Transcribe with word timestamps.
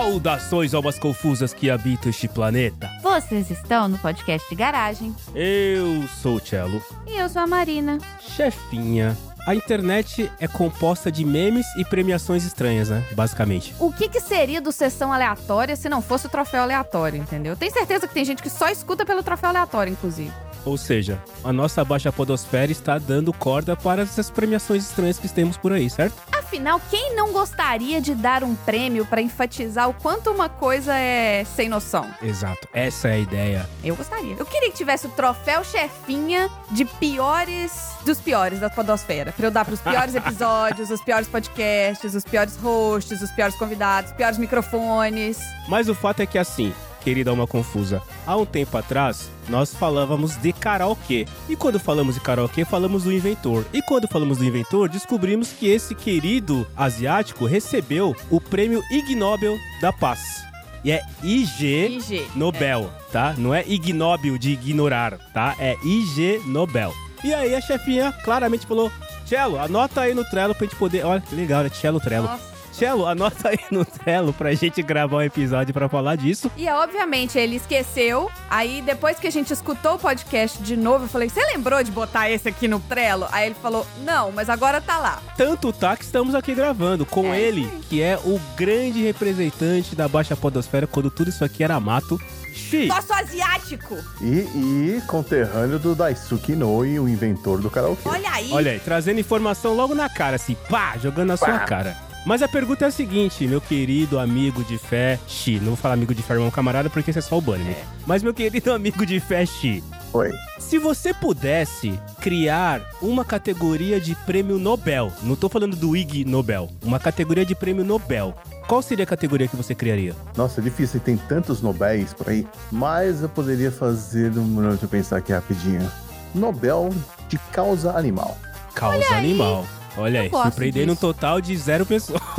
Saudações, 0.00 0.72
almas 0.72 0.98
confusas 0.98 1.52
que 1.52 1.70
habitam 1.70 2.08
este 2.08 2.26
planeta. 2.26 2.88
Vocês 3.02 3.50
estão 3.50 3.86
no 3.86 3.98
podcast 3.98 4.48
de 4.48 4.54
garagem. 4.54 5.14
Eu 5.34 6.08
sou 6.22 6.36
o 6.36 6.40
Cello. 6.40 6.82
E 7.06 7.18
eu 7.18 7.28
sou 7.28 7.42
a 7.42 7.46
Marina. 7.46 7.98
Chefinha, 8.18 9.14
a 9.46 9.54
internet 9.54 10.32
é 10.40 10.48
composta 10.48 11.12
de 11.12 11.22
memes 11.22 11.66
e 11.76 11.84
premiações 11.84 12.46
estranhas, 12.46 12.88
né? 12.88 13.04
Basicamente. 13.12 13.74
O 13.78 13.92
que, 13.92 14.08
que 14.08 14.20
seria 14.20 14.58
do 14.58 14.72
sessão 14.72 15.12
aleatória 15.12 15.76
se 15.76 15.86
não 15.90 16.00
fosse 16.00 16.28
o 16.28 16.30
troféu 16.30 16.62
aleatório, 16.62 17.20
entendeu? 17.20 17.54
Tenho 17.54 17.70
certeza 17.70 18.08
que 18.08 18.14
tem 18.14 18.24
gente 18.24 18.42
que 18.42 18.48
só 18.48 18.70
escuta 18.70 19.04
pelo 19.04 19.22
troféu 19.22 19.50
aleatório, 19.50 19.92
inclusive. 19.92 20.32
Ou 20.64 20.76
seja, 20.76 21.22
a 21.42 21.52
nossa 21.52 21.84
baixa 21.84 22.12
podosfera 22.12 22.70
está 22.70 22.98
dando 22.98 23.32
corda 23.32 23.76
para 23.76 24.02
essas 24.02 24.30
premiações 24.30 24.84
estranhas 24.84 25.18
que 25.18 25.28
temos 25.28 25.56
por 25.56 25.72
aí, 25.72 25.88
certo? 25.88 26.14
Afinal, 26.32 26.80
quem 26.90 27.14
não 27.14 27.32
gostaria 27.32 28.00
de 28.00 28.14
dar 28.14 28.42
um 28.42 28.56
prêmio 28.56 29.06
para 29.06 29.22
enfatizar 29.22 29.88
o 29.88 29.94
quanto 29.94 30.30
uma 30.30 30.48
coisa 30.48 30.96
é 30.96 31.44
sem 31.44 31.68
noção? 31.68 32.06
Exato, 32.20 32.66
essa 32.72 33.08
é 33.08 33.12
a 33.12 33.18
ideia. 33.18 33.70
Eu 33.84 33.94
gostaria. 33.94 34.34
Eu 34.36 34.44
queria 34.44 34.70
que 34.70 34.76
tivesse 34.76 35.06
o 35.06 35.10
troféu 35.10 35.62
chefinha 35.62 36.50
de 36.72 36.84
piores 36.84 37.90
dos 38.04 38.18
piores 38.20 38.58
da 38.58 38.68
podosfera. 38.68 39.32
Pra 39.32 39.46
eu 39.46 39.50
dar 39.50 39.64
pros 39.64 39.80
piores 39.80 40.12
episódios, 40.16 40.90
os 40.90 41.00
piores 41.02 41.28
podcasts, 41.28 42.14
os 42.14 42.24
piores 42.24 42.56
hosts, 42.56 43.22
os 43.22 43.30
piores 43.30 43.54
convidados, 43.54 44.10
os 44.10 44.16
piores 44.16 44.36
microfones. 44.36 45.38
Mas 45.68 45.88
o 45.88 45.94
fato 45.94 46.20
é 46.20 46.26
que 46.26 46.38
assim, 46.38 46.74
querida 47.00 47.30
Alma 47.30 47.46
Confusa, 47.46 48.02
há 48.26 48.36
um 48.36 48.44
tempo 48.44 48.76
atrás 48.76 49.30
nós 49.48 49.74
falávamos 49.74 50.36
de 50.36 50.52
karaokê. 50.52 51.26
E 51.48 51.56
quando 51.56 51.80
falamos 51.80 52.14
de 52.14 52.20
karaokê, 52.20 52.64
falamos 52.64 53.04
do 53.04 53.12
inventor. 53.12 53.66
E 53.72 53.82
quando 53.82 54.06
falamos 54.06 54.38
do 54.38 54.44
inventor, 54.44 54.88
descobrimos 54.88 55.50
que 55.52 55.68
esse 55.68 55.94
querido 55.94 56.66
asiático 56.76 57.46
recebeu 57.46 58.14
o 58.30 58.40
prêmio 58.40 58.82
Ig 58.90 59.14
Nobel 59.16 59.56
da 59.80 59.92
Paz. 59.92 60.44
E 60.82 60.92
é 60.92 61.02
IG, 61.22 61.96
IG, 61.96 62.26
Nobel, 62.34 62.90
tá? 63.12 63.34
Não 63.36 63.54
é 63.54 63.62
ignóbil 63.66 64.38
de 64.38 64.52
ignorar, 64.52 65.18
tá? 65.32 65.54
É 65.58 65.76
IG 65.84 66.42
Nobel. 66.46 66.92
E 67.22 67.34
aí 67.34 67.54
a 67.54 67.60
chefinha 67.60 68.12
claramente 68.24 68.66
falou: 68.66 68.90
Cello, 69.26 69.58
anota 69.58 70.00
aí 70.00 70.14
no 70.14 70.24
Trello 70.24 70.54
pra 70.54 70.66
gente 70.66 70.76
poder. 70.76 71.04
Olha 71.04 71.20
que 71.20 71.34
legal, 71.34 71.62
né? 71.62 71.68
Cello 71.68 72.00
Trello. 72.00 72.26
Nossa. 72.26 72.49
Cello, 72.72 73.06
anota 73.06 73.48
aí 73.50 73.58
no 73.70 73.84
Trello 73.84 74.32
pra 74.32 74.52
gente 74.54 74.82
gravar 74.82 75.18
um 75.18 75.22
episódio 75.22 75.72
pra 75.74 75.88
falar 75.88 76.16
disso. 76.16 76.50
E 76.56 76.68
obviamente 76.68 77.38
ele 77.38 77.56
esqueceu. 77.56 78.30
Aí 78.48 78.80
depois 78.82 79.18
que 79.18 79.26
a 79.26 79.30
gente 79.30 79.52
escutou 79.52 79.94
o 79.94 79.98
podcast 79.98 80.62
de 80.62 80.76
novo, 80.76 81.04
eu 81.04 81.08
falei: 81.08 81.28
"Você 81.28 81.40
lembrou 81.46 81.82
de 81.82 81.90
botar 81.90 82.30
esse 82.30 82.48
aqui 82.48 82.66
no 82.68 82.80
Trello?" 82.80 83.26
Aí 83.32 83.46
ele 83.46 83.56
falou: 83.60 83.86
"Não, 84.04 84.30
mas 84.32 84.48
agora 84.48 84.80
tá 84.80 84.98
lá". 84.98 85.20
Tanto 85.36 85.72
tá 85.72 85.96
que 85.96 86.04
estamos 86.04 86.34
aqui 86.34 86.54
gravando 86.54 87.04
com 87.04 87.32
É 87.34 87.40
ele, 87.40 87.62
aí. 87.70 87.80
que 87.88 88.02
é 88.02 88.16
o 88.18 88.40
grande 88.56 89.02
representante 89.02 89.94
da 89.94 90.08
Baixa 90.08 90.36
Podosfera 90.36 90.86
quando 90.86 91.10
tudo 91.10 91.28
isso 91.30 91.44
aqui 91.44 91.62
era 91.64 91.78
mato. 91.80 92.20
Xi! 92.52 92.86
Nosso 92.86 93.12
asiático. 93.12 93.96
E, 94.20 94.96
e 94.96 95.02
conterrâneo 95.06 95.78
do 95.78 95.94
Daisuke 95.94 96.54
Noi, 96.56 96.98
o 96.98 97.08
inventor 97.08 97.60
do 97.60 97.70
karaokê. 97.70 98.08
Olha 98.08 98.30
aí. 98.30 98.50
Olha 98.52 98.72
aí, 98.72 98.80
trazendo 98.80 99.20
informação 99.20 99.74
logo 99.74 99.94
na 99.94 100.08
cara, 100.08 100.36
assim, 100.36 100.56
pá, 100.68 100.96
jogando 101.00 101.28
na 101.28 101.36
sua 101.36 101.46
Pá. 101.46 101.58
cara. 101.60 101.96
Mas 102.24 102.42
a 102.42 102.48
pergunta 102.48 102.84
é 102.84 102.88
a 102.88 102.90
seguinte, 102.90 103.46
meu 103.46 103.60
querido 103.60 104.18
amigo 104.18 104.62
de 104.64 104.76
fé, 104.76 105.18
Xi. 105.26 105.58
Não 105.58 105.68
vou 105.68 105.76
falar 105.76 105.94
amigo 105.94 106.14
de 106.14 106.22
fé, 106.22 106.34
irmão 106.34 106.50
camarada, 106.50 106.90
porque 106.90 107.10
esse 107.10 107.18
é 107.18 107.22
só 107.22 107.38
o 107.38 107.40
Bunny. 107.40 107.74
Mas 108.06 108.22
meu 108.22 108.34
querido 108.34 108.72
amigo 108.72 109.06
de 109.06 109.18
fé, 109.20 109.46
Xi. 109.46 109.82
Oi. 110.12 110.30
Se 110.58 110.78
você 110.78 111.14
pudesse 111.14 111.98
criar 112.20 112.82
uma 113.00 113.24
categoria 113.24 114.00
de 114.00 114.14
prêmio 114.14 114.58
Nobel, 114.58 115.12
não 115.22 115.34
tô 115.34 115.48
falando 115.48 115.76
do 115.76 115.96
Ig 115.96 116.24
Nobel, 116.24 116.68
uma 116.82 116.98
categoria 116.98 117.44
de 117.44 117.54
prêmio 117.54 117.84
Nobel, 117.84 118.34
qual 118.66 118.82
seria 118.82 119.04
a 119.04 119.06
categoria 119.06 119.48
que 119.48 119.56
você 119.56 119.74
criaria? 119.74 120.14
Nossa, 120.36 120.60
é 120.60 120.64
difícil, 120.64 121.00
tem 121.00 121.16
tantos 121.16 121.62
Nobéis 121.62 122.12
por 122.12 122.28
aí. 122.28 122.46
Mas 122.70 123.22
eu 123.22 123.28
poderia 123.28 123.72
fazer 123.72 124.30
um. 124.38 124.68
Deixa 124.68 124.84
eu 124.84 124.88
pensar 124.88 125.16
aqui 125.16 125.32
rapidinho. 125.32 125.90
Nobel 126.34 126.90
de 127.28 127.38
causa 127.52 127.96
animal. 127.96 128.36
Causa 128.74 129.14
animal. 129.16 129.66
Olha 130.00 130.20
aí, 130.22 130.28
gosto 130.28 130.44
surpreendendo 130.44 130.92
um 130.92 130.94
disso. 130.94 131.06
total 131.06 131.40
de 131.40 131.56
zero 131.56 131.84
pessoas. 131.86 132.20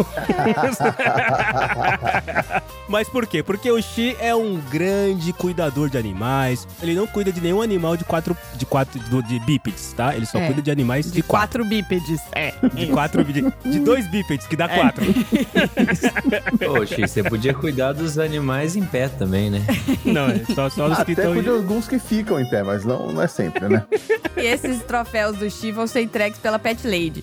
Mas 2.88 3.08
por 3.08 3.26
quê? 3.26 3.42
Porque 3.42 3.72
o 3.72 3.82
Xi 3.82 4.16
é 4.20 4.36
um 4.36 4.60
grande 4.70 5.32
cuidador 5.34 5.90
de 5.90 5.98
animais. 5.98 6.68
Ele 6.82 6.94
não 6.94 7.08
cuida 7.08 7.32
de 7.32 7.40
nenhum 7.40 7.62
animal 7.62 7.96
de 7.96 8.04
quatro, 8.04 8.36
de 8.56 8.66
quatro 8.66 9.00
de, 9.00 9.22
de 9.24 9.40
bípedes, 9.46 9.94
tá? 9.94 10.14
Ele 10.16 10.26
só 10.26 10.40
É. 10.40 10.48
cuida 10.48 10.62
de 10.62 10.70
animais 10.72 11.10
de, 11.12 11.22
quatro. 11.22 11.64
bípedes. 11.64 12.20
É. 12.34 12.54
De 12.74 12.88
quatro, 12.88 13.24
de, 13.24 13.42
de 13.64 13.80
dois 13.80 14.08
bípedes, 14.10 14.46
que 14.46 14.56
dá 14.58 14.66
É. 14.66 14.76
quatro. 14.80 15.06
Poxa, 16.60 17.08
você 17.08 17.24
podia 17.24 17.54
cuidar 17.54 17.94
dos 17.94 18.18
animais 18.20 18.76
em 18.76 18.84
pé 18.84 19.08
também, 19.08 19.50
né? 19.50 19.62
Não, 20.04 20.28
é 20.30 20.42
só, 20.54 20.70
só 20.70 20.88
os 20.88 20.96
que 21.04 21.14
Até 21.14 21.24
estão. 21.24 21.42
de 21.42 21.50
alguns 21.50 21.88
que 21.88 21.98
ficam 21.98 22.40
em 22.40 22.50
pé, 22.50 22.62
mas 22.64 22.84
não, 22.84 23.12
não 23.12 23.22
é 23.22 23.28
sempre, 23.28 23.68
né? 23.70 23.86
E 24.38 24.46
esses 24.48 24.82
troféus 24.84 25.38
do 25.38 25.50
Chi 25.52 25.72
vão 25.72 25.86
ser 25.86 26.02
entregues 26.02 26.40
pela 26.40 26.58
Pet 26.58 26.88
Lady. 26.88 27.22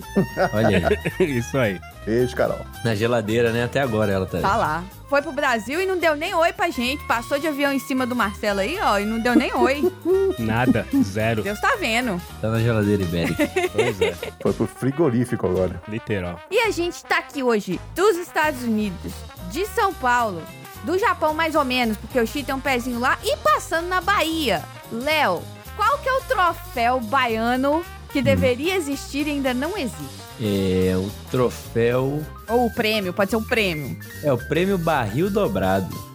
Olha 0.53 0.89
aí. 1.19 1.25
Isso 1.39 1.57
aí. 1.59 1.81
Beijo, 2.05 2.35
Carol. 2.35 2.61
Na 2.85 2.95
geladeira, 2.95 3.53
né? 3.53 3.65
Até 3.65 3.81
agora 3.81 4.11
ela 4.11 4.27
tá. 4.27 4.39
Tá 4.41 4.57
lá. 4.57 4.85
Foi 5.09 5.23
pro 5.23 5.33
Brasil 5.33 5.81
e 5.81 5.87
não 5.87 5.99
deu 5.99 6.15
nem 6.15 6.35
oi 6.35 6.53
pra 6.53 6.71
gente. 6.71 7.05
Passou 7.07 7.39
de 7.39 7.47
avião 7.47 7.73
em 7.73 7.79
cima 7.79 8.07
do 8.07 8.15
Marcelo 8.15 8.61
aí, 8.61 8.79
ó, 8.81 8.99
e 8.99 9.05
não 9.05 9.19
deu 9.19 9.35
nem 9.35 9.53
oi. 9.55 9.93
Nada. 10.39 10.87
Zero. 11.03 11.43
Deus 11.43 11.61
tá 11.61 11.77
vendo. 11.79 12.21
Tá 12.41 12.49
na 12.49 12.61
geladeira 12.61 13.03
ibérica. 13.03 13.49
Pois 13.73 14.01
é. 14.01 14.15
Foi 14.41 14.53
pro 14.53 14.67
frigorífico 14.67 15.47
agora. 15.47 15.81
Literal. 15.89 16.41
E 16.51 16.59
a 16.61 16.71
gente 16.71 17.05
tá 17.05 17.19
aqui 17.19 17.43
hoje 17.43 17.81
dos 17.95 18.17
Estados 18.17 18.63
Unidos, 18.63 19.13
de 19.51 19.67
São 19.67 19.93
Paulo, 19.95 20.43
do 20.85 20.99
Japão 20.99 21.35
mais 21.35 21.55
ou 21.55 21.65
menos, 21.65 21.97
porque 21.97 22.19
o 22.19 22.27
Chi 22.27 22.43
tem 22.43 22.55
um 22.55 22.61
pezinho 22.61 22.99
lá, 22.99 23.19
e 23.23 23.37
passando 23.39 23.89
na 23.89 24.01
Bahia. 24.01 24.63
Léo, 24.91 25.43
qual 25.77 25.99
que 25.99 26.09
é 26.09 26.13
o 26.13 26.21
troféu 26.23 27.01
baiano 27.01 27.85
que 28.13 28.23
deveria 28.23 28.77
existir 28.77 29.27
e 29.27 29.31
ainda 29.31 29.53
não 29.53 29.77
existe? 29.77 30.29
É 30.41 30.95
o 30.97 31.11
troféu. 31.31 32.23
Ou 32.49 32.67
o 32.67 32.71
prêmio, 32.71 33.13
pode 33.13 33.31
ser 33.31 33.37
um 33.37 33.43
prêmio. 33.43 33.99
É 34.23 34.33
o 34.33 34.39
prêmio 34.39 34.79
barril 34.79 35.31
dobrado. 35.31 36.09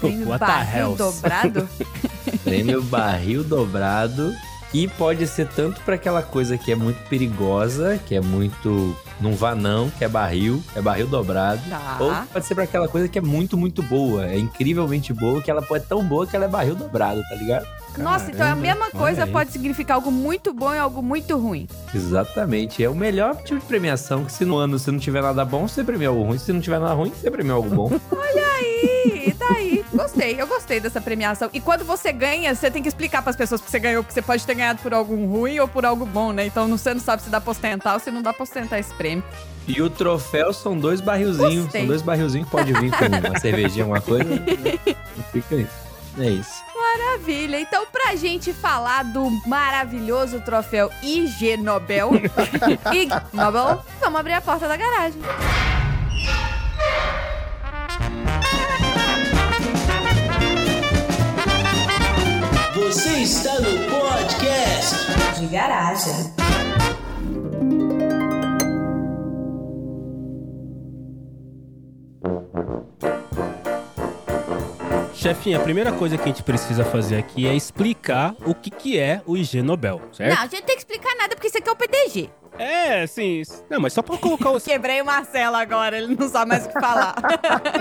Prêmio 0.00 0.28
What 0.28 0.38
the 0.40 0.46
barril 0.46 0.94
dobrado? 0.96 1.68
Prêmio 2.44 2.82
barril 2.82 3.44
dobrado. 3.44 4.34
Que 4.70 4.88
pode 4.88 5.26
ser 5.26 5.48
tanto 5.48 5.82
pra 5.82 5.96
aquela 5.96 6.22
coisa 6.22 6.56
que 6.56 6.72
é 6.72 6.74
muito 6.74 6.96
perigosa, 7.08 8.00
que 8.06 8.14
é 8.14 8.22
muito. 8.22 8.96
Não 9.20 9.34
vá 9.34 9.54
não, 9.54 9.90
que 9.90 10.02
é 10.02 10.08
barril, 10.08 10.62
é 10.74 10.80
barril 10.80 11.06
dobrado. 11.06 11.60
Tá. 11.68 11.98
Ou 12.00 12.10
pode 12.32 12.46
ser 12.46 12.54
pra 12.54 12.64
aquela 12.64 12.88
coisa 12.88 13.06
que 13.06 13.18
é 13.18 13.22
muito, 13.22 13.54
muito 13.56 13.82
boa. 13.82 14.26
É 14.26 14.38
incrivelmente 14.38 15.12
boa, 15.12 15.42
que 15.42 15.50
ela 15.50 15.60
pode 15.60 15.82
ser 15.84 15.90
tão 15.90 16.02
boa 16.02 16.26
que 16.26 16.34
ela 16.34 16.46
é 16.46 16.48
barril 16.48 16.74
dobrado, 16.74 17.20
tá 17.28 17.34
ligado? 17.34 17.66
Nossa, 17.98 18.30
então 18.30 18.46
é 18.46 18.50
a 18.50 18.56
mesma 18.56 18.86
olha 18.86 18.92
coisa, 18.92 19.26
pode 19.26 19.52
significar 19.52 19.96
algo 19.96 20.10
muito 20.10 20.52
bom 20.52 20.74
e 20.74 20.78
algo 20.78 21.02
muito 21.02 21.36
ruim. 21.36 21.68
Exatamente. 21.94 22.82
É 22.82 22.88
o 22.88 22.94
melhor 22.94 23.36
tipo 23.42 23.60
de 23.60 23.66
premiação 23.66 24.24
que 24.24 24.32
se 24.32 24.44
no 24.44 24.56
ano 24.56 24.78
você 24.78 24.90
não 24.90 24.98
tiver 24.98 25.22
nada 25.22 25.44
bom, 25.44 25.68
você 25.68 25.84
premia 25.84 26.08
algo 26.08 26.22
ruim. 26.22 26.38
Se 26.38 26.52
não 26.52 26.60
tiver 26.60 26.78
nada 26.78 26.94
ruim, 26.94 27.10
você 27.10 27.30
premia 27.30 27.52
algo 27.52 27.68
bom. 27.68 27.90
Aí, 29.04 29.34
tá 29.38 29.46
aí. 29.54 29.84
Gostei, 29.92 30.40
eu 30.40 30.46
gostei 30.46 30.80
dessa 30.80 31.00
premiação. 31.00 31.48
E 31.52 31.60
quando 31.60 31.84
você 31.84 32.12
ganha, 32.12 32.54
você 32.54 32.70
tem 32.70 32.82
que 32.82 32.88
explicar 32.88 33.22
pras 33.22 33.36
pessoas 33.36 33.60
que 33.60 33.70
você 33.70 33.78
ganhou, 33.78 34.02
porque 34.02 34.14
você 34.14 34.22
pode 34.22 34.44
ter 34.46 34.54
ganhado 34.54 34.80
por 34.80 34.92
algo 34.94 35.14
ruim 35.26 35.58
ou 35.58 35.68
por 35.68 35.84
algo 35.84 36.06
bom, 36.06 36.32
né? 36.32 36.46
Então 36.46 36.68
você 36.68 36.92
não 36.94 37.00
sabe 37.00 37.22
se 37.22 37.30
dá 37.30 37.40
pra 37.40 37.50
ostentar 37.50 37.94
ou 37.94 38.00
se 38.00 38.10
não 38.10 38.22
dá 38.22 38.32
pra 38.32 38.42
ostentar 38.42 38.78
esse 38.78 38.92
prêmio. 38.94 39.24
E 39.66 39.80
o 39.80 39.88
troféu 39.88 40.52
são 40.52 40.76
dois 40.76 41.00
barrilzinhos. 41.00 41.64
Gostei. 41.64 41.82
São 41.82 41.88
dois 41.88 42.02
barrilzinhos 42.02 42.46
que 42.46 42.52
pode 42.52 42.72
vir 42.72 42.90
com 42.90 43.04
uma 43.28 43.38
cervejinha, 43.38 43.86
uma 43.86 44.00
coisa. 44.00 44.24
Fica 45.32 45.54
aí. 45.54 45.66
É 46.18 46.28
isso. 46.30 46.71
Maravilha. 46.96 47.58
Então, 47.58 47.86
pra 47.86 48.14
gente 48.16 48.52
falar 48.52 49.02
do 49.04 49.30
maravilhoso 49.46 50.40
troféu 50.40 50.90
IG 51.02 51.56
Nobel, 51.56 52.10
Ig 52.92 53.10
Nobel, 53.32 53.82
vamos 54.00 54.20
abrir 54.20 54.34
a 54.34 54.40
porta 54.40 54.68
da 54.68 54.76
garagem. 54.76 55.20
Você 62.74 63.10
está 63.22 63.54
no 63.60 63.78
podcast. 63.88 65.40
de 65.40 65.46
garagem. 65.46 66.42
Chefinha, 75.22 75.58
a 75.58 75.60
primeira 75.60 75.92
coisa 75.92 76.16
que 76.18 76.24
a 76.24 76.26
gente 76.26 76.42
precisa 76.42 76.84
fazer 76.84 77.16
aqui 77.16 77.46
é 77.46 77.54
explicar 77.54 78.34
o 78.44 78.52
que, 78.52 78.68
que 78.68 78.98
é 78.98 79.22
o 79.24 79.36
IG 79.36 79.62
Nobel, 79.62 80.02
certo? 80.12 80.34
Não, 80.34 80.42
a 80.42 80.46
gente 80.46 80.58
não 80.58 80.66
tem 80.66 80.74
que 80.74 80.82
explicar 80.82 81.14
nada 81.14 81.36
porque 81.36 81.46
isso 81.46 81.58
aqui 81.58 81.68
é 81.68 81.72
o 81.72 81.76
PDG. 81.76 82.30
É, 82.58 83.02
assim. 83.02 83.42
Não, 83.70 83.78
mas 83.78 83.92
só 83.92 84.02
pra 84.02 84.18
colocar 84.18 84.50
os. 84.50 84.64
Quebrei 84.66 85.00
o 85.00 85.04
Marcelo 85.04 85.54
agora, 85.54 85.96
ele 85.96 86.16
não 86.16 86.28
sabe 86.28 86.48
mais 86.48 86.66
o 86.66 86.70
que 86.70 86.80
falar. 86.80 87.14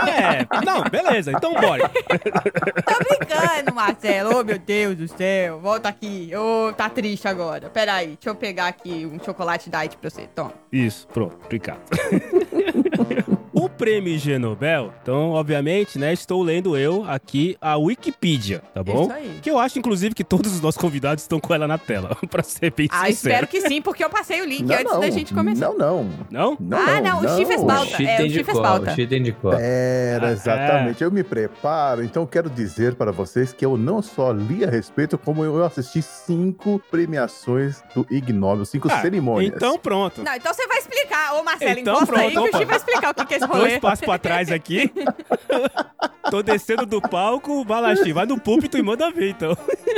É, 0.08 0.64
não, 0.64 0.84
beleza, 0.84 1.32
então 1.32 1.56
bora. 1.56 1.90
Tô 1.90 3.18
brincando, 3.18 3.74
Marcelo. 3.74 4.40
Oh, 4.40 4.44
meu 4.44 4.60
Deus 4.60 4.96
do 4.96 5.08
céu. 5.08 5.60
Volta 5.60 5.90
aqui. 5.90 6.32
Ô, 6.36 6.72
tá 6.74 6.92
triste 6.92 7.28
agora. 7.28 7.72
Pera 7.72 7.96
aí, 7.96 8.10
deixa 8.10 8.30
eu 8.30 8.36
pegar 8.36 8.68
aqui 8.68 9.04
um 9.04 9.18
chocolate 9.20 9.68
diet 9.68 9.98
pra 9.98 10.12
você. 10.12 10.28
Toma. 10.28 10.54
Isso, 10.72 11.08
pronto, 11.08 11.40
obrigado. 11.44 11.82
O 13.64 13.70
prêmio 13.70 14.14
Ig 14.14 14.38
Nobel, 14.40 14.94
então, 15.02 15.32
obviamente, 15.32 16.00
né, 16.00 16.12
estou 16.14 16.42
lendo 16.42 16.76
eu 16.78 17.06
aqui 17.08 17.56
a 17.62 17.78
Wikipedia, 17.78 18.62
tá 18.74 18.84
bom? 18.84 19.04
Isso 19.04 19.12
aí. 19.12 19.40
Que 19.42 19.50
eu 19.52 19.60
acho, 19.60 19.78
inclusive, 19.78 20.16
que 20.16 20.24
todos 20.24 20.52
os 20.54 20.62
nossos 20.62 20.80
convidados 20.82 21.24
estão 21.24 21.40
com 21.40 21.54
ela 21.54 21.68
na 21.68 21.78
tela, 21.78 22.16
pra 22.30 22.42
ser 22.44 22.72
bem 22.74 22.88
Ah, 22.92 23.06
sincero. 23.08 23.12
espero 23.12 23.48
que 23.48 23.62
sim, 23.62 23.82
porque 23.82 24.04
eu 24.04 24.10
passei 24.10 24.42
o 24.42 24.46
link 24.46 24.64
Não, 24.64 24.76
antes 24.76 24.92
não. 24.92 25.00
da 25.00 25.10
gente 25.10 25.34
começar. 25.34 25.68
Não, 25.68 25.78
não. 25.78 26.10
Não? 26.30 26.58
Não, 26.60 26.78
Ah, 26.78 27.02
não, 27.02 27.20
o 27.22 27.38
Chi 27.38 27.46
fez 27.46 27.62
O 27.62 27.66
pauta. 27.68 27.86
Chita 27.98 28.04
é, 28.12 28.22
o 28.26 28.30
Chi 28.30 28.44
fez 28.44 28.60
pauta. 28.60 28.92
o 28.92 28.96
Chita 28.96 29.16
indicou. 29.16 29.54
Era, 29.54 30.30
Ah, 30.30 30.32
exatamente. 30.32 31.04
Eu 31.04 31.12
me 31.12 31.24
preparo, 31.24 32.04
então 32.04 32.26
quero 32.26 32.50
dizer 32.50 32.96
para 32.96 33.12
vocês 33.12 33.54
que 33.54 33.66
eu 33.66 33.78
não 33.78 34.02
só 34.02 34.32
li 34.32 34.64
a 34.66 34.70
respeito, 34.70 35.18
como 35.18 35.44
eu 35.46 35.64
assisti 35.64 36.02
cinco 36.02 36.82
premiações 36.90 37.84
do 37.94 38.06
Ig 38.10 38.34
Nobel, 38.34 38.66
cinco 38.66 38.88
Ah, 38.92 39.02
cerimônias. 39.02 39.54
Então, 39.56 39.78
pronto. 39.78 40.24
Não, 40.24 40.34
então 40.36 40.54
você 40.54 40.66
vai 40.68 40.80
explicar. 40.80 41.36
Ô, 41.36 41.44
Marcelo, 41.44 41.80
Então, 41.80 41.96
encosta 41.96 42.20
aí 42.20 42.32
pronto, 42.32 42.50
que 42.50 42.56
o 42.56 42.60
Chi 42.60 42.66
vai 42.66 42.78
explicar 42.78 43.12
o 43.12 43.14
que 43.14 43.26
que 43.26 43.34
é 43.36 43.38
esse 43.38 43.48
Dois 43.52 43.78
passos 43.80 44.06
pra 44.06 44.18
trás 44.18 44.52
aqui. 44.52 44.92
Tô 46.30 46.42
descendo 46.42 46.86
do 46.86 47.02
palco, 47.02 47.66
Balachi, 47.66 48.14
vai 48.14 48.26
no 48.26 48.40
púlpito 48.40 48.78
e 48.78 48.82
manda 48.82 49.12
ver, 49.12 49.32
então. 49.32 49.58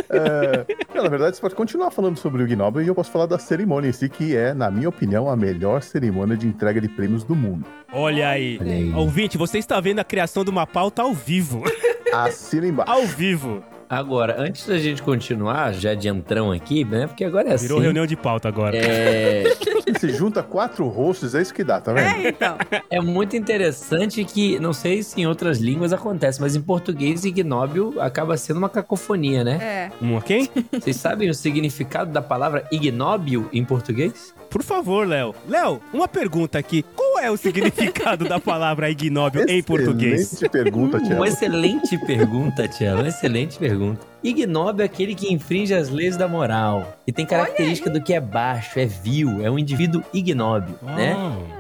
É, 0.10 0.66
não, 0.96 1.04
na 1.04 1.10
verdade, 1.10 1.36
você 1.36 1.42
pode 1.42 1.54
continuar 1.56 1.92
falando 1.92 2.18
sobre 2.18 2.42
o 2.42 2.46
Ig 2.46 2.56
Nobel 2.56 2.84
e 2.84 2.88
eu 2.88 2.96
posso 2.96 3.12
falar 3.12 3.26
da 3.26 3.38
cerimônia 3.38 3.90
em 3.90 3.92
si, 3.92 4.10
que 4.10 4.36
é, 4.36 4.54
na 4.54 4.72
minha 4.72 4.90
opinião, 4.90 5.30
a 5.30 5.36
melhor 5.36 5.82
cerimônia 5.84 6.36
de 6.36 6.48
entrega 6.48 6.80
de 6.82 6.88
prêmios 6.88 7.24
do 7.24 7.36
mundo. 7.36 7.66
Olha 7.92 8.30
aí. 8.30 8.58
Olha 8.60 8.72
aí. 8.74 8.94
Ouvinte, 8.94 9.38
você 9.38 9.58
está 9.60 9.80
vendo 9.80 10.00
a 10.00 10.04
criação 10.04 10.44
de 10.44 10.50
uma 10.50 10.66
pauta 10.66 11.02
ao 11.02 11.14
vivo. 11.14 11.64
Assina 12.14 12.68
embaixo. 12.68 12.92
ao 12.92 13.06
vivo. 13.06 13.64
Agora, 13.90 14.36
antes 14.40 14.66
da 14.66 14.78
gente 14.78 15.04
continuar, 15.04 15.72
já 15.74 15.94
de 15.94 16.08
entrão 16.08 16.52
aqui, 16.52 16.84
né? 16.84 17.06
Porque 17.06 17.24
agora 17.24 17.50
é 17.50 17.58
Virou 17.58 17.78
assim. 17.78 17.84
reunião 17.86 18.08
de 18.08 18.16
pauta 18.16 18.48
agora. 18.48 18.76
É, 18.76 19.44
Se 20.04 20.10
junta 20.10 20.44
quatro 20.44 20.86
hosts, 20.90 21.34
é 21.34 21.42
isso 21.42 21.54
que 21.54 21.64
dá, 21.64 21.80
tá 21.80 21.94
vendo? 21.94 22.26
É, 22.26 22.28
então. 22.28 22.58
é 22.90 23.00
muito 23.00 23.38
interessante 23.38 24.22
que, 24.26 24.60
não 24.60 24.74
sei 24.74 25.02
se 25.02 25.22
em 25.22 25.26
outras 25.26 25.60
línguas 25.60 25.94
acontece, 25.94 26.42
mas 26.42 26.58
em 26.58 26.62
português, 26.62 27.24
ignóbil 27.24 28.02
acaba 28.02 28.36
sendo 28.36 28.58
uma 28.58 28.68
cacofonia, 28.68 29.46
né? 29.46 29.60
É. 29.62 29.92
Uma 30.02 30.22
quem? 30.22 30.50
Vocês 30.74 30.98
sabem 30.98 31.30
o 31.30 31.34
significado 31.34 32.12
da 32.12 32.22
palavra 32.22 32.68
ignóbil 32.70 33.48
em 33.54 33.64
português? 33.64 34.36
Por 34.54 34.62
favor, 34.62 35.08
Léo. 35.08 35.34
Léo, 35.50 35.82
uma 35.92 36.08
pergunta 36.08 36.60
aqui. 36.60 36.86
Qual 36.96 37.18
é 37.18 37.32
o 37.32 37.36
significado 37.36 38.24
da 38.30 38.40
palavra 38.40 38.88
ignóbil 38.88 39.46
em 39.50 39.64
português? 39.64 40.32
Excelente 40.32 40.52
pergunta, 40.52 40.98
Uma 40.98 41.08
Tiago. 41.08 41.26
excelente 41.26 41.98
pergunta, 42.06 42.68
Tiago. 42.68 43.00
Uma 43.00 43.08
excelente 43.08 43.58
pergunta. 43.58 44.06
Ignóbil 44.24 44.84
é 44.84 44.86
aquele 44.86 45.16
que 45.16 45.34
infringe 45.34 45.74
as 45.74 45.90
leis 45.90 46.16
da 46.16 46.28
moral. 46.28 47.00
E 47.08 47.12
tem 47.12 47.26
característica 47.26 47.90
do 47.90 48.00
que 48.00 48.14
é 48.14 48.22
baixo, 48.22 48.80
é 48.80 48.86
vil, 48.86 49.44
é 49.44 49.50
um 49.50 49.58
indivíduo 49.58 50.04
ignóbil, 50.14 50.76
né? 50.84 51.16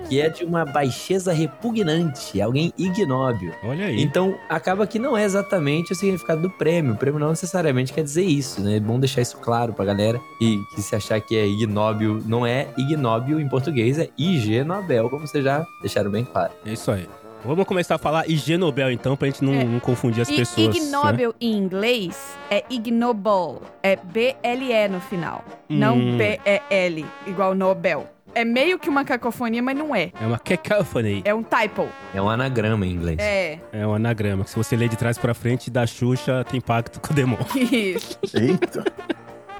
Que 0.09 0.21
é 0.21 0.29
de 0.29 0.43
uma 0.43 0.65
baixeza 0.65 1.31
repugnante, 1.33 2.41
alguém 2.41 2.73
ignóbil. 2.77 3.51
olha 3.63 3.85
aí. 3.87 4.01
Então, 4.01 4.35
acaba 4.49 4.85
que 4.85 4.99
não 4.99 5.17
é 5.17 5.23
exatamente 5.23 5.91
o 5.91 5.95
significado 5.95 6.41
do 6.41 6.49
prêmio. 6.49 6.93
O 6.93 6.97
prêmio 6.97 7.19
não 7.19 7.29
necessariamente 7.29 7.93
quer 7.93 8.03
dizer 8.03 8.23
isso, 8.23 8.61
né? 8.61 8.77
É 8.77 8.79
bom 8.79 8.99
deixar 8.99 9.21
isso 9.21 9.37
claro 9.37 9.73
pra 9.73 9.85
galera. 9.85 10.19
E 10.41 10.57
que 10.75 10.81
se 10.81 10.95
achar 10.95 11.19
que 11.21 11.35
é 11.35 11.45
ignóbil, 11.47 12.21
não 12.25 12.45
é 12.45 12.67
ignóbil 12.77 13.39
em 13.39 13.47
português, 13.47 13.97
é 13.97 14.09
IG 14.17 14.63
Nobel, 14.63 15.09
como 15.09 15.25
vocês 15.27 15.43
já 15.43 15.65
deixaram 15.81 16.11
bem 16.11 16.25
claro. 16.25 16.51
É 16.65 16.73
isso 16.73 16.91
aí. 16.91 17.07
Vamos 17.45 17.65
começar 17.65 17.95
a 17.95 17.97
falar 17.97 18.29
IG 18.29 18.57
Nobel, 18.57 18.89
então, 18.91 19.17
pra 19.17 19.27
gente 19.27 19.43
não, 19.43 19.53
É. 19.53 19.63
não 19.65 19.79
confundir 19.79 20.21
as 20.21 20.29
E 20.29 20.35
pessoas. 20.37 20.67
né? 20.75 20.81
ignoble 20.81 21.33
em 21.41 21.57
inglês 21.57 22.37
é 22.49 22.63
ignoble. 22.69 23.59
É 23.81 23.97
B-L-E 23.97 24.87
no 24.87 25.01
final. 25.01 25.43
Não 25.67 25.97
Hum. 25.97 26.17
B-E-L, 26.17 27.05
igual 27.27 27.53
Nobel. 27.53 28.07
É 28.35 28.43
meio 28.43 28.79
que 28.79 28.89
uma 28.89 29.05
cacofonia, 29.05 29.61
mas 29.61 29.77
não 29.77 29.95
é. 29.95 30.11
É 30.19 30.25
uma 30.25 30.39
cacophony. 30.39 31.21
É 31.23 31.33
um 31.33 31.43
typo. 31.43 31.87
É 32.13 32.21
um 32.21 32.29
anagrama 32.29 32.85
em 32.85 32.91
inglês. 32.91 33.17
É. 33.19 33.59
É 33.71 33.85
um 33.85 33.93
anagrama, 33.93 34.43
que 34.43 34.49
se 34.49 34.55
você 34.55 34.75
ler 34.75 34.89
de 34.89 34.95
trás 34.97 35.17
pra 35.17 35.33
frente, 35.33 35.69
da 35.69 35.85
Xuxa 35.85 36.43
tem 36.49 36.59
pacto 36.59 36.99
com 36.99 37.13
o 37.13 37.15
demônio. 37.15 37.45
Isso. 37.55 38.19
Eita. 38.33 38.83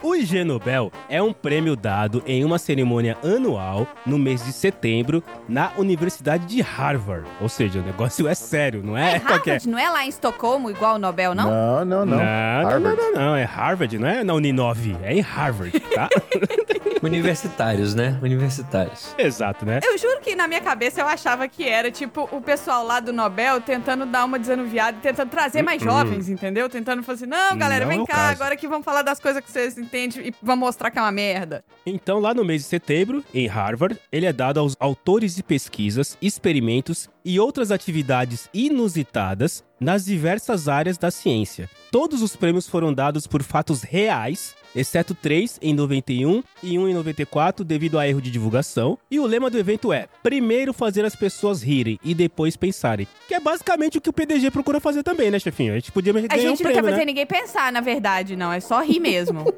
O 0.03 0.13
IG 0.15 0.44
Nobel 0.44 0.91
é 1.07 1.21
um 1.21 1.31
prêmio 1.31 1.77
dado 1.77 2.21
em 2.27 2.44
uma 2.44 2.59
cerimônia 2.59 3.17
anual 3.23 3.88
no 4.05 4.19
mês 4.19 4.44
de 4.44 4.51
setembro 4.51 5.23
na 5.47 5.71
Universidade 5.77 6.45
de 6.45 6.61
Harvard. 6.61 7.25
Ou 7.39 7.47
seja, 7.47 7.79
o 7.79 7.81
negócio 7.83 8.27
é 8.27 8.35
sério, 8.35 8.83
não 8.83 8.97
é, 8.97 9.15
É 9.15 9.19
qualquer... 9.21 9.51
Harvard, 9.53 9.69
não 9.69 9.79
é 9.79 9.89
lá 9.89 10.05
em 10.05 10.09
Estocolmo, 10.09 10.69
igual 10.69 10.95
o 10.95 11.00
Nobel, 11.00 11.33
não? 11.33 11.45
Não, 11.50 11.85
não, 11.85 12.05
não. 12.05 12.17
Não, 12.17 12.17
não, 12.17 12.69
Harvard. 12.69 12.83
não, 13.01 13.13
não, 13.13 13.35
é 13.35 13.44
Harvard, 13.45 13.97
não 13.97 14.07
é 14.09 14.23
na 14.25 14.33
Uninove, 14.33 14.97
é 15.01 15.13
em 15.13 15.21
Harvard, 15.21 15.79
tá? 15.79 16.09
Universitários, 17.01 17.95
né? 17.95 18.17
Universitários. 18.21 19.13
Exato, 19.17 19.65
né? 19.65 19.79
Eu 19.83 19.97
juro 19.97 20.19
que 20.21 20.35
na 20.35 20.47
minha 20.47 20.61
cabeça 20.61 21.01
eu 21.01 21.07
achava 21.07 21.47
que 21.47 21.67
era, 21.67 21.89
tipo, 21.91 22.27
o 22.31 22.41
pessoal 22.41 22.85
lá 22.85 23.00
do 23.00 23.11
Nobel 23.13 23.61
tentando 23.61 24.05
dar 24.05 24.25
uma 24.25 24.38
desanuviada, 24.39 24.97
tentando 25.01 25.29
trazer 25.29 25.61
mais 25.61 25.81
Uhum. 25.81 25.89
jovens, 25.89 26.29
entendeu? 26.29 26.69
Tentando 26.69 27.03
falar 27.03 27.15
assim, 27.15 27.25
não, 27.25 27.57
galera, 27.57 27.85
Não 27.85 27.91
vem 27.91 28.01
é 28.03 28.05
cá, 28.05 28.13
caso. 28.13 28.31
agora 28.33 28.55
que 28.55 28.67
vamos 28.67 28.85
falar 28.85 29.01
das 29.01 29.19
coisas 29.19 29.44
que 29.44 29.51
vocês 29.51 29.77
entendem 29.94 30.28
e 30.28 30.34
vamos 30.42 30.66
mostrar 30.66 30.90
que 30.90 30.98
é 30.98 31.01
uma 31.01 31.12
merda. 31.12 31.63
Então, 31.86 32.19
lá 32.19 32.34
no 32.34 32.44
mês 32.44 32.63
de 32.63 32.68
setembro, 32.68 33.24
em 33.34 33.48
Harvard, 33.48 33.98
ele 34.12 34.25
é 34.25 34.34
dado 34.34 34.60
aos 34.60 34.75
autores 34.80 35.36
de 35.36 35.44
pesquisas, 35.44 36.18
experimentos 36.22 37.10
e 37.24 37.40
outras 37.40 37.72
atividades 37.72 38.50
inusitadas 38.54 39.63
nas 39.80 40.06
diversas 40.06 40.68
áreas 40.68 40.98
da 40.98 41.12
ciência. 41.12 41.69
Todos 41.92 42.22
os 42.22 42.36
prêmios 42.36 42.68
foram 42.68 42.94
dados 42.94 43.28
por 43.28 43.44
fatos 43.44 43.84
reais, 43.84 44.56
exceto 44.75 45.14
três 45.14 45.60
em 45.62 45.74
91 45.74 46.44
e 46.62 46.78
um 46.78 46.88
em 46.88 46.94
94 46.94 47.64
devido 47.66 48.00
a 48.00 48.08
erro 48.08 48.22
de 48.22 48.31
divulgação. 48.31 48.98
E 49.10 49.20
o 49.20 49.25
lema 49.25 49.50
do 49.50 49.58
evento 49.58 49.92
é: 49.94 50.08
primeiro 50.22 50.74
fazer 50.74 51.06
as 51.06 51.16
pessoas 51.16 51.62
rirem 51.62 52.00
e 52.04 52.14
depois 52.14 52.56
pensarem. 52.56 53.08
Que 53.28 53.36
é 53.36 53.40
basicamente 53.40 53.98
o 53.98 54.02
que 54.02 54.10
o 54.10 54.14
PDG 54.14 54.52
procura 54.52 54.80
fazer 54.80 55.04
também, 55.04 55.30
né, 55.31 55.40
chefinho? 55.40 55.74
A 55.74 55.75
gente 55.75 55.92
podia 55.92 56.14
ganhar 56.14 56.28
A 56.30 56.36
um 56.36 56.40
gente 56.40 56.48
não 56.50 56.56
prêmio, 56.58 56.75
quer 56.75 56.84
fazer 56.84 56.98
né? 56.98 57.06
ninguém 57.06 57.25
pensar, 57.25 57.72
na 57.72 57.81
verdade, 57.81 58.36
não. 58.36 58.52
É 58.52 58.60
só 58.60 58.81
rir 58.81 59.00
mesmo. 59.00 59.44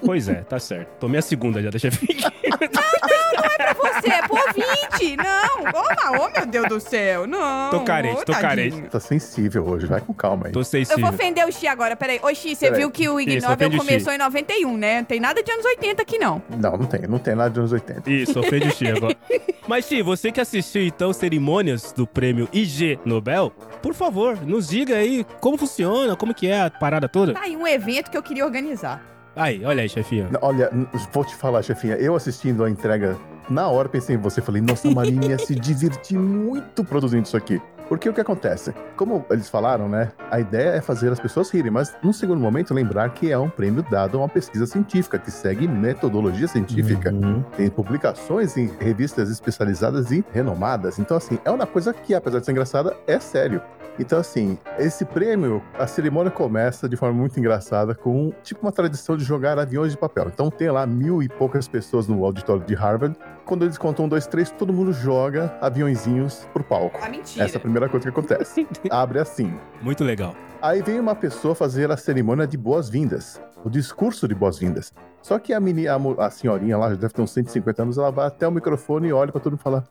Pois 0.00 0.28
é, 0.28 0.42
tá 0.42 0.60
certo. 0.60 0.96
Tomei 1.00 1.18
a 1.18 1.22
segunda 1.22 1.60
já 1.60 1.70
da 1.70 1.78
chefinho. 3.50 3.74
pra 3.74 4.00
você, 4.00 4.08
é 4.10 4.22
pro 4.22 4.36
ouvinte. 4.36 5.16
Não. 5.16 5.72
Oh, 5.74 6.24
oh, 6.26 6.30
meu 6.38 6.46
Deus 6.46 6.68
do 6.68 6.80
céu. 6.80 7.26
Não. 7.26 7.70
Tô 7.70 7.80
carente, 7.80 8.14
Ô, 8.22 8.24
tô 8.24 8.32
tadinho. 8.32 8.48
carente. 8.48 8.82
Tá 8.90 9.00
sensível 9.00 9.66
hoje, 9.66 9.86
vai 9.86 10.00
com 10.00 10.12
calma 10.14 10.46
aí. 10.46 10.52
Tô 10.52 10.60
Eu 10.60 10.64
sensível. 10.64 11.00
vou 11.04 11.10
ofender 11.14 11.46
o 11.46 11.52
Xi 11.52 11.66
agora, 11.66 11.96
peraí. 11.96 12.20
Ô, 12.22 12.32
Xi, 12.34 12.54
você 12.54 12.66
Peraí. 12.66 12.80
viu 12.80 12.90
que 12.90 13.08
o 13.08 13.20
Ig 13.20 13.36
Isso, 13.36 13.48
Nobel 13.48 13.68
ofende 13.68 13.76
o 13.76 13.80
Xi. 13.84 13.86
começou 13.88 14.12
em 14.12 14.18
91, 14.18 14.76
né? 14.76 14.98
Não 14.98 15.04
tem 15.04 15.20
nada 15.20 15.42
de 15.42 15.50
anos 15.50 15.64
80 15.64 16.02
aqui, 16.02 16.18
não. 16.18 16.42
Não, 16.48 16.76
não 16.76 16.86
tem. 16.86 17.00
Não 17.08 17.18
tem 17.18 17.34
nada 17.34 17.50
de 17.50 17.58
anos 17.58 17.72
80. 17.72 18.10
Isso, 18.10 18.38
ofende 18.38 18.68
o 18.68 18.70
Xi 18.72 18.88
agora. 18.88 19.16
Mas, 19.66 19.84
Xi, 19.86 20.02
você 20.02 20.32
que 20.32 20.40
assistiu, 20.40 20.82
então, 20.82 21.12
cerimônias 21.12 21.92
do 21.92 22.06
prêmio 22.06 22.48
IG 22.52 22.98
Nobel, 23.04 23.50
por 23.82 23.94
favor, 23.94 24.38
nos 24.44 24.68
diga 24.68 24.96
aí 24.96 25.24
como 25.40 25.56
funciona, 25.58 26.16
como 26.16 26.34
que 26.34 26.46
é 26.48 26.62
a 26.62 26.70
parada 26.70 27.08
toda. 27.08 27.34
Tá 27.34 27.42
aí 27.42 27.56
um 27.56 27.66
evento 27.66 28.10
que 28.10 28.16
eu 28.16 28.22
queria 28.22 28.44
organizar. 28.44 29.02
Aí, 29.36 29.64
olha 29.64 29.82
aí, 29.82 29.88
chefinha. 29.88 30.28
Olha, 30.42 30.68
n- 30.72 30.86
vou 31.12 31.24
te 31.24 31.34
falar, 31.36 31.62
chefinha. 31.62 31.94
Eu 31.96 32.16
assistindo 32.16 32.64
a 32.64 32.70
entrega, 32.70 33.16
na 33.48 33.68
hora 33.68 33.88
pensei 33.88 34.16
em 34.16 34.18
você. 34.18 34.40
Falei, 34.40 34.62
nossa, 34.62 34.88
a 34.88 34.90
Marina 34.90 35.26
ia 35.26 35.38
se 35.38 35.54
divertir 35.54 36.18
muito 36.18 36.84
produzindo 36.84 37.24
isso 37.24 37.36
aqui. 37.36 37.60
Porque 37.88 38.06
o 38.06 38.12
que 38.12 38.20
acontece? 38.20 38.74
Como 38.96 39.24
eles 39.30 39.48
falaram, 39.48 39.88
né? 39.88 40.12
A 40.30 40.38
ideia 40.38 40.76
é 40.76 40.80
fazer 40.80 41.10
as 41.10 41.18
pessoas 41.18 41.50
rirem, 41.50 41.70
mas 41.70 41.96
num 42.02 42.12
segundo 42.12 42.38
momento 42.38 42.74
lembrar 42.74 43.08
que 43.14 43.32
é 43.32 43.38
um 43.38 43.48
prêmio 43.48 43.82
dado 43.82 44.18
a 44.18 44.20
uma 44.20 44.28
pesquisa 44.28 44.66
científica, 44.66 45.18
que 45.18 45.30
segue 45.30 45.66
metodologia 45.66 46.46
científica. 46.46 47.10
Uhum. 47.10 47.42
Tem 47.56 47.70
publicações 47.70 48.58
em 48.58 48.70
revistas 48.78 49.30
especializadas 49.30 50.10
e 50.10 50.22
renomadas. 50.32 50.98
Então, 50.98 51.16
assim, 51.16 51.38
é 51.46 51.50
uma 51.50 51.66
coisa 51.66 51.94
que, 51.94 52.14
apesar 52.14 52.40
de 52.40 52.44
ser 52.44 52.52
engraçada, 52.52 52.94
é 53.06 53.18
sério. 53.18 53.62
Então, 53.98 54.18
assim, 54.18 54.56
esse 54.78 55.04
prêmio, 55.04 55.60
a 55.76 55.86
cerimônia 55.86 56.30
começa 56.30 56.88
de 56.88 56.96
forma 56.96 57.18
muito 57.18 57.40
engraçada 57.40 57.94
com, 57.94 58.32
tipo, 58.44 58.64
uma 58.64 58.70
tradição 58.70 59.16
de 59.16 59.24
jogar 59.24 59.58
aviões 59.58 59.92
de 59.92 59.98
papel. 59.98 60.30
Então, 60.32 60.50
tem 60.50 60.70
lá 60.70 60.86
mil 60.86 61.22
e 61.22 61.28
poucas 61.28 61.66
pessoas 61.66 62.06
no 62.06 62.24
auditório 62.24 62.62
de 62.62 62.74
Harvard. 62.74 63.16
Quando 63.48 63.64
eles 63.64 63.78
contam 63.78 64.04
um, 64.04 64.08
dois, 64.10 64.26
três, 64.26 64.50
todo 64.50 64.74
mundo 64.74 64.92
joga 64.92 65.56
aviõezinhos 65.58 66.46
pro 66.52 66.62
palco. 66.62 67.00
Ah, 67.02 67.08
mentira. 67.08 67.46
Essa 67.46 67.56
é 67.56 67.58
a 67.58 67.60
primeira 67.60 67.88
coisa 67.88 68.02
que 68.04 68.10
acontece. 68.10 68.68
Abre 68.90 69.18
assim. 69.20 69.58
Muito 69.80 70.04
legal. 70.04 70.36
Aí 70.60 70.82
vem 70.82 71.00
uma 71.00 71.14
pessoa 71.14 71.54
fazer 71.54 71.90
a 71.90 71.96
cerimônia 71.96 72.46
de 72.46 72.58
boas-vindas, 72.58 73.40
o 73.64 73.70
discurso 73.70 74.28
de 74.28 74.34
boas-vindas. 74.34 74.92
Só 75.22 75.38
que 75.38 75.54
a, 75.54 75.60
meni, 75.60 75.88
a, 75.88 75.96
a 76.18 76.28
senhorinha 76.30 76.76
lá, 76.76 76.90
já 76.90 76.96
deve 76.96 77.14
ter 77.14 77.22
uns 77.22 77.30
150 77.30 77.82
anos, 77.82 77.96
ela 77.96 78.10
vai 78.10 78.26
até 78.26 78.46
o 78.46 78.50
microfone 78.50 79.08
e 79.08 79.12
olha 79.14 79.32
pra 79.32 79.40
todo 79.40 79.52
mundo 79.52 79.60
e 79.60 79.62
fala: 79.62 79.84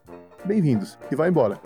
Bem-vindos, 0.45 0.99
e 1.11 1.15
vai 1.15 1.29
embora. 1.29 1.57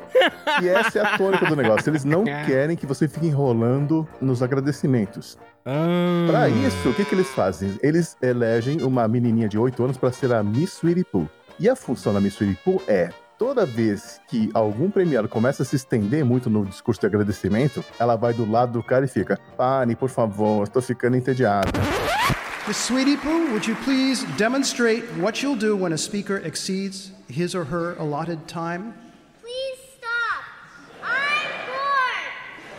e 0.64 0.70
essa 0.70 0.98
é 1.00 1.02
a 1.02 1.18
tônica 1.18 1.46
do 1.46 1.58
negócio. 1.58 1.90
Eles 1.90 2.06
não 2.06 2.24
querem 2.48 2.78
que 2.78 2.86
você 2.86 3.06
fique 3.06 3.28
enrolando 3.28 4.08
nos 4.22 4.42
agradecimentos. 4.42 5.38
Ah, 5.66 6.26
Pra 6.30 6.48
isso, 6.48 6.90
o 6.90 6.94
que, 6.94 7.04
que 7.04 7.14
eles 7.14 7.28
fazem? 7.32 7.78
Eles 7.84 8.16
elegem 8.22 8.82
uma 8.82 9.06
menininha 9.10 9.50
de 9.50 9.58
8 9.60 9.84
anos 9.84 9.98
pra 9.98 10.10
ser 10.12 10.32
a 10.32 10.42
Miss 10.42 10.78
Sweetie 10.78 11.04
Poo. 11.04 11.30
E 11.60 11.70
a 11.70 11.76
função 11.76 12.14
da 12.14 12.20
Mitsuripu 12.20 12.82
é 12.88 13.10
toda 13.38 13.66
vez 13.66 14.22
que 14.28 14.52
algum 14.54 14.92
premiado 14.92 15.28
começa 15.28 15.64
a 15.64 15.66
se 15.66 15.76
estender 15.76 16.24
muito 16.24 16.48
no 16.48 16.64
discurso 16.64 17.02
de 17.02 17.08
agradecimento, 17.08 17.84
ela 18.00 18.16
vai 18.16 18.34
do 18.34 18.50
lado 18.50 18.74
do 18.74 18.84
cara 18.84 19.06
e 19.06 19.08
fica: 19.08 19.40
Pare, 19.58 19.96
por 19.96 20.10
favor, 20.10 20.64
estou 20.64 20.80
ficando 20.80 21.18
entediada. 21.18 21.72
Miss 22.68 22.78
Sweetie 22.78 23.18
Poo, 23.18 23.52
would 23.52 23.68
you 23.68 23.76
please 23.84 24.24
demonstrate 24.38 25.04
what 25.20 25.42
you'll 25.42 25.58
do 25.58 25.76
when 25.76 25.94
a 25.94 25.98
speaker 25.98 26.38
exceeds 26.46 27.12
his 27.28 27.56
or 27.56 27.64
her 27.66 27.96
allotted 27.98 28.48
time? 28.48 28.94
Please 29.42 29.80
stop. 29.98 30.44
I'm 31.02 31.66
bored. 31.66 32.30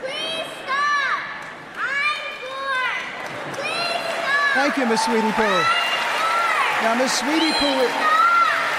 Please 0.00 0.47
stop. 0.62 1.26
I'm 1.75 2.23
bored. 2.47 3.02
Please 3.59 3.99
stop. 3.99 4.55
Thank 4.55 4.76
you, 4.76 4.87
Miss 4.87 5.05
Sweetie 5.05 5.33
Poo. 5.33 5.62
Now, 6.83 6.95
Miss 6.95 7.12
Sweetie 7.19 7.52
Poo. 7.59 8.12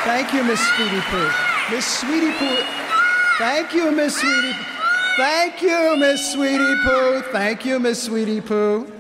Thank 0.04 0.34
you, 0.34 0.44
Miss 0.44 0.60
Sweetie 0.76 1.02
Pooh. 1.02 1.32
Miss 1.72 1.86
Sweetie 1.86 2.34
Pooh. 2.34 2.64
Thank 3.38 3.74
you, 3.74 3.92
Miss 3.92 4.16
Sweetie. 4.20 4.54
Thank 5.16 5.62
you, 5.62 5.96
Miss 5.98 6.34
Sweetie 6.34 6.76
Pooh. 6.84 7.22
Thank 7.32 7.66
you, 7.66 7.80
Miss 7.80 8.04
Sweetie 8.04 8.42
Pooh. 8.42 8.92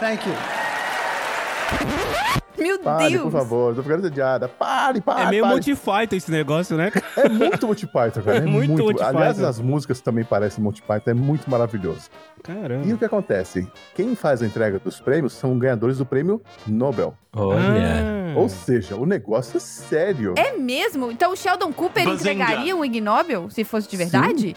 Thank 0.00 0.24
you. 0.24 1.95
Meu 2.58 2.78
Pare, 2.78 3.10
Deus. 3.10 3.22
por 3.24 3.32
favor, 3.32 3.74
tô 3.74 3.82
ficando 3.82 4.06
entediada. 4.06 4.48
Pare, 4.48 5.00
pare, 5.00 5.22
É 5.22 5.30
meio 5.30 5.42
pare. 5.42 5.54
Monty 5.54 5.74
Python 5.74 6.16
esse 6.16 6.30
negócio, 6.30 6.76
né? 6.76 6.90
É 7.16 7.28
muito 7.28 7.66
Monty 7.66 7.86
Python, 7.86 8.22
cara. 8.22 8.36
É, 8.36 8.38
É 8.38 8.46
muito 8.46 8.72
muito. 8.72 8.84
Monty 8.84 9.02
Aliás, 9.02 9.36
Python. 9.36 9.48
as 9.48 9.60
músicas 9.60 10.00
também 10.00 10.24
parecem 10.24 10.62
Monty 10.62 10.82
Python, 10.82 11.10
é 11.10 11.14
muito 11.14 11.50
maravilhoso. 11.50 12.08
E 12.38 12.42
Caramba. 12.42 12.94
o 12.94 12.98
que 12.98 13.04
acontece? 13.04 13.66
Quem 13.94 14.14
faz 14.14 14.42
a 14.42 14.46
entrega 14.46 14.78
dos 14.78 15.00
prêmios 15.00 15.32
são 15.32 15.58
ganhadores 15.58 15.98
do 15.98 16.06
prêmio 16.06 16.40
Nobel. 16.66 17.14
Olha. 17.34 18.32
Ah. 18.34 18.38
Ou 18.38 18.48
seja, 18.48 18.96
o 18.96 19.04
negócio 19.06 19.56
é 19.56 19.60
sério. 19.60 20.34
É 20.36 20.52
mesmo? 20.56 21.10
Então 21.10 21.32
o 21.32 21.36
Sheldon 21.36 21.72
Cooper 21.72 22.04
Bazinga. 22.04 22.30
entregaria 22.32 22.76
um 22.76 22.84
Ig 22.84 23.00
Nobel 23.00 23.48
se 23.50 23.64
fosse 23.64 23.88
de 23.88 23.96
verdade? 23.96 24.54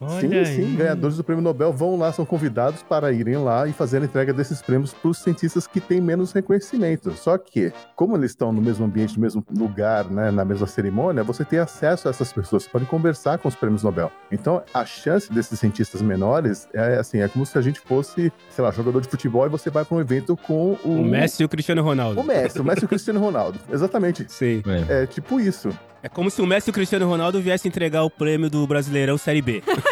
Olha 0.00 0.44
sim, 0.44 0.54
sim, 0.54 0.62
aí. 0.62 0.76
ganhadores 0.76 1.16
do 1.16 1.24
prêmio 1.24 1.42
Nobel 1.42 1.72
vão 1.72 1.96
lá, 1.96 2.12
são 2.12 2.24
convidados 2.24 2.82
para 2.82 3.12
irem 3.12 3.36
lá 3.36 3.66
e 3.66 3.72
fazer 3.72 4.00
a 4.00 4.04
entrega 4.04 4.32
desses 4.32 4.62
prêmios 4.62 4.92
para 4.94 5.10
os 5.10 5.18
cientistas 5.18 5.66
que 5.66 5.80
têm 5.80 6.00
menos 6.00 6.32
reconhecimento. 6.32 7.12
Só 7.16 7.36
que, 7.36 7.72
como 7.96 8.16
eles 8.16 8.30
estão 8.30 8.52
no 8.52 8.62
mesmo 8.62 8.84
ambiente, 8.84 9.16
no 9.16 9.22
mesmo 9.22 9.44
lugar, 9.56 10.04
né, 10.10 10.30
na 10.30 10.44
mesma 10.44 10.66
cerimônia, 10.66 11.24
você 11.24 11.44
tem 11.44 11.58
acesso 11.58 12.06
a 12.06 12.10
essas 12.10 12.32
pessoas, 12.32 12.64
você 12.64 12.70
pode 12.70 12.84
conversar 12.86 13.38
com 13.38 13.48
os 13.48 13.54
prêmios 13.56 13.82
Nobel. 13.82 14.12
Então, 14.30 14.62
a 14.72 14.84
chance 14.84 15.32
desses 15.32 15.58
cientistas 15.58 16.00
menores 16.00 16.68
é 16.72 16.96
assim, 16.98 17.18
é 17.18 17.28
como 17.28 17.44
se 17.44 17.58
a 17.58 17.60
gente 17.60 17.80
fosse, 17.80 18.32
sei 18.50 18.64
lá, 18.64 18.70
jogador 18.70 19.00
de 19.00 19.08
futebol 19.08 19.46
e 19.46 19.48
você 19.48 19.68
vai 19.70 19.84
para 19.84 19.96
um 19.96 20.00
evento 20.00 20.36
com 20.36 20.78
o, 20.84 21.00
O 21.00 21.04
Messi 21.04 21.42
e 21.42 21.46
o 21.46 21.48
Cristiano 21.48 21.82
Ronaldo. 21.82 22.20
o 22.20 22.24
Messi, 22.24 22.60
o 22.60 22.64
Messi 22.64 22.82
e 22.82 22.84
o 22.84 22.88
Cristiano 22.88 23.20
Ronaldo. 23.20 23.58
Exatamente. 23.70 24.26
Sei. 24.28 24.62
É. 24.88 25.02
É 25.02 25.06
tipo 25.06 25.40
isso. 25.40 25.70
É 26.00 26.08
como 26.08 26.30
se 26.30 26.40
o 26.40 26.46
Messi 26.46 26.68
e 26.68 26.70
o 26.70 26.72
Cristiano 26.72 27.08
Ronaldo 27.08 27.40
viessem 27.40 27.68
entregar 27.68 28.04
o 28.04 28.10
prêmio 28.10 28.48
do 28.48 28.64
Brasileirão 28.66 29.18
Série 29.18 29.42
B. 29.42 29.62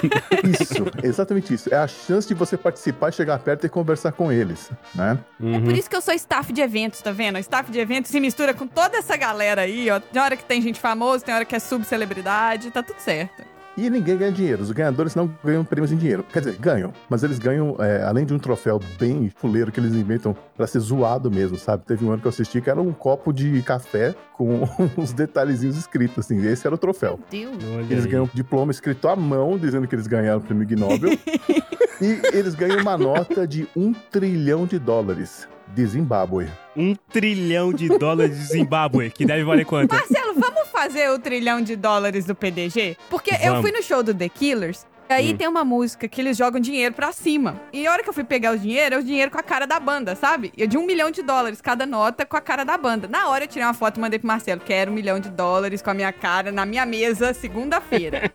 Isso, 0.61 0.85
exatamente 1.03 1.55
isso. 1.55 1.73
É 1.73 1.79
a 1.79 1.87
chance 1.87 2.27
de 2.27 2.35
você 2.35 2.57
participar, 2.57 3.13
chegar 3.13 3.39
perto 3.39 3.67
e 3.67 3.69
conversar 3.69 4.13
com 4.13 4.31
eles, 4.31 4.71
né? 4.95 5.19
Uhum. 5.41 5.65
Por 5.65 5.75
isso 5.75 5.89
que 5.89 5.97
eu 5.97 6.01
sou 6.01 6.15
staff 6.15 6.53
de 6.53 6.61
eventos, 6.61 7.01
tá 7.01 7.13
vendo? 7.13 7.39
Staff 7.39 7.71
de 7.71 7.79
eventos 7.79 8.11
se 8.11 8.21
mistura 8.21 8.55
com 8.55 8.67
toda 8.67 8.99
essa 8.99 9.17
galera 9.17 9.63
aí, 9.63 9.91
ó. 9.91 10.01
Tem 10.01 10.21
hora 10.21 10.37
que 10.37 10.45
tem 10.45 10.61
gente 10.61 10.81
famosa, 10.81 11.25
tem 11.25 11.35
hora 11.35 11.45
que 11.45 11.55
é 11.55 11.59
subcelebridade, 11.59 12.71
tá 12.71 12.83
tudo 12.83 13.01
certo. 13.01 13.56
E 13.77 13.91
ninguém 13.91 14.17
ganha 14.17 14.33
dinheiro. 14.33 14.63
Os 14.63 14.71
ganhadores 14.71 15.15
não 15.15 15.31
ganham 15.45 15.65
prêmios 15.65 15.93
em 15.93 15.97
dinheiro. 15.97 16.25
Quer 16.33 16.41
dizer, 16.41 16.57
ganham. 16.57 16.93
Mas 17.11 17.23
eles 17.23 17.39
ganham, 17.39 17.77
é, 17.79 18.03
além 18.03 18.25
de 18.25 18.33
um 18.33 18.39
troféu 18.39 18.81
bem 18.99 19.31
fuleiro 19.37 19.71
que 19.71 19.79
eles 19.79 19.95
inventam 19.95 20.35
pra 20.57 20.67
ser 20.67 20.81
zoado 20.81 21.31
mesmo, 21.31 21.59
sabe? 21.59 21.85
Teve 21.85 22.05
um 22.05 22.11
ano 22.11 22.21
que 22.21 22.27
eu 22.27 22.31
assisti 22.31 22.61
que 22.61 22.71
era 22.71 22.81
um 22.81 22.93
copo 22.93 23.33
de 23.33 23.61
café 23.63 24.15
com 24.33 24.63
uns 24.97 25.13
detalhezinhos 25.13 25.77
escritos, 25.77 26.25
assim. 26.25 26.45
Esse 26.47 26.67
era 26.67 26.75
o 26.75 26.79
troféu. 26.79 27.21
Deus. 27.31 27.57
Eles 27.91 28.07
ganham 28.07 28.25
um 28.25 28.31
diploma 28.33 28.73
escrito 28.73 29.09
à 29.09 29.17
mão, 29.17 29.59
dizendo 29.59 29.87
que 29.87 29.95
eles 29.95 30.07
ganharam 30.07 30.39
o 30.39 30.43
prêmio 30.43 30.67
Nobel. 30.79 31.11
e 32.01 32.21
eles 32.33 32.55
ganham 32.55 32.81
uma 32.81 32.97
nota 32.97 33.47
de 33.47 33.69
um 33.77 33.93
trilhão 33.93 34.65
de 34.67 34.79
dólares 34.79 35.47
de 35.69 35.87
Zimbábue. 35.87 36.49
Um 36.77 36.95
trilhão 36.95 37.73
de 37.73 37.89
dólares 37.89 38.37
de 38.39 38.45
Zimbábue, 38.47 39.11
que 39.11 39.25
deve 39.25 39.45
valer 39.45 39.65
quanto? 39.65 39.95
Marcelo, 39.95 40.35
vamos 40.39 40.69
fazer 40.69 41.11
o 41.11 41.19
trilhão 41.19 41.61
de 41.61 41.75
dólares 41.77 42.25
do 42.25 42.35
PDG? 42.35 42.97
Porque 43.11 43.31
eu 43.35 43.53
Vamos. 43.55 43.61
fui 43.63 43.73
no 43.73 43.83
show 43.83 44.03
do 44.03 44.15
The 44.15 44.29
Killers. 44.29 44.87
E 45.09 45.13
aí 45.13 45.33
Hum. 45.33 45.37
tem 45.37 45.47
uma 45.47 45.65
música 45.65 46.09
que 46.09 46.21
eles 46.21 46.37
jogam 46.37 46.61
dinheiro 46.61 46.93
pra 46.93 47.13
cima. 47.13 47.61
E 47.73 47.87
a 47.87 47.93
hora 47.93 48.03
que 48.03 48.09
eu 48.09 48.13
fui 48.13 48.25
pegar 48.25 48.53
o 48.53 48.59
dinheiro, 48.59 48.97
é 48.97 48.99
o 48.99 49.05
dinheiro 49.05 49.31
com 49.31 49.39
a 49.39 49.43
cara 49.43 49.65
da 49.65 49.79
banda, 49.79 50.17
sabe? 50.17 50.53
E 50.57 50.67
de 50.67 50.77
um 50.77 50.85
milhão 50.85 51.13
de 51.13 51.23
dólares 51.23 51.61
cada 51.61 51.87
nota 51.87 52.27
com 52.27 52.37
a 52.37 52.41
cara 52.41 52.65
da 52.65 52.77
banda. 52.77 53.07
Na 53.07 53.29
hora 53.29 53.45
eu 53.45 53.49
tirei 53.49 53.65
uma 53.65 53.73
foto 53.73 53.99
e 53.99 54.01
mandei 54.01 54.19
pro 54.19 54.27
Marcelo. 54.27 54.61
Quero 54.61 54.91
um 54.91 54.95
milhão 54.95 55.21
de 55.21 55.31
dólares 55.31 55.81
com 55.81 55.91
a 55.91 55.95
minha 55.95 56.13
cara 56.13 56.51
na 56.51 56.67
minha 56.67 56.85
mesa, 56.85 57.33
segunda-feira. 57.33 58.33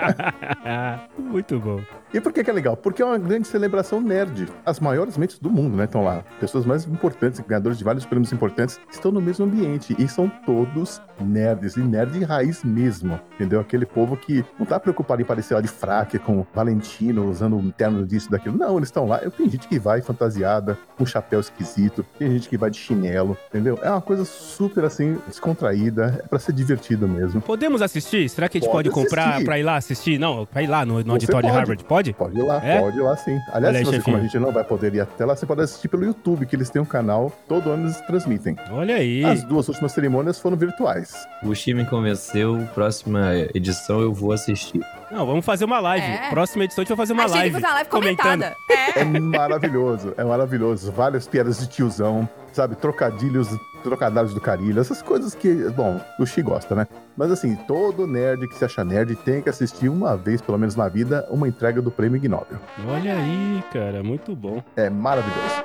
Muito 1.18 1.58
bom. 1.60 1.82
E 2.12 2.20
por 2.20 2.32
que, 2.32 2.42
que 2.42 2.50
é 2.50 2.52
legal? 2.52 2.76
Porque 2.76 3.02
é 3.02 3.04
uma 3.04 3.18
grande 3.18 3.46
celebração 3.46 4.00
nerd. 4.00 4.48
As 4.66 4.80
maiores 4.80 5.16
mentes 5.16 5.38
do 5.38 5.48
mundo, 5.48 5.76
né, 5.76 5.84
estão 5.84 6.02
lá. 6.02 6.24
Pessoas 6.40 6.66
mais 6.66 6.84
importantes, 6.84 7.40
ganhadores 7.40 7.78
de 7.78 7.84
vários 7.84 8.04
prêmios 8.04 8.32
importantes, 8.32 8.80
estão 8.90 9.12
no 9.12 9.20
mesmo 9.20 9.44
ambiente. 9.44 9.94
E 9.98 10.08
são 10.08 10.28
todos 10.44 11.00
nerds. 11.20 11.76
E 11.76 11.80
nerd 11.80 12.22
raiz 12.24 12.64
mesmo. 12.64 13.20
Entendeu? 13.34 13.60
Aquele 13.60 13.86
povo 13.86 14.16
que 14.16 14.44
não 14.58 14.66
tá 14.66 14.80
preocupado 14.80 15.22
em 15.22 15.24
parecer 15.24 15.54
lá 15.54 15.60
de 15.60 15.68
fraque 15.68 16.18
com 16.18 16.44
Valentino, 16.52 17.28
usando 17.28 17.56
um 17.56 17.70
terno 17.70 18.04
disso, 18.04 18.30
daquilo. 18.30 18.58
Não, 18.58 18.76
eles 18.76 18.88
estão 18.88 19.06
lá. 19.06 19.18
Eu 19.22 19.30
Tem 19.30 19.48
gente 19.48 19.68
que 19.68 19.78
vai 19.78 20.00
fantasiada, 20.00 20.76
com 20.98 21.06
chapéu 21.06 21.38
esquisito. 21.38 22.04
Tem 22.18 22.30
gente 22.30 22.48
que 22.48 22.56
vai 22.56 22.70
de 22.70 22.78
chinelo. 22.78 23.38
Entendeu? 23.48 23.78
É 23.82 23.90
uma 23.90 24.02
coisa 24.02 24.24
super, 24.24 24.84
assim, 24.84 25.16
descontraída. 25.28 26.20
É 26.24 26.26
pra 26.26 26.38
ser 26.38 26.52
divertido 26.52 27.06
mesmo. 27.06 27.40
Podemos 27.40 27.82
assistir? 27.82 28.28
Será 28.28 28.48
que 28.48 28.58
a 28.58 28.60
gente 28.60 28.70
pode, 28.70 28.90
Pode 28.90 29.04
comprar 29.04 29.42
pra 29.44 29.58
ir 29.58 29.62
lá 29.62 29.76
assistir? 29.76 30.18
Não, 30.18 30.44
pra 30.46 30.62
ir 30.62 30.66
lá 30.66 30.84
no, 30.84 31.02
no 31.04 31.12
auditório 31.12 31.48
de. 31.48 31.54
Harvard, 31.54 31.84
pode? 31.84 31.99
Pode 32.12 32.38
ir 32.38 32.42
lá, 32.42 32.60
É? 32.64 32.80
pode 32.80 32.96
ir 32.98 33.02
lá 33.02 33.16
sim. 33.16 33.32
Olha 33.52 33.68
Aliás, 33.68 33.76
aí, 33.76 33.84
se 33.84 33.84
você, 33.90 33.96
chefinho. 33.96 34.02
como 34.04 34.16
a 34.16 34.20
gente 34.20 34.38
não 34.38 34.52
vai 34.52 34.64
poder 34.64 34.94
ir 34.94 35.00
até 35.00 35.24
lá, 35.24 35.36
você 35.36 35.44
pode 35.46 35.60
assistir 35.62 35.88
pelo 35.88 36.04
YouTube, 36.04 36.46
que 36.46 36.56
eles 36.56 36.70
têm 36.70 36.80
um 36.80 36.84
canal, 36.86 37.30
todo 37.48 37.70
ano 37.70 37.84
eles 37.84 38.00
transmitem. 38.02 38.56
Olha 38.70 38.96
aí. 38.96 39.24
As 39.24 39.42
duas 39.44 39.68
últimas 39.68 39.92
cerimônias 39.92 40.38
foram 40.40 40.56
virtuais. 40.56 41.14
O 41.42 41.54
Xi 41.54 41.74
me 41.74 41.84
convenceu, 41.84 42.66
próxima 42.74 43.32
edição 43.54 44.00
eu 44.00 44.12
vou 44.12 44.32
assistir. 44.32 44.80
Não, 45.10 45.26
vamos 45.26 45.44
fazer 45.44 45.64
uma 45.64 45.80
live. 45.80 46.06
É. 46.06 46.30
Próxima 46.30 46.64
edição 46.64 46.82
a 46.82 46.84
gente 46.84 46.88
vai 46.88 46.96
fazer 46.96 47.12
uma 47.12 47.24
Achei 47.24 47.32
que 47.34 47.38
live. 47.40 47.54
fosse 47.54 47.66
uma 47.66 47.74
live 47.74 47.90
comentando. 47.90 48.40
comentada. 48.42 48.56
É. 48.70 49.00
É 49.00 49.04
maravilhoso, 49.04 50.14
é 50.16 50.24
maravilhoso. 50.24 50.92
Várias 50.92 51.26
piadas 51.26 51.58
de 51.58 51.68
tiozão, 51.68 52.28
sabe? 52.52 52.76
Trocadilhos, 52.76 53.48
trocadilhos 53.82 54.34
do 54.34 54.40
carilho, 54.40 54.80
essas 54.80 55.02
coisas 55.02 55.34
que, 55.34 55.68
bom, 55.70 56.00
o 56.18 56.26
Xi 56.26 56.42
gosta, 56.42 56.74
né? 56.74 56.86
Mas 57.16 57.30
assim, 57.30 57.56
todo 57.66 58.06
nerd 58.06 58.46
que 58.48 58.54
se 58.54 58.64
acha 58.64 58.84
nerd 58.84 59.14
tem 59.16 59.42
que 59.42 59.48
assistir 59.48 59.88
uma 59.88 60.16
vez, 60.16 60.40
pelo 60.40 60.58
menos 60.58 60.76
na 60.76 60.88
vida, 60.88 61.26
uma 61.30 61.48
entrega 61.48 61.80
do 61.82 61.90
prêmio 61.90 62.16
Ig 62.16 62.28
Nobel. 62.28 62.58
Olha 62.88 63.14
aí, 63.14 63.62
cara, 63.72 64.02
muito 64.02 64.34
bom. 64.34 64.62
É 64.76 64.88
maravilhoso. 64.88 65.62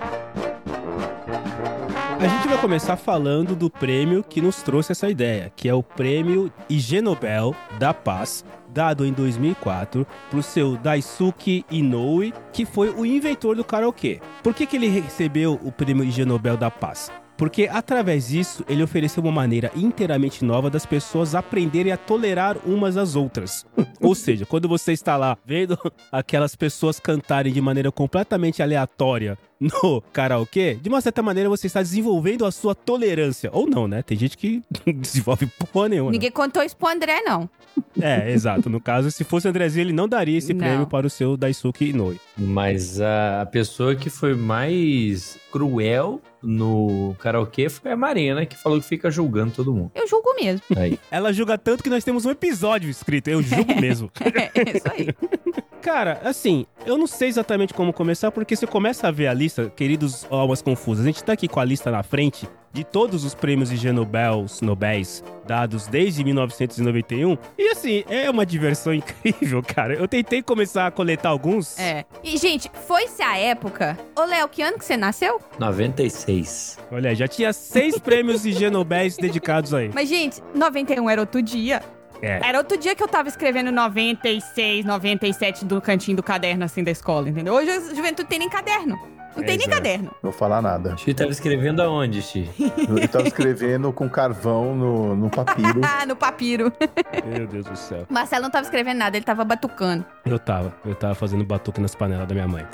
A 2.19 2.27
gente 2.27 2.47
vai 2.47 2.57
começar 2.57 2.95
falando 2.95 3.55
do 3.55 3.69
prêmio 3.69 4.23
que 4.23 4.41
nos 4.41 4.63
trouxe 4.63 4.93
essa 4.93 5.09
ideia, 5.09 5.51
que 5.55 5.67
é 5.67 5.73
o 5.73 5.83
prêmio 5.83 6.51
IG 6.69 7.01
Nobel 7.01 7.53
da 7.77 7.93
Paz, 7.93 8.43
dado 8.75 9.05
em 9.05 9.13
2004 9.13 10.05
para 10.29 10.39
o 10.39 10.43
seu 10.43 10.75
Daisuke 10.75 11.65
Inoue, 11.71 12.33
que 12.51 12.65
foi 12.65 12.89
o 12.89 13.05
inventor 13.05 13.55
do 13.55 13.63
karaokê. 13.63 14.19
Por 14.43 14.53
que, 14.53 14.67
que 14.67 14.75
ele 14.75 14.89
recebeu 14.89 15.57
o 15.63 15.71
prêmio 15.71 16.03
IG 16.03 16.25
Nobel 16.25 16.57
da 16.57 16.69
Paz? 16.69 17.09
Porque 17.37 17.69
através 17.71 18.27
disso 18.27 18.63
ele 18.67 18.83
ofereceu 18.83 19.21
uma 19.23 19.31
maneira 19.31 19.71
inteiramente 19.75 20.43
nova 20.43 20.69
das 20.69 20.85
pessoas 20.85 21.35
aprenderem 21.35 21.91
a 21.91 21.97
tolerar 21.97 22.57
umas 22.65 22.97
às 22.97 23.15
outras. 23.15 23.65
Ou 24.01 24.15
seja, 24.15 24.45
quando 24.45 24.67
você 24.67 24.93
está 24.93 25.17
lá 25.17 25.37
vendo 25.45 25.77
aquelas 26.11 26.55
pessoas 26.55 26.99
cantarem 26.99 27.51
de 27.51 27.61
maneira 27.61 27.91
completamente 27.91 28.61
aleatória 28.61 29.37
no 29.59 30.01
karaokê, 30.13 30.75
de 30.75 30.89
uma 30.89 31.01
certa 31.01 31.21
maneira 31.21 31.49
você 31.49 31.67
está 31.67 31.81
desenvolvendo 31.81 32.45
a 32.45 32.51
sua 32.51 32.75
tolerância. 32.75 33.49
Ou 33.53 33.67
não, 33.67 33.87
né? 33.87 34.01
Tem 34.01 34.17
gente 34.17 34.37
que 34.37 34.61
não 34.85 34.93
desenvolve 34.99 35.47
porra 35.71 35.89
nenhuma. 35.89 36.11
né? 36.11 36.15
Ninguém 36.15 36.31
contou 36.31 36.63
isso 36.63 36.75
pro 36.75 36.87
André, 36.89 37.21
não. 37.21 37.49
É, 37.99 38.31
exato. 38.31 38.69
No 38.69 38.79
caso, 38.79 39.11
se 39.11 39.23
fosse 39.23 39.47
o 39.47 39.49
Andrezinho, 39.49 39.83
ele 39.83 39.93
não 39.93 40.07
daria 40.07 40.37
esse 40.37 40.53
Não. 40.53 40.59
prêmio 40.59 40.87
para 40.87 41.05
o 41.07 41.09
seu 41.09 41.35
Daisuke 41.35 41.89
Inoue. 41.89 42.19
Mas 42.37 42.99
a, 43.01 43.45
pessoa 43.51 43.95
que 43.95 44.09
foi 44.09 44.33
mais 44.33 45.37
cruel 45.51 46.21
no 46.41 47.15
karaokê 47.19 47.69
foi 47.69 47.91
a 47.91 47.95
Marina, 47.97 48.45
que 48.45 48.55
falou 48.55 48.79
que 48.79 48.85
fica 48.87 49.09
julgando 49.09 49.51
todo 49.53 49.73
mundo. 49.73 49.91
Eu 49.95 50.07
julgo 50.07 50.33
mesmo. 50.35 50.61
Aí. 50.75 50.99
Ela 51.11 51.33
julga 51.33 51.57
tanto 51.57 51.83
que 51.83 51.89
nós 51.89 52.03
temos 52.03 52.25
um 52.25 52.31
episódio 52.31 52.89
escrito. 52.89 53.29
Eu 53.29 53.41
julgo 53.41 53.75
mesmo. 53.79 54.09
É 54.21 54.77
isso 54.77 54.87
aí. 54.91 55.07
Cara, 55.81 56.19
assim, 56.23 56.65
eu 56.85 56.97
não 56.97 57.05
sei 57.07 57.27
exatamente 57.29 57.73
como 57.73 57.93
começar, 57.93 58.31
porque 58.31 58.55
você 58.55 58.65
começa 58.65 59.07
a 59.07 59.11
ver 59.11 59.27
a 59.27 59.33
lista, 59.45 59.71
queridos 59.75 60.25
almas 60.29 60.61
confusas, 60.61 61.05
a 61.05 61.07
gente 61.07 61.23
tá 61.23 61.33
aqui 61.33 61.47
com 61.47 61.59
a 61.59 61.65
lista 61.65 61.91
na 61.91 62.01
frente 62.01 62.49
de 62.73 62.83
todos 62.83 63.23
os 63.23 63.33
prêmios 63.35 63.69
de 63.69 63.91
Nobels, 63.91 64.59
Nobéis 64.59 65.23
dados 65.45 65.87
desde 65.87 66.23
1991, 66.23 67.37
e 67.57 67.69
assim, 67.69 68.03
é 68.09 68.29
uma 68.29 68.45
diversão 68.45 68.91
incrível, 68.95 69.61
cara. 69.61 69.93
Eu 69.93 70.07
tentei 70.07 70.41
começar 70.41 70.87
a 70.87 70.91
coletar 70.91 71.29
alguns. 71.29 71.79
É. 71.79 72.03
E, 72.23 72.35
gente, 72.37 72.69
foi-se 72.87 73.21
a 73.21 73.37
época. 73.37 73.97
Ô, 74.15 74.25
Léo, 74.25 74.49
que 74.49 74.61
ano 74.63 74.77
que 74.79 74.83
você 74.83 74.97
nasceu? 74.97 75.39
96. 75.59 76.79
Olha, 76.91 77.13
já 77.13 77.27
tinha 77.27 77.53
seis 77.53 77.99
prêmios 77.99 78.41
de 78.41 78.69
Nobéis 78.69 79.15
dedicados 79.15 79.73
aí. 79.73 79.91
Mas, 79.93 80.09
gente, 80.09 80.41
91 80.53 81.09
era 81.09 81.21
outro 81.21 81.41
dia. 81.41 81.81
É. 82.21 82.39
Era 82.43 82.57
outro 82.57 82.77
dia 82.77 82.95
que 82.95 83.03
eu 83.03 83.07
tava 83.07 83.29
escrevendo 83.29 83.71
96, 83.71 84.83
97 84.83 85.63
do 85.63 85.79
cantinho 85.79 86.17
do 86.17 86.23
caderno, 86.23 86.65
assim, 86.65 86.83
da 86.83 86.91
escola, 86.91 87.29
entendeu? 87.29 87.53
Hoje 87.53 87.69
a 87.69 87.93
juventude 87.93 88.27
tem 88.27 88.39
nem 88.39 88.49
caderno. 88.49 89.14
Não 89.35 89.43
É, 89.43 89.45
tem 89.47 89.57
nem 89.57 89.67
exato. 89.67 89.71
caderno. 89.71 90.05
Não 90.05 90.31
vou 90.31 90.31
falar 90.31 90.61
nada. 90.61 90.95
Xi 90.97 91.13
tava 91.13 91.31
escrevendo 91.31 91.81
aonde, 91.81 92.21
Xi? 92.21 92.49
Eu 92.87 93.07
tava 93.07 93.27
escrevendo 93.27 93.91
com 93.91 94.09
carvão 94.09 94.75
no, 94.75 95.15
no 95.15 95.29
papiro. 95.29 95.81
Ah, 95.83 96.05
no 96.07 96.15
papiro. 96.15 96.71
Meu 97.25 97.45
Deus 97.47 97.65
do 97.65 97.75
céu. 97.75 98.05
Marcelo 98.09 98.43
não 98.43 98.49
tava 98.51 98.63
escrevendo 98.65 98.97
nada, 98.97 99.17
ele 99.17 99.25
tava 99.25 99.43
batucando. 99.43 100.05
Eu 100.25 100.39
tava. 100.39 100.73
Eu 100.85 100.95
tava 100.95 101.15
fazendo 101.15 101.43
batuque 101.43 101.81
nas 101.81 101.93
panelas 101.95 102.27
da 102.27 102.33
minha 102.33 102.47
mãe. 102.47 102.65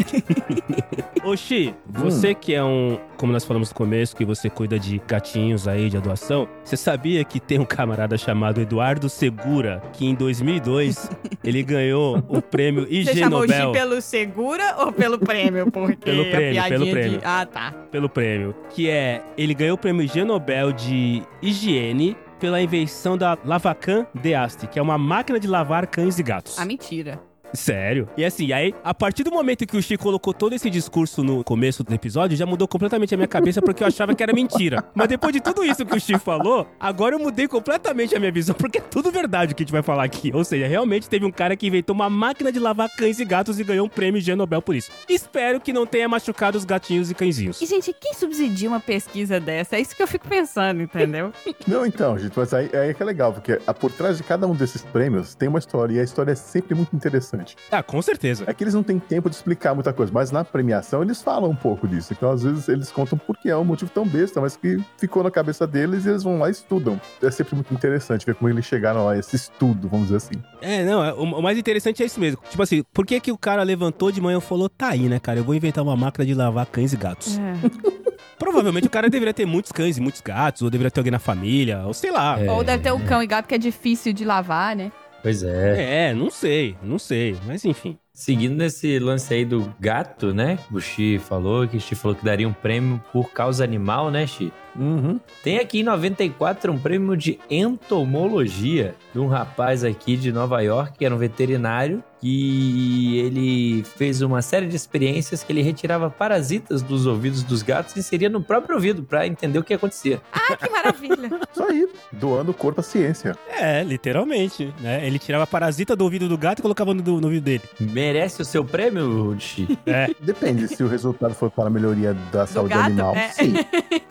Ô, 1.23 1.35
Xi, 1.35 1.73
você 1.87 2.33
que 2.33 2.53
é 2.53 2.63
um. 2.63 2.99
Como 3.17 3.31
nós 3.31 3.45
falamos 3.45 3.69
no 3.69 3.75
começo, 3.75 4.15
que 4.15 4.25
você 4.25 4.49
cuida 4.49 4.79
de 4.79 4.99
gatinhos 5.07 5.67
aí, 5.67 5.89
de 5.89 5.99
doação. 5.99 6.47
Você 6.63 6.75
sabia 6.75 7.23
que 7.23 7.39
tem 7.39 7.59
um 7.59 7.65
camarada 7.65 8.17
chamado 8.17 8.59
Eduardo 8.59 9.07
Segura, 9.07 9.81
que 9.93 10.05
em 10.07 10.15
2002 10.15 11.09
ele 11.43 11.61
ganhou 11.61 12.23
o 12.27 12.41
prêmio 12.41 12.87
IG 12.89 13.05
Você 13.05 13.19
chamou 13.19 13.39
o 13.39 13.41
Nobel 13.43 13.71
pelo 13.71 14.01
segura 14.01 14.75
ou 14.79 14.91
pelo 14.91 15.19
prêmio? 15.19 15.69
Porque 15.71 15.97
Pelo 15.97 16.23
a 16.23 16.31
prêmio, 16.59 16.69
pelo 16.69 16.85
de- 16.85 16.91
prêmio. 16.91 17.21
Ah, 17.23 17.45
tá. 17.45 17.71
pelo 17.91 18.09
prêmio, 18.09 18.55
que 18.69 18.89
é 18.89 19.21
ele 19.37 19.53
ganhou 19.53 19.75
o 19.75 19.77
prêmio 19.77 20.01
IG 20.03 20.23
Nobel 20.23 20.71
de 20.71 21.23
higiene 21.41 22.15
pela 22.39 22.61
invenção 22.61 23.17
da 23.17 23.37
Lavacan 23.45 24.05
Deasti, 24.15 24.65
que 24.67 24.79
é 24.79 24.81
uma 24.81 24.97
máquina 24.97 25.39
de 25.39 25.47
lavar 25.47 25.85
cães 25.87 26.17
e 26.17 26.23
gatos. 26.23 26.57
Ah, 26.59 26.65
mentira. 26.65 27.19
Sério? 27.53 28.07
E 28.17 28.23
assim, 28.25 28.51
aí, 28.53 28.73
a 28.83 28.93
partir 28.93 29.23
do 29.23 29.31
momento 29.31 29.65
que 29.65 29.75
o 29.77 29.81
Chico 29.81 30.03
colocou 30.03 30.33
todo 30.33 30.53
esse 30.53 30.69
discurso 30.69 31.23
no 31.23 31.43
começo 31.43 31.83
do 31.83 31.93
episódio, 31.93 32.37
já 32.37 32.45
mudou 32.45 32.67
completamente 32.67 33.13
a 33.13 33.17
minha 33.17 33.27
cabeça 33.27 33.61
porque 33.61 33.83
eu 33.83 33.87
achava 33.87 34.15
que 34.15 34.23
era 34.23 34.33
mentira. 34.33 34.83
Mas 34.95 35.07
depois 35.07 35.33
de 35.33 35.41
tudo 35.41 35.63
isso 35.63 35.85
que 35.85 35.95
o 35.95 35.99
Chico 35.99 36.19
falou, 36.19 36.67
agora 36.79 37.15
eu 37.15 37.19
mudei 37.19 37.47
completamente 37.47 38.15
a 38.15 38.19
minha 38.19 38.31
visão, 38.31 38.55
porque 38.55 38.77
é 38.77 38.81
tudo 38.81 39.11
verdade 39.11 39.53
o 39.53 39.55
que 39.55 39.63
a 39.63 39.65
gente 39.65 39.71
vai 39.73 39.81
falar 39.83 40.03
aqui. 40.03 40.31
Ou 40.33 40.43
seja, 40.43 40.67
realmente 40.67 41.09
teve 41.09 41.25
um 41.25 41.31
cara 41.31 41.55
que 41.55 41.67
inventou 41.67 41.93
uma 41.95 42.09
máquina 42.09 42.51
de 42.51 42.59
lavar 42.59 42.89
cães 42.95 43.19
e 43.19 43.25
gatos 43.25 43.59
e 43.59 43.63
ganhou 43.63 43.85
um 43.85 43.89
prêmio 43.89 44.21
G 44.21 44.35
Nobel 44.35 44.61
por 44.61 44.75
isso. 44.75 44.91
Espero 45.09 45.59
que 45.59 45.73
não 45.73 45.85
tenha 45.85 46.07
machucado 46.07 46.57
os 46.57 46.65
gatinhos 46.65 47.11
e 47.11 47.13
cãezinhos. 47.15 47.61
E, 47.61 47.65
gente, 47.65 47.93
quem 47.99 48.13
subsidia 48.13 48.69
uma 48.69 48.79
pesquisa 48.79 49.39
dessa? 49.39 49.75
É 49.75 49.81
isso 49.81 49.95
que 49.95 50.01
eu 50.01 50.07
fico 50.07 50.27
pensando, 50.27 50.81
entendeu? 50.81 51.31
Não, 51.67 51.85
então, 51.85 52.17
gente, 52.17 52.33
mas 52.37 52.53
aí, 52.53 52.69
aí 52.75 52.93
que 52.93 53.01
é 53.01 53.05
legal, 53.05 53.33
porque 53.33 53.59
a- 53.65 53.73
por 53.73 53.91
trás 53.91 54.17
de 54.17 54.23
cada 54.23 54.47
um 54.47 54.55
desses 54.55 54.81
prêmios 54.83 55.35
tem 55.35 55.47
uma 55.49 55.59
história, 55.59 55.95
e 55.95 55.99
a 55.99 56.03
história 56.03 56.31
é 56.31 56.35
sempre 56.35 56.75
muito 56.75 56.95
interessante. 56.95 57.40
Ah, 57.71 57.83
com 57.83 58.01
certeza. 58.01 58.43
É 58.47 58.53
que 58.53 58.63
eles 58.63 58.73
não 58.73 58.83
têm 58.83 58.99
tempo 58.99 59.29
de 59.29 59.35
explicar 59.35 59.73
muita 59.73 59.91
coisa, 59.93 60.11
mas 60.13 60.31
na 60.31 60.43
premiação 60.43 61.01
eles 61.01 61.21
falam 61.21 61.49
um 61.49 61.55
pouco 61.55 61.87
disso. 61.87 62.13
Então, 62.13 62.31
às 62.31 62.43
vezes, 62.43 62.67
eles 62.67 62.91
contam 62.91 63.17
porque 63.17 63.49
é 63.49 63.57
um 63.57 63.63
motivo 63.63 63.91
tão 63.91 64.05
besta, 64.05 64.39
mas 64.41 64.55
que 64.55 64.77
ficou 64.97 65.23
na 65.23 65.31
cabeça 65.31 65.65
deles 65.67 66.05
e 66.05 66.09
eles 66.09 66.23
vão 66.23 66.39
lá 66.39 66.47
e 66.49 66.51
estudam. 66.51 66.99
É 67.21 67.31
sempre 67.31 67.55
muito 67.55 67.73
interessante 67.73 68.25
ver 68.25 68.35
como 68.35 68.49
eles 68.49 68.65
chegaram 68.65 69.07
a 69.07 69.17
esse 69.17 69.35
estudo, 69.35 69.87
vamos 69.87 70.07
dizer 70.07 70.17
assim. 70.17 70.33
É, 70.61 70.83
não, 70.83 71.03
é- 71.03 71.13
o, 71.13 71.41
mais 71.41 71.57
interessante 71.57 72.03
é 72.03 72.05
isso 72.05 72.19
mesmo. 72.19 72.41
Tipo 72.49 72.61
assim, 72.63 72.83
por 72.93 73.05
que 73.05 73.19
que 73.19 73.31
o 73.31 73.37
cara 73.37 73.63
levantou 73.63 74.11
de 74.11 74.21
manhã 74.21 74.37
e 74.37 74.41
falou, 74.41 74.69
tá 74.69 74.89
aí, 74.89 75.07
né, 75.09 75.19
cara, 75.19 75.39
eu 75.39 75.43
vou 75.43 75.55
inventar 75.55 75.83
uma 75.83 75.95
máquina 75.95 76.25
de 76.25 76.33
lavar 76.33 76.65
cães 76.65 76.93
e 76.93 76.97
gatos. 76.97 77.39
Provavelmente 78.37 78.87
o 78.87 78.89
cara 78.89 79.07
deveria 79.09 79.33
ter 79.33 79.45
muitos 79.45 79.71
cães 79.71 79.97
e 79.97 80.01
muitos 80.01 80.19
gatos, 80.21 80.63
ou 80.63 80.69
deveria 80.69 80.89
ter 80.89 80.99
alguém 80.99 81.11
na 81.11 81.19
família, 81.19 81.83
ou 81.85 81.93
sei 81.93 82.11
lá. 82.11 82.39
É. 82.39 82.49
Ou 82.51 82.63
deve 82.63 82.81
ter 82.83 82.91
um 82.91 82.99
cão 82.99 83.21
e 83.21 83.27
gato 83.27 83.45
que 83.47 83.53
é 83.53 83.57
difícil 83.57 84.13
de 84.13 84.25
lavar, 84.25 84.75
né? 84.75 84.91
Pois 85.21 85.43
é. 85.43 86.09
É, 86.09 86.13
não 86.13 86.29
sei, 86.29 86.75
não 86.81 86.97
sei, 86.97 87.37
mas 87.45 87.63
enfim. 87.63 87.97
Seguindo 88.13 88.55
nesse 88.55 88.99
lance 88.99 89.33
aí 89.33 89.45
do 89.45 89.73
gato, 89.79 90.33
né? 90.33 90.59
O 90.71 90.79
Xi 90.79 91.17
falou 91.19 91.67
que 91.67 91.77
o 91.77 91.81
Xi 91.81 91.95
falou 91.95 92.15
que 92.15 92.25
daria 92.25 92.47
um 92.47 92.53
prêmio 92.53 93.01
por 93.11 93.31
causa 93.31 93.63
animal, 93.63 94.11
né, 94.11 94.27
Xi? 94.27 94.51
Uhum. 94.75 95.19
Tem 95.43 95.59
aqui 95.59 95.81
em 95.81 95.83
94 95.83 96.71
um 96.71 96.77
prêmio 96.77 97.15
de 97.17 97.39
entomologia 97.49 98.95
de 99.13 99.19
um 99.19 99.27
rapaz 99.27 99.83
aqui 99.83 100.15
de 100.15 100.31
Nova 100.31 100.61
York, 100.61 100.97
que 100.97 101.05
era 101.05 101.13
um 101.13 101.17
veterinário, 101.17 102.03
que 102.19 103.17
ele 103.17 103.83
fez 103.97 104.21
uma 104.21 104.41
série 104.41 104.67
de 104.67 104.75
experiências 104.75 105.43
que 105.43 105.51
ele 105.51 105.61
retirava 105.61 106.09
parasitas 106.09 106.81
dos 106.81 107.07
ouvidos 107.07 107.43
dos 107.43 107.63
gatos 107.63 107.95
e 107.95 107.99
inseria 107.99 108.29
no 108.29 108.41
próprio 108.41 108.75
ouvido 108.75 109.03
para 109.03 109.25
entender 109.25 109.57
o 109.57 109.63
que 109.63 109.73
acontecia. 109.73 110.21
Ah, 110.31 110.55
que 110.55 110.69
maravilha. 110.69 111.29
Isso 111.51 111.63
aí, 111.63 111.89
doando 112.11 112.51
o 112.51 112.53
corpo 112.53 112.79
à 112.79 112.83
ciência. 112.83 113.35
É, 113.49 113.83
literalmente, 113.83 114.73
né? 114.79 115.05
Ele 115.05 115.17
tirava 115.17 115.47
parasita 115.47 115.95
do 115.95 116.03
ouvido 116.03 116.29
do 116.29 116.37
gato 116.37 116.59
e 116.59 116.61
colocava 116.61 116.93
no, 116.93 117.01
no 117.01 117.27
ouvido 117.27 117.43
dele. 117.43 117.63
Merece 117.79 118.41
o 118.41 118.45
seu 118.45 118.63
prêmio, 118.63 119.35
Xi? 119.39 119.77
É, 119.85 120.11
Depende 120.19 120.67
se 120.67 120.83
o 120.83 120.87
resultado 120.87 121.33
for 121.33 121.49
para 121.49 121.67
a 121.67 121.69
melhoria 121.71 122.13
da 122.31 122.45
saúde 122.45 122.73
gato, 122.73 122.85
animal. 122.85 123.15
é. 123.15 123.29
Sim. 123.29 123.53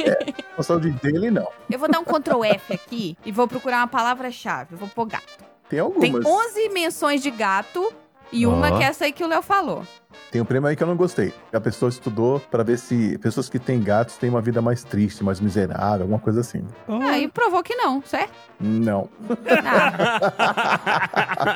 É. 0.01 0.41
Saúde 0.63 0.91
dele, 0.91 1.31
não. 1.31 1.49
Eu 1.71 1.79
vou 1.79 1.89
dar 1.89 1.99
um 2.01 2.05
Ctrl 2.05 2.45
F 2.45 2.73
aqui 2.75 3.17
e 3.25 3.33
vou 3.33 3.47
procurar 3.49 3.79
uma 3.79 3.89
palavra-chave. 3.89 4.75
Eu 4.75 4.79
vou 4.79 4.89
pôr 4.89 5.07
gato. 5.07 5.39
Tem 5.69 5.79
Tem 5.79 5.79
algumas. 5.79 6.25
11 6.25 6.69
menções 6.71 7.23
de 7.23 7.31
gato 7.31 7.93
e 8.33 8.47
uma 8.47 8.73
Ó. 8.73 8.77
que 8.79 8.85
é 8.85 8.87
essa 8.87 9.05
aí 9.05 9.13
que 9.13 9.23
o 9.25 9.29
Léo 9.29 9.43
falou. 9.43 9.85
Tem 10.31 10.41
um 10.41 10.45
prêmio 10.45 10.69
aí 10.69 10.77
que 10.77 10.83
eu 10.83 10.87
não 10.87 10.97
gostei. 10.97 11.33
A 11.53 11.61
pessoa 11.61 11.89
estudou 11.89 12.39
para 12.41 12.63
ver 12.63 12.79
se 12.79 13.19
pessoas 13.19 13.49
que 13.49 13.59
têm 13.59 13.81
gatos 13.81 14.17
têm 14.17 14.31
uma 14.31 14.41
vida 14.41 14.63
mais 14.63 14.83
triste, 14.85 15.25
mais 15.25 15.41
miserável, 15.41 16.03
alguma 16.03 16.19
coisa 16.21 16.41
assim. 16.41 16.65
Ah, 16.89 17.19
e 17.19 17.29
provou 17.29 17.63
que 17.63 17.75
não, 17.75 18.01
certo? 18.03 18.33
Não. 18.61 19.09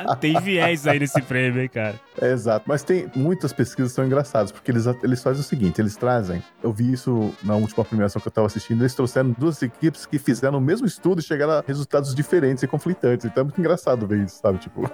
Ah, 0.07 0.15
tem 0.19 0.39
viés 0.41 0.87
aí 0.87 0.99
nesse 0.99 1.21
prêmio, 1.21 1.61
hein, 1.61 1.69
cara. 1.69 1.95
É 2.21 2.31
exato. 2.31 2.65
Mas 2.67 2.83
tem 2.83 3.09
muitas 3.15 3.53
pesquisas 3.53 3.91
que 3.91 3.95
são 3.95 4.05
engraçadas, 4.05 4.51
porque 4.51 4.71
eles, 4.71 4.85
eles 5.03 5.21
fazem 5.23 5.41
o 5.41 5.43
seguinte: 5.43 5.79
eles 5.81 5.95
trazem. 5.95 6.43
Eu 6.63 6.71
vi 6.73 6.91
isso 6.91 7.33
na 7.43 7.55
última 7.55 7.83
premiação 7.85 8.21
que 8.21 8.27
eu 8.27 8.31
tava 8.31 8.47
assistindo. 8.47 8.81
Eles 8.81 8.95
trouxeram 8.95 9.31
duas 9.37 9.61
equipes 9.61 10.05
que 10.05 10.17
fizeram 10.19 10.57
o 10.57 10.61
mesmo 10.61 10.85
estudo 10.87 11.19
e 11.19 11.23
chegaram 11.23 11.53
a 11.53 11.63
resultados 11.65 12.13
diferentes 12.15 12.63
e 12.63 12.67
conflitantes. 12.67 13.25
Então 13.25 13.41
é 13.41 13.43
muito 13.43 13.59
engraçado 13.59 14.05
ver 14.07 14.19
isso, 14.25 14.39
sabe? 14.41 14.57
Tipo, 14.59 14.89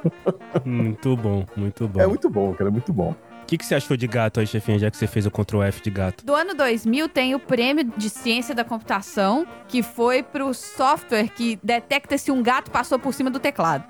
Muito 0.66 1.16
bom, 1.16 1.46
muito 1.56 1.88
bom. 1.88 2.02
é 2.02 2.08
muito 2.08 2.30
bom, 2.30 2.54
cara. 2.54 2.70
É 2.70 2.72
muito 2.74 2.92
bom. 2.94 3.16
O 3.52 3.54
que, 3.54 3.58
que 3.58 3.66
você 3.66 3.76
achou 3.76 3.98
de 3.98 4.08
gato 4.08 4.40
aí, 4.40 4.48
chefinha, 4.48 4.80
já 4.80 4.90
que 4.90 4.96
você 4.96 5.06
fez 5.06 5.26
o 5.26 5.30
Ctrl 5.30 5.62
F 5.64 5.82
de 5.84 5.90
gato? 5.90 6.26
do 6.26 6.34
ano 6.34 6.56
2000 6.56 7.10
tem 7.10 7.36
o 7.36 7.40
prêmio 7.40 7.84
de 7.98 8.10
ciência 8.10 8.56
da 8.56 8.64
computação, 8.64 9.46
que 9.68 9.84
foi 9.84 10.24
pro 10.24 10.54
software 10.54 11.28
que 11.28 11.60
detecta 11.62 12.18
se 12.18 12.32
um 12.32 12.42
gato 12.42 12.72
passou 12.72 12.98
por 12.98 13.14
cima 13.14 13.30
do 13.30 13.40
teclado. 13.40 13.84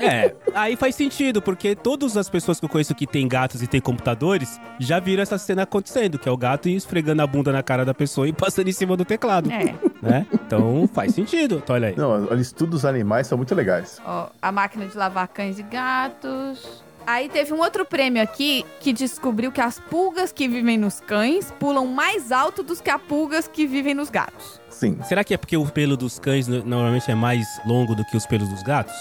É, 0.00 0.34
aí 0.52 0.74
faz 0.74 0.96
sentido, 0.96 1.40
porque 1.40 1.76
todas 1.76 2.16
as 2.16 2.28
pessoas 2.28 2.58
que 2.58 2.64
eu 2.64 2.68
conheço 2.68 2.96
que 2.96 3.06
têm 3.06 3.28
gatos 3.28 3.62
e 3.62 3.68
têm 3.68 3.80
computadores 3.80 4.60
já 4.80 4.98
viram 4.98 5.22
essa 5.22 5.38
cena 5.38 5.62
acontecendo, 5.62 6.18
que 6.18 6.28
é 6.28 6.32
o 6.32 6.36
gato 6.36 6.68
esfregando 6.68 7.22
a 7.22 7.26
bunda 7.28 7.52
na 7.52 7.62
cara 7.62 7.84
da 7.84 7.94
pessoa 7.94 8.26
e 8.26 8.32
passando 8.32 8.66
em 8.66 8.72
cima 8.72 8.96
do 8.96 9.04
teclado, 9.04 9.48
É, 9.52 9.72
né? 10.02 10.26
Então 10.34 10.90
faz 10.92 11.14
sentido. 11.14 11.60
Então, 11.62 11.76
olha 11.76 11.88
aí. 11.90 11.96
Não, 11.96 12.24
os 12.24 12.40
estudos 12.40 12.84
animais 12.84 13.28
são 13.28 13.38
muito 13.38 13.54
legais. 13.54 14.00
ó, 14.04 14.30
a 14.42 14.50
máquina 14.50 14.86
de 14.86 14.96
lavar 14.96 15.28
cães 15.28 15.60
e 15.60 15.62
gatos. 15.62 16.84
Aí 17.06 17.28
teve 17.28 17.52
um 17.52 17.58
outro 17.58 17.84
prêmio 17.84 18.20
aqui 18.22 18.64
que 18.80 18.92
descobriu 18.92 19.52
que 19.52 19.60
as 19.60 19.78
pulgas 19.78 20.32
que 20.32 20.48
vivem 20.48 20.76
nos 20.76 21.00
cães 21.00 21.52
pulam 21.58 21.86
mais 21.86 22.32
alto 22.32 22.62
do 22.64 22.74
que 22.74 22.90
as 22.90 23.00
pulgas 23.00 23.46
que 23.46 23.66
vivem 23.66 23.94
nos 23.94 24.10
gatos. 24.10 24.60
Sim. 24.68 24.98
Será 25.04 25.22
que 25.22 25.32
é 25.32 25.36
porque 25.36 25.56
o 25.56 25.64
pelo 25.66 25.96
dos 25.96 26.18
cães 26.18 26.48
no- 26.48 26.64
normalmente 26.64 27.10
é 27.10 27.14
mais 27.14 27.46
longo 27.64 27.94
do 27.94 28.04
que 28.04 28.16
os 28.16 28.26
pelos 28.26 28.48
dos 28.48 28.62
gatos? 28.62 28.94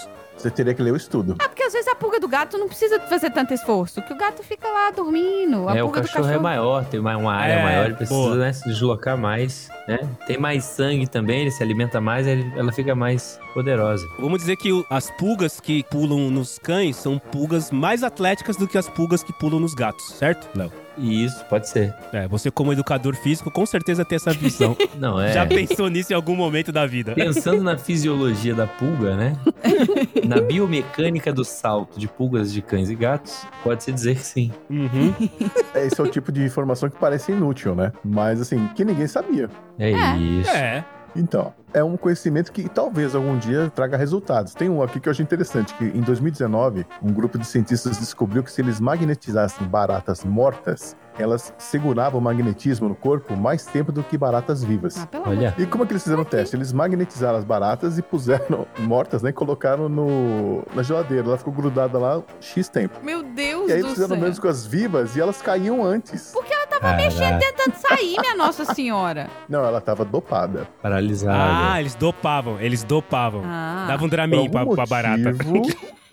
Você 0.46 0.52
teria 0.52 0.76
que 0.76 0.84
ler 0.84 0.92
o 0.92 0.96
estudo. 0.96 1.36
Ah, 1.40 1.50
porque 1.50 1.64
às 1.64 1.74
vezes 1.74 1.88
a 1.88 1.96
pulga 1.96 2.20
do 2.20 2.28
gato 2.28 2.56
não 2.56 2.68
precisa 2.68 3.00
fazer 3.00 3.32
tanto 3.32 3.52
esforço, 3.52 4.00
que 4.04 4.14
o 4.14 4.16
gato 4.16 4.44
fica 4.44 4.68
lá 4.70 4.92
dormindo. 4.92 5.68
A 5.68 5.76
é, 5.76 5.84
o 5.84 5.90
cachorro, 5.90 5.92
do 5.92 6.14
cachorro 6.14 6.30
é 6.30 6.38
maior, 6.38 6.86
tem 6.86 7.00
uma, 7.00 7.18
uma 7.18 7.34
área 7.34 7.54
É, 7.54 7.64
maior, 7.64 7.86
ele 7.86 7.96
precisa 7.96 8.36
né, 8.36 8.54
se 8.54 8.64
deslocar 8.70 9.18
mais, 9.18 9.70
né? 9.88 9.98
Tem 10.28 10.38
mais 10.38 10.64
sangue 10.64 11.08
também, 11.08 11.42
ele 11.42 11.50
se 11.52 11.64
alimenta 11.64 12.00
mais, 12.00 12.28
ele- 12.28 12.54
ela 12.56 12.72
fica 12.72 12.94
mais 12.94 13.40
poderosa. 13.56 14.06
Vamos 14.20 14.38
dizer 14.42 14.56
que 14.58 14.70
as 14.88 15.10
pulgas 15.18 15.60
que 15.60 15.84
pulam 15.90 16.30
nos 16.30 16.60
cães 16.60 16.96
são 16.96 17.18
pulgas 17.18 17.72
mais 17.72 18.04
atléticas 18.04 18.56
do 18.56 18.68
que 18.68 18.78
as 18.78 18.88
pulgas 18.88 19.24
que 19.24 19.34
pulam 19.34 19.60
nos 19.60 19.74
gatos, 19.74 20.06
certo, 20.14 20.48
Léo? 20.56 20.72
E 20.98 21.26
isso 21.26 21.44
pode 21.46 21.68
ser. 21.70 21.94
É, 22.14 22.28
você 22.28 22.50
como 22.50 22.72
educador 22.74 23.16
físico 23.16 23.52
com 23.52 23.66
certeza 23.66 24.06
tem 24.06 24.16
essa 24.16 24.32
visão. 24.32 24.76
Não, 24.98 25.20
é. 25.20 25.34
Já 25.34 25.46
pensou 25.46 25.90
nisso 25.90 26.14
em 26.14 26.16
algum 26.16 26.36
momento 26.36 26.72
da 26.72 26.86
vida? 26.86 27.14
Pensando 27.14 27.62
na 27.64 27.78
fisiologia 27.78 28.54
da 28.56 28.66
pulga, 28.68 29.16
né? 29.16 29.36
na 30.26 30.40
biomecânica 30.42 31.34
do 31.34 31.44
salto 31.44 32.00
de 32.00 32.08
pulgas 32.08 32.52
de 32.54 32.62
cães 32.62 32.90
e 32.90 32.96
gatos, 32.96 33.46
pode-se 33.64 33.92
dizer 33.92 34.16
que 34.16 34.24
sim. 34.26 34.52
Uhum. 34.70 35.14
Esse 35.76 36.00
é 36.00 36.04
o 36.04 36.08
tipo 36.10 36.32
de 36.32 36.44
informação 36.44 36.90
que 36.90 36.98
parece 36.98 37.32
inútil, 37.32 37.76
né? 37.76 37.92
Mas 38.04 38.40
assim, 38.42 38.68
que 38.76 38.86
ninguém 38.86 39.08
sabia. 39.08 39.50
É, 39.78 39.92
É. 39.92 40.18
isso. 40.18 40.50
É. 40.52 40.86
Então, 41.16 41.54
é 41.76 41.84
um 41.84 41.98
conhecimento 41.98 42.52
que 42.54 42.70
talvez 42.70 43.14
algum 43.14 43.38
dia 43.38 43.70
traga 43.76 43.98
resultados. 43.98 44.54
Tem 44.54 44.70
um 44.70 44.82
aqui 44.82 45.00
que 45.00 45.10
eu 45.10 45.12
achei 45.12 45.24
interessante, 45.24 45.74
que 45.76 45.84
em 45.84 46.02
2019, 46.02 46.86
um 47.04 47.12
grupo 47.12 47.38
de 47.38 47.46
cientistas 47.46 47.98
descobriu 47.98 48.42
que 48.44 48.52
se 48.52 48.62
eles 48.62 48.80
magnetizassem 48.80 49.68
baratas 49.68 50.24
mortas, 50.24 50.96
elas 51.20 51.54
seguravam 51.58 52.20
o 52.20 52.24
magnetismo 52.24 52.88
no 52.90 52.96
corpo 52.96 53.36
mais 53.36 53.66
tempo 53.66 53.92
do 53.92 54.04
que 54.04 54.18
baratas 54.18 54.64
vivas. 54.64 54.98
Ah. 54.98 55.08
Olha, 55.28 55.54
E 55.58 55.66
como 55.66 55.84
é 55.84 55.88
que 55.88 55.94
eles 55.94 56.04
fizeram 56.04 56.22
o 56.24 56.26
teste? 56.26 56.56
Eles 56.56 56.72
magnetizaram 56.74 57.38
as 57.38 57.44
baratas 57.44 57.98
e 57.98 58.02
puseram 58.02 58.66
mortas, 58.80 59.22
né? 59.22 59.30
E 59.30 59.34
colocaram 59.34 59.88
no, 59.90 60.64
na 60.74 60.82
geladeira. 60.84 61.28
Ela 61.28 61.38
ficou 61.38 61.54
grudada 61.54 61.98
lá 61.98 62.22
X 62.40 62.68
tempo. 62.70 63.00
Meu 63.04 63.22
Deus 63.24 63.70
E 63.70 63.74
aí 63.74 63.82
do 63.82 63.90
fizeram 63.90 64.10
céu. 64.10 64.18
o 64.18 64.22
mesmo 64.22 64.42
com 64.42 64.48
as 64.48 64.66
vivas 64.66 65.16
e 65.16 65.22
elas 65.22 65.42
caíam 65.42 65.84
antes. 65.84 66.34
Caraca, 66.82 67.40
Tentando 67.40 67.76
sair, 67.78 68.18
minha 68.20 68.36
Nossa 68.36 68.66
Senhora. 68.74 69.28
Não, 69.50 69.64
ela 69.66 69.82
tava 69.82 70.04
dopada. 70.06 70.68
paralisada. 70.82 71.36
Ah, 71.36 71.65
eles 71.80 71.96
dopavam, 71.96 72.60
eles 72.60 72.84
dopavam. 72.84 73.42
Ah. 73.46 73.86
Davam 73.88 74.08
um 74.08 74.10
Dramin 74.10 74.50
pra, 74.50 74.66
pra 74.66 74.86
barata. 74.86 75.36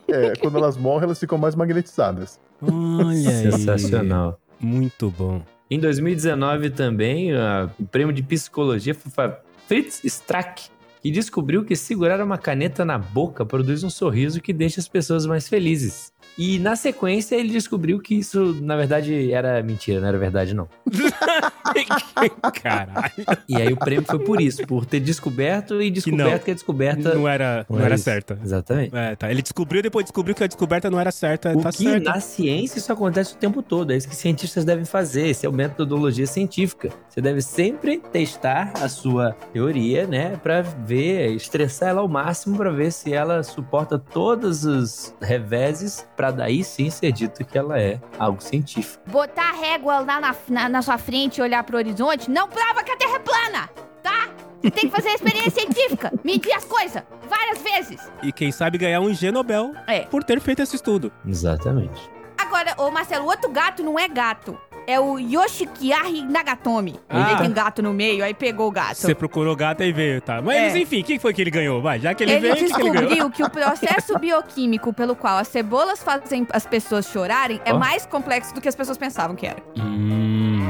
é, 0.09 0.33
quando 0.37 0.59
elas 0.59 0.77
morrem, 0.77 1.05
elas 1.05 1.19
ficam 1.19 1.39
mais 1.39 1.55
magnetizadas. 1.55 2.41
Olha 2.61 3.09
aí. 3.11 3.53
Sensacional. 3.53 4.39
Muito 4.61 5.11
bom. 5.11 5.43
Em 5.71 5.79
2019 5.79 6.71
também, 6.71 7.33
ah, 7.33 7.69
o 7.81 7.87
prêmio 7.87 8.15
de 8.15 8.23
psicologia 8.23 8.95
foi 8.95 9.11
para 9.11 9.41
Fritz 9.67 10.05
Strack, 10.05 10.65
que 11.01 11.11
descobriu 11.11 11.65
que 11.65 11.75
segurar 11.75 12.23
uma 12.23 12.37
caneta 12.39 12.85
na 12.85 12.99
boca 12.99 13.45
produz 13.45 13.83
um 13.83 13.91
sorriso 13.91 14.41
que 14.41 14.53
deixa 14.53 14.81
as 14.81 14.87
pessoas 14.87 15.25
mais 15.27 15.49
felizes. 15.49 16.12
E 16.39 16.59
na 16.59 16.77
sequência 16.77 17.37
ele 17.37 17.51
descobriu 17.51 17.99
que 18.01 18.15
isso, 18.15 18.57
na 18.63 18.77
verdade, 18.77 19.33
era 19.33 19.63
mentira, 19.63 20.01
não 20.01 20.09
era 20.09 20.19
verdade, 20.19 20.55
não. 20.55 20.69
Caralho. 22.63 23.13
E 23.49 23.57
aí 23.57 23.73
o 23.73 23.77
prêmio 23.77 24.05
foi 24.07 24.19
por 24.19 24.41
isso, 24.41 24.67
por 24.67 24.87
ter 24.87 25.01
descoberto 25.01 25.83
e 25.83 25.91
descoberto 25.91 26.45
que, 26.45 26.51
a 26.51 26.55
descoberta 26.55 27.15
Não 27.15 27.29
era, 27.29 27.67
não 27.69 27.79
não 27.79 27.85
era 27.85 27.99
certa. 27.99 28.39
Exatamente. 28.43 28.95
É, 28.95 29.17
tá. 29.17 29.31
Ele 29.31 29.43
descobriu, 29.43 29.83
depois 29.83 30.05
descobriu 30.05 30.35
que 30.35 30.45
a 30.45 30.47
descoberta 30.47 30.91
não 30.91 30.99
era 30.99 31.11
certa. 31.11 31.57
O 31.57 31.63
tá 31.63 31.71
que 31.71 31.85
certo. 31.85 32.05
na 32.05 32.21
ciência 32.21 32.79
isso 32.79 32.93
acontece 32.93 33.35
o 33.35 33.37
tempo 33.37 33.63
todo. 33.63 33.93
É 33.93 33.97
isso 33.97 34.09
que 34.09 34.17
cientistas 34.17 34.65
devem 34.65 34.85
fazer. 34.85 35.29
Esse 35.29 35.47
é 35.47 35.49
o 35.49 35.53
metodologia 35.53 36.27
científica. 36.27 36.91
Você 37.09 37.21
deve 37.21 37.43
sempre 37.43 37.99
testar 37.99 38.73
a 38.81 38.89
sua 38.89 39.33
teoria, 39.53 40.07
né, 40.07 40.37
Pra 40.43 40.63
ver, 40.63 41.35
estressar 41.35 41.91
ela 41.91 42.01
ao 42.01 42.09
máximo 42.09 42.57
pra 42.57 42.71
ver 42.71 42.91
se 42.91 43.13
ela 43.13 43.43
suporta 43.43 43.99
todos 43.99 44.65
os 44.65 45.15
reveses 45.21 46.07
pra 46.23 46.31
daí 46.31 46.63
sim 46.63 46.89
ser 46.89 47.11
dito 47.11 47.45
que 47.45 47.59
ela 47.59 47.77
é 47.81 48.01
algo 48.17 48.41
científico. 48.41 49.03
Botar 49.11 49.49
a 49.49 49.53
régua 49.55 49.99
lá 49.99 50.21
na, 50.21 50.37
na, 50.49 50.69
na 50.69 50.81
sua 50.81 50.97
frente 50.97 51.39
e 51.39 51.43
olhar 51.43 51.65
pro 51.65 51.77
horizonte 51.77 52.31
não 52.31 52.47
prova 52.47 52.85
que 52.85 52.93
a 52.93 52.97
Terra 52.97 53.17
é 53.17 53.19
plana, 53.19 53.69
tá? 54.05 54.29
Você 54.63 54.71
tem 54.71 54.89
que 54.89 54.95
fazer 54.95 55.09
a 55.09 55.15
experiência 55.15 55.51
científica, 55.51 56.13
medir 56.23 56.53
as 56.53 56.65
coisas, 56.65 57.03
várias 57.29 57.59
vezes. 57.61 58.09
E 58.23 58.31
quem 58.31 58.53
sabe 58.53 58.79
ganhar 58.79 59.01
um 59.01 59.13
G 59.13 59.33
Nobel 59.33 59.73
É. 59.89 60.03
por 60.03 60.23
ter 60.23 60.41
feito 60.41 60.63
esse 60.63 60.77
estudo. 60.77 61.11
Exatamente. 61.27 62.09
Agora, 62.39 62.73
ô 62.79 62.89
Marcelo, 62.89 63.25
o 63.25 63.29
outro 63.29 63.51
gato 63.51 63.83
não 63.83 63.99
é 63.99 64.07
gato. 64.07 64.57
É 64.87 64.99
o 64.99 65.19
Yoshikiari 65.19 66.23
Nagatomi. 66.23 66.99
Ah. 67.09 67.31
Ele 67.31 67.39
tem 67.39 67.49
um 67.51 67.53
gato 67.53 67.83
no 67.83 67.93
meio, 67.93 68.25
aí 68.25 68.35
pegou 68.35 68.69
o 68.69 68.71
gato. 68.71 68.97
Você 68.97 69.15
procurou 69.15 69.55
gato 69.55 69.83
e 69.83 69.93
veio, 69.93 70.21
tá? 70.21 70.43
Mas 70.43 70.75
É. 70.75 70.79
enfim, 70.79 71.01
o 71.01 71.05
que 71.05 71.19
foi 71.19 71.33
que 71.33 71.41
ele 71.41 71.51
ganhou? 71.51 71.81
Vai, 71.81 72.01
já 72.01 72.15
que 72.15 72.23
ele, 72.25 72.33
Ele 72.33 72.41
veio, 72.41 72.53
o 72.55 72.57
que 72.57 72.63
ele 72.65 72.73
ganhou? 72.73 72.93
descobriu 72.93 73.31
que 73.31 73.43
o 73.45 73.51
processo 73.51 74.19
bioquímico 74.19 74.93
pelo 74.93 75.15
qual 75.15 75.39
as 75.39 75.49
cebolas 75.49 76.03
fazem 76.03 76.47
as 76.53 76.67
pessoas 76.67 77.07
chorarem 77.07 77.61
é 77.65 77.73
Ó. 77.73 77.79
mais 77.79 78.05
complexo 78.07 78.55
do 78.55 78.61
que 78.61 78.69
as 78.69 78.75
pessoas 78.77 78.99
pensavam 78.99 79.37
que 79.37 79.47
era. 79.47 79.63
Hum. 79.79 80.62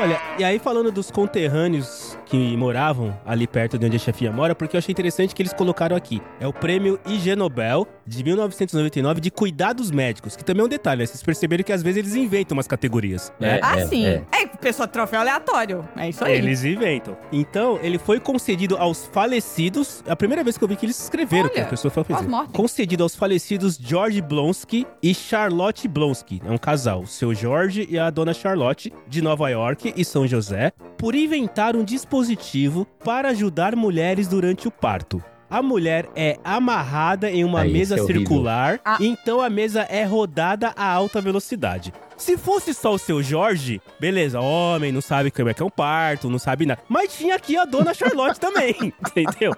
Olha, 0.00 0.18
e 0.38 0.44
aí 0.44 0.58
falando 0.58 0.90
dos 0.90 1.10
conterrâneos 1.10 2.18
que 2.24 2.56
moravam 2.56 3.14
ali 3.26 3.46
perto 3.46 3.78
de 3.78 3.84
onde 3.84 3.96
a 3.96 3.98
chefia 3.98 4.32
mora, 4.32 4.54
porque 4.54 4.74
eu 4.74 4.78
achei 4.78 4.92
interessante 4.92 5.34
que 5.34 5.42
eles 5.42 5.52
colocaram 5.52 5.94
aqui. 5.94 6.22
É 6.40 6.46
o 6.46 6.52
prêmio 6.52 6.98
IG 7.04 7.36
Nobel 7.36 7.86
de 8.06 8.24
1999 8.24 9.20
de 9.20 9.30
cuidados 9.30 9.90
médicos, 9.90 10.36
que 10.36 10.44
também 10.44 10.62
é 10.62 10.64
um 10.64 10.68
detalhe, 10.68 11.00
né? 11.00 11.06
Vocês 11.06 11.22
perceberam 11.22 11.62
que 11.62 11.72
às 11.72 11.82
vezes 11.82 11.98
eles 11.98 12.14
inventam 12.14 12.56
umas 12.56 12.66
categorias, 12.66 13.30
né? 13.38 13.58
É, 13.58 13.60
ah, 13.62 13.78
é, 13.78 13.86
sim. 13.86 14.06
é. 14.06 14.24
É, 14.32 14.46
pessoa 14.60 14.86
troféu 14.86 15.20
aleatório. 15.20 15.88
É 15.96 16.08
isso 16.08 16.24
aí. 16.24 16.36
Eles 16.36 16.64
inventam. 16.64 17.16
Então, 17.32 17.78
ele 17.82 17.98
foi 17.98 18.20
concedido 18.20 18.76
aos 18.76 19.06
falecidos. 19.06 20.04
É 20.06 20.12
a 20.12 20.16
primeira 20.16 20.44
vez 20.44 20.56
que 20.56 20.64
eu 20.64 20.68
vi 20.68 20.76
que 20.76 20.86
eles 20.86 21.00
escreveram 21.00 21.44
Olha, 21.44 21.54
que 21.54 21.60
a 21.60 21.66
pessoa 21.66 21.90
foi. 21.90 22.04
Concedido 22.52 23.02
aos 23.02 23.16
falecidos 23.16 23.78
George 23.80 24.20
Blonsky 24.20 24.86
e 25.02 25.14
Charlotte 25.14 25.88
Blonsky. 25.88 26.40
É 26.44 26.50
um 26.50 26.58
casal, 26.58 27.00
o 27.00 27.06
seu 27.06 27.34
George 27.34 27.86
e 27.90 27.98
a 27.98 28.10
dona 28.10 28.34
Charlotte, 28.34 28.92
de 29.08 29.22
Nova 29.22 29.39
York 29.48 29.94
e 29.96 30.04
São 30.04 30.26
José, 30.26 30.72
por 30.98 31.14
inventar 31.14 31.74
um 31.74 31.82
dispositivo 31.84 32.86
para 33.04 33.28
ajudar 33.30 33.74
mulheres 33.74 34.28
durante 34.28 34.68
o 34.68 34.70
parto. 34.70 35.22
A 35.48 35.62
mulher 35.62 36.08
é 36.14 36.36
amarrada 36.44 37.28
em 37.30 37.42
uma 37.44 37.62
Ah, 37.62 37.64
mesa 37.64 37.96
é 37.96 37.98
circular, 38.04 38.78
Ah. 38.84 38.98
então 39.00 39.40
a 39.40 39.50
mesa 39.50 39.82
é 39.82 40.04
rodada 40.04 40.72
a 40.76 40.86
alta 40.92 41.20
velocidade. 41.20 41.92
Se 42.20 42.36
fosse 42.36 42.74
só 42.74 42.92
o 42.92 42.98
seu 42.98 43.22
Jorge, 43.22 43.80
beleza, 43.98 44.40
homem, 44.40 44.92
não 44.92 45.00
sabe 45.00 45.30
como 45.30 45.48
é 45.48 45.54
que 45.54 45.62
é 45.62 45.64
um 45.64 45.70
parto, 45.70 46.28
não 46.28 46.38
sabe 46.38 46.66
nada. 46.66 46.82
Mas 46.86 47.16
tinha 47.16 47.34
aqui 47.34 47.56
a 47.56 47.64
dona 47.64 47.94
Charlotte 47.94 48.38
também, 48.38 48.74
entendeu? 49.00 49.56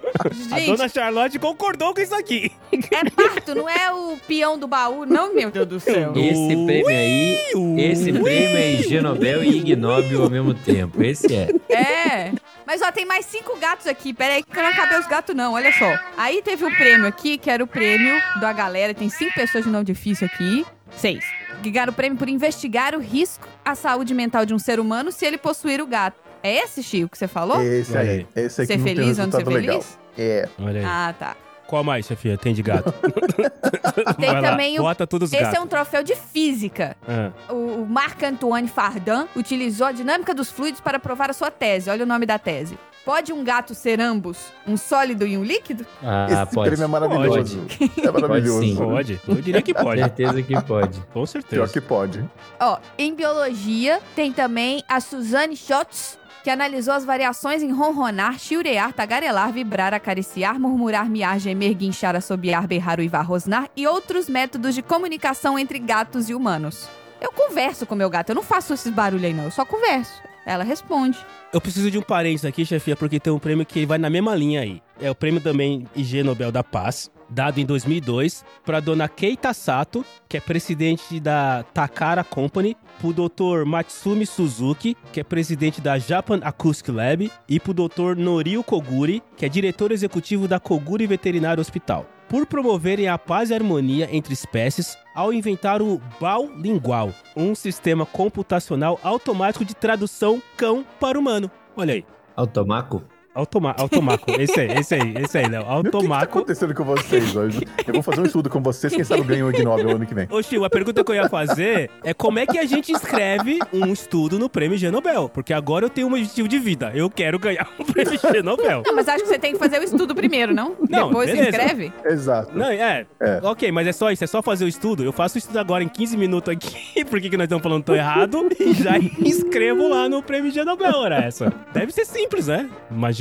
A 0.49 0.59
Gente, 0.59 0.71
dona 0.71 0.87
Charlotte 0.87 1.37
concordou 1.37 1.93
com 1.93 1.99
isso 1.99 2.15
aqui. 2.15 2.53
é 2.71 3.09
parto, 3.09 3.53
não 3.53 3.67
é 3.69 3.91
o 3.91 4.17
peão 4.25 4.57
do 4.57 4.65
baú, 4.65 5.05
não, 5.05 5.35
meu 5.35 5.51
Deus 5.51 5.67
do 5.67 5.79
céu. 5.79 6.13
Esse 6.15 6.65
prêmio 6.65 6.87
aí, 6.87 7.37
esse 7.79 8.13
prêmio 8.13 8.57
é 8.57 8.71
IG 8.75 9.01
Nobel 9.01 9.43
e 9.43 9.57
Ig 9.57 9.75
Nobel 9.75 10.23
ao 10.23 10.29
mesmo 10.29 10.53
tempo. 10.53 11.03
Esse 11.03 11.35
é. 11.35 11.49
É. 11.69 12.31
Mas 12.65 12.81
ó, 12.81 12.91
tem 12.93 13.05
mais 13.05 13.25
cinco 13.25 13.57
gatos 13.59 13.87
aqui. 13.87 14.13
Pera 14.13 14.35
aí 14.35 14.43
que 14.43 14.57
eu 14.57 14.63
não 14.63 14.69
acabei 14.69 14.97
os 14.99 15.07
gatos, 15.07 15.35
não. 15.35 15.53
Olha 15.53 15.71
só. 15.73 15.99
Aí 16.15 16.41
teve 16.41 16.63
um 16.63 16.73
prêmio 16.73 17.07
aqui, 17.07 17.37
que 17.37 17.49
era 17.49 17.61
o 17.61 17.67
prêmio 17.67 18.15
da 18.39 18.53
galera. 18.53 18.93
Tem 18.93 19.09
cinco 19.09 19.33
pessoas 19.33 19.65
de 19.65 19.69
nome 19.69 19.83
difícil 19.83 20.27
aqui. 20.27 20.65
Seis. 20.95 21.25
Que 21.63 21.71
ganharam 21.71 21.93
o 21.93 21.95
prêmio 21.95 22.17
por 22.17 22.27
investigar 22.27 22.93
o 22.93 22.99
risco 22.99 23.47
à 23.63 23.73
saúde 23.73 24.13
mental 24.13 24.45
de 24.45 24.53
um 24.53 24.59
ser 24.59 24.79
humano 24.79 25.11
se 25.11 25.25
ele 25.25 25.37
possuir 25.37 25.81
o 25.81 25.87
gato. 25.87 26.17
É 26.43 26.57
esse, 26.57 26.83
Chico, 26.83 27.09
que 27.09 27.17
você 27.17 27.27
falou? 27.27 27.61
Esse 27.61 27.97
aí. 27.97 28.27
Esse 28.35 28.63
aqui 28.63 28.73
Ser 28.73 28.79
feliz 28.79 29.17
ou 29.17 29.25
não 29.25 29.31
ser 29.31 29.37
resultado 29.37 29.49
legal. 29.49 29.81
feliz? 29.81 29.99
É. 30.17 30.49
Olha 30.59 30.79
aí. 30.81 30.85
Ah, 30.85 31.15
tá. 31.17 31.37
Qual 31.67 31.83
mais, 31.83 32.05
chefia? 32.05 32.37
Tem 32.37 32.53
de 32.53 32.61
gato? 32.61 32.91
Tem 34.17 34.29
Vai 34.31 34.41
lá, 34.41 34.49
também 34.51 34.79
o- 34.79 34.83
Bota 34.83 35.07
todos 35.07 35.29
os 35.29 35.33
Esse 35.33 35.43
gatos. 35.43 35.57
é 35.59 35.61
um 35.61 35.67
troféu 35.67 36.03
de 36.03 36.15
física. 36.15 36.95
Ah, 37.07 37.31
O 37.51 37.73
o 37.83 37.85
Marc-Antoine 37.85 38.67
Fardin 38.67 39.27
utilizou 39.35 39.87
a 39.87 39.91
dinâmica 39.91 40.33
dos 40.33 40.49
fluidos 40.51 40.79
para 40.79 40.99
provar 40.99 41.29
a 41.29 41.33
sua 41.33 41.49
tese. 41.51 41.89
Olha 41.89 42.03
o 42.03 42.07
nome 42.07 42.25
da 42.25 42.37
tese. 42.39 42.77
Pode 43.03 43.33
um 43.33 43.43
gato 43.43 43.75
ser 43.75 43.99
ambos 43.99 44.37
um 44.65 44.77
sólido 44.77 45.27
e 45.27 45.37
um 45.37 45.43
líquido? 45.43 45.85
Ah, 46.01 46.27
Esse 46.45 46.53
pode. 46.55 46.69
prêmio 46.69 46.85
é 46.85 46.87
maravilhoso. 46.87 47.65
É 48.01 48.11
maravilhoso. 48.11 48.61
sim. 48.61 48.75
Pode. 48.77 49.19
Eu 49.27 49.35
diria 49.35 49.61
que 49.61 49.73
pode. 49.73 49.99
Certeza 49.99 50.41
que 50.41 50.61
pode. 50.61 50.99
Com 51.11 51.13
Pior 51.13 51.25
certeza. 51.25 51.73
que 51.73 51.81
pode. 51.81 52.23
Ó, 52.59 52.77
em 52.97 53.13
biologia 53.13 53.99
tem 54.15 54.31
também 54.31 54.81
a 54.87 55.01
Suzanne 55.01 55.57
Schotz, 55.57 56.17
que 56.43 56.49
analisou 56.49 56.93
as 56.93 57.05
variações 57.05 57.63
em 57.63 57.71
ronronar, 57.71 58.37
chiurear, 58.37 58.91
tagarelar, 58.91 59.53
vibrar, 59.53 59.93
acariciar, 59.93 60.59
murmurar, 60.59 61.09
miar, 61.09 61.39
gemer, 61.39 61.73
guinchar, 61.73 62.15
assobiar, 62.15 62.67
berrar, 62.67 62.99
uivar, 62.99 63.25
rosnar 63.25 63.69
e 63.77 63.87
outros 63.87 64.27
métodos 64.27 64.75
de 64.75 64.81
comunicação 64.81 65.57
entre 65.57 65.79
gatos 65.79 66.29
e 66.29 66.35
humanos. 66.35 66.89
Eu 67.21 67.31
converso 67.31 67.85
com 67.85 67.95
meu 67.95 68.09
gato, 68.09 68.31
eu 68.31 68.35
não 68.35 68.43
faço 68.43 68.73
esses 68.73 68.91
barulhos 68.91 69.23
aí 69.25 69.33
não, 69.33 69.45
eu 69.45 69.51
só 69.51 69.63
converso. 69.63 70.32
Ela 70.45 70.63
responde. 70.63 71.17
Eu 71.51 71.61
preciso 71.61 71.89
de 71.89 71.97
um 71.97 72.01
parênteses 72.01 72.45
aqui, 72.45 72.65
chefia, 72.65 72.95
porque 72.95 73.19
tem 73.19 73.31
um 73.31 73.39
prêmio 73.39 73.65
que 73.65 73.85
vai 73.85 73.97
na 73.97 74.09
mesma 74.09 74.35
linha 74.35 74.61
aí. 74.61 74.81
É 74.99 75.09
o 75.09 75.15
prêmio 75.15 75.39
também 75.39 75.87
IG 75.95 76.23
Nobel 76.23 76.51
da 76.51 76.63
Paz, 76.63 77.09
dado 77.29 77.59
em 77.59 77.65
2002 77.65 78.43
para 78.65 78.79
dona 78.79 79.07
Keita 79.07 79.53
Sato, 79.53 80.05
que 80.27 80.37
é 80.37 80.39
presidente 80.39 81.19
da 81.19 81.63
Takara 81.73 82.23
Company, 82.23 82.75
pro 82.99 83.13
Dr. 83.13 83.65
Matsumi 83.65 84.25
Suzuki, 84.25 84.95
que 85.11 85.19
é 85.19 85.23
presidente 85.23 85.81
da 85.81 85.97
Japan 85.97 86.39
Acoustic 86.43 86.89
Lab, 86.89 87.31
e 87.47 87.59
pro 87.59 87.73
Dr. 87.73 88.15
Norio 88.17 88.63
Koguri, 88.63 89.21
que 89.37 89.45
é 89.45 89.49
diretor 89.49 89.91
executivo 89.91 90.47
da 90.47 90.59
Koguri 90.59 91.07
Veterinário 91.07 91.61
Hospital. 91.61 92.05
Por 92.29 92.45
promoverem 92.45 93.07
a 93.07 93.17
paz 93.17 93.49
e 93.49 93.53
harmonia 93.53 94.07
entre 94.11 94.33
espécies 94.33 94.97
ao 95.13 95.31
inventar 95.31 95.81
o 95.81 96.01
Baulingual, 96.19 97.13
um 97.35 97.53
sistema 97.53 98.05
computacional 98.05 98.99
automático 99.03 99.63
de 99.63 99.75
tradução 99.75 100.41
cão 100.57 100.85
para 100.99 101.19
humano. 101.19 101.51
Olha 101.75 101.93
aí. 101.93 102.05
Automaco? 102.35 103.03
Automa 103.35 103.73
automaco. 103.77 104.29
Esse 104.39 104.59
aí, 104.59 104.67
esse 104.77 104.93
aí, 104.93 105.13
esse 105.17 105.37
aí, 105.39 105.47
Léo. 105.49 105.63
Meu, 105.63 105.71
O 105.71 105.75
que, 105.77 105.83
que 105.85 105.91
tá 105.91 105.97
Automaco. 105.97 106.23
acontecendo 106.23 106.73
com 106.75 106.83
vocês 106.83 107.35
hoje? 107.35 107.61
Eu 107.87 107.93
vou 107.95 108.03
fazer 108.03 108.21
um 108.21 108.25
estudo 108.25 108.47
com 108.49 108.61
vocês, 108.61 108.93
quem 108.93 109.03
sabe 109.03 109.21
eu 109.21 109.25
ganho 109.25 109.47
o 109.47 109.49
Ig 109.49 109.63
Nobel 109.63 109.95
ano 109.95 110.05
que 110.05 110.13
vem. 110.13 110.27
Ô, 110.29 110.41
Chiu, 110.43 110.63
a 110.63 110.69
pergunta 110.69 111.03
que 111.03 111.11
eu 111.11 111.15
ia 111.15 111.27
fazer 111.27 111.89
é 112.03 112.13
como 112.13 112.37
é 112.37 112.45
que 112.45 112.59
a 112.59 112.65
gente 112.65 112.91
escreve 112.91 113.57
um 113.73 113.91
estudo 113.91 114.37
no 114.37 114.47
prêmio 114.47 114.77
G 114.77 114.91
Nobel? 114.91 115.29
Porque 115.29 115.51
agora 115.51 115.85
eu 115.85 115.89
tenho 115.89 116.07
um 116.07 116.11
objetivo 116.11 116.47
de 116.47 116.59
vida. 116.59 116.91
Eu 116.93 117.09
quero 117.09 117.39
ganhar 117.39 117.67
um 117.79 117.83
prêmio 117.83 118.19
G 118.19 118.43
Nobel. 118.43 118.83
Não, 118.85 118.95
mas 118.95 119.07
acho 119.07 119.23
que 119.23 119.29
você 119.29 119.39
tem 119.39 119.53
que 119.53 119.59
fazer 119.59 119.79
o 119.79 119.83
estudo 119.83 120.13
primeiro, 120.13 120.53
não? 120.53 120.75
Não, 120.87 121.07
Depois 121.07 121.29
você 121.31 121.37
beleza. 121.37 121.57
escreve? 121.57 121.93
Exato. 122.05 122.55
Não, 122.57 122.67
é, 122.67 123.05
É. 123.19 123.39
Ok, 123.43 123.71
mas 123.71 123.87
é 123.87 123.91
só 123.91 124.11
isso, 124.11 124.23
é 124.23 124.27
só 124.27 124.43
fazer 124.43 124.65
o 124.65 124.67
estudo. 124.67 125.03
Eu 125.03 125.11
faço 125.11 125.35
o 125.35 125.39
estudo 125.39 125.57
agora 125.57 125.83
em 125.83 125.89
15 125.89 126.15
minutos 126.17 126.53
aqui, 126.53 127.03
porque 127.09 127.29
que 127.31 127.37
nós 127.37 127.45
estamos 127.45 127.63
falando 127.63 127.83
tão 127.83 127.95
errado, 127.95 128.47
e 128.59 128.73
já 128.75 128.97
inscrevo 129.19 129.87
lá 129.89 130.07
no 130.07 130.21
prêmio 130.21 130.51
G 130.51 130.63
Nobel, 130.63 130.93
ora 130.95 131.15
essa. 131.17 131.51
Deve 131.73 131.91
ser 131.91 132.05
simples, 132.05 132.45
né? 132.47 132.69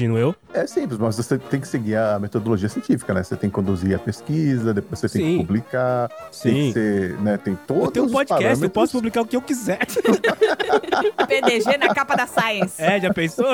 Imagino 0.03 0.19
eu. 0.19 0.35
É 0.53 0.67
simples, 0.67 0.99
mas 0.99 1.17
você 1.17 1.39
tem 1.39 1.61
que 1.61 1.69
seguir 1.69 1.97
a 1.97 2.19
metodologia 2.19 2.69
científica, 2.69 3.15
né? 3.15 3.23
Você 3.23 3.37
tem 3.37 3.49
que 3.49 3.55
conduzir 3.55 3.95
a 3.95 3.99
pesquisa, 3.99 4.75
depois 4.75 4.99
você 4.99 5.09
tem 5.09 5.23
Sim. 5.23 5.39
que 5.39 5.47
publicar, 5.47 6.09
tem 6.43 6.55
que 6.55 6.63
Sim. 6.67 6.73
ser, 6.73 7.17
né? 7.21 7.37
Tem 7.39 7.55
todos 7.55 7.85
Eu 7.85 7.91
tenho 7.91 8.07
um 8.07 8.11
podcast, 8.11 8.43
eu 8.43 8.49
parâmetros. 8.49 8.73
posso 8.73 8.93
publicar 8.93 9.21
o 9.23 9.27
que 9.27 9.37
eu 9.37 9.43
quiser. 9.43 9.79
PDG 11.29 11.77
na 11.79 11.95
capa 11.95 12.17
da 12.17 12.27
Science. 12.27 12.83
É, 12.83 13.01
já 13.01 13.13
pensou? 13.13 13.47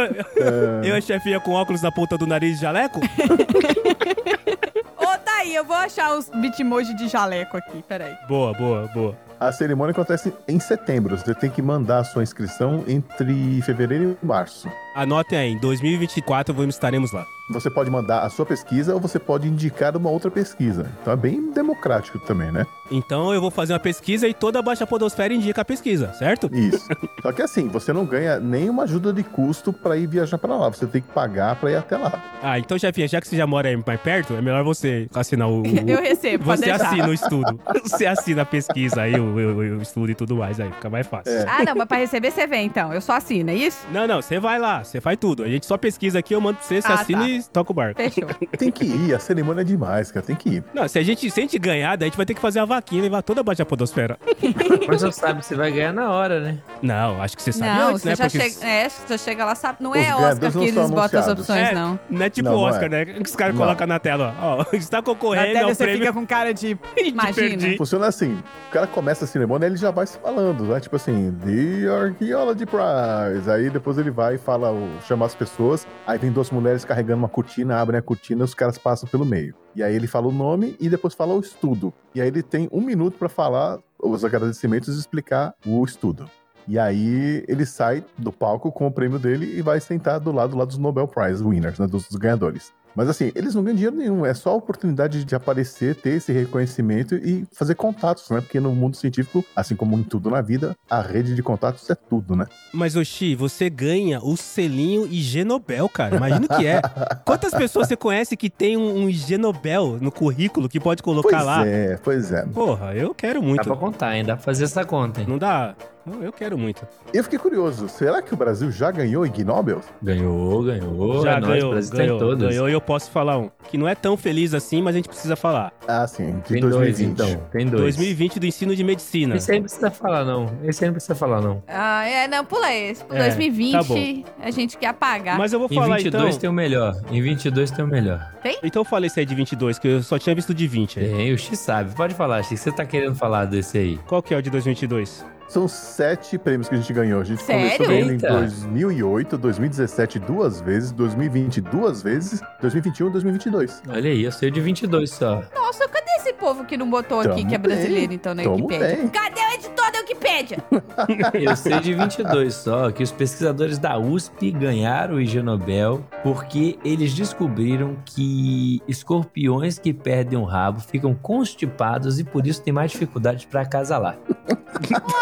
Eu 0.83 0.95
e 0.95 0.99
a 0.99 1.01
chefia 1.01 1.39
com 1.41 1.53
óculos 1.53 1.83
na 1.83 1.93
ponta 1.93 2.17
do 2.17 2.27
nariz 2.27 2.57
de 2.57 2.63
jaleco? 2.63 3.01
Ô, 4.99 5.19
tá 5.25 5.37
aí, 5.41 5.55
eu 5.55 5.65
vou 5.65 5.77
achar 5.77 6.17
os 6.17 6.29
bitmoji 6.29 6.95
de 6.95 7.09
jaleco 7.09 7.57
aqui, 7.57 7.83
peraí. 7.87 8.15
Boa, 8.27 8.53
boa, 8.55 8.89
boa. 8.89 9.17
A 9.39 9.53
cerimônia 9.53 9.93
acontece 9.93 10.33
em 10.49 10.59
setembro. 10.59 11.17
Você 11.17 11.33
tem 11.33 11.49
que 11.49 11.63
mandar 11.63 11.99
a 11.99 12.05
sua 12.05 12.25
inscrição 12.25 12.83
entre 12.89 13.63
fevereiro 13.63 14.19
e 14.21 14.27
março. 14.27 14.69
Anotem 15.03 15.39
aí, 15.39 15.53
em 15.53 15.59
2024 15.59 16.53
vamos, 16.53 16.75
estaremos 16.75 17.13
lá. 17.13 17.25
Você 17.51 17.71
pode 17.71 17.89
mandar 17.89 18.25
a 18.25 18.29
sua 18.29 18.45
pesquisa 18.45 18.93
ou 18.93 19.01
você 19.01 19.19
pode 19.19 19.49
indicar 19.49 19.97
uma 19.97 20.11
outra 20.11 20.31
pesquisa. 20.31 20.93
Então 21.01 21.11
é 21.15 21.17
bem 21.17 21.51
democrático 21.51 22.19
também, 22.19 22.53
né? 22.53 22.67
Então 22.91 23.33
eu 23.33 23.41
vou 23.41 23.51
fazer 23.51 23.73
uma 23.73 23.79
pesquisa 23.79 24.29
e 24.29 24.35
toda 24.35 24.59
a 24.59 24.63
Baixa 24.63 24.87
Podosfera 24.87 25.33
indica 25.33 25.63
a 25.63 25.65
pesquisa, 25.65 26.13
certo? 26.15 26.51
Isso. 26.55 26.87
Só 27.23 27.33
que 27.33 27.41
assim, 27.41 27.67
você 27.69 27.91
não 27.91 28.05
ganha 28.05 28.39
nenhuma 28.39 28.83
ajuda 28.83 29.15
de 29.15 29.23
custo 29.23 29.73
pra 29.73 29.97
ir 29.97 30.07
viajar 30.07 30.37
pra 30.37 30.55
lá. 30.57 30.69
Você 30.69 30.87
tem 30.87 31.01
que 31.01 31.09
pagar 31.09 31.57
pra 31.57 31.71
ir 31.71 31.77
até 31.77 31.97
lá. 31.97 32.23
Ah, 32.43 32.59
então, 32.59 32.77
Jefinha, 32.77 33.09
já 33.09 33.19
que 33.19 33.27
você 33.29 33.37
já 33.37 33.47
mora 33.47 33.69
aí 33.69 33.83
mais 33.87 34.01
perto, 34.01 34.35
é 34.35 34.43
melhor 34.43 34.63
você 34.63 35.09
assinar 35.15 35.49
o. 35.49 35.63
o- 35.63 35.65
Eu 35.89 36.03
recebo, 36.03 36.45
Você 36.45 36.67
deixar. 36.67 36.87
assina 36.89 37.09
o 37.09 37.15
estudo. 37.15 37.59
Você 37.83 38.05
assina 38.05 38.43
a 38.43 38.47
pesquisa 38.47 39.01
aí, 39.03 39.19
o, 39.19 39.25
o- 39.25 39.79
o 39.79 39.83
estudo 39.83 40.11
e 40.11 40.15
tudo 40.15 40.37
mais, 40.37 40.61
aí 40.61 40.71
fica 40.71 40.91
mais 40.91 41.07
fácil. 41.07 41.33
É. 41.33 41.47
Ah, 41.49 41.65
não, 41.65 41.75
mas 41.77 41.89
pra 41.89 41.97
receber 41.97 42.31
você 42.31 42.47
vem, 42.47 42.67
então. 42.67 42.93
Eu 42.93 43.01
só 43.01 43.15
assino, 43.15 43.49
é 43.51 43.55
isso? 43.55 43.87
Não, 43.91 44.07
não, 44.07 44.21
você 44.21 44.39
vai 44.39 44.59
lá, 44.59 44.85
você 44.89 45.01
faz 45.01 45.17
tudo. 45.21 45.43
A 45.43 45.49
gente 45.49 45.67
só 45.67 45.77
pesquisa 45.77 46.19
aqui, 46.19 46.35
eu 46.35 46.41
mando 46.41 46.59
pra 46.59 46.67
você, 46.67 46.81
você 46.83 46.89
Ah, 46.93 46.95
assina 46.95 47.21
tá. 47.21 47.29
e 47.29 47.43
toca 47.45 47.71
o 47.73 47.75
barco. 47.75 48.01
Fechou. 48.03 48.29
Tem 48.59 48.71
que 48.71 48.85
ir, 48.85 49.15
a 49.15 49.19
cerimônia 49.19 49.61
é 49.63 49.65
demais, 49.65 50.11
cara. 50.11 50.25
Tem 50.25 50.37
que 50.37 50.49
ir. 50.57 50.65
Não, 50.75 50.87
se 50.89 50.99
a 50.99 51.03
gente, 51.03 51.31
se 51.31 51.41
a 51.41 51.43
gente 51.43 51.59
ganhar, 51.59 51.97
daí 51.97 52.07
a 52.07 52.09
gente 52.11 52.17
vai 52.17 52.27
ter 52.27 52.35
que 52.35 52.41
fazer 52.41 52.61
a 52.61 52.65
vaquinha 52.65 53.01
e 53.01 53.03
levar 53.03 53.23
toda 53.23 53.41
a 53.41 53.45
Baixa 53.45 53.65
Podosfera. 53.65 54.19
Mas 54.89 55.03
você 55.03 55.13
sabe 55.13 55.41
que 55.41 55.47
você 55.47 55.55
vai 55.55 55.71
ganhar 55.71 55.93
na 55.93 56.11
hora, 56.11 56.41
né? 56.41 56.59
Não, 56.83 57.21
acho 57.23 57.37
que 57.37 57.43
você 57.43 57.53
sabe 57.53 57.79
Não, 57.79 57.89
antes, 57.91 58.03
você 58.03 58.09
né? 58.11 58.17
já 58.17 58.25
Porque 58.25 58.51
chega. 58.51 58.67
É, 58.67 58.89
você 58.89 59.19
chega 59.19 59.45
lá, 59.45 59.55
sabe. 59.55 59.79
Não 59.81 59.91
Os 59.91 59.97
é 59.97 60.15
Oscar 60.15 60.53
que 60.53 60.59
eles 60.59 60.91
botam 60.91 61.21
as 61.21 61.29
opções, 61.29 61.69
É, 61.69 61.75
não. 61.75 61.99
não 62.09 62.23
é 62.25 62.31
tipo 62.31 62.49
Não, 62.49 62.57
não 62.57 62.63
Oscar, 62.63 62.85
é. 62.85 62.89
né? 62.89 63.05
Que 63.05 63.23
os 63.23 63.37
caras 63.37 63.57
colocam 63.57 63.87
na 63.87 63.99
tela, 63.99 64.35
ó. 64.41 64.65
Está 64.73 65.03
concorrendo 65.03 65.59
ao 65.59 65.75
prêmio. 65.77 66.13
com 66.15 66.27
cara 66.27 66.53
de. 66.55 66.79
Imagina. 66.97 67.77
Funciona 67.77 68.07
assim: 68.07 68.35
o 68.69 68.73
cara 68.73 68.87
começa 68.87 69.25
a 69.25 69.29
cerimônia 69.29 69.67
ele 69.67 69.77
já 69.77 69.91
vai 69.91 70.07
se 70.07 70.19
falando, 70.19 70.65
né? 70.65 70.81
Tipo 70.81 70.97
assim, 70.97 71.37
The 71.45 71.89
Archaeology 71.93 72.67
Prize. 72.67 73.51
Aí 73.51 73.71
depois 73.71 73.99
ele 73.99 74.11
vai 74.11 74.35
e 74.37 74.39
fala, 74.39 74.68
o- 74.71 75.01
chama 75.03 75.27
as 75.27 75.35
pessoas. 75.35 75.87
Aí 76.07 76.19
vem 76.19 76.31
duas 76.33 76.51
mulheres 76.51 76.85
carregando 76.85 77.19
uma 77.21 77.29
cortina, 77.29 77.81
abrem 77.81 77.99
a 77.99 78.03
cortina 78.03 78.45
os 78.45 78.55
caras 78.55 78.79
passam 78.79 79.09
pelo 79.09 79.25
meio. 79.25 79.55
E 79.75 79.83
aí 79.83 79.95
ele 79.95 80.07
fala 80.07 80.27
o 80.29 80.33
nome 80.33 80.77
e 80.81 80.89
depois 80.89 81.15
fala 81.15 81.35
o 81.35 81.41
estudo. 81.41 81.93
E 82.15 82.21
aí 82.21 82.29
ele 82.29 82.43
tem 82.43 82.69
um 82.73 82.81
minuto 82.81 83.19
pra 83.19 83.29
falar 83.29 83.79
os 83.99 84.25
agradecimentos 84.25 84.95
e 84.97 84.99
explicar 84.99 85.55
o 85.67 85.85
estudo. 85.85 86.29
E 86.67 86.79
aí 86.79 87.45
ele 87.49 87.65
sai 87.65 88.05
do 88.19 88.31
palco 88.31 88.71
com 88.71 88.87
o 88.87 88.91
prêmio 88.93 89.19
dele 89.19 89.57
e 89.59 89.63
vai 89.63 89.81
sentar 89.81 90.21
do 90.21 90.31
lado 90.31 90.55
lá 90.57 90.67
dos 90.67 90.77
Nobel 90.77 91.09
Prize 91.09 91.43
winners, 91.43 91.79
né? 91.79 91.87
Dos, 91.87 92.07
dos 92.09 92.17
ganhadores. 92.17 92.73
Mas 92.95 93.09
assim, 93.09 93.31
eles 93.35 93.55
não 93.55 93.63
ganham 93.63 93.77
dinheiro 93.77 93.97
nenhum, 93.97 94.27
é 94.27 94.35
só 94.35 94.51
a 94.51 94.55
oportunidade 94.55 95.25
de 95.25 95.35
aparecer, 95.35 95.95
ter 95.95 96.11
esse 96.11 96.33
reconhecimento 96.33 97.15
e 97.15 97.47
fazer 97.53 97.75
contatos, 97.75 98.29
né? 98.31 98.41
Porque 98.41 98.59
no 98.59 98.75
mundo 98.75 98.97
científico, 98.97 99.45
assim 99.55 99.77
como 99.77 99.97
em 99.97 100.03
tudo 100.03 100.31
na 100.31 100.41
vida, 100.41 100.77
a 100.91 101.01
rede 101.01 101.35
de 101.35 101.43
contatos 101.43 101.89
é 101.91 101.95
tudo, 101.95 102.35
né? 102.35 102.47
Mas, 102.73 102.97
Oxi, 102.97 103.35
você 103.35 103.71
ganha 103.71 104.21
o 104.23 104.37
selinho 104.37 105.07
IG 105.07 105.45
Nobel, 105.45 105.89
cara. 105.89 106.17
Imagina 106.17 106.47
o 106.47 106.57
que 106.57 106.67
é. 106.67 106.81
Quantas 107.25 107.53
pessoas 107.55 107.89
você 107.89 107.97
conhece 107.97 108.37
que 108.37 108.51
tem 108.51 108.77
um, 108.77 109.05
um 109.05 109.09
IG 109.09 109.39
Nobel 109.39 109.99
no 110.01 110.11
currículo 110.11 110.69
que 110.69 110.81
pode 110.81 111.03
colocar 111.03 111.29
Pois 111.31 111.45
lá? 111.45 111.67
é, 111.67 111.97
pois 112.03 112.33
é. 112.33 112.45
Porra, 112.47 112.95
eu 112.95 113.15
quero 113.15 113.41
Dá 113.41 113.47
muito. 113.47 113.65
pra 113.65 113.77
contar, 113.77 114.17
hein? 114.17 114.25
Dá 114.25 114.35
pra 114.35 114.45
fazer 114.45 114.65
essa 114.65 114.85
conta, 114.85 115.21
hein? 115.21 115.27
Não 115.29 115.39
dá? 115.39 115.75
Eu 116.23 116.33
quero 116.33 116.57
muito. 116.57 116.87
Eu 117.13 117.23
fiquei 117.25 117.39
curioso, 117.39 117.89
será 117.89 118.23
que 118.23 118.33
o 118.33 118.37
Brasil 118.37 118.71
já 118.71 118.91
ganhou 118.91 119.27
Ig 119.27 119.45
Nobel? 119.45 119.81
Ganhou, 120.03 120.63
ganhou. 120.63 121.23
Já 121.23 121.33
é 121.33 121.41
nóis, 121.41 121.53
ganhou, 121.53 121.69
o 121.69 121.73
Brasil 121.73 121.91
tá 121.93 121.97
ganhou, 121.99 122.17
em 122.17 122.19
todas. 122.19 122.49
ganhou 122.49 122.69
e 122.69 122.73
eu 122.73 122.81
posso 122.81 123.11
falar 123.11 123.39
um. 123.39 123.51
Que 123.71 123.77
não 123.77 123.87
é 123.87 123.95
tão 123.95 124.17
feliz 124.17 124.55
assim, 124.55 124.81
mas 124.81 124.95
a 124.95 124.99
gente 124.99 125.09
precisa 125.09 125.37
falar. 125.37 125.73
Ah, 125.87 126.07
sim, 126.07 126.37
de 126.47 126.53
Tem 126.55 126.61
2020. 126.61 126.63
dois, 126.63 127.01
então. 127.01 127.43
Tem 127.51 127.67
dois. 127.67 127.83
2020 127.97 128.41
do 128.41 128.47
ensino 128.47 128.75
de 128.75 128.83
medicina. 128.85 129.37
Esse 129.37 129.53
aí 129.53 129.59
não 129.59 129.65
precisa 129.65 129.91
falar, 129.91 130.25
não. 130.25 130.51
Esse 130.65 130.85
aí 130.85 130.89
não 130.89 130.95
precisa 130.95 131.15
falar, 131.15 131.41
não. 131.41 131.63
Ah, 131.69 132.07
é, 132.07 132.27
não, 132.27 132.45
pula 132.45 132.73
esse. 132.73 133.03
É, 133.11 133.25
2020, 133.25 133.73
tá 133.73 133.83
bom. 133.83 134.25
a 134.41 134.51
gente 134.51 134.79
quer 134.79 134.87
apagar. 134.87 135.37
Mas 135.39 135.53
eu 135.53 135.59
vou 135.59 135.69
Em 135.71 135.75
falar 135.75 135.97
22 135.97 136.25
então. 136.25 136.39
tem 136.41 136.51
o 136.51 136.53
melhor. 136.53 136.95
Em 137.11 137.21
22 137.21 137.71
tem 137.71 137.85
o 137.85 137.89
melhor. 137.89 138.33
Então 138.63 138.81
eu 138.81 138.85
falei 138.85 139.09
esse 139.09 139.21
aí 139.21 139.27
de 139.27 139.35
22, 139.35 139.79
que 139.79 139.89
eu 139.89 140.03
só 140.03 140.19
tinha 140.19 140.35
visto 140.35 140.55
de 140.55 140.67
20 140.67 141.01
aí. 141.01 141.09
Tem, 141.09 141.33
o 141.33 141.39
X 141.39 141.59
sabe. 141.59 141.95
Pode 141.95 142.15
falar, 142.15 142.43
X. 142.43 142.59
Você 142.61 142.73
tá 142.73 142.85
querendo 142.87 143.15
falar 143.15 143.45
desse 143.45 143.77
aí? 143.77 143.99
Qual 144.07 144.23
que 144.23 144.33
é 144.33 144.37
o 144.39 144.43
de 144.43 144.49
2022? 144.51 145.25
São 145.49 145.67
sete 145.67 146.37
prêmios 146.37 146.69
que 146.69 146.75
a 146.75 146.79
gente 146.79 146.93
ganhou. 146.93 147.21
A 147.21 147.25
gente 147.25 147.43
Sério? 147.43 147.63
começou 147.63 147.87
ganhando 147.87 148.11
em 148.11 148.15
Eita. 148.15 148.29
2008, 148.29 149.39
2017 149.39 150.19
duas 150.19 150.61
vezes, 150.61 150.93
2020 150.93 151.61
duas 151.63 152.03
vezes, 152.03 152.41
2021 152.61 153.09
e 153.09 153.13
2022. 153.13 153.83
Olha 153.89 154.11
aí, 154.11 154.23
eu 154.25 154.33
sei 154.33 154.51
de 154.51 154.61
22 154.61 155.11
só. 155.11 155.43
Nossa, 155.55 155.89
cadê 155.89 156.11
esse 156.19 156.35
povo 156.35 156.65
que 156.67 156.77
não 156.77 156.89
botou 156.91 157.21
aqui, 157.21 157.29
Tamo 157.31 157.49
que 157.49 157.55
é 157.55 157.59
brasileiro, 157.59 158.09
bem, 158.09 158.17
então, 158.17 158.35
na 158.35 158.43
tamo 158.43 158.57
Wikipédia? 158.67 158.97
bem. 158.97 159.09
Cadê 159.09 159.41
o 159.41 159.51
editor 159.55 159.91
da 159.93 159.99
Wikipédia? 160.01 160.59
Eu 161.41 161.57
sei 161.57 161.81
de 161.81 161.95
22 161.95 162.55
só, 162.55 162.91
que 162.91 163.03
os 163.03 163.11
pesquisadores 163.11 163.79
da 163.79 163.99
USP 163.99 164.51
ganharam 164.51 165.15
o 165.15 165.21
IG 165.21 165.41
Nobel 165.43 166.05
porque 166.23 166.79
eles 166.85 167.15
descobriram 167.15 167.97
que 168.05 168.83
escorpiões 168.87 169.79
que 169.79 169.95
perdem 169.95 170.39
o 170.39 170.45
rabo 170.45 170.81
ficam 170.81 171.15
constipados 171.15 172.19
e 172.19 172.25
por 172.25 172.47
isso 172.47 172.63
tem 172.63 172.73
mais 172.73 172.91
dificuldade 172.91 173.47
para 173.47 173.63
acasalar. 173.63 174.19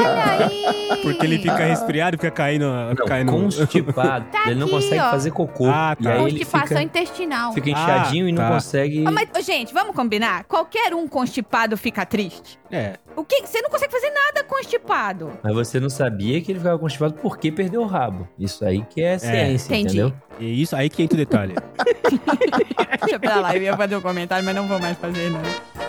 Olha 0.01 0.16
aí! 0.19 0.97
Porque 1.03 1.27
ele 1.27 1.39
fica 1.39 1.57
resfriado, 1.57 2.17
fica 2.17 2.31
caindo. 2.31 2.65
Não, 2.67 2.95
caindo... 3.07 3.33
constipado. 3.33 4.27
Tá 4.31 4.45
ele 4.47 4.55
não 4.57 4.67
aqui, 4.67 4.75
consegue 4.77 5.01
ó. 5.01 5.11
fazer 5.11 5.31
cocô. 5.31 5.67
Ah, 5.69 5.97
E 5.99 6.05
tá. 6.05 6.17
Constipação 6.17 6.69
fica, 6.69 6.83
intestinal. 6.83 7.53
fica 7.53 7.71
inchadinho 7.71 8.27
Ah, 8.27 8.29
e 8.29 8.33
não 8.33 8.43
tá. 8.43 8.51
consegue... 8.51 9.05
Ah, 9.07 9.11
mas, 9.11 9.29
gente, 9.45 9.73
vamos 9.73 9.95
combinar? 9.95 10.45
Qualquer 10.45 10.95
um 10.95 11.07
constipado 11.07 11.77
fica 11.77 12.05
triste. 12.07 12.59
É. 12.71 12.95
O 13.15 13.25
que? 13.25 13.47
Você 13.47 13.63
não 13.63 13.71
consegue 13.71 13.93
fazer 13.93 14.11
nada 14.11 14.45
constipado. 14.45 15.31
Mas 15.43 15.55
você 15.55 15.79
não 15.81 15.89
sabia 15.89 16.41
que 16.41 16.53
ele 16.53 16.59
ficava 16.59 16.79
constipado 16.79 17.15
porque 17.15 17.51
perdeu 17.53 17.83
o 17.83 17.87
rabo. 17.87 18.29
Isso 18.39 18.65
aí 18.65 18.83
que 18.91 19.03
é 19.03 19.17
ciência, 19.19 19.69
entendi. 19.75 20.01
entendeu? 20.01 20.13
E 20.39 20.61
isso 20.63 20.75
aí 20.77 20.91
que 20.91 21.03
entra 21.03 21.15
o 21.15 21.19
detalhe. 21.19 21.55
Deixa 23.03 23.19
pra 23.19 23.37
lá, 23.37 23.57
eu 23.57 23.63
ia 23.63 23.77
fazer 23.77 23.97
um 23.97 24.01
comentário, 24.01 24.45
mas 24.45 24.55
não 24.55 24.67
vou 24.67 24.79
mais 24.79 24.97
fazer, 24.99 25.31
não. 25.31 25.86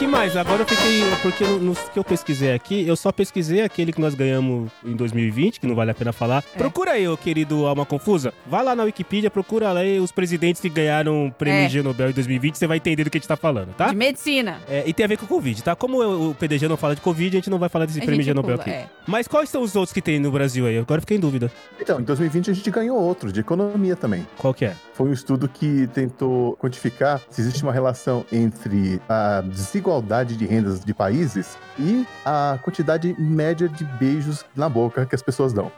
Que 0.00 0.06
mais? 0.06 0.34
Agora 0.36 0.62
eu 0.62 0.66
fiquei. 0.66 1.02
Porque 1.22 1.44
no- 1.44 1.58
nos 1.58 1.78
que 1.90 1.98
eu 1.98 2.02
pesquisei 2.04 2.54
aqui, 2.54 2.86
eu 2.88 2.96
só 2.96 3.12
pesquisei 3.12 3.60
aquele 3.62 3.92
que 3.92 4.00
nós 4.00 4.14
ganhamos 4.14 4.70
em 4.84 4.96
2020, 4.96 5.60
que 5.60 5.66
não 5.66 5.74
vale 5.74 5.90
a 5.90 5.94
pena 5.94 6.10
falar. 6.12 6.42
É. 6.54 6.58
Procura 6.58 6.92
aí, 6.92 7.06
ô 7.06 7.16
querido 7.18 7.66
Alma 7.66 7.84
Confusa. 7.84 8.32
Vai 8.46 8.64
lá 8.64 8.74
na 8.74 8.84
Wikipedia, 8.84 9.30
procura 9.30 9.72
lá 9.72 9.80
aí 9.80 10.00
os 10.00 10.10
presidentes 10.10 10.60
que 10.62 10.70
ganharam 10.70 11.26
o 11.26 11.32
prêmio 11.32 11.60
É. 11.60 11.64
IG 11.66 11.82
Nobel 11.82 12.08
em 12.10 12.12
2020, 12.14 12.56
você 12.56 12.66
vai 12.66 12.78
entender 12.78 13.04
do 13.04 13.10
que 13.10 13.18
a 13.18 13.20
gente 13.20 13.28
tá 13.28 13.36
falando, 13.36 13.74
tá? 13.74 13.88
De 13.88 13.96
medicina. 13.96 14.58
É, 14.68 14.84
e 14.86 14.92
tem 14.94 15.04
a 15.04 15.08
ver 15.08 15.18
com 15.18 15.26
o 15.26 15.28
Covid, 15.28 15.62
tá? 15.62 15.76
Como 15.76 16.02
o 16.02 16.30
o 16.30 16.34
PDG 16.34 16.66
não 16.68 16.76
fala 16.78 16.94
de 16.94 17.00
Covid, 17.02 17.36
a 17.36 17.38
gente 17.40 17.50
não 17.50 17.58
vai 17.58 17.68
falar 17.68 17.84
desse 17.84 17.98
A 18.00 18.04
prêmio 18.04 18.22
IG 18.22 18.32
Nobel 18.32 18.56
pula, 18.58 18.62
aqui. 18.62 18.70
é. 18.70 18.86
Mas 19.06 19.28
quais 19.28 19.50
são 19.50 19.62
os 19.62 19.76
outros 19.76 19.92
que 19.92 20.00
tem 20.00 20.18
no 20.18 20.30
Brasil 20.32 20.66
aí? 20.66 20.78
Agora 20.78 20.98
eu 20.98 21.02
fiquei 21.02 21.16
em 21.18 21.20
dúvida. 21.20 21.50
Então, 21.80 22.00
em 22.00 22.04
2020 22.04 22.50
a 22.50 22.54
gente 22.54 22.70
ganhou 22.70 22.98
outro, 22.98 23.30
de 23.30 23.40
economia 23.40 23.96
também. 23.96 24.26
Qual 24.38 24.54
que 24.54 24.64
é? 24.64 24.74
Foi 24.94 25.08
um 25.08 25.12
estudo 25.12 25.48
que 25.48 25.86
tentou 25.88 26.56
quantificar 26.56 27.20
se 27.30 27.40
existe 27.40 27.62
uma 27.62 27.72
relação 27.72 28.24
entre 28.32 29.00
a 29.08 29.42
desigualdade 29.42 29.89
de 30.36 30.46
rendas 30.46 30.84
de 30.84 30.94
países 30.94 31.58
e 31.78 32.06
a 32.24 32.58
quantidade 32.62 33.14
média 33.18 33.68
de 33.68 33.84
beijos 33.84 34.44
na 34.54 34.68
boca 34.68 35.04
que 35.04 35.14
as 35.14 35.22
pessoas 35.22 35.52
dão. 35.52 35.70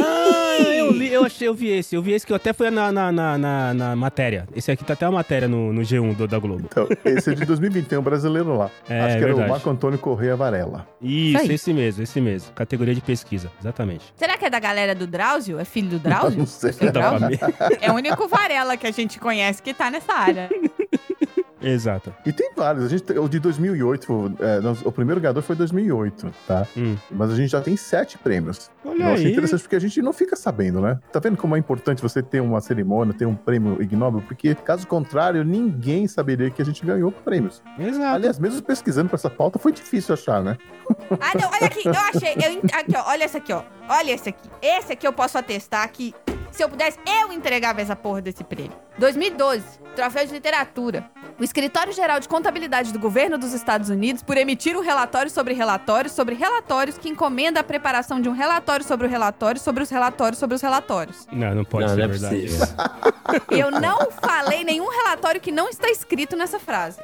Ah, 0.00 0.60
eu 0.62 0.92
li, 0.92 1.12
eu 1.12 1.24
achei, 1.24 1.48
eu 1.48 1.54
vi 1.54 1.68
esse. 1.70 1.94
Eu 1.94 2.02
vi 2.02 2.12
esse 2.12 2.24
que 2.26 2.32
eu 2.32 2.36
até 2.36 2.52
fui 2.52 2.70
na, 2.70 2.90
na, 2.92 3.10
na, 3.10 3.36
na- 3.38 3.74
na 3.74 3.96
matéria. 3.96 4.46
Esse 4.54 4.70
aqui 4.70 4.84
tá 4.84 4.92
até 4.92 5.06
uma 5.06 5.16
matéria 5.18 5.48
no, 5.48 5.72
no 5.72 5.80
G1 5.82 6.14
do, 6.14 6.26
da 6.28 6.38
Globo. 6.38 6.64
Então, 6.70 6.86
esse 7.04 7.30
é 7.30 7.34
de 7.34 7.44
2020, 7.44 7.86
tem 7.86 7.98
um 7.98 8.02
brasileiro 8.02 8.56
lá. 8.56 8.70
É, 8.88 9.00
Acho 9.00 9.16
que 9.18 9.24
era 9.24 9.26
verdade. 9.26 9.48
o 9.48 9.52
Marco 9.52 9.70
Antônio 9.70 9.98
Correia 9.98 10.36
Varela. 10.36 10.86
Isso, 11.02 11.38
aí. 11.38 11.52
esse 11.52 11.72
mesmo, 11.72 12.02
esse 12.02 12.20
mesmo. 12.20 12.52
Categoria 12.54 12.94
de 12.94 13.00
pesquisa, 13.00 13.50
exatamente. 13.60 14.04
Será 14.16 14.36
que 14.38 14.44
é 14.44 14.50
da 14.50 14.58
galera 14.60 14.94
do 14.94 15.06
Drauzio? 15.06 15.58
É 15.58 15.64
filho 15.64 15.88
do 15.90 15.98
Drauzio? 15.98 16.38
Não 16.40 16.46
sei. 16.46 16.72
Seu 16.72 16.92
Da 16.92 17.10
Drauzio? 17.16 17.38
É 17.80 17.90
o 17.90 17.94
único 17.94 18.28
Varela 18.28 18.76
que 18.76 18.86
a 18.86 18.90
gente 18.92 19.18
conhece 19.18 19.60
que 19.62 19.74
tá 19.74 19.90
nessa 19.90 20.12
área. 20.12 20.48
Exato. 21.62 22.14
E 22.24 22.32
tem 22.32 22.50
vários. 22.56 22.84
A 22.84 22.88
gente, 22.88 23.12
o 23.18 23.28
de 23.28 23.38
2008, 23.38 24.34
é, 24.40 24.60
nós- 24.60 24.82
o 24.84 24.92
primeiro 24.92 25.20
ganhador 25.20 25.42
foi 25.42 25.56
2008, 25.56 26.30
tá? 26.46 26.66
Hum. 26.76 26.96
Mas 27.10 27.30
a 27.30 27.34
gente 27.36 27.50
já 27.50 27.60
tem 27.60 27.76
sete 27.76 28.16
prêmios. 28.18 28.70
Olha 28.84 29.02
Eu 29.04 29.08
achei 29.14 29.32
interessante 29.32 29.62
porque 29.62 29.76
a 29.76 29.80
gente 29.80 30.00
não 30.02 30.12
fica 30.12 30.36
sabendo, 30.36 30.80
né? 30.80 30.98
Tá 31.12 31.18
vendo 31.20 31.36
como 31.36 31.56
é 31.56 31.58
importante 31.58 32.00
você 32.02 32.22
ter 32.22 32.40
uma 32.40 32.60
cerimônia, 32.60 33.12
ter 33.14 33.26
um 33.26 33.34
prêmio 33.34 33.80
Ig 33.82 33.94
Nobel? 33.96 34.22
Porque, 34.26 34.54
caso 34.54 34.86
contrário, 34.86 35.44
ninguém 35.44 36.06
saberia 36.06 36.50
que 36.50 36.60
a 36.62 36.64
gente 36.64 36.84
ganhou 36.84 37.10
prêmios. 37.12 37.62
Exato. 37.78 38.14
Aliás, 38.14 38.38
mesmo 38.38 38.62
pesquisando 38.62 39.08
pra 39.08 39.16
essa 39.16 39.30
pauta, 39.30 39.58
foi 39.58 39.72
difícil 39.72 40.14
achar, 40.14 40.42
né? 40.42 40.56
Ah, 41.20 41.32
não, 41.38 41.48
olha 41.50 41.66
aqui, 41.66 41.86
eu 41.86 41.92
achei. 41.92 42.34
Eu, 42.34 42.60
aqui, 42.78 42.94
ó, 42.96 43.10
olha 43.10 43.24
esse 43.24 43.36
aqui, 43.36 43.52
ó. 43.52 43.62
Olha 43.88 44.12
esse 44.12 44.28
aqui. 44.28 44.48
Esse 44.62 44.92
aqui 44.92 45.06
eu 45.06 45.12
posso 45.12 45.36
atestar 45.38 45.90
que 45.90 46.14
Se 46.52 46.62
eu 46.64 46.68
pudesse, 46.68 46.98
eu 47.22 47.32
entregava 47.32 47.80
essa 47.80 47.94
porra 47.94 48.20
desse 48.20 48.42
prêmio. 48.42 48.72
2012, 48.98 49.62
troféu 49.94 50.26
de 50.26 50.32
literatura. 50.32 51.08
O 51.38 51.44
Escritório 51.44 51.92
Geral 51.92 52.18
de 52.18 52.28
Contabilidade 52.28 52.92
do 52.92 52.98
Governo 52.98 53.38
dos 53.38 53.52
Estados 53.52 53.88
Unidos 53.90 54.24
por 54.24 54.36
emitir 54.36 54.76
um 54.76 54.80
relatório 54.80 55.30
sobre 55.30 55.54
relatórios 55.54 56.12
sobre 56.12 56.34
relatórios 56.34 56.98
que 56.98 57.08
encomenda 57.08 57.60
a 57.60 57.62
preparação 57.64 58.20
de 58.20 58.28
um 58.28 58.32
relatório 58.32 58.84
sobre 58.84 59.06
o 59.06 59.10
relatório 59.10 59.60
sobre 59.60 59.84
os 59.84 59.90
relatórios 59.90 60.38
sobre 60.40 60.56
os 60.56 60.62
relatórios. 60.62 61.28
Não, 61.30 61.54
não 61.54 61.64
pode 61.64 61.86
Não, 61.86 61.94
ser 61.94 61.98
não 61.98 62.04
é 62.04 62.08
verdade. 62.08 62.48
Eu 63.52 63.70
não 63.70 64.10
falei 64.10 64.64
nenhum 64.64 64.88
relatório 64.90 65.40
que 65.40 65.52
não 65.52 65.68
está 65.68 65.88
escrito 65.88 66.34
nessa 66.36 66.58
frase. 66.58 66.98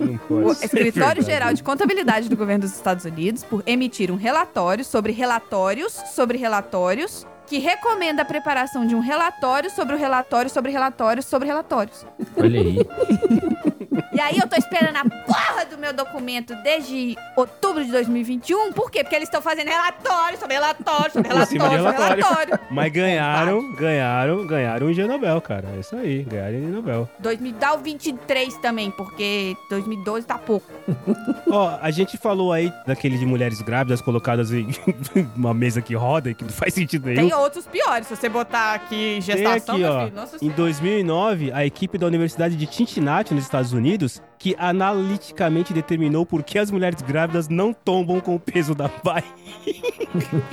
Não 0.00 0.16
pode 0.16 0.44
O 0.46 0.54
ser 0.54 0.64
Escritório 0.64 1.16
verdade. 1.22 1.26
Geral 1.26 1.52
de 1.52 1.62
Contabilidade 1.62 2.28
do 2.30 2.36
Governo 2.36 2.62
dos 2.62 2.74
Estados 2.74 3.04
Unidos 3.04 3.44
por 3.44 3.62
emitir 3.66 4.10
um 4.10 4.16
relatório 4.16 4.82
sobre 4.84 5.12
relatórios 5.12 5.92
sobre 6.14 6.38
relatórios 6.38 7.26
que 7.46 7.58
recomenda 7.58 8.22
a 8.22 8.24
preparação 8.24 8.86
de 8.86 8.94
um 8.94 9.00
relatório 9.00 9.70
sobre 9.70 9.94
o 9.94 9.98
relatório 9.98 10.50
sobre 10.50 10.72
relatórios 10.72 11.26
sobre 11.26 11.48
relatórios. 11.48 12.06
Olha 12.36 12.60
aí. 12.60 12.78
E 14.14 14.20
aí 14.20 14.38
eu 14.38 14.46
tô 14.48 14.54
esperando 14.56 14.96
a 14.96 15.04
porra 15.24 15.64
do 15.64 15.76
meu 15.76 15.92
documento 15.92 16.54
desde 16.62 17.16
outubro 17.36 17.84
de 17.84 17.90
2021. 17.90 18.72
Por 18.72 18.88
quê? 18.88 19.02
Porque 19.02 19.16
eles 19.16 19.26
estão 19.28 19.42
fazendo 19.42 19.66
relatório 19.68 20.38
sobre 20.38 20.54
relatório 20.54 21.12
sobre 21.12 21.28
relatório 21.28 21.60
sobre 21.60 21.76
relatório. 21.76 22.24
relatório. 22.24 22.58
Mas 22.70 22.92
ganharam, 22.92 23.74
ganharam, 23.74 24.46
ganharam 24.46 24.86
o 24.86 24.90
Ig 24.90 25.02
Nobel, 25.04 25.40
cara. 25.40 25.68
É 25.74 25.80
isso 25.80 25.96
aí, 25.96 26.22
ganharam 26.22 26.54
o 26.54 26.58
Ig 26.58 26.66
Nobel. 26.68 27.08
2000, 27.18 27.52
dá 27.54 27.74
o 27.74 27.78
23 27.78 28.56
também, 28.58 28.90
porque 28.92 29.56
2012 29.68 30.24
tá 30.26 30.38
pouco. 30.38 30.70
Ó, 31.50 31.76
a 31.82 31.90
gente 31.90 32.16
falou 32.16 32.52
aí 32.52 32.72
daquele 32.86 33.18
de 33.18 33.26
mulheres 33.26 33.60
grávidas 33.62 34.00
colocadas 34.00 34.52
em 34.52 34.68
uma 35.34 35.52
mesa 35.52 35.82
que 35.82 35.94
roda 35.94 36.30
e 36.30 36.34
que 36.34 36.44
não 36.44 36.52
faz 36.52 36.72
sentido 36.72 37.06
nenhum. 37.06 37.28
Tem 37.28 37.34
outros 37.36 37.66
piores. 37.66 38.06
Se 38.06 38.14
você 38.14 38.28
botar 38.28 38.74
aqui 38.74 39.14
Tem 39.14 39.20
gestação, 39.20 39.74
aqui, 39.74 39.82
meu 39.84 39.92
ó. 39.92 40.04
filho, 40.04 40.22
Em 40.22 40.38
senhora. 40.38 40.56
2009, 40.56 41.52
a 41.52 41.66
equipe 41.66 41.98
da 41.98 42.06
Universidade 42.06 42.54
de 42.54 42.72
Cincinnati, 42.72 43.34
nos 43.34 43.42
Estados 43.42 43.72
Unidos, 43.72 44.03
que 44.38 44.54
analiticamente 44.58 45.72
determinou 45.72 46.24
por 46.24 46.42
que 46.42 46.58
as 46.58 46.70
mulheres 46.70 47.00
grávidas 47.02 47.48
não 47.48 47.72
tombam 47.72 48.20
com 48.20 48.34
o 48.34 48.40
peso 48.40 48.74
da 48.74 48.90
barriga. 49.02 49.24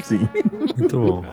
Sim. 0.03 0.27
Muito 0.77 0.99
bom. 0.99 1.23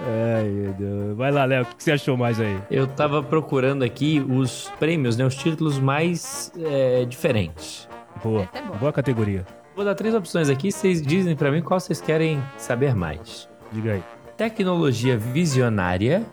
Ai, 0.00 0.48
meu 0.48 0.72
Deus. 0.72 1.16
Vai 1.16 1.30
lá, 1.30 1.44
Léo, 1.44 1.62
o 1.62 1.66
que 1.66 1.82
você 1.82 1.92
achou 1.92 2.16
mais 2.16 2.40
aí? 2.40 2.58
Eu 2.70 2.86
tava 2.86 3.22
procurando 3.22 3.82
aqui 3.82 4.24
os 4.28 4.72
prêmios, 4.78 5.16
né? 5.16 5.24
Os 5.24 5.34
títulos 5.34 5.78
mais 5.78 6.52
é, 6.58 7.04
diferentes. 7.04 7.88
Boa. 8.22 8.48
É 8.52 8.62
boa. 8.62 8.78
Boa 8.78 8.92
categoria. 8.92 9.46
Vou 9.74 9.84
dar 9.84 9.94
três 9.94 10.14
opções 10.14 10.50
aqui, 10.50 10.70
vocês 10.70 11.00
dizem 11.00 11.34
pra 11.34 11.50
mim 11.50 11.62
qual 11.62 11.80
vocês 11.80 12.00
querem 12.00 12.42
saber 12.58 12.94
mais. 12.94 13.48
Diga 13.72 13.92
aí. 13.94 14.02
Tecnologia 14.36 15.16
visionária, 15.16 16.26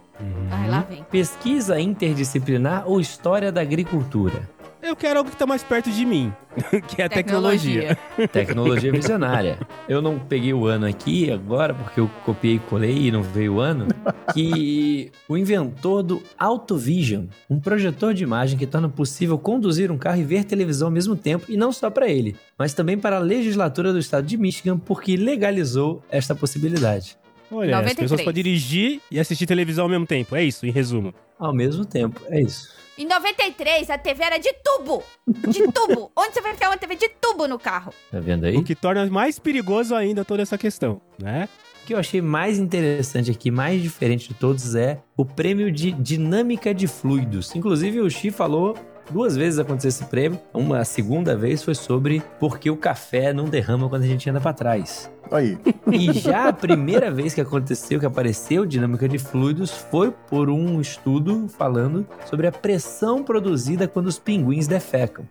Ai, 0.52 0.70
lá 0.70 0.82
vem. 0.82 1.04
pesquisa 1.04 1.80
interdisciplinar 1.80 2.84
ou 2.88 3.00
história 3.00 3.52
da 3.52 3.62
agricultura? 3.62 4.48
Eu 4.82 4.96
quero 4.96 5.20
algo 5.20 5.30
que 5.30 5.36
tá 5.36 5.46
mais 5.46 5.62
perto 5.62 5.92
de 5.92 6.06
mim, 6.06 6.34
que 6.88 7.02
é 7.02 7.06
a 7.06 7.10
tecnologia. 7.10 7.98
Tecnologia 8.32 8.90
visionária. 8.92 9.60
Eu 9.90 10.02
não 10.02 10.18
peguei 10.18 10.54
o 10.54 10.66
ano 10.66 10.86
aqui 10.86 11.30
agora, 11.30 11.74
porque 11.74 12.00
eu 12.00 12.10
copiei 12.26 12.56
e 12.56 12.60
colei 12.60 13.08
e 13.08 13.12
não 13.12 13.22
veio 13.22 13.56
o 13.56 13.60
ano. 13.60 13.88
Que 14.34 15.12
o 15.28 15.38
inventor 15.38 16.02
do 16.02 16.24
AutoVision, 16.38 17.26
um 17.50 17.60
projetor 17.60 18.14
de 18.14 18.24
imagem 18.24 18.58
que 18.58 18.66
torna 18.66 18.88
possível 18.88 19.38
conduzir 19.38 19.92
um 19.92 19.98
carro 19.98 20.22
e 20.22 20.24
ver 20.24 20.46
televisão 20.46 20.88
ao 20.88 20.94
mesmo 20.94 21.16
tempo, 21.16 21.46
e 21.50 21.58
não 21.58 21.74
só 21.74 21.90
para 21.90 22.08
ele, 22.08 22.38
mas 22.58 22.74
também 22.74 22.98
para 22.98 23.18
a 23.18 23.20
legislatura 23.20 23.92
do 23.92 24.00
estado 24.00 24.26
de 24.26 24.38
Michigan, 24.38 24.78
porque 24.78 25.18
legalizou 25.18 26.02
esta 26.10 26.34
possibilidade. 26.34 27.18
Olha, 27.52 27.78
as 27.78 27.82
93. 27.82 27.96
pessoas 27.98 28.22
podem 28.22 28.44
dirigir 28.44 29.02
e 29.10 29.20
assistir 29.20 29.46
televisão 29.46 29.86
ao 29.86 29.90
mesmo 29.90 30.06
tempo. 30.06 30.36
É 30.36 30.44
isso, 30.44 30.66
em 30.66 30.72
resumo. 30.72 31.14
Ao 31.38 31.54
mesmo 31.54 31.86
tempo, 31.86 32.22
é 32.30 32.42
isso. 32.42 32.70
Em 32.98 33.06
93, 33.06 33.90
a 33.90 33.98
TV 33.98 34.24
era 34.24 34.38
de 34.38 34.52
tubo. 34.62 35.02
De 35.26 35.72
tubo. 35.72 36.12
Onde 36.18 36.34
você 36.34 36.42
vai 36.42 36.54
ficar 36.54 36.70
uma 36.70 36.78
TV 36.78 36.96
de 36.96 37.08
tubo 37.22 37.48
no 37.48 37.58
carro? 37.58 37.94
Tá 38.12 38.20
vendo 38.20 38.46
aí? 38.46 38.58
O 38.58 38.64
que 38.64 38.76
torna 38.76 39.06
mais 39.06 39.40
perigoso 39.40 39.96
ainda 39.96 40.26
toda 40.26 40.42
essa 40.42 40.58
questão, 40.58 41.02
né? 41.18 41.48
O 41.82 41.88
que 41.88 41.94
eu 41.94 41.98
achei 41.98 42.22
mais 42.22 42.60
interessante 42.60 43.32
aqui, 43.32 43.50
mais 43.50 43.82
diferente 43.82 44.28
de 44.28 44.34
todos, 44.34 44.76
é 44.76 45.00
o 45.16 45.24
prêmio 45.24 45.72
de 45.72 45.94
dinâmica 45.94 46.74
de 46.74 46.88
fluidos. 46.88 47.56
Inclusive, 47.56 48.02
o 48.02 48.10
Xi 48.10 48.32
falou 48.32 48.76
duas 49.10 49.36
vezes 49.36 49.60
aconteceu 49.60 49.90
esse 49.90 50.06
prêmio. 50.06 50.40
Uma 50.54 50.84
segunda 50.86 51.36
vez 51.36 51.64
foi 51.64 51.76
sobre 51.76 52.22
por 52.40 52.60
que 52.60 52.70
o 52.70 52.78
café 52.78 53.34
não 53.34 53.46
derrama 53.46 53.90
quando 53.90 54.04
a 54.04 54.08
gente 54.08 54.30
anda 54.30 54.40
para 54.40 54.54
trás. 54.54 55.10
Aí. 55.32 55.58
E 55.92 56.12
já 56.14 56.48
a 56.48 56.54
primeira 56.54 57.10
vez 57.14 57.34
que 57.34 57.42
aconteceu, 57.42 58.00
que 58.00 58.06
apareceu 58.06 58.66
dinâmica 58.66 59.08
de 59.08 59.20
fluidos, 59.20 59.72
foi 59.72 60.12
por 60.12 60.50
um 60.50 60.82
estudo 60.82 61.48
falando 61.48 62.06
sobre 62.26 62.48
a 62.48 62.52
pressão 62.52 63.24
produzida 63.24 63.88
quando 63.88 64.08
os 64.08 64.18
pinguins 64.18 64.68
defecam. 64.68 65.26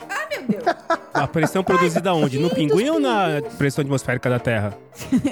Meu 0.48 0.60
Deus. 0.60 0.76
A 1.12 1.26
pressão 1.26 1.64
produzida 1.64 2.14
onde? 2.14 2.38
No 2.38 2.48
pinguim 2.48 2.90
ou 2.90 3.00
na 3.00 3.42
pressão 3.56 3.82
atmosférica 3.82 4.30
da 4.30 4.38
Terra? 4.38 4.74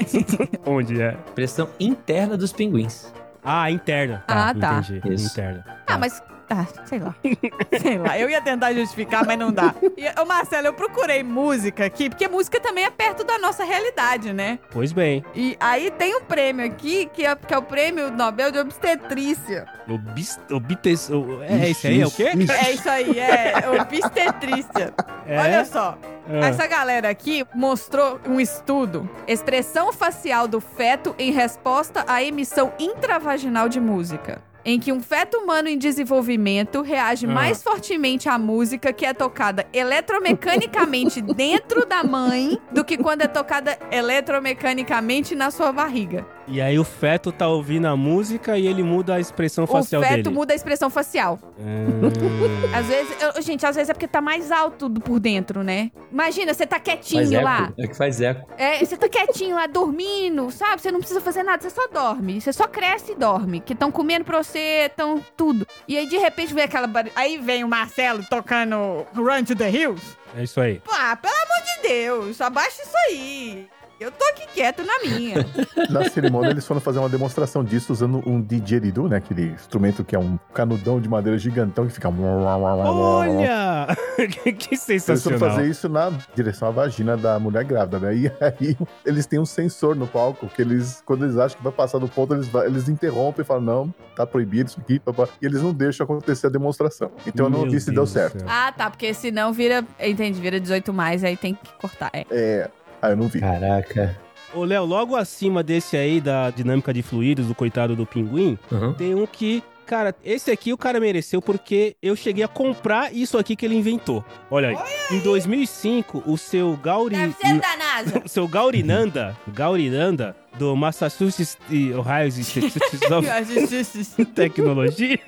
onde 0.66 1.00
é? 1.00 1.12
Pressão 1.34 1.68
interna 1.78 2.36
dos 2.36 2.52
pinguins. 2.52 3.12
Ah, 3.44 3.70
interna. 3.70 4.24
Ah, 4.26 4.52
tá. 4.52 4.80
Entendi. 4.80 5.14
Isso. 5.14 5.28
Interna. 5.28 5.64
Ah, 5.86 5.96
mas. 5.96 6.20
Ah, 6.48 6.64
sei 6.84 6.98
lá. 7.00 7.14
sei 7.80 7.98
lá. 7.98 8.18
Eu 8.18 8.30
ia 8.30 8.40
tentar 8.40 8.72
justificar, 8.72 9.26
mas 9.26 9.38
não 9.38 9.52
dá. 9.52 9.74
E, 9.96 10.20
ô, 10.20 10.24
Marcelo, 10.24 10.68
eu 10.68 10.72
procurei 10.74 11.22
música 11.22 11.84
aqui, 11.84 12.08
porque 12.08 12.28
música 12.28 12.60
também 12.60 12.84
é 12.84 12.90
perto 12.90 13.24
da 13.24 13.38
nossa 13.38 13.64
realidade, 13.64 14.32
né? 14.32 14.58
Pois 14.70 14.92
bem. 14.92 15.24
E 15.34 15.56
aí 15.58 15.90
tem 15.90 16.14
um 16.16 16.20
prêmio 16.22 16.64
aqui, 16.64 17.06
que 17.12 17.26
é, 17.26 17.34
que 17.34 17.52
é 17.52 17.58
o 17.58 17.62
prêmio 17.62 18.10
Nobel 18.10 18.52
de 18.52 18.58
Obstetrícia. 18.58 19.66
Obis, 19.88 20.38
obtes, 20.50 21.08
o- 21.10 21.42
é 21.42 21.70
esse 21.70 21.86
aí, 21.88 22.00
é 22.00 22.06
o 22.06 22.10
quê? 22.10 22.30
É 22.64 22.72
isso 22.72 22.88
aí, 22.88 23.18
é 23.18 23.54
obstetrícia. 23.80 24.92
É? 25.26 25.38
Olha 25.38 25.64
só. 25.64 25.98
Ah. 26.28 26.46
Essa 26.48 26.66
galera 26.66 27.08
aqui 27.08 27.44
mostrou 27.54 28.20
um 28.26 28.40
estudo, 28.40 29.08
expressão 29.28 29.92
facial 29.92 30.48
do 30.48 30.60
feto 30.60 31.14
em 31.18 31.30
resposta 31.30 32.04
à 32.08 32.22
emissão 32.22 32.72
intravaginal 32.78 33.68
de 33.68 33.78
música. 33.80 34.40
Em 34.68 34.80
que 34.80 34.90
um 34.92 35.00
feto 35.00 35.38
humano 35.38 35.68
em 35.68 35.78
desenvolvimento 35.78 36.82
reage 36.82 37.24
Ah. 37.24 37.30
mais 37.30 37.62
fortemente 37.62 38.28
à 38.28 38.36
música 38.36 38.92
que 38.92 39.06
é 39.06 39.14
tocada 39.14 39.64
eletromecanicamente 39.72 41.20
dentro 41.22 41.86
da 41.86 42.02
mãe 42.02 42.58
do 42.72 42.84
que 42.84 42.98
quando 42.98 43.22
é 43.22 43.28
tocada 43.28 43.78
eletromecanicamente 43.92 45.34
na 45.36 45.50
sua 45.52 45.72
barriga. 45.72 46.26
E 46.48 46.60
aí 46.60 46.78
o 46.78 46.84
feto 46.84 47.32
tá 47.32 47.48
ouvindo 47.48 47.86
a 47.86 47.96
música 47.96 48.56
e 48.56 48.66
ele 48.68 48.82
muda 48.82 49.14
a 49.16 49.20
expressão 49.20 49.64
O 49.64 49.66
facial 49.66 50.00
feto 50.02 50.24
dele. 50.24 50.30
muda 50.34 50.52
a 50.52 50.56
expressão 50.56 50.88
facial. 50.88 51.40
Ah, 51.58 52.78
Às 52.78 52.86
vezes, 52.86 53.16
eu- 53.20 53.42
gente, 53.42 53.66
às 53.66 53.74
vezes 53.74 53.90
é 53.90 53.92
porque 53.92 54.06
tá 54.06 54.20
mais 54.20 54.52
alto 54.52 54.88
por 54.90 55.18
dentro, 55.18 55.64
né? 55.64 55.90
Imagina, 56.12 56.54
você 56.54 56.64
tá 56.64 56.78
quietinho 56.78 57.42
lá. 57.42 57.72
É 57.78 57.86
que 57.88 57.96
faz 57.96 58.20
eco. 58.20 58.48
É, 58.56 58.78
você 58.84 58.96
tá 58.96 59.08
quietinho 59.08 59.56
lá, 59.56 59.66
dormindo, 59.66 60.48
sabe? 60.52 60.80
Você 60.82 60.92
não 60.92 61.00
precisa 61.00 61.20
fazer 61.20 61.42
nada, 61.42 61.60
você 61.62 61.70
só 61.70 61.88
dorme. 61.88 62.40
Você 62.40 62.52
só 62.52 62.68
cresce 62.68 63.12
e 63.12 63.14
dorme. 63.16 63.58
Que 63.60 63.72
estão 63.72 63.90
comendo 63.90 64.24
pra 64.24 64.40
você, 64.40 64.55
estão 64.58 65.24
tudo. 65.36 65.66
E 65.86 65.96
aí, 65.96 66.06
de 66.08 66.16
repente, 66.18 66.52
vem 66.54 66.64
aquela... 66.64 66.86
bar- 66.86 67.10
Aí 67.14 67.38
vem 67.38 67.64
o 67.64 67.68
Marcelo 67.68 68.24
tocando 68.28 69.06
Run 69.14 69.44
to 69.44 69.54
the 69.56 69.70
Hills. 69.70 70.16
é 70.36 70.42
isso 70.44 70.60
aí. 70.60 70.80
Pô, 70.84 70.92
ah, 70.92 71.16
pelo 71.16 71.34
amor 71.34 71.62
de 71.82 71.88
Deus, 71.88 72.40
abaixa 72.40 72.82
isso 72.82 72.96
aí. 73.08 73.68
Eu 73.98 74.12
tô 74.12 74.22
aqui 74.26 74.46
quieto 74.52 74.84
na 74.84 74.98
minha. 75.00 75.36
Na 75.88 76.08
cerimônia, 76.10 76.50
eles 76.50 76.66
foram 76.66 76.80
fazer 76.80 76.98
uma 76.98 77.08
demonstração 77.08 77.64
disso 77.64 77.92
usando 77.92 78.22
um 78.28 78.42
didgeridoo, 78.42 79.08
né? 79.08 79.16
Aquele 79.16 79.52
instrumento 79.52 80.04
que 80.04 80.14
é 80.14 80.18
um 80.18 80.38
canudão 80.52 81.00
de 81.00 81.08
madeira 81.08 81.38
gigantão 81.38 81.86
que 81.86 81.94
fica. 81.94 82.08
Olha! 82.08 83.86
que 84.16 84.52
que 84.52 84.74
Eles 84.74 84.84
foram 84.84 84.98
sensacional. 84.98 85.38
fazer 85.38 85.68
isso 85.68 85.88
na 85.88 86.12
direção 86.34 86.68
à 86.68 86.70
vagina 86.70 87.16
da 87.16 87.38
mulher 87.38 87.64
grávida, 87.64 87.98
né? 87.98 88.14
E 88.14 88.32
aí 88.40 88.76
eles 89.04 89.24
têm 89.24 89.38
um 89.38 89.46
sensor 89.46 89.96
no 89.96 90.06
palco 90.06 90.46
que 90.46 90.60
eles, 90.60 91.02
quando 91.06 91.24
eles 91.24 91.38
acham 91.38 91.56
que 91.56 91.64
vai 91.64 91.72
passar 91.72 91.98
do 91.98 92.08
ponto, 92.08 92.34
eles, 92.34 92.50
eles 92.66 92.88
interrompem 92.90 93.42
e 93.42 93.46
falam: 93.46 93.62
não, 93.62 93.94
tá 94.14 94.26
proibido 94.26 94.68
isso 94.68 94.80
aqui, 94.80 94.98
papá. 94.98 95.26
E 95.40 95.46
eles 95.46 95.62
não 95.62 95.72
deixam 95.72 96.04
acontecer 96.04 96.48
a 96.48 96.50
demonstração. 96.50 97.10
Então 97.26 97.46
eu 97.46 97.50
não 97.50 97.62
Meu 97.62 97.70
vi 97.70 97.80
se 97.80 97.86
deu 97.86 97.94
Deus 97.94 98.10
certo. 98.10 98.44
ah, 98.46 98.72
tá, 98.76 98.90
porque 98.90 99.14
senão 99.14 99.52
vira... 99.52 99.82
Entendi, 99.98 100.38
vira 100.40 100.60
18 100.60 100.92
mais, 100.92 101.24
aí 101.24 101.36
tem 101.36 101.54
que 101.54 101.72
cortar. 101.80 102.10
É. 102.12 102.26
É. 102.30 102.70
Ah, 103.02 103.10
eu 103.10 103.16
não 103.16 103.28
vi. 103.28 103.40
Caraca. 103.40 104.16
Ô, 104.54 104.64
Léo, 104.64 104.84
logo 104.84 105.16
acima 105.16 105.62
desse 105.62 105.96
aí 105.96 106.20
da 106.20 106.50
dinâmica 106.50 106.92
de 106.94 107.02
fluidos, 107.02 107.46
do 107.46 107.54
coitado 107.54 107.94
do 107.96 108.06
pinguim, 108.06 108.58
Uhum. 108.70 108.92
tem 108.94 109.14
um 109.14 109.26
que. 109.26 109.62
Cara, 109.84 110.12
esse 110.24 110.50
aqui 110.50 110.72
o 110.72 110.76
cara 110.76 110.98
mereceu 110.98 111.40
porque 111.40 111.94
eu 112.02 112.16
cheguei 112.16 112.42
a 112.42 112.48
comprar 112.48 113.14
isso 113.14 113.38
aqui 113.38 113.54
que 113.54 113.64
ele 113.64 113.76
inventou. 113.76 114.24
Olha 114.50 114.70
aí. 114.70 114.76
Em 115.12 115.20
2005, 115.20 116.24
o 116.26 116.36
seu 116.36 116.76
Gauri. 116.82 117.14
Deve 117.14 117.34
ser 117.34 117.60
da 117.60 117.76
NASA. 117.76 118.22
O 118.26 118.28
seu 118.28 118.48
Gaurinanda, 118.48 119.36
Gaurinanda, 119.46 120.34
do 120.58 120.74
Massachusetts 120.74 121.56
e 121.70 121.92
Ohio 121.92 122.32
Tecnologia, 124.34 125.20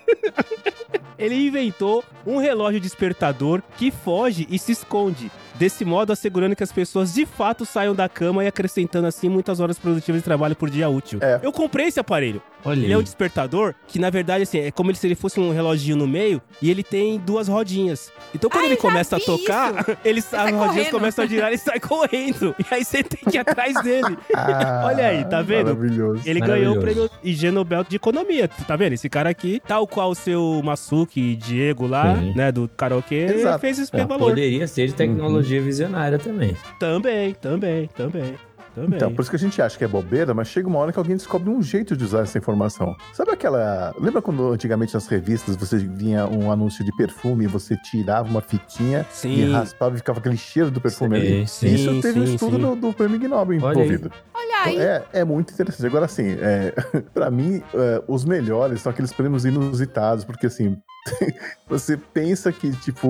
ele 1.18 1.46
inventou 1.46 2.02
um 2.26 2.38
relógio 2.38 2.80
despertador 2.80 3.62
que 3.76 3.92
foge 3.92 4.44
e 4.50 4.58
se 4.58 4.72
esconde. 4.72 5.30
Desse 5.58 5.84
modo, 5.84 6.12
assegurando 6.12 6.54
que 6.54 6.62
as 6.62 6.70
pessoas 6.70 7.12
de 7.12 7.26
fato 7.26 7.66
saiam 7.66 7.94
da 7.94 8.08
cama 8.08 8.44
e 8.44 8.46
acrescentando 8.46 9.08
assim 9.08 9.28
muitas 9.28 9.58
horas 9.58 9.76
produtivas 9.78 10.20
de 10.20 10.24
trabalho 10.24 10.54
por 10.54 10.70
dia 10.70 10.88
útil. 10.88 11.18
É. 11.20 11.40
Eu 11.42 11.50
comprei 11.50 11.86
esse 11.86 11.98
aparelho. 11.98 12.40
Olha 12.64 12.80
Ele 12.84 12.92
é 12.92 12.96
um 12.96 12.98
aí. 12.98 13.04
despertador 13.04 13.74
que, 13.86 13.98
na 13.98 14.10
verdade, 14.10 14.42
assim, 14.42 14.58
é 14.58 14.70
como 14.70 14.94
se 14.94 15.06
ele 15.06 15.14
fosse 15.14 15.38
um 15.38 15.52
reloginho 15.52 15.96
no 15.96 16.06
meio 16.08 16.42
e 16.60 16.70
ele 16.70 16.82
tem 16.82 17.18
duas 17.18 17.46
rodinhas. 17.48 18.12
Então, 18.34 18.50
quando 18.50 18.64
Ah, 18.64 18.66
ele 18.66 18.76
começa 18.76 19.16
a 19.16 19.20
tocar, 19.20 19.72
ele, 20.04 20.18
as 20.20 20.32
rodinhas 20.32 20.58
correndo. 20.68 20.90
começam 20.90 21.24
a 21.24 21.28
girar 21.28 21.48
e 21.50 21.54
ele 21.54 21.58
sai 21.62 21.80
correndo. 21.80 22.54
E 22.58 22.74
aí 22.74 22.84
você 22.84 23.02
tem 23.02 23.20
que 23.30 23.36
ir 23.36 23.40
atrás 23.40 23.74
dele. 23.82 24.18
Ah, 24.34 24.82
Olha 24.86 25.06
aí, 25.06 25.24
tá 25.24 25.40
vendo? 25.40 25.66
Maravilhoso. 25.74 26.22
Ele 26.26 26.40
ganhou 26.40 26.74
o 26.74 26.76
Maravilhoso. 26.78 27.08
prêmio 27.10 27.10
IG 27.22 27.50
Nobel 27.50 27.84
de 27.84 27.96
Economia. 27.96 28.48
Tá 28.48 28.76
vendo? 28.76 28.92
Esse 28.94 29.08
cara 29.08 29.30
aqui, 29.30 29.60
tal 29.66 29.86
qual 29.86 30.10
o 30.10 30.14
seu 30.14 30.60
Masuki 30.64 31.36
Diego 31.36 31.86
lá, 31.86 32.16
Sim. 32.16 32.32
né, 32.34 32.50
do 32.52 32.68
karaokê, 32.76 33.14
ele 33.14 33.34
Exato. 33.34 33.58
fez 33.60 33.78
esse 33.78 33.94
É, 33.96 34.04
valor. 34.04 34.28
poderia 34.30 34.66
ser 34.66 34.88
de 34.88 34.94
tecnologia 34.94 35.60
visionária 35.62 36.18
também. 36.18 36.56
Também, 36.78 37.34
também, 37.34 37.88
também. 37.96 38.34
Também. 38.82 38.96
Então, 38.96 39.12
por 39.12 39.22
isso 39.22 39.30
que 39.30 39.36
a 39.36 39.38
gente 39.38 39.60
acha 39.60 39.76
que 39.76 39.84
é 39.84 39.88
bobeira, 39.88 40.32
mas 40.34 40.48
chega 40.48 40.68
uma 40.68 40.78
hora 40.78 40.92
que 40.92 40.98
alguém 40.98 41.16
descobre 41.16 41.50
um 41.50 41.62
jeito 41.62 41.96
de 41.96 42.04
usar 42.04 42.20
essa 42.20 42.38
informação. 42.38 42.96
Sabe 43.12 43.32
aquela. 43.32 43.94
Lembra 43.98 44.22
quando 44.22 44.52
antigamente 44.52 44.94
nas 44.94 45.06
revistas 45.06 45.56
você 45.56 45.78
vinha 45.78 46.26
um 46.26 46.50
anúncio 46.50 46.84
de 46.84 46.94
perfume 46.96 47.44
e 47.44 47.46
você 47.46 47.76
tirava 47.76 48.28
uma 48.28 48.40
fitinha 48.40 49.06
Sim. 49.10 49.34
e 49.34 49.50
raspava 49.50 49.94
e 49.94 49.98
ficava 49.98 50.18
aquele 50.18 50.36
cheiro 50.36 50.70
do 50.70 50.80
perfume 50.80 51.16
ali? 51.16 51.46
Sim, 51.46 51.74
Isso 51.74 52.00
teve 52.00 52.20
um 52.20 52.26
sim, 52.26 52.34
estudo 52.34 52.56
sim. 52.56 52.62
do, 52.62 52.76
do 52.76 52.92
prêmio 52.92 53.16
Ig 53.16 53.28
Nobel 53.28 53.58
Olha 53.62 53.68
aí. 53.68 53.86
envolvido. 53.86 54.12
Olha 54.34 54.56
aí. 54.64 54.78
É, 54.78 55.04
é 55.12 55.24
muito 55.24 55.52
interessante. 55.52 55.86
Agora, 55.86 56.04
assim, 56.04 56.36
é, 56.40 56.72
pra 57.14 57.30
mim, 57.30 57.62
é, 57.74 58.02
os 58.06 58.24
melhores 58.24 58.80
são 58.80 58.90
aqueles 58.90 59.12
prêmios 59.12 59.44
inusitados, 59.44 60.24
porque, 60.24 60.46
assim, 60.46 60.76
você 61.68 61.96
pensa 61.96 62.52
que, 62.52 62.70
tipo, 62.72 63.08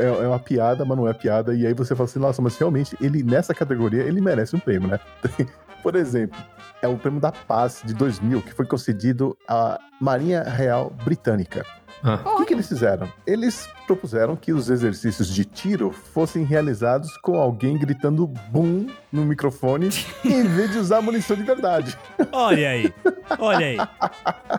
é, 0.00 0.24
é 0.24 0.28
uma 0.28 0.38
piada, 0.38 0.84
mas 0.84 0.96
não 0.96 1.08
é 1.08 1.12
piada, 1.12 1.54
e 1.54 1.66
aí 1.66 1.74
você 1.74 1.94
fala 1.94 2.08
assim, 2.08 2.18
nossa, 2.18 2.40
mas 2.42 2.56
realmente, 2.56 2.96
ele, 3.00 3.22
nessa 3.22 3.54
categoria, 3.54 4.02
ele 4.02 4.20
merece 4.20 4.54
um 4.56 4.58
prêmio, 4.58 4.88
né? 4.88 5.00
Por 5.82 5.94
exemplo, 5.94 6.38
é 6.82 6.88
o 6.88 6.96
prêmio 6.96 7.20
da 7.20 7.30
paz 7.32 7.82
de 7.84 7.94
2000, 7.94 8.42
que 8.42 8.52
foi 8.52 8.66
concedido 8.66 9.36
à 9.46 9.78
Marinha 10.00 10.42
Real 10.42 10.92
Britânica. 11.04 11.64
Ah, 12.02 12.20
O 12.24 12.36
que, 12.38 12.46
que 12.46 12.54
eles 12.54 12.68
fizeram? 12.68 13.10
Eles 13.26 13.68
propuseram 13.88 14.36
que 14.36 14.52
os 14.52 14.68
exercícios 14.70 15.32
de 15.34 15.44
tiro 15.44 15.90
fossem 15.90 16.44
realizados 16.44 17.16
com 17.22 17.36
alguém 17.40 17.76
gritando 17.78 18.26
boom 18.50 18.86
no 19.10 19.24
microfone 19.24 19.88
em 20.24 20.44
vez 20.44 20.70
de 20.70 20.78
usar 20.78 21.00
munição 21.00 21.34
de 21.36 21.42
verdade. 21.42 21.96
Olha 22.30 22.68
aí, 22.70 22.92
olha 23.40 23.66
aí. 23.66 23.78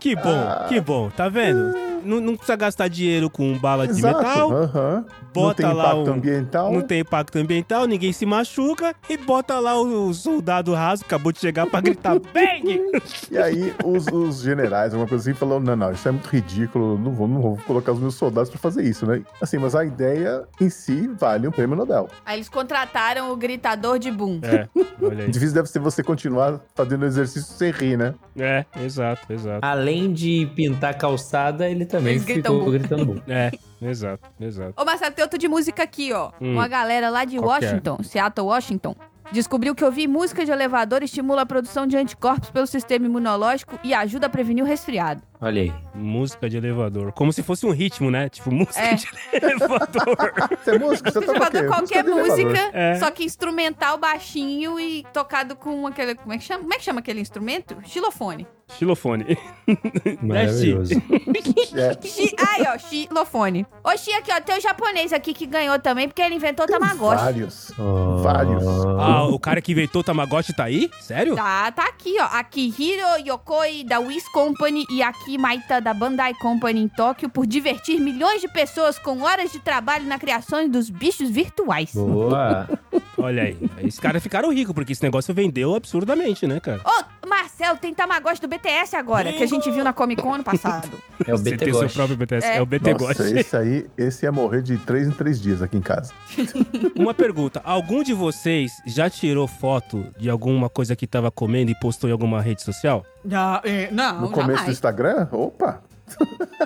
Que 0.01 0.15
bom, 0.15 0.47
que 0.67 0.82
bom, 0.82 1.09
tá 1.09 1.30
vendo? 1.30 1.73
Não, 2.03 2.19
não 2.21 2.36
precisa 2.36 2.55
gastar 2.55 2.88
dinheiro 2.88 3.30
com 3.30 3.57
bala 3.57 3.86
de 3.88 4.01
metal, 4.01 4.51
aham. 4.53 5.05
Não 5.05 5.34
bota 5.34 5.61
tem 5.63 5.65
lá 5.73 5.84
impacto 5.91 6.09
um- 6.09 6.13
ambiental. 6.13 6.71
não 6.73 6.82
tem 6.82 6.99
impacto 7.01 7.38
ambiental, 7.38 7.86
ninguém 7.86 8.11
se 8.11 8.25
machuca 8.25 8.95
e 9.09 9.15
bota 9.17 9.59
lá 9.59 9.80
o, 9.80 10.11
soldado 10.13 10.73
raso 10.73 11.03
que 11.03 11.07
acabou 11.07 11.32
de 11.32 11.39
chegar 11.39 11.67
pra 11.67 11.82
gritar 11.82 12.17
bang! 12.34 12.82
E 13.30 13.38
aí 13.38 13.73
os, 13.84 14.07
os 14.07 14.41
generais, 14.41 14.93
alguma 14.93 15.07
coisa 15.07 15.30
assim, 15.30 15.38
falaram: 15.38 15.59
não, 15.59 15.75
não, 15.75 15.91
isso 15.91 16.07
é 16.07 16.11
muito 16.11 16.27
ridículo, 16.30 16.97
não 16.97 17.11
vou, 17.11 17.27
não 17.27 17.41
vou 17.41 17.57
colocar 17.67 17.91
os 17.91 17.99
meus 17.99 18.15
soldados 18.15 18.49
pra 18.49 18.57
fazer 18.59 18.84
isso, 18.84 19.05
né? 19.05 19.18
Assim, 19.41 19.57
mas 19.57 19.76
a 19.76 19.84
ideia 19.86 20.43
em 20.59 20.70
si 20.70 21.07
vale 21.07 21.47
um 21.47 21.51
prêmio 21.51 21.76
Nobel. 21.76 22.07
Aí 22.26 22.38
eles 22.38 22.49
contrataram 22.49 23.32
o 23.32 23.36
gritador 23.36 23.99
de 23.99 24.11
boom. 24.11 24.39
É, 24.43 24.67
olha 25.01 25.24
aí. 25.26 25.32
Difícil 25.32 25.53
deve 25.55 25.67
ser 25.70 25.80
você 25.80 26.03
continuar 26.03 26.59
fazendo 26.76 27.05
exercício 27.05 27.53
sem 27.53 27.72
rir, 27.72 27.97
né? 27.97 28.13
É, 28.38 28.65
exato, 28.82 29.32
exato. 29.32 29.59
além 29.65 30.11
de 30.13 30.49
pintar 30.55 30.97
calçada, 30.97 31.70
ele 31.70 31.86
também 31.86 32.15
Eles 32.15 32.26
ficou 32.26 32.65
bum. 32.65 32.72
gritando 32.72 33.05
bum. 33.05 33.22
É, 33.28 33.51
exato, 33.82 34.30
exato. 34.39 34.74
Ô, 34.76 34.86
Marcelo, 34.86 35.13
tem 35.13 35.24
outro 35.24 35.38
de 35.38 35.47
música 35.47 35.84
aqui, 35.84 36.11
ó. 36.13 36.32
Hum. 36.41 36.53
Uma 36.53 36.67
galera 36.67 37.09
lá 37.09 37.26
de 37.26 37.38
Qual 37.38 37.55
é? 37.55 37.65
Washington, 37.65 38.03
Seattle, 38.03 38.47
Washington, 38.47 38.95
descobriu 39.32 39.76
que 39.76 39.84
ouvir 39.84 40.07
música 40.07 40.43
de 40.45 40.51
elevador 40.51 41.03
estimula 41.03 41.43
a 41.43 41.45
produção 41.45 41.86
de 41.86 41.95
anticorpos 41.97 42.49
pelo 42.49 42.67
sistema 42.67 43.05
imunológico 43.05 43.80
e 43.84 43.93
ajuda 43.93 44.28
a 44.28 44.30
prevenir 44.30 44.63
o 44.63 44.67
resfriado. 44.67 45.22
Olha 45.42 45.62
aí. 45.62 45.74
Música 45.96 46.50
de 46.50 46.58
elevador. 46.58 47.14
Como 47.14 47.32
se 47.32 47.42
fosse 47.42 47.66
um 47.66 47.72
ritmo, 47.72 48.12
né? 48.12 48.28
Tipo, 48.28 48.52
música 48.52 48.80
É. 48.82 48.96
de 48.96 49.08
elevador. 49.34 50.18
Você 50.64 50.72
é 50.72 50.80
músico? 50.80 51.12
Você 51.12 51.22
toca 51.22 51.64
qualquer 51.68 52.06
elevador. 52.06 52.28
música, 52.28 52.70
É. 52.74 52.96
só 52.96 53.10
que 53.10 53.24
instrumental 53.24 53.98
baixinho 53.98 54.78
e 54.80 55.06
tocado 55.14 55.56
com 55.56 55.88
aquele. 55.88 56.16
Como 56.16 56.34
é 56.34 56.38
que 56.38 56.44
chama? 56.44 56.60
Como 56.62 56.74
é 56.74 56.78
que 56.78 56.84
chama 56.84 57.00
aquele 57.00 57.22
instrumento? 57.22 57.78
Xilofone. 57.86 58.46
Xilofone. 58.78 59.38
Maravilhoso. 60.22 60.94
É. 61.76 61.94
Xi- 62.08 62.36
Aí, 62.38 62.66
ó, 62.68 62.78
xilofone. 62.78 63.66
Ô, 63.84 63.96
Xi, 63.96 64.12
aqui, 64.14 64.32
ó, 64.34 64.42
tem 64.42 64.58
o 64.58 64.62
japonês 64.62 65.14
aqui 65.14 65.34
que 65.34 65.46
ganhou 65.46 65.78
também, 65.80 66.08
porque 66.08 66.22
ele 66.22 66.36
inventou 66.36 66.66
o 66.66 66.68
Tamagotchi. 66.68 67.24
Vários. 67.24 67.72
Oh. 67.78 68.18
Vários. 68.24 68.64
Ah, 69.00 69.26
o 69.28 69.40
cara 69.40 69.62
que 69.62 69.72
inventou 69.72 70.02
o 70.02 70.04
Tamagotchi 70.04 70.54
tá 70.56 70.64
aí? 70.66 70.90
Sério? 71.00 71.36
Tá, 71.36 71.72
tá 71.72 71.84
aqui, 71.86 72.16
ó. 72.20 72.24
Akihiro 72.26 73.04
Yokoi 73.26 73.84
da 73.84 74.00
Wiz 74.00 74.28
Company 74.30 74.86
e 74.90 75.02
Maita 75.38 75.80
da 75.80 75.93
Bandai 75.93 76.34
Company 76.34 76.82
em 76.82 76.88
Tóquio 76.88 77.30
por 77.30 77.45
divertir 77.45 77.99
milhões 77.99 78.41
de 78.41 78.47
pessoas 78.47 78.97
com 78.97 79.21
horas 79.21 79.51
de 79.51 79.59
trabalho 79.59 80.05
na 80.05 80.17
criação 80.17 80.67
dos 80.67 80.89
bichos 80.89 81.30
virtuais. 81.30 81.91
Boa. 81.93 82.67
Olha 83.17 83.43
aí. 83.43 83.57
Esses 83.80 83.99
caras 83.99 84.23
ficaram 84.23 84.51
ricos, 84.51 84.73
porque 84.73 84.93
esse 84.93 85.03
negócio 85.03 85.34
vendeu 85.34 85.75
absurdamente, 85.75 86.47
né, 86.47 86.59
cara? 86.59 86.82
Ô, 86.86 87.03
Marcelo, 87.60 87.78
tem 87.78 87.93
Tamagotchi 87.93 88.41
do 88.41 88.47
BTS 88.47 88.95
agora, 88.95 89.34
que 89.34 89.43
a 89.43 89.45
gente 89.45 89.70
viu 89.70 89.84
na 89.84 89.91
Comic 89.91 90.22
Con 90.22 90.34
ano 90.34 90.43
passado. 90.43 90.89
É 91.28 91.34
o 91.34 91.38
Você 91.38 91.51
BT 91.51 91.66
tem 91.66 91.74
seu 91.74 91.89
próprio 91.89 92.16
BTS. 92.16 92.47
É, 92.47 92.55
É. 92.57 92.62
o 92.62 92.66
BT 92.66 92.93
Nossa, 92.93 93.05
Gosh. 93.24 93.32
esse 93.34 93.57
aí, 93.57 93.86
esse 93.97 94.26
ia 94.26 94.32
morrer 94.32 94.62
de 94.62 94.78
três 94.78 95.07
em 95.07 95.12
três 95.12 95.41
dias 95.41 95.62
aqui 95.62 95.76
em 95.76 95.82
casa. 95.82 96.14
Uma 96.95 97.14
pergunta. 97.14 97.62
Algum 97.66 98.01
de 98.01 98.14
vocês 98.14 98.72
já 98.86 99.10
tirou 99.10 99.45
foto 99.45 100.05
de 100.18 100.30
alguma 100.30 100.70
coisa 100.70 100.95
que 100.95 101.05
tava 101.05 101.30
comendo 101.30 101.70
e 101.70 101.76
postou 101.80 102.10
em 102.10 102.14
alguma 102.14 102.41
rede 102.41 102.64
social? 102.64 103.05
Não, 103.26 103.62
não, 103.91 104.22
No 104.22 104.32
começo 104.32 104.64
do 104.64 104.72
Instagram, 104.72 105.28
opa, 105.32 105.82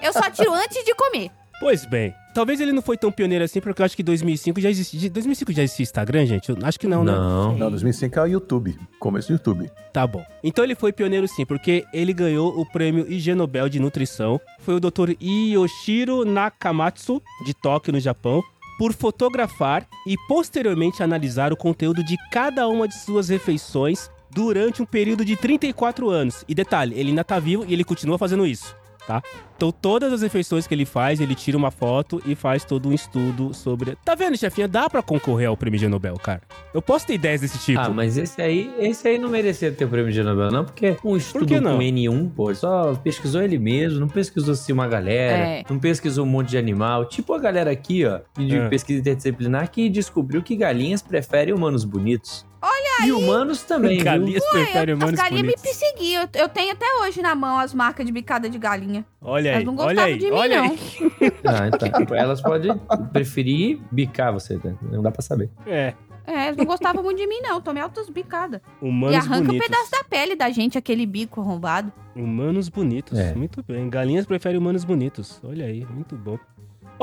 Eu 0.02 0.14
só 0.14 0.30
tiro 0.30 0.54
antes 0.54 0.86
de 0.86 0.94
comer. 0.94 1.32
Pois 1.64 1.86
bem. 1.86 2.14
Talvez 2.34 2.60
ele 2.60 2.74
não 2.74 2.82
foi 2.82 2.98
tão 2.98 3.10
pioneiro 3.10 3.46
assim, 3.46 3.62
porque 3.62 3.82
eu 3.82 3.86
acho 3.86 3.96
que 3.96 4.04
2005 4.04 4.60
já 4.60 4.70
existia... 4.70 5.10
2005 5.10 5.54
já 5.54 5.64
existia 5.64 5.84
Instagram, 5.84 6.26
gente? 6.26 6.50
Eu 6.50 6.58
acho 6.62 6.78
que 6.78 6.88
não, 6.88 7.06
né? 7.06 7.14
Não. 7.14 7.58
não, 7.58 7.70
2005 7.70 8.20
é 8.20 8.22
o 8.22 8.26
YouTube, 8.26 8.78
começo 9.00 9.30
do 9.30 9.36
YouTube. 9.36 9.72
Tá 9.94 10.06
bom. 10.06 10.26
Então 10.44 10.62
ele 10.66 10.76
foi 10.76 10.92
pioneiro 10.92 11.26
sim, 11.26 11.46
porque 11.46 11.86
ele 11.94 12.12
ganhou 12.12 12.60
o 12.60 12.66
prêmio 12.70 13.10
IG 13.10 13.34
Nobel 13.34 13.70
de 13.70 13.80
Nutrição. 13.80 14.42
Foi 14.60 14.76
o 14.76 14.80
Dr. 14.82 15.12
Yoshiro 15.22 16.26
Nakamatsu, 16.26 17.22
de 17.46 17.54
Tóquio, 17.54 17.94
no 17.94 18.00
Japão, 18.02 18.44
por 18.78 18.92
fotografar 18.92 19.88
e 20.06 20.18
posteriormente 20.28 21.02
analisar 21.02 21.54
o 21.54 21.58
conteúdo 21.58 22.04
de 22.04 22.18
cada 22.30 22.68
uma 22.68 22.90
de 22.90 22.96
suas 22.96 23.30
refeições 23.30 24.12
durante 24.30 24.82
um 24.82 24.86
período 24.86 25.24
de 25.24 25.38
34 25.38 26.10
anos. 26.10 26.44
E 26.46 26.54
detalhe, 26.54 27.00
ele 27.00 27.12
ainda 27.12 27.24
tá 27.24 27.40
vivo 27.40 27.64
e 27.66 27.72
ele 27.72 27.86
continua 27.86 28.18
fazendo 28.18 28.46
isso, 28.46 28.76
tá? 29.08 29.24
Então 29.64 29.72
todas 29.72 30.12
as 30.12 30.22
refeições 30.22 30.68
que 30.68 30.74
ele 30.76 30.84
faz, 30.84 31.22
ele 31.22 31.34
tira 31.34 31.58
uma 31.58 31.72
foto 31.72 32.22
e 32.26 32.36
faz 32.36 32.66
todo 32.66 32.90
um 32.90 32.94
estudo 32.94 33.54
sobre... 33.54 33.96
Tá 34.04 34.14
vendo, 34.14 34.36
chefinha? 34.38 34.68
Dá 34.68 34.90
pra 34.90 35.02
concorrer 35.02 35.48
ao 35.48 35.56
prêmio 35.56 35.78
IG 35.78 35.88
Nobel, 35.88 36.16
cara. 36.16 36.42
Eu 36.74 36.82
posso 36.82 37.08
ter 37.08 37.14
ideias 37.14 37.40
desse 37.40 37.58
tipo. 37.60 37.80
Ah, 37.80 37.88
mas 37.88 38.18
esse 38.18 38.42
aí, 38.42 38.70
esse 38.78 39.08
aí 39.08 39.18
não 39.18 39.30
merecia 39.30 39.72
ter 39.72 39.86
o 39.86 39.88
prêmio 39.88 40.12
de 40.12 40.22
Nobel, 40.22 40.52
não, 40.52 40.66
porque 40.66 40.98
um 41.02 41.16
estudo 41.16 41.46
que 41.46 41.62
não? 41.62 41.78
com 41.78 41.82
N1, 41.82 42.30
pô, 42.36 42.54
só 42.54 42.94
pesquisou 42.96 43.42
ele 43.42 43.58
mesmo, 43.58 44.02
não 44.02 44.10
pesquisou 44.10 44.52
assim 44.52 44.74
uma 44.74 44.86
galera, 44.88 45.38
É. 45.38 45.64
não 45.70 45.80
pesquisou 45.80 46.26
um 46.26 46.30
monte 46.30 46.50
de 46.50 46.58
animal. 46.58 47.06
Tipo 47.06 47.34
a 47.34 47.40
galera 47.40 47.72
aqui, 47.72 48.06
ó, 48.06 48.20
de 48.38 48.58
É. 48.58 48.68
pesquisa 48.68 49.00
interdisciplinar, 49.00 49.72
que 49.72 49.88
descobriu 49.88 50.44
que 50.44 50.58
galinhas 50.58 51.02
preferem 51.02 51.54
humanos 51.54 51.86
bonitos. 51.86 52.46
Olha 52.66 53.06
E 53.06 53.12
humanos 53.12 53.62
também, 53.64 53.98
viu? 53.98 54.06
Galinhas 54.06 54.46
preferem 54.50 54.94
As 54.96 55.02
humanos 55.02 55.20
galinhas 55.20 55.42
me 55.46 55.52
bonitos. 55.54 55.64
perseguiam. 55.64 56.24
Eu, 56.34 56.42
eu 56.44 56.48
tenho 56.50 56.72
até 56.72 56.86
hoje 57.02 57.22
na 57.22 57.36
mão 57.36 57.58
as 57.60 57.74
marcas 57.74 58.06
de 58.06 58.12
bicada 58.14 58.50
de 58.50 58.58
galinha. 58.58 59.06
Olha 59.22 59.53
Elas 59.54 59.66
não 59.66 59.76
olha 59.78 59.86
gostavam 59.86 60.06
aí, 60.14 60.18
de 60.18 60.26
mim, 60.26 60.32
olha 60.32 60.58
não. 60.58 60.64
aí. 60.72 60.80
Ah, 61.46 61.68
então. 61.68 62.16
Elas 62.18 62.42
podem 62.42 62.78
preferir 63.12 63.80
bicar 63.92 64.32
você, 64.34 64.60
né? 64.64 64.76
não 64.82 65.02
dá 65.02 65.12
pra 65.12 65.22
saber. 65.22 65.50
É, 65.68 65.94
É, 66.26 66.46
eles 66.48 66.58
não 66.58 66.66
gostavam 66.66 67.04
muito 67.04 67.18
de 67.18 67.28
mim, 67.28 67.42
não. 67.42 67.60
Tomei 67.60 67.84
altas 67.84 68.10
bicadas. 68.10 68.62
humanos 68.82 69.14
e 69.16 69.18
arranca 69.18 69.46
bonitos. 69.48 69.68
um 69.68 69.70
pedaço 69.72 69.92
da 69.92 70.04
pele 70.06 70.36
da 70.36 70.50
gente, 70.50 70.78
aquele 70.78 71.06
bico 71.06 71.42
arrombado. 71.42 71.92
Humanos 72.16 72.70
bonitos, 72.70 73.18
É. 73.20 73.34
muito 73.36 73.62
bem. 73.64 73.90
Galinhas 73.90 74.26
preferem 74.26 74.58
humanos 74.58 74.86
bonitos. 74.86 75.42
Olha 75.44 75.66
aí, 75.66 75.86
muito 75.94 76.16
bom. 76.16 76.38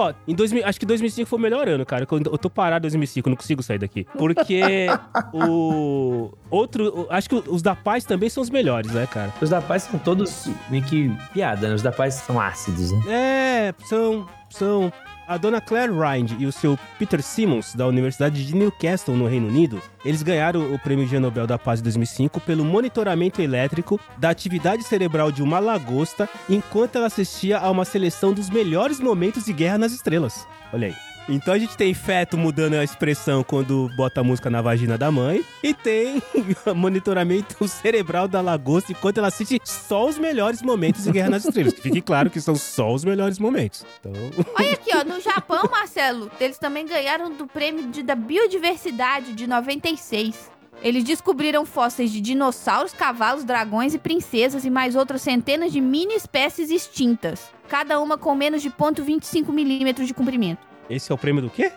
Ó, 0.00 0.14
em 0.26 0.34
2000, 0.34 0.66
acho 0.66 0.80
que 0.80 0.86
2005 0.86 1.28
foi 1.28 1.38
o 1.38 1.42
melhor 1.42 1.68
ano, 1.68 1.84
cara. 1.84 2.06
Eu, 2.10 2.38
tô 2.38 2.48
parado 2.48 2.86
em 2.86 2.88
2005, 2.88 3.28
eu 3.28 3.30
não 3.30 3.36
consigo 3.36 3.62
sair 3.62 3.78
daqui. 3.78 4.06
Porque 4.16 4.86
o 5.34 6.30
outro, 6.50 7.06
acho 7.10 7.28
que 7.28 7.34
os 7.34 7.60
da 7.60 7.76
paz 7.76 8.04
também 8.04 8.30
são 8.30 8.42
os 8.42 8.48
melhores, 8.48 8.90
né, 8.92 9.06
cara? 9.06 9.32
Os 9.40 9.50
da 9.50 9.60
paz 9.60 9.82
são 9.82 9.98
todos 9.98 10.48
meio 10.70 10.82
que 10.84 11.14
piada, 11.34 11.68
né? 11.68 11.74
Os 11.74 11.82
da 11.82 11.92
paz 11.92 12.14
são 12.14 12.40
ácidos, 12.40 12.92
né? 12.92 13.00
É, 13.08 13.74
são 13.84 14.26
são 14.48 14.92
a 15.30 15.36
dona 15.36 15.60
Claire 15.60 15.92
Rind 15.92 16.32
e 16.40 16.44
o 16.44 16.50
seu 16.50 16.76
Peter 16.98 17.22
Simmons, 17.22 17.72
da 17.72 17.86
Universidade 17.86 18.44
de 18.44 18.52
Newcastle, 18.52 19.14
no 19.14 19.28
Reino 19.28 19.46
Unido, 19.46 19.80
eles 20.04 20.24
ganharam 20.24 20.74
o 20.74 20.78
Prêmio 20.78 21.06
G 21.06 21.20
Nobel 21.20 21.46
da 21.46 21.56
Paz 21.56 21.78
de 21.78 21.84
2005 21.84 22.40
pelo 22.40 22.64
monitoramento 22.64 23.40
elétrico 23.40 24.00
da 24.18 24.28
atividade 24.28 24.82
cerebral 24.82 25.30
de 25.30 25.40
uma 25.40 25.60
lagosta 25.60 26.28
enquanto 26.48 26.96
ela 26.96 27.06
assistia 27.06 27.58
a 27.58 27.70
uma 27.70 27.84
seleção 27.84 28.32
dos 28.32 28.50
melhores 28.50 28.98
momentos 28.98 29.44
de 29.44 29.52
Guerra 29.52 29.78
nas 29.78 29.92
Estrelas. 29.92 30.48
Olha 30.72 30.88
aí. 30.88 31.09
Então 31.28 31.54
a 31.54 31.58
gente 31.58 31.76
tem 31.76 31.94
feto 31.94 32.36
mudando 32.36 32.74
a 32.74 32.84
expressão 32.84 33.42
quando 33.42 33.90
bota 33.96 34.20
a 34.20 34.24
música 34.24 34.50
na 34.50 34.60
vagina 34.60 34.98
da 34.98 35.10
mãe. 35.10 35.44
E 35.62 35.72
tem 35.72 36.22
monitoramento 36.74 37.66
cerebral 37.68 38.26
da 38.26 38.40
lagosta 38.40 38.92
enquanto 38.92 39.18
ela 39.18 39.28
assiste 39.28 39.60
só 39.64 40.08
os 40.08 40.18
melhores 40.18 40.62
momentos 40.62 41.04
de 41.04 41.12
Guerra 41.12 41.30
nas 41.30 41.44
Estrelas. 41.44 41.74
Que 41.74 41.82
fique 41.82 42.00
claro 42.00 42.30
que 42.30 42.40
são 42.40 42.54
só 42.54 42.92
os 42.92 43.04
melhores 43.04 43.38
momentos. 43.38 43.84
Então, 44.00 44.12
Olha 44.58 44.72
aqui, 44.72 44.90
ó, 44.94 45.04
no 45.04 45.20
Japão, 45.20 45.68
Marcelo, 45.70 46.30
eles 46.40 46.58
também 46.58 46.86
ganharam 46.86 47.30
do 47.30 47.46
prêmio 47.46 47.88
de, 47.88 48.02
da 48.02 48.14
biodiversidade 48.14 49.32
de 49.32 49.46
96. 49.46 50.50
Eles 50.82 51.04
descobriram 51.04 51.66
fósseis 51.66 52.10
de 52.10 52.20
dinossauros, 52.20 52.92
cavalos, 52.92 53.44
dragões 53.44 53.92
e 53.92 53.98
princesas 53.98 54.64
e 54.64 54.70
mais 54.70 54.96
outras 54.96 55.20
centenas 55.20 55.72
de 55.72 55.80
mini 55.80 56.14
espécies 56.14 56.70
extintas, 56.70 57.52
cada 57.68 58.00
uma 58.00 58.16
com 58.16 58.34
menos 58.34 58.62
de 58.62 58.70
0,25 58.70 59.52
milímetros 59.52 60.06
de 60.06 60.14
comprimento. 60.14 60.69
Esse 60.90 61.10
é 61.10 61.14
o 61.14 61.18
prêmio 61.18 61.40
do 61.42 61.48
quê? 61.48 61.72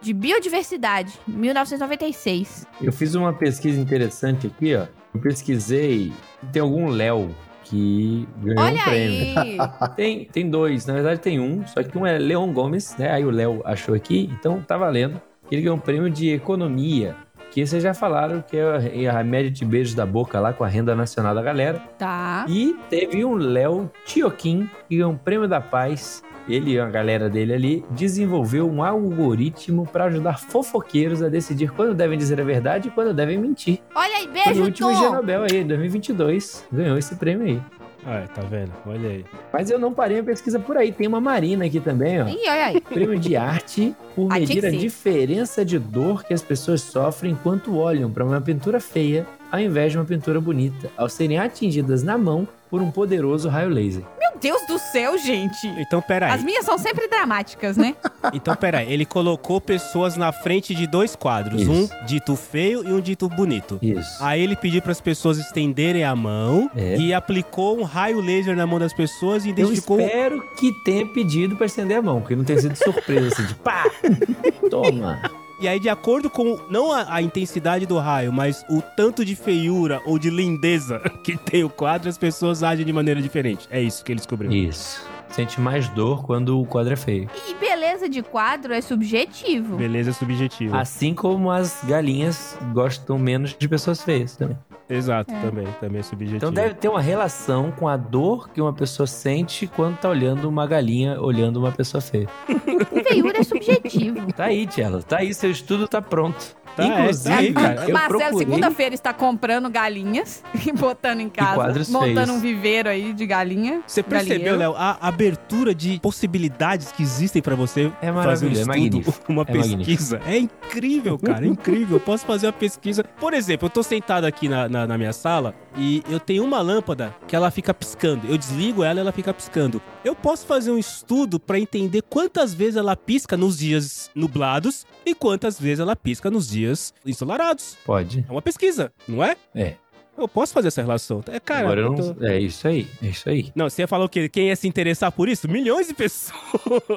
De 0.00 0.12
biodiversidade, 0.12 1.18
1996. 1.26 2.66
Eu 2.80 2.92
fiz 2.92 3.14
uma 3.14 3.32
pesquisa 3.32 3.80
interessante 3.80 4.46
aqui, 4.46 4.76
ó. 4.76 4.86
Eu 5.12 5.20
pesquisei. 5.20 6.12
Tem 6.52 6.62
algum 6.62 6.86
Léo 6.88 7.34
que 7.64 8.28
ganhou 8.40 8.62
Olha 8.62 8.80
um 8.80 8.84
prêmio. 8.84 9.40
aí! 9.40 9.58
Tem, 9.96 10.24
tem 10.26 10.48
dois, 10.48 10.86
na 10.86 10.94
verdade 10.94 11.20
tem 11.20 11.40
um, 11.40 11.66
só 11.66 11.82
que 11.82 11.98
um 11.98 12.06
é 12.06 12.16
Leon 12.16 12.52
Gomes, 12.52 12.96
né? 12.96 13.10
Aí 13.10 13.24
o 13.24 13.30
Léo 13.30 13.60
achou 13.64 13.94
aqui, 13.94 14.30
então 14.38 14.62
tá 14.62 14.76
valendo. 14.78 15.20
Ele 15.50 15.62
ganhou 15.62 15.76
um 15.76 15.80
prêmio 15.80 16.08
de 16.08 16.30
economia, 16.30 17.16
que 17.62 17.66
vocês 17.66 17.82
já 17.82 17.94
falaram 17.94 18.42
que 18.42 18.56
é 18.56 19.08
a 19.08 19.24
média 19.24 19.50
de 19.50 19.64
beijos 19.64 19.94
da 19.94 20.06
boca 20.06 20.38
lá 20.38 20.52
com 20.52 20.64
a 20.64 20.68
renda 20.68 20.94
nacional 20.94 21.34
da 21.34 21.42
galera. 21.42 21.80
Tá. 21.98 22.46
E 22.48 22.76
teve 22.88 23.24
um 23.24 23.34
Léo 23.34 23.90
Tioquim, 24.04 24.68
que 24.88 24.96
ganhou 24.96 25.12
um 25.12 25.16
prêmio 25.16 25.48
da 25.48 25.60
paz. 25.60 26.22
Ele 26.48 26.72
e 26.72 26.80
a 26.80 26.88
galera 26.88 27.28
dele 27.28 27.52
ali 27.52 27.84
desenvolveu 27.90 28.70
um 28.70 28.82
algoritmo 28.82 29.86
para 29.86 30.04
ajudar 30.04 30.38
fofoqueiros 30.38 31.22
a 31.22 31.28
decidir 31.28 31.70
quando 31.72 31.94
devem 31.94 32.16
dizer 32.16 32.40
a 32.40 32.44
verdade 32.44 32.88
e 32.88 32.90
quando 32.90 33.12
devem 33.12 33.36
mentir. 33.36 33.80
Olha 33.94 34.16
aí, 34.16 34.24
Foi 34.24 34.32
beijo, 34.32 34.62
o 34.62 34.64
último 34.64 34.92
Tom! 34.92 35.12
Nobel 35.16 35.42
aí, 35.42 35.62
2022. 35.64 36.66
Ganhou 36.72 36.96
esse 36.96 37.16
prêmio 37.16 37.46
aí. 37.46 37.77
Ah, 38.06 38.26
tá 38.34 38.42
vendo? 38.42 38.72
Olha 38.86 39.08
aí. 39.08 39.24
Mas 39.52 39.70
eu 39.70 39.78
não 39.78 39.92
parei 39.92 40.20
a 40.20 40.22
pesquisa 40.22 40.58
por 40.58 40.76
aí. 40.76 40.92
Tem 40.92 41.06
uma 41.06 41.20
Marina 41.20 41.66
aqui 41.66 41.80
também, 41.80 42.22
ó. 42.22 42.28
Ih, 42.28 42.48
olha 42.48 42.64
aí. 42.66 42.80
Prêmio 42.80 43.18
de 43.18 43.36
arte 43.36 43.94
por 44.14 44.28
medir 44.28 44.64
a 44.64 44.70
diferença 44.70 45.64
de 45.64 45.78
dor 45.78 46.24
que 46.24 46.32
as 46.32 46.42
pessoas 46.42 46.80
sofrem 46.80 47.32
enquanto 47.32 47.76
olham 47.76 48.10
para 48.10 48.24
uma 48.24 48.40
pintura 48.40 48.80
feia 48.80 49.26
ao 49.50 49.60
invés 49.60 49.92
de 49.92 49.98
uma 49.98 50.04
pintura 50.04 50.40
bonita, 50.40 50.90
ao 50.96 51.08
serem 51.08 51.38
atingidas 51.38 52.02
na 52.02 52.18
mão 52.18 52.46
por 52.70 52.82
um 52.82 52.90
poderoso 52.90 53.48
raio 53.48 53.70
laser. 53.70 54.04
Meu 54.42 54.52
Deus 54.54 54.66
do 54.68 54.78
céu, 54.78 55.18
gente! 55.18 55.66
Então, 55.78 56.00
peraí. 56.00 56.30
As 56.30 56.44
minhas 56.44 56.64
são 56.64 56.78
sempre 56.78 57.08
dramáticas, 57.08 57.76
né? 57.76 57.94
Então, 58.32 58.54
peraí. 58.54 58.92
Ele 58.92 59.04
colocou 59.06 59.60
pessoas 59.60 60.16
na 60.16 60.30
frente 60.32 60.74
de 60.74 60.86
dois 60.86 61.16
quadros. 61.16 61.62
Isso. 61.62 61.70
Um 61.70 61.88
dito 62.06 62.36
feio 62.36 62.86
e 62.86 62.92
um 62.92 63.00
dito 63.00 63.28
bonito. 63.28 63.78
Isso. 63.80 64.22
Aí 64.22 64.42
ele 64.42 64.54
pediu 64.54 64.82
para 64.82 64.92
as 64.92 65.00
pessoas 65.00 65.38
estenderem 65.38 66.04
a 66.04 66.14
mão 66.14 66.70
É. 66.76 66.96
e 66.96 67.14
aplicou 67.14 67.78
um 67.78 67.84
raio 67.84 68.20
laser 68.20 68.54
na 68.56 68.66
mão 68.66 68.78
das 68.78 68.92
pessoas 68.92 69.44
e 69.44 69.48
Eu 69.48 69.52
identificou 69.52 70.00
espero 70.00 70.42
que 70.56 70.72
tenha 70.84 71.06
pedido 71.06 71.56
para 71.56 71.66
estender 71.66 71.96
a 71.98 72.02
mão, 72.02 72.20
porque 72.20 72.36
não 72.36 72.44
tenha 72.44 72.60
sido 72.60 72.76
surpresa 72.76 73.28
assim 73.28 73.46
de 73.46 73.54
pá! 73.54 73.84
Toma! 74.70 75.20
E 75.60 75.66
aí, 75.66 75.80
de 75.80 75.88
acordo 75.88 76.30
com 76.30 76.58
não 76.70 76.92
a, 76.92 77.14
a 77.14 77.22
intensidade 77.22 77.84
do 77.84 77.98
raio, 77.98 78.32
mas 78.32 78.64
o 78.70 78.80
tanto 78.80 79.24
de 79.24 79.34
feiura 79.34 80.00
ou 80.06 80.18
de 80.18 80.30
lindeza 80.30 81.00
que 81.24 81.36
tem 81.36 81.64
o 81.64 81.70
quadro, 81.70 82.08
as 82.08 82.16
pessoas 82.16 82.62
agem 82.62 82.86
de 82.86 82.92
maneira 82.92 83.20
diferente. 83.20 83.66
É 83.70 83.82
isso 83.82 84.04
que 84.04 84.12
ele 84.12 84.18
descobriu. 84.18 84.52
Isso. 84.52 85.04
Sente 85.30 85.60
mais 85.60 85.88
dor 85.88 86.24
quando 86.24 86.60
o 86.60 86.64
quadro 86.64 86.92
é 86.92 86.96
feio. 86.96 87.28
E 87.48 87.54
beleza 87.54 88.08
de 88.08 88.22
quadro 88.22 88.72
é 88.72 88.80
subjetivo. 88.80 89.76
Beleza 89.76 90.12
subjetiva. 90.12 90.78
Assim 90.78 91.12
como 91.12 91.50
as 91.50 91.82
galinhas 91.84 92.56
gostam 92.72 93.18
menos 93.18 93.54
de 93.58 93.68
pessoas 93.68 94.02
feias 94.02 94.36
também. 94.36 94.56
Exato, 94.88 95.32
É. 95.34 95.40
também. 95.40 95.66
Também 95.80 96.00
é 96.00 96.02
subjetivo. 96.02 96.36
Então 96.36 96.52
deve 96.52 96.74
ter 96.74 96.88
uma 96.88 97.00
relação 97.00 97.70
com 97.70 97.86
a 97.88 97.96
dor 97.96 98.48
que 98.50 98.60
uma 98.60 98.72
pessoa 98.72 99.06
sente 99.06 99.66
quando 99.66 99.98
tá 99.98 100.08
olhando 100.08 100.48
uma 100.48 100.66
galinha 100.66 101.20
olhando 101.20 101.58
uma 101.58 101.72
pessoa 101.72 102.00
feia. 102.00 102.28
Feiura 103.08 103.38
é 103.38 103.42
subjetivo. 103.42 104.32
Tá 104.32 104.44
aí, 104.44 104.66
Tchelo. 104.66 105.02
Tá 105.02 105.18
aí, 105.18 105.32
seu 105.34 105.50
estudo 105.50 105.86
tá 105.88 106.00
pronto. 106.00 106.56
Tá, 106.76 106.84
é, 106.84 106.86
Inclusive, 106.86 107.28
tá 107.28 107.38
aí, 107.38 107.52
cara. 107.52 107.84
eu 107.88 107.92
Marcelo, 107.94 108.18
procurei... 108.20 108.38
segunda-feira 108.46 108.94
está 108.94 109.12
comprando 109.12 109.68
galinhas 109.68 110.44
e 110.64 110.70
botando 110.72 111.18
em 111.20 111.28
casa, 111.28 111.54
quadros 111.56 111.88
montando 111.90 112.14
feios. 112.14 112.30
um 112.30 112.38
viveiro 112.40 112.88
aí 112.88 113.12
de 113.12 113.26
galinha. 113.26 113.82
Você 113.84 114.00
percebeu. 114.00 114.56
Léo, 114.56 114.74
a 114.76 114.96
abertura 115.00 115.74
de 115.74 115.98
possibilidades 116.00 116.92
que 116.92 117.02
existem 117.02 117.42
pra 117.42 117.56
você 117.56 117.90
É 118.00 118.12
fazer 118.12 118.46
um 118.46 118.50
é 118.50 118.52
estudo, 118.52 118.68
magnífico. 118.68 119.32
uma 119.32 119.42
É 119.42 119.44
pesquisa? 119.46 120.20
É 120.24 120.38
incrível, 120.38 121.18
cara, 121.18 121.44
é 121.44 121.48
incrível. 121.48 121.96
Eu 121.96 122.00
posso 122.00 122.24
fazer 122.24 122.46
uma 122.46 122.52
pesquisa. 122.52 123.02
Por 123.02 123.34
exemplo, 123.34 123.66
eu 123.66 123.70
tô 123.70 123.82
sentado 123.82 124.24
aqui 124.24 124.48
na, 124.48 124.68
na, 124.68 124.77
na 124.86 124.96
minha 124.98 125.12
sala 125.12 125.54
e 125.76 126.02
eu 126.08 126.18
tenho 126.20 126.44
uma 126.44 126.60
lâmpada 126.60 127.14
que 127.26 127.34
ela 127.34 127.50
fica 127.50 127.72
piscando. 127.74 128.26
Eu 128.26 128.36
desligo 128.38 128.82
ela 128.84 128.98
e 128.98 129.02
ela 129.02 129.12
fica 129.12 129.32
piscando. 129.34 129.80
Eu 130.04 130.14
posso 130.14 130.46
fazer 130.46 130.70
um 130.70 130.78
estudo 130.78 131.38
pra 131.40 131.58
entender 131.58 132.02
quantas 132.02 132.52
vezes 132.54 132.76
ela 132.76 132.96
pisca 132.96 133.36
nos 133.36 133.58
dias 133.58 134.10
nublados 134.14 134.86
e 135.04 135.14
quantas 135.14 135.58
vezes 135.60 135.80
ela 135.80 135.96
pisca 135.96 136.30
nos 136.30 136.48
dias 136.48 136.92
ensolarados. 137.04 137.76
Pode. 137.84 138.24
É 138.28 138.32
uma 138.32 138.42
pesquisa, 138.42 138.92
não 139.06 139.22
é? 139.24 139.36
É. 139.54 139.74
Eu 140.16 140.26
posso 140.26 140.52
fazer 140.52 140.66
essa 140.66 140.82
relação. 140.82 141.22
É, 141.28 141.38
cara, 141.38 141.60
Agora 141.60 141.80
eu 141.80 141.92
não... 141.92 142.14
tô- 142.14 142.24
É 142.26 142.40
isso 142.40 142.66
aí, 142.66 142.88
é 143.00 143.06
isso 143.06 143.28
aí. 143.28 143.52
Não, 143.54 143.70
você 143.70 143.86
falou 143.86 144.08
que 144.08 144.28
quem 144.28 144.48
ia 144.48 144.56
se 144.56 144.66
interessar 144.66 145.12
por 145.12 145.28
isso? 145.28 145.48
Milhões 145.48 145.86
de 145.86 145.94
pessoas. 145.94 146.34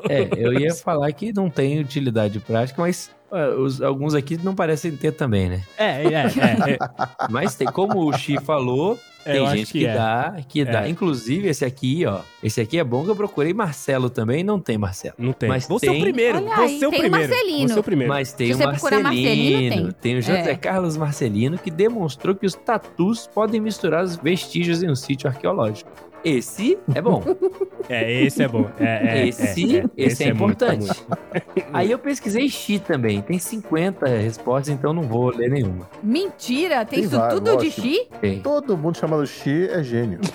É, 0.09 0.27
eu 0.35 0.51
ia 0.59 0.73
falar 0.73 1.11
que 1.11 1.31
não 1.31 1.47
tem 1.47 1.79
utilidade 1.79 2.39
prática, 2.39 2.81
mas 2.81 3.11
os- 3.31 3.81
alguns 3.81 4.13
aqui 4.13 4.37
não 4.43 4.53
parecem 4.53 4.95
ter 4.95 5.11
também, 5.13 5.49
né? 5.49 5.63
É, 5.77 6.03
é, 6.03 6.13
é. 6.13 6.71
é. 6.73 6.77
Mas 7.29 7.55
tem, 7.55 7.67
como 7.67 8.05
o 8.07 8.13
Xi 8.17 8.37
falou, 8.41 8.99
É, 9.25 9.33
tem 9.33 9.47
gente 9.49 9.71
que 9.73 9.79
que, 9.79 9.85
é. 9.85 9.93
dá, 9.93 10.35
que 10.47 10.65
dá. 10.65 10.85
É. 10.85 10.89
Inclusive, 10.89 11.47
esse 11.47 11.63
aqui, 11.65 12.05
ó. 12.05 12.19
Esse 12.43 12.59
aqui 12.61 12.79
é 12.79 12.83
bom 12.83 13.03
que 13.03 13.09
eu 13.11 13.15
procurei 13.15 13.53
Marcelo 13.53 14.09
também, 14.09 14.43
não 14.43 14.59
tem 14.59 14.77
Marcelo. 14.77 15.15
Não 15.17 15.33
tem. 15.33 15.47
Mas 15.49 15.67
Você 15.67 15.87
é 15.87 15.89
o 15.89 15.93
tem- 15.93 16.01
primeiro. 16.01 16.37
Olha 16.39 16.55
você 16.55 16.61
aí, 16.61 16.83
é 16.83 16.87
o 16.87 16.91
tem 16.91 16.99
primeiro. 17.01 17.29
Marcelino. 17.29 17.67
Você 17.69 17.75
é 17.75 17.79
o 17.79 17.83
primeiro. 17.83 18.13
Mas 18.13 18.33
tem 18.33 18.47
Se 18.47 18.53
o 18.53 18.57
você 18.57 18.67
procurar 18.67 18.99
Marcelino, 19.03 19.61
Marcelino, 19.61 19.93
tem. 19.93 20.11
tem. 20.13 20.17
o 20.17 20.21
José 20.21 20.51
É. 20.51 20.55
Carlos 20.55 20.97
Marcelino, 20.97 21.57
que 21.57 21.69
demonstrou 21.71 22.33
que 22.35 22.45
os 22.45 22.55
tatus 22.55 23.27
podem 23.27 23.61
misturar 23.61 24.03
os 24.03 24.15
vestígios 24.15 24.81
em 24.83 24.89
um 24.89 24.95
sítio 24.95 25.29
arqueológico. 25.29 25.89
Esse 26.23 26.77
é 26.93 27.01
bom. 27.01 27.23
É, 27.89 28.23
esse 28.23 28.41
é 28.43 28.47
bom. 28.47 28.69
É, 28.79 29.19
é, 29.23 29.27
esse, 29.27 29.41
é, 29.75 29.79
é. 29.79 29.85
esse, 29.97 30.23
é, 30.23 30.27
muito, 30.27 30.63
importante. 30.63 30.85
muito. 30.85 31.07
Aí 31.73 31.91
eu 31.91 31.97
pesquisei 31.99 32.47
Xi 32.47 32.79
também. 32.79 33.21
Tem 33.21 33.37
50 33.39 34.05
respostas, 34.05 34.69
então 34.69 34.93
não 34.93 35.01
vou 35.01 35.29
ler 35.35 35.49
nenhuma. 35.49 35.89
Mentira, 36.01 36.85
tem, 36.85 36.99
Tem 36.99 37.07
isso 37.07 37.17
vários, 37.17 37.33
tudo 37.39 37.49
de 37.57 37.65
lógico. 37.65 37.81
chi? 37.81 38.07
Tem. 38.21 38.39
Todo 38.39 38.77
mundo 38.77 38.97
chamado 39.11 39.27
Xi 39.27 39.67
é 39.69 39.83
gênio. 39.83 40.19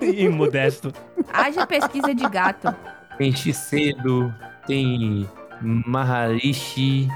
E 0.00 0.28
modesto. 0.28 0.92
Haja 1.32 1.66
pesquisa 1.66 2.14
de 2.14 2.26
gato. 2.28 2.74
Tem 3.18 3.30
Shicedo, 3.32 4.34
tem 4.66 5.28
Maharishi, 5.60 7.08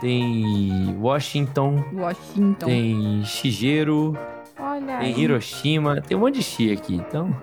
tem 0.00 0.96
Washington, 1.00 1.84
Washington. 1.92 2.66
tem 2.66 3.24
Shigeru, 3.24 4.16
Olha 4.58 4.98
tem 4.98 5.14
aí. 5.14 5.20
Hiroshima. 5.20 6.00
Tem 6.00 6.16
um 6.16 6.20
monte 6.20 6.36
de 6.36 6.42
Xi 6.44 6.72
aqui, 6.72 6.94
então. 6.94 7.36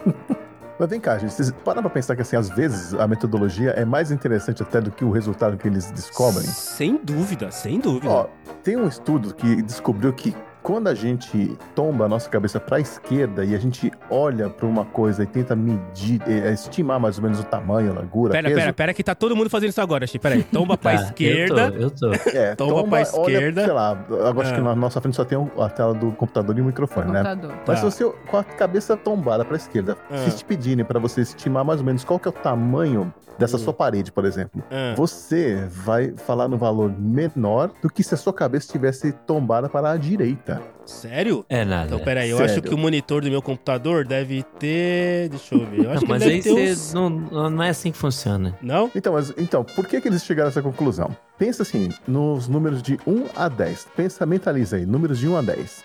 Mas 0.80 0.90
vem 0.90 1.00
cá, 1.00 1.18
gente, 1.18 1.34
vocês 1.34 1.52
param 1.64 1.82
pra 1.82 1.92
pensar 1.92 2.16
que, 2.16 2.22
assim, 2.22 2.38
às 2.38 2.50
vezes 2.50 2.94
a 2.94 3.06
metodologia 3.06 3.72
é 3.72 3.84
mais 3.84 4.12
interessante 4.12 4.64
até 4.64 4.80
do 4.80 4.92
que 4.92 5.04
o 5.04 5.12
resultado 5.12 5.58
que 5.58 5.68
eles 5.68 5.92
descobrem? 5.92 6.46
Sem 6.48 6.98
dúvida, 7.04 7.52
sem 7.52 7.80
dúvida. 7.80 8.10
Ó, 8.10 8.28
tem 8.64 8.78
um 8.78 8.88
estudo 8.88 9.34
que 9.34 9.62
descobriu 9.62 10.14
que 10.14 10.34
quando 10.62 10.88
a 10.88 10.94
gente 10.96 11.58
tomba 11.76 12.06
a 12.06 12.10
nossa 12.10 12.30
cabeça 12.30 12.60
para 12.60 12.78
a 12.78 12.80
esquerda 12.80 13.44
e 13.46 13.56
a 13.56 13.58
gente 13.60 13.92
olha 14.10 14.50
para 14.50 14.66
uma 14.66 14.86
coisa 14.86 15.24
e 15.24 15.26
tenta 15.26 15.56
medir, 15.56 16.22
eh, 16.28 16.52
estimar 16.54 17.00
mais 17.00 17.18
ou 17.18 17.24
menos 17.24 17.40
o 17.40 17.44
tamanho, 17.44 17.92
a 17.92 17.96
largura, 17.96 18.32
pera, 18.34 18.48
peso, 18.50 18.60
pera, 18.60 18.74
pera 18.74 18.94
que 18.94 19.04
tá 19.04 19.16
todo 19.16 19.36
mundo 19.36 19.50
fazendo 19.50 19.70
isso 19.70 19.82
agora, 19.82 20.06
Chi. 20.06 20.20
Pera 20.20 20.36
aí. 20.36 20.44
Tomba 20.44 20.78
pra 20.78 20.92
Tá, 21.00 21.04
esquerda. 21.04 21.74
Eu 21.76 21.90
tô, 21.92 22.08
eu 22.14 22.20
tô. 22.20 22.30
é, 22.38 22.56
tomba 22.58 22.84
pra 22.88 23.02
esquerda. 23.02 23.62
Olha, 23.62 23.66
sei 23.66 23.74
lá, 23.74 23.90
agora 23.92 24.42
acho 24.42 24.52
Ah. 24.54 24.56
que 24.56 24.62
na 24.62 24.76
nossa 24.76 25.00
frente 25.02 25.16
só 25.16 25.24
tem 25.26 25.38
a 25.60 25.70
tela 25.70 25.94
do 25.94 26.12
computador 26.12 26.58
e 26.58 26.62
o 26.62 26.66
microfone, 26.66 27.12
né? 27.12 27.24
Computador. 27.24 27.52
Mas 27.66 27.66
Tá. 27.66 27.76
se 27.78 27.84
você 27.84 28.12
com 28.30 28.38
a 28.38 28.44
cabeça 28.44 28.98
tombada 28.98 29.46
para 29.46 29.56
a 29.56 29.58
esquerda, 29.58 29.98
Ah. 30.12 30.18
se 30.30 30.38
te 30.38 30.46
pedirem 30.46 30.84
para 30.84 31.00
você 31.00 31.22
estimar 31.22 31.64
mais 31.64 31.80
ou 31.80 31.86
menos 31.86 32.04
qual 32.04 32.20
que 32.20 32.28
é 32.28 32.32
o 32.32 32.34
tamanho 32.34 33.14
dessa 33.38 33.56
Hum. 33.56 33.60
sua 33.60 33.74
parede, 33.74 34.12
por 34.12 34.26
exemplo, 34.26 34.62
Ah, 34.70 34.94
você 34.98 35.66
vai 35.70 36.14
falar 36.18 36.48
no 36.50 36.58
valor 36.58 36.92
menor 36.98 37.72
do 37.82 37.90
que 37.90 38.04
se 38.04 38.14
a 38.14 38.18
sua 38.18 38.34
cabeça 38.34 38.66
estivesse 38.66 39.14
tombada 39.26 39.70
para 39.70 39.92
a 39.92 39.98
direita. 39.98 40.49
Sério? 40.86 41.46
É 41.50 41.64
nada. 41.64 41.88
Então, 41.88 42.00
pera 42.00 42.22
aí, 42.22 42.30
eu 42.30 42.38
Sério. 42.38 42.54
acho 42.54 42.62
que 42.62 42.74
o 42.74 42.78
monitor 42.78 43.22
do 43.22 43.30
meu 43.30 43.42
computador 43.42 44.06
deve 44.06 44.44
ter. 44.58 45.30
Deixa 45.30 45.56
eu 45.56 45.66
ver. 45.66 45.86
Eu 45.86 45.92
acho 45.92 46.02
que 46.02 46.08
Mas 46.08 46.24
aí 46.24 46.42
deve 46.42 46.44
ter 46.44 46.50
você 46.50 46.72
uns... 46.72 46.94
não, 46.94 47.10
não 47.10 47.64
é 47.64 47.70
assim 47.70 47.92
que 47.92 47.98
funciona. 47.98 48.58
Não? 48.62 48.92
Então, 48.96 49.14
mas, 49.14 49.34
então, 49.38 49.64
por 49.64 49.88
que, 49.88 50.00
que 50.02 50.08
eles 50.08 50.24
chegaram 50.24 50.48
a 50.48 50.52
essa 50.52 50.62
conclusão? 50.62 51.16
Pensa 51.38 51.64
assim, 51.64 51.90
nos 52.08 52.48
números 52.48 52.82
de 52.82 53.00
1 53.06 53.26
a 53.36 53.48
10. 53.48 53.88
Pensa, 53.96 54.26
mentaliza 54.26 54.78
aí, 54.78 54.86
números 54.86 55.20
de 55.20 55.28
1 55.28 55.38
a 55.38 55.42
10. 55.42 55.84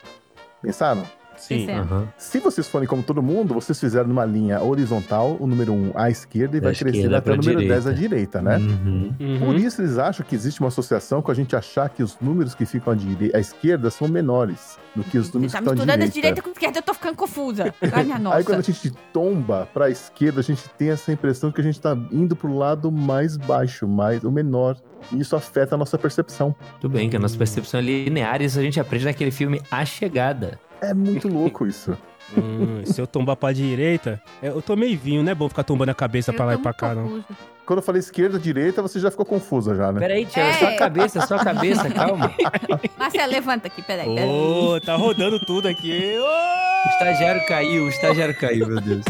Pensaram? 0.62 1.04
Sim. 1.36 1.70
Aham. 1.70 2.08
Se 2.16 2.38
vocês 2.38 2.68
forem 2.68 2.86
como 2.88 3.02
todo 3.02 3.22
mundo, 3.22 3.54
vocês 3.54 3.78
fizeram 3.78 4.08
numa 4.08 4.24
linha 4.24 4.62
horizontal, 4.62 5.36
o 5.40 5.46
número 5.46 5.72
1 5.72 5.92
à 5.94 6.10
esquerda 6.10 6.56
e 6.56 6.60
Da 6.60 6.68
vai 6.68 6.74
crescendo 6.74 6.94
esquerda 6.96 7.18
até 7.18 7.32
o 7.32 7.36
número 7.36 7.58
direita. 7.60 7.74
10 7.74 7.86
à 7.86 7.92
direita, 7.92 8.42
né? 8.42 8.56
Uhum. 8.58 9.14
Uhum. 9.20 9.38
Por 9.40 9.56
isso 9.56 9.80
eles 9.82 9.98
acham 9.98 10.24
que 10.26 10.34
existe 10.34 10.60
uma 10.60 10.68
associação 10.68 11.20
com 11.22 11.30
a 11.30 11.34
gente 11.34 11.54
achar 11.56 11.88
que 11.88 12.02
os 12.02 12.18
números 12.20 12.54
que 12.54 12.64
ficam 12.66 12.92
à, 12.92 12.96
dire... 12.96 13.30
à 13.34 13.38
esquerda 13.38 13.90
são 13.90 14.08
menores 14.08 14.78
do 14.94 15.02
que 15.04 15.18
os 15.18 15.26
Você 15.28 15.34
números 15.34 15.52
tá 15.52 15.58
que 15.58 15.64
estão 15.64 15.72
à 15.72 15.76
misturando 15.76 15.98
direita. 15.98 16.04
a 16.04 16.14
direita 16.14 16.42
com 16.42 16.48
a 16.48 16.52
esquerda, 16.52 16.78
eu 16.78 16.82
tô 16.82 16.94
ficando 16.94 17.16
confusa. 17.16 17.74
Ai, 17.92 18.04
minha 18.04 18.18
nossa. 18.20 18.36
Aí 18.36 18.44
quando 18.44 18.58
a 18.58 18.62
gente 18.62 18.90
tomba 19.12 19.68
pra 19.72 19.90
esquerda, 19.90 20.40
a 20.40 20.42
gente 20.44 20.68
tem 20.78 20.90
essa 20.90 21.12
impressão 21.12 21.50
que 21.50 21.60
a 21.60 21.64
gente 21.64 21.80
tá 21.80 21.96
indo 22.12 22.34
pro 22.36 22.56
lado 22.56 22.90
mais 22.92 23.36
baixo, 23.36 23.86
mais 23.88 24.22
o 24.24 24.30
menor. 24.30 24.76
E 25.12 25.20
isso 25.20 25.36
afeta 25.36 25.74
a 25.74 25.78
nossa 25.78 25.98
percepção. 25.98 26.54
Tudo 26.80 26.92
bem, 26.94 27.10
que 27.10 27.16
a 27.16 27.18
nossa 27.18 27.36
percepção 27.36 27.78
é 27.78 27.82
linear, 27.82 28.40
isso 28.40 28.58
a 28.58 28.62
gente 28.62 28.80
aprende 28.80 29.04
naquele 29.04 29.30
filme 29.30 29.60
A 29.70 29.84
Chegada. 29.84 30.58
É 30.84 30.94
muito 30.94 31.28
louco 31.28 31.66
isso. 31.66 31.96
Hum, 32.36 32.82
se 32.86 32.98
eu 32.98 33.06
tombar 33.06 33.36
pra 33.36 33.52
direita, 33.52 34.20
é, 34.42 34.48
eu 34.48 34.62
tô 34.62 34.74
meio 34.74 34.98
vinho, 34.98 35.22
não 35.22 35.30
é 35.30 35.34
bom 35.34 35.46
ficar 35.46 35.62
tombando 35.62 35.90
a 35.90 35.94
cabeça 35.94 36.32
Eu 36.32 36.34
pra 36.34 36.46
lá 36.46 36.54
e 36.54 36.58
pra 36.58 36.72
cá, 36.72 36.94
não. 36.94 37.22
Quando 37.66 37.78
eu 37.78 37.82
falei 37.82 38.00
esquerda, 38.00 38.38
direita, 38.38 38.82
você 38.82 39.00
já 39.00 39.10
ficou 39.10 39.24
confusa 39.24 39.74
já, 39.74 39.90
né? 39.90 39.98
Peraí, 39.98 40.26
Tiago, 40.26 40.50
É. 40.50 40.52
só 40.58 40.66
a 40.68 40.76
cabeça, 40.76 41.26
só 41.26 41.36
a 41.36 41.44
cabeça, 41.44 41.88
calma. 41.90 42.30
Marcelo, 42.98 43.32
levanta 43.32 43.68
aqui, 43.68 43.80
peraí. 43.82 44.16
Ô, 44.22 44.78
tá 44.80 44.96
rodando 44.96 45.38
tudo 45.40 45.66
aqui. 45.66 46.14
O 46.18 46.88
estagiário 46.90 47.46
caiu, 47.46 47.84
o 47.84 47.88
estagiário 47.88 48.34
caiu, 48.38 48.66
meu 48.66 48.80
Deus. 48.80 49.04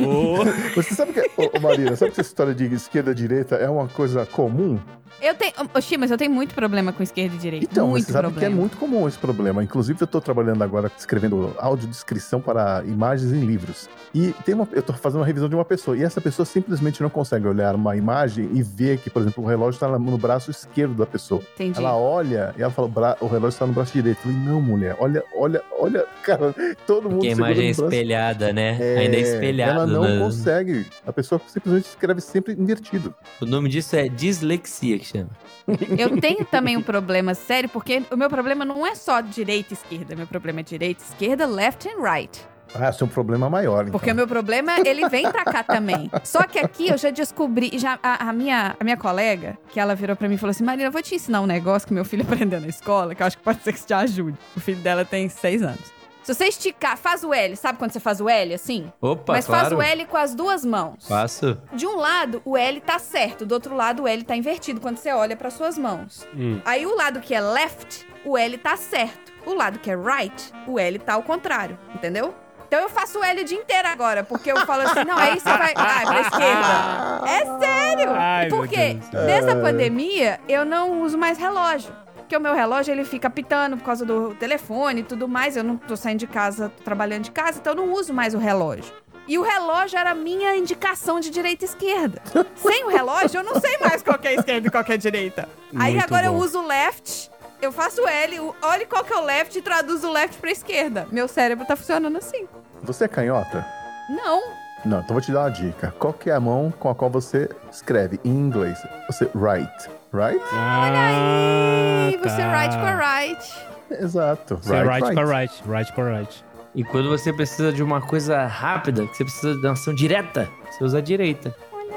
Ô, 0.00 0.40
ô. 0.40 0.44
Você 0.76 0.94
sabe 0.94 1.12
que, 1.12 1.20
ô, 1.36 1.50
ô, 1.56 1.60
Marina, 1.60 1.96
sabe 1.96 2.12
que 2.12 2.20
essa 2.20 2.28
história 2.30 2.54
de 2.54 2.66
esquerda 2.72 3.12
direita 3.12 3.56
é 3.56 3.68
uma 3.68 3.88
coisa 3.88 4.24
comum? 4.26 4.78
Eu 5.20 5.34
tenho. 5.34 5.52
Ô, 5.74 5.80
Xi, 5.80 5.96
mas 5.96 6.10
eu 6.10 6.18
tenho 6.18 6.30
muito 6.30 6.54
problema 6.54 6.92
com 6.92 7.02
esquerda 7.02 7.34
e 7.34 7.38
direita. 7.38 7.66
Então, 7.70 7.88
muito 7.88 8.04
você 8.04 8.12
sabe 8.12 8.24
problema. 8.28 8.38
que 8.38 8.52
é 8.52 8.54
muito 8.54 8.76
comum 8.76 9.08
esse 9.08 9.16
problema. 9.16 9.64
Inclusive, 9.64 9.98
eu 10.02 10.06
tô 10.06 10.20
trabalhando 10.20 10.62
agora 10.62 10.92
escrevendo 10.96 11.54
audiodescrição 11.58 12.38
para 12.38 12.84
imagens 12.84 13.32
em 13.32 13.40
livros. 13.40 13.88
E 14.14 14.32
tem 14.44 14.54
uma, 14.54 14.68
eu 14.72 14.82
tô 14.82 14.92
fazendo 14.92 15.20
uma 15.20 15.26
revisão 15.26 15.48
de 15.48 15.54
uma 15.54 15.64
pessoa. 15.64 15.96
E 15.96 16.02
essa 16.02 16.20
pessoa 16.20 16.44
simplesmente 16.44 17.02
não 17.02 17.08
consegue 17.08 17.48
olhar 17.48 17.74
uma 17.74 17.95
imagem 17.96 18.48
e 18.52 18.62
ver 18.62 18.98
que, 18.98 19.10
por 19.10 19.22
exemplo, 19.22 19.42
o 19.42 19.46
relógio 19.46 19.76
está 19.76 19.98
no 19.98 20.18
braço 20.18 20.50
esquerdo 20.50 20.94
da 20.94 21.06
pessoa. 21.06 21.42
Entendi. 21.54 21.78
Ela 21.78 21.96
olha 21.96 22.54
e 22.56 22.62
ela 22.62 22.70
fala, 22.70 23.16
o, 23.20 23.26
relógio 23.26 23.48
está 23.48 23.66
no 23.66 23.72
braço 23.72 23.92
direito. 23.92 24.18
Eu 24.18 24.32
falei, 24.32 24.38
não, 24.38 24.60
mulher, 24.60 24.96
olha, 24.98 25.22
olha, 25.34 25.62
olha, 25.78 26.06
cara, 26.22 26.54
todo 26.86 27.10
mundo 27.10 27.22
Que 27.22 27.30
imagem 27.30 27.68
é 27.68 27.70
no 27.70 27.76
braço. 27.76 27.84
espelhada, 27.84 28.52
né? 28.52 28.70
Ainda 28.98 29.16
é 29.16 29.20
espelhado. 29.20 29.72
Ela 29.72 29.86
não 29.86 30.02
né? 30.02 30.18
consegue. 30.18 30.86
A 31.06 31.12
pessoa 31.12 31.40
simplesmente 31.46 31.86
escreve 31.86 32.20
sempre 32.20 32.52
invertido. 32.54 33.14
O 33.40 33.46
nome 33.46 33.68
disso 33.68 33.96
é 33.96 34.08
dislexia 34.08 34.98
que 34.98 35.06
chama. 35.06 35.30
Eu 35.98 36.20
tenho 36.20 36.44
também 36.44 36.76
um 36.76 36.82
problema 36.82 37.34
sério, 37.34 37.68
porque 37.68 38.02
o 38.10 38.16
meu 38.16 38.28
problema 38.28 38.64
não 38.64 38.86
é 38.86 38.94
só 38.94 39.20
direita 39.20 39.72
e 39.72 39.74
esquerda. 39.74 40.14
Meu 40.14 40.26
problema 40.26 40.60
é 40.60 40.62
direita 40.62 41.02
e 41.02 41.12
esquerda, 41.12 41.46
left 41.46 41.88
and 41.88 42.02
right. 42.02 42.55
Ah, 42.74 42.92
é 42.98 43.04
um 43.04 43.08
problema 43.08 43.48
maior, 43.48 43.82
então. 43.82 43.92
Porque 43.92 44.10
o 44.10 44.14
meu 44.14 44.26
problema, 44.26 44.78
ele 44.84 45.08
vem 45.08 45.30
pra 45.30 45.44
cá 45.44 45.62
também. 45.62 46.10
Só 46.24 46.42
que 46.42 46.58
aqui 46.58 46.88
eu 46.88 46.98
já 46.98 47.10
descobri, 47.10 47.78
já 47.78 47.98
a, 48.02 48.28
a 48.28 48.32
minha, 48.32 48.76
a 48.78 48.84
minha 48.84 48.96
colega, 48.96 49.56
que 49.68 49.80
ela 49.80 49.94
virou 49.94 50.16
pra 50.16 50.28
mim 50.28 50.34
e 50.34 50.38
falou 50.38 50.50
assim, 50.50 50.64
Marina, 50.64 50.88
eu 50.88 50.92
vou 50.92 51.02
te 51.02 51.14
ensinar 51.14 51.40
um 51.40 51.46
negócio 51.46 51.86
que 51.86 51.94
meu 51.94 52.04
filho 52.04 52.22
aprendeu 52.28 52.60
na 52.60 52.68
escola, 52.68 53.14
que 53.14 53.22
eu 53.22 53.26
acho 53.26 53.38
que 53.38 53.42
pode 53.42 53.62
ser 53.62 53.72
que 53.72 53.84
te 53.84 53.94
ajude. 53.94 54.36
O 54.56 54.60
filho 54.60 54.80
dela 54.80 55.04
tem 55.04 55.28
seis 55.28 55.62
anos. 55.62 55.96
Se 56.26 56.34
você 56.34 56.46
esticar, 56.46 56.98
faz 56.98 57.22
o 57.22 57.32
L, 57.32 57.54
sabe 57.54 57.78
quando 57.78 57.92
você 57.92 58.00
faz 58.00 58.20
o 58.20 58.28
L, 58.28 58.52
assim? 58.52 58.92
Opa, 59.00 59.34
Mas 59.34 59.46
faz 59.46 59.68
claro. 59.68 59.76
o 59.76 59.82
L 59.82 60.06
com 60.06 60.16
as 60.16 60.34
duas 60.34 60.64
mãos. 60.64 61.06
Faço. 61.06 61.56
De 61.72 61.86
um 61.86 61.94
lado, 61.94 62.42
o 62.44 62.56
L 62.56 62.80
tá 62.80 62.98
certo, 62.98 63.46
do 63.46 63.52
outro 63.52 63.76
lado, 63.76 64.02
o 64.02 64.08
L 64.08 64.24
tá 64.24 64.34
invertido 64.34 64.80
quando 64.80 64.96
você 64.96 65.12
olha 65.12 65.36
para 65.36 65.50
suas 65.50 65.78
mãos. 65.78 66.26
Hum. 66.34 66.60
Aí 66.64 66.84
o 66.84 66.96
lado 66.96 67.20
que 67.20 67.32
é 67.32 67.40
left, 67.40 68.04
o 68.24 68.36
L 68.36 68.58
tá 68.58 68.76
certo. 68.76 69.32
O 69.46 69.54
lado 69.54 69.78
que 69.78 69.88
é 69.88 69.94
right, 69.94 70.52
o 70.66 70.80
L 70.80 70.98
tá 70.98 71.14
ao 71.14 71.22
contrário, 71.22 71.78
entendeu? 71.94 72.34
Então 72.66 72.80
eu 72.80 72.88
faço 72.88 73.18
o 73.20 73.24
L 73.24 73.40
o 73.42 73.44
dia 73.44 73.58
inteiro 73.58 73.86
agora, 73.88 74.24
porque 74.24 74.50
eu 74.50 74.66
falo 74.66 74.82
assim, 74.82 75.04
não, 75.04 75.16
aí 75.16 75.38
você 75.38 75.48
vai. 75.48 75.72
Ah, 75.76 76.02
é 76.02 76.06
pra 76.06 76.20
esquerda. 76.20 77.22
É 77.26 77.58
sério! 77.60 78.10
Ai, 78.12 78.48
porque 78.48 78.76
Deus 78.94 79.06
do 79.06 79.10
céu. 79.10 79.26
desde 79.26 79.50
a 79.50 79.54
É. 79.54 79.60
pandemia 79.60 80.40
eu 80.48 80.64
não 80.64 81.02
uso 81.02 81.16
mais 81.18 81.38
relógio. 81.38 81.92
Porque 82.16 82.36
o 82.36 82.40
meu 82.40 82.54
relógio 82.54 82.92
ele 82.92 83.04
fica 83.04 83.30
pitando 83.30 83.76
por 83.76 83.84
causa 83.84 84.04
do 84.04 84.34
telefone 84.34 85.00
e 85.00 85.04
tudo 85.04 85.28
mais. 85.28 85.56
Eu 85.56 85.62
não 85.62 85.76
tô 85.76 85.96
saindo 85.96 86.18
de 86.18 86.26
casa, 86.26 86.72
tô 86.76 86.82
trabalhando 86.82 87.22
de 87.22 87.30
casa, 87.30 87.58
então 87.60 87.72
eu 87.72 87.76
não 87.76 87.92
uso 87.92 88.12
mais 88.12 88.34
o 88.34 88.38
relógio. 88.38 88.92
E 89.28 89.38
o 89.38 89.42
relógio 89.42 89.96
era 89.98 90.10
a 90.10 90.14
minha 90.14 90.56
indicação 90.56 91.20
de 91.20 91.30
direita 91.30 91.64
e 91.64 91.68
esquerda. 91.68 92.20
Sem 92.56 92.84
o 92.84 92.88
relógio, 92.88 93.38
eu 93.38 93.44
não 93.44 93.60
sei 93.60 93.76
mais 93.78 94.02
qual 94.02 94.18
que 94.18 94.26
é 94.28 94.34
esquerda 94.34 94.66
e 94.66 94.70
qual 94.70 94.82
que 94.84 94.92
é 94.92 94.96
direita. 94.96 95.48
Aí 95.78 95.92
Muito 95.94 96.04
agora 96.04 96.26
eu 96.26 96.32
bom. 96.32 96.38
uso 96.38 96.60
o 96.60 96.66
left, 96.66 97.30
eu 97.62 97.72
faço 97.72 98.02
o 98.02 98.08
L, 98.08 98.40
o- 98.40 98.54
olhe 98.62 98.86
qual 98.86 99.04
que 99.04 99.12
é 99.12 99.16
o 99.16 99.24
left 99.24 99.58
e 99.58 99.62
traduzo 99.62 100.08
o 100.08 100.12
left 100.12 100.38
pra 100.38 100.50
esquerda. 100.50 101.06
Meu 101.10 101.26
cérebro 101.28 101.64
tá 101.66 101.76
funcionando 101.76 102.16
assim. 102.18 102.46
Você 102.82 103.04
é 103.04 103.08
canhota? 103.08 103.64
Não. 104.08 104.42
Não, 104.84 104.98
então 105.00 105.14
vou 105.14 105.20
te 105.20 105.32
dar 105.32 105.40
uma 105.40 105.50
dica. 105.50 105.92
Qual 105.98 106.12
que 106.12 106.30
é 106.30 106.34
a 106.34 106.38
mão 106.40 106.72
com 106.78 106.88
a 106.88 106.94
qual 106.94 107.10
você 107.10 107.48
escreve 107.72 108.20
em 108.24 108.30
inglês? 108.30 108.78
Você 109.08 109.24
right, 109.34 109.88
right? 110.12 110.40
Ah, 110.52 112.10
E 112.12 112.16
você 112.18 112.36
tá. 112.36 112.60
right 112.62 112.76
com 112.76 112.84
a 112.86 112.94
right. 112.94 113.52
Exato. 113.90 114.56
Você 114.62 114.74
é 114.74 114.82
right 114.82 115.14
com 115.14 115.20
a 115.20 115.24
right, 115.24 115.62
right 115.66 115.92
com 115.92 116.00
a 116.02 116.04
right. 116.18 116.44
E 116.74 116.84
quando 116.84 117.08
você 117.08 117.32
precisa 117.32 117.72
de 117.72 117.82
uma 117.82 118.00
coisa 118.02 118.46
rápida, 118.46 119.06
que 119.06 119.16
você 119.16 119.24
precisa 119.24 119.54
de 119.54 119.66
uma 119.66 119.72
ação 119.72 119.94
direta, 119.94 120.48
você 120.70 120.84
usa 120.84 120.98
a 120.98 121.00
direita. 121.00 121.54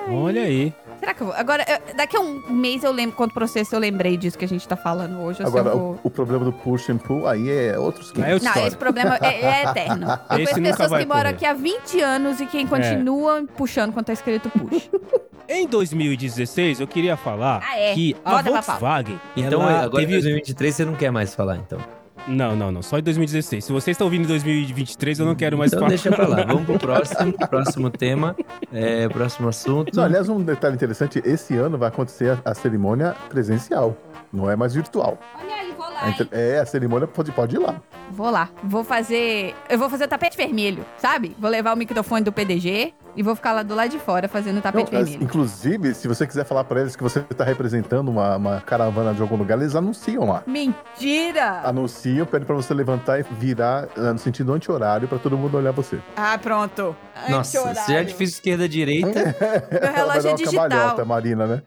Olha 0.10 0.43
aí. 0.43 0.74
Será 1.00 1.14
que 1.14 1.22
eu 1.22 1.28
vou? 1.28 1.36
Agora, 1.36 1.66
eu- 1.68 1.95
daqui 1.95 2.18
a 2.18 2.20
um 2.20 2.41
mês 2.50 2.84
eu 2.84 2.91
lembro, 2.91 3.16
quando 3.16 3.32
processo 3.34 3.74
eu 3.76 3.80
lembrei 3.80 4.18
disso 4.18 4.38
que 4.38 4.45
a 4.45 4.47
gente 4.47 4.68
tá 4.68 4.76
falando 4.76 5.20
hoje. 5.22 5.38
se 5.38 5.43
Agora, 5.43 5.70
eu 5.70 5.76
o, 5.76 5.80
vou... 5.80 6.00
o 6.04 6.10
problema 6.10 6.45
do 6.45 6.52
push 6.54 6.89
and 6.89 6.97
pull 6.97 7.28
aí 7.28 7.50
é 7.50 7.78
outros 7.80 8.12
500. 8.12 8.24
Aí 8.26 8.32
é 8.32 8.34
outra 8.34 8.45
Não, 8.45 8.52
história. 8.52 8.68
esse 8.68 8.78
problema 8.78 9.18
é, 9.22 9.41
é 9.41 9.64
eterno. 9.70 10.08
Eu 10.08 10.14
Esse 10.39 10.54
conheço 10.54 10.60
nunca 10.60 10.70
pessoas 10.72 10.89
vai 10.89 11.02
que 11.02 11.08
moram 11.08 11.22
correr. 11.24 11.36
aqui 11.36 11.45
há 11.45 11.54
20 11.54 12.02
anos 12.02 12.39
e 12.41 12.45
quem 12.45 12.68
continua 12.68 13.43
puxando 13.56 13.93
quando 13.93 14.06
tá 14.08 14.14
escrito 14.14 14.50
push. 14.50 14.89
Em 15.52 15.66
2016, 15.66 16.80
eu 16.80 16.86
queria 16.88 17.18
falar 17.18 17.60
Ah, 17.68 17.76
é? 17.76 17.95
que 17.95 18.16
a 18.24 18.43
pra 18.43 18.52
pau. 18.62 18.62
Volkswagen. 18.62 19.20
Então, 19.36 19.64
ela 19.64 19.80
agora 19.86 20.02
teve... 20.04 20.12
em 20.12 20.22
2023 20.22 20.76
você 20.76 20.86
não 20.86 20.93
quer 20.93 21.12
mais 21.12 21.34
falar, 21.34 21.58
então. 21.58 21.80
Não, 22.28 22.55
não, 22.55 22.72
não. 22.72 22.82
Só 22.82 22.97
em 22.99 23.03
2016. 23.03 23.65
Se 23.65 23.72
vocês 23.72 23.95
estão 23.95 24.05
ouvindo 24.07 24.24
em 24.26 24.28
2023, 24.28 25.20
eu 25.20 25.26
não 25.26 25.36
quero 25.36 25.57
mais 25.57 25.72
então 25.72 25.80
falar. 25.80 25.89
deixa 25.89 26.11
pra 26.11 26.28
lá. 26.28 26.43
Vamos 26.47 26.65
pro 26.65 26.78
próximo, 26.80 27.34
próximo 27.49 27.89
tema, 27.89 28.36
é, 28.74 29.07
próximo 29.09 29.47
assunto. 29.49 29.95
Não, 29.95 30.03
aliás, 30.03 30.30
um 30.30 30.41
detalhe 30.41 30.76
interessante: 30.76 31.22
esse 31.26 31.55
ano 31.55 31.78
vai 31.78 31.89
acontecer 31.89 32.38
a, 32.45 32.51
a 32.51 32.53
cerimônia 32.55 33.15
presencial, 33.30 33.95
não 34.32 34.49
é 34.49 34.55
mais 34.55 34.74
virtual. 34.74 35.17
Olha 35.39 35.55
aí, 35.55 35.72
vou 35.76 35.86
lá. 35.89 36.09
Inter- 36.09 36.28
É, 36.32 36.59
a 36.59 36.65
cerimônia 36.65 37.07
pode, 37.07 37.32
pode 37.32 37.55
ir 37.55 37.59
lá. 37.59 37.82
Vou 38.11 38.30
lá. 38.30 38.49
Vou 38.63 38.84
fazer. 38.84 39.53
Eu 39.70 39.78
vou 39.78 39.89
fazer 39.89 40.05
o 40.05 40.07
tapete 40.07 40.36
vermelho, 40.38 40.86
sabe? 40.97 41.36
Vou 41.39 41.49
levar 41.49 41.74
o 41.74 41.78
microfone 41.78 42.24
do 42.24 42.32
PDG 42.32 42.93
e 43.16 43.24
vou 43.24 43.36
ficar 43.36 43.51
lá 43.53 43.64
do 43.64 43.76
lado 43.76 43.89
de 43.89 43.99
fora 43.99 44.28
fazendo 44.28 44.62
tapete 44.62 44.91
Não, 44.91 44.99
vermelho. 45.03 45.24
inclusive, 45.24 45.93
se 45.93 46.07
você 46.07 46.26
quiser 46.28 46.45
falar 46.45 46.64
pra 46.64 46.82
eles 46.82 46.95
que 46.95 47.03
você 47.03 47.20
tá 47.22 47.43
representando 47.43 48.10
uma, 48.10 48.36
uma 48.38 48.62
caravana 48.62 49.14
de 49.14 49.22
algum 49.22 49.36
lugar, 49.36 49.57
eles 49.60 49.76
anunciam 49.76 50.26
lá. 50.28 50.43
Mentira! 50.47 51.62
Anunciam, 51.64 52.26
pedem 52.26 52.45
pra 52.45 52.55
você 52.55 52.74
levantar 52.74 53.20
e 53.20 53.24
virar 53.39 53.88
eh, 53.97 54.14
no 54.14 54.20
sentido 54.20 54.53
anti-horário 54.53 55.07
pra 55.07 55.18
todo 55.18 55.38
mundo 55.38 55.57
olhar 55.57 55.72
você. 55.72 55.99
Ah, 56.16 56.38
pronto. 56.38 56.95
Nossa, 57.30 57.60
Anti-horário. 57.60 57.82
se 57.86 57.91
já 57.93 57.99
é 57.99 58.03
difícil 58.03 58.36
esquerda-direita, 58.36 59.36
Meu 59.72 59.82
Vai 59.82 59.93
relógio 59.95 60.28
é 60.28 60.32
uma 60.32 60.38
digital. 60.38 61.05
Marina, 61.05 61.47
né? 61.47 61.62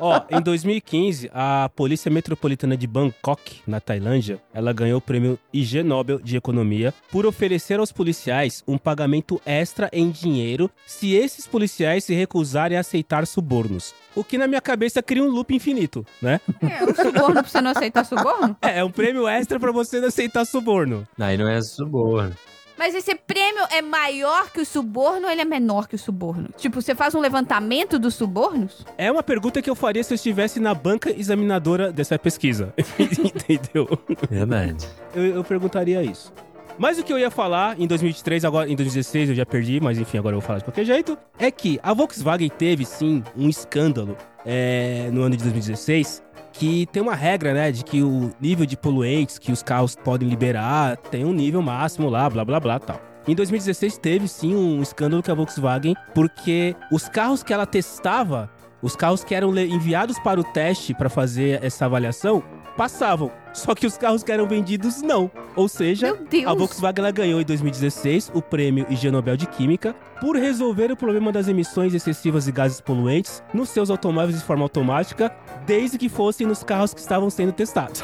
Ó, 0.00 0.20
em 0.30 0.40
2015, 0.40 1.30
a 1.34 1.70
Polícia 1.74 2.10
Metropolitana 2.10 2.76
de 2.76 2.86
Bangkok, 2.86 3.60
na 3.66 3.80
Tailândia, 3.80 4.40
ela 4.54 4.72
ganhou 4.72 4.98
o 4.98 5.00
prêmio 5.00 5.38
IG 5.52 5.82
Nobel 5.82 6.18
de 6.18 6.36
Economia 6.36 6.92
por 7.10 7.26
oferecer 7.26 7.78
aos 7.78 7.92
policiais 7.92 8.62
um 8.66 8.78
pagamento 8.78 9.40
extra 9.44 9.88
em 9.92 10.10
dinheiro 10.10 10.51
se 10.86 11.14
esses 11.14 11.46
policiais 11.46 12.04
se 12.04 12.14
recusarem 12.14 12.76
a 12.76 12.80
aceitar 12.80 13.26
subornos. 13.26 13.94
O 14.14 14.22
que 14.22 14.36
na 14.36 14.46
minha 14.46 14.60
cabeça 14.60 15.02
cria 15.02 15.22
um 15.22 15.28
loop 15.28 15.54
infinito, 15.54 16.04
né? 16.20 16.40
É, 16.60 16.84
o 16.84 16.94
suborno 16.94 17.34
pra 17.34 17.44
você 17.44 17.60
não 17.60 17.70
aceitar 17.70 18.04
suborno? 18.04 18.56
É, 18.62 18.78
é 18.78 18.84
um 18.84 18.90
prêmio 18.90 19.26
extra 19.26 19.58
pra 19.58 19.72
você 19.72 20.00
não 20.00 20.08
aceitar 20.08 20.44
suborno. 20.44 21.06
aí 21.18 21.36
não 21.36 21.48
é 21.48 21.60
suborno. 21.62 22.34
Mas 22.76 22.94
esse 22.94 23.14
prêmio 23.14 23.62
é 23.70 23.80
maior 23.80 24.50
que 24.50 24.60
o 24.60 24.66
suborno 24.66 25.26
ou 25.26 25.32
ele 25.32 25.40
é 25.40 25.44
menor 25.44 25.86
que 25.86 25.94
o 25.94 25.98
suborno? 25.98 26.48
Tipo, 26.56 26.80
você 26.82 26.94
faz 26.94 27.14
um 27.14 27.20
levantamento 27.20 27.98
dos 27.98 28.14
subornos? 28.14 28.84
É 28.98 29.10
uma 29.10 29.22
pergunta 29.22 29.62
que 29.62 29.70
eu 29.70 29.74
faria 29.76 30.02
se 30.02 30.12
eu 30.12 30.16
estivesse 30.16 30.58
na 30.58 30.74
banca 30.74 31.10
examinadora 31.10 31.92
dessa 31.92 32.18
pesquisa. 32.18 32.74
Entendeu? 32.98 33.88
Verdade. 34.28 34.88
eu, 35.14 35.26
eu 35.26 35.44
perguntaria 35.44 36.02
isso. 36.02 36.32
Mas 36.78 36.98
o 36.98 37.04
que 37.04 37.12
eu 37.12 37.18
ia 37.18 37.30
falar 37.30 37.78
em 37.78 37.86
2023, 37.86 38.44
agora 38.44 38.68
em 38.68 38.74
2016 38.74 39.30
eu 39.30 39.34
já 39.34 39.46
perdi, 39.46 39.80
mas 39.80 39.98
enfim, 39.98 40.18
agora 40.18 40.34
eu 40.34 40.40
vou 40.40 40.46
falar 40.46 40.58
de 40.58 40.64
qualquer 40.64 40.84
jeito, 40.84 41.16
é 41.38 41.50
que 41.50 41.78
a 41.82 41.92
Volkswagen 41.92 42.48
teve 42.48 42.84
sim 42.84 43.22
um 43.36 43.48
escândalo 43.48 44.16
é, 44.44 45.08
no 45.12 45.22
ano 45.22 45.36
de 45.36 45.42
2016 45.42 46.22
que 46.52 46.86
tem 46.86 47.02
uma 47.02 47.14
regra, 47.14 47.54
né, 47.54 47.72
de 47.72 47.82
que 47.82 48.02
o 48.02 48.30
nível 48.40 48.66
de 48.66 48.76
poluentes 48.76 49.38
que 49.38 49.50
os 49.50 49.62
carros 49.62 49.96
podem 49.96 50.28
liberar 50.28 50.96
tem 50.96 51.24
um 51.24 51.32
nível 51.32 51.62
máximo 51.62 52.10
lá, 52.10 52.28
blá 52.28 52.44
blá 52.44 52.60
blá 52.60 52.78
tal. 52.78 53.00
Em 53.26 53.34
2016 53.34 53.98
teve 53.98 54.26
sim 54.26 54.54
um 54.54 54.82
escândalo 54.82 55.22
com 55.22 55.30
a 55.30 55.34
Volkswagen, 55.34 55.94
porque 56.14 56.74
os 56.90 57.08
carros 57.08 57.42
que 57.42 57.52
ela 57.52 57.64
testava 57.64 58.50
Os 58.82 58.96
carros 58.96 59.22
que 59.22 59.34
eram 59.34 59.56
enviados 59.56 60.18
para 60.18 60.40
o 60.40 60.44
teste 60.44 60.92
para 60.92 61.08
fazer 61.08 61.62
essa 61.62 61.86
avaliação 61.86 62.42
passavam. 62.76 63.30
Só 63.52 63.74
que 63.74 63.86
os 63.86 63.96
carros 63.96 64.22
que 64.22 64.32
eram 64.32 64.48
vendidos 64.48 65.02
não. 65.02 65.30
Ou 65.54 65.68
seja, 65.68 66.18
a 66.46 66.54
Volkswagen 66.54 67.12
ganhou 67.12 67.40
em 67.40 67.44
2016 67.44 68.32
o 68.34 68.42
prêmio 68.42 68.86
IG 68.88 69.10
Nobel 69.10 69.36
de 69.36 69.46
Química 69.46 69.94
por 70.20 70.36
resolver 70.36 70.90
o 70.90 70.96
problema 70.96 71.30
das 71.30 71.48
emissões 71.48 71.94
excessivas 71.94 72.46
de 72.46 72.52
gases 72.52 72.80
poluentes 72.80 73.42
nos 73.54 73.68
seus 73.68 73.90
automóveis 73.90 74.38
de 74.38 74.44
forma 74.44 74.64
automática, 74.64 75.34
desde 75.66 75.98
que 75.98 76.08
fossem 76.08 76.46
nos 76.46 76.64
carros 76.64 76.94
que 76.94 77.00
estavam 77.00 77.30
sendo 77.30 77.52
testados. 77.52 78.02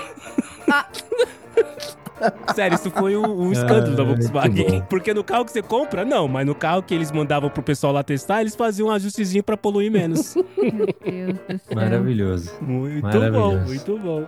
Ah. 0.70 0.86
Sério, 2.54 2.74
isso 2.74 2.90
foi 2.90 3.16
um, 3.16 3.24
um 3.48 3.52
escândalo 3.52 3.94
da 3.96 4.02
Ah, 4.02 4.06
muito 4.06 4.20
Volkswagen. 4.22 4.70
bom. 4.80 4.86
Porque 4.88 5.14
no 5.14 5.22
carro 5.24 5.44
que 5.44 5.52
você 5.52 5.62
compra, 5.62 6.04
não, 6.04 6.26
mas 6.28 6.46
no 6.46 6.54
carro 6.54 6.82
que 6.82 6.94
eles 6.94 7.10
mandavam 7.12 7.48
pro 7.50 7.62
pessoal 7.62 7.92
lá 7.92 8.02
testar, 8.02 8.40
eles 8.40 8.54
faziam 8.54 8.88
um 8.88 8.90
ajustezinho 8.90 9.42
pra 9.42 9.56
poluir 9.56 9.90
menos. 9.90 10.34
Meu 10.34 10.86
Deus 10.86 11.38
do 11.38 11.58
céu. 11.58 11.74
Maravilhoso. 11.74 12.52
muito 12.60 13.00
bom, 13.02 13.08
Maravilhoso. 13.18 13.64
muito 13.66 13.98
bom. 13.98 14.24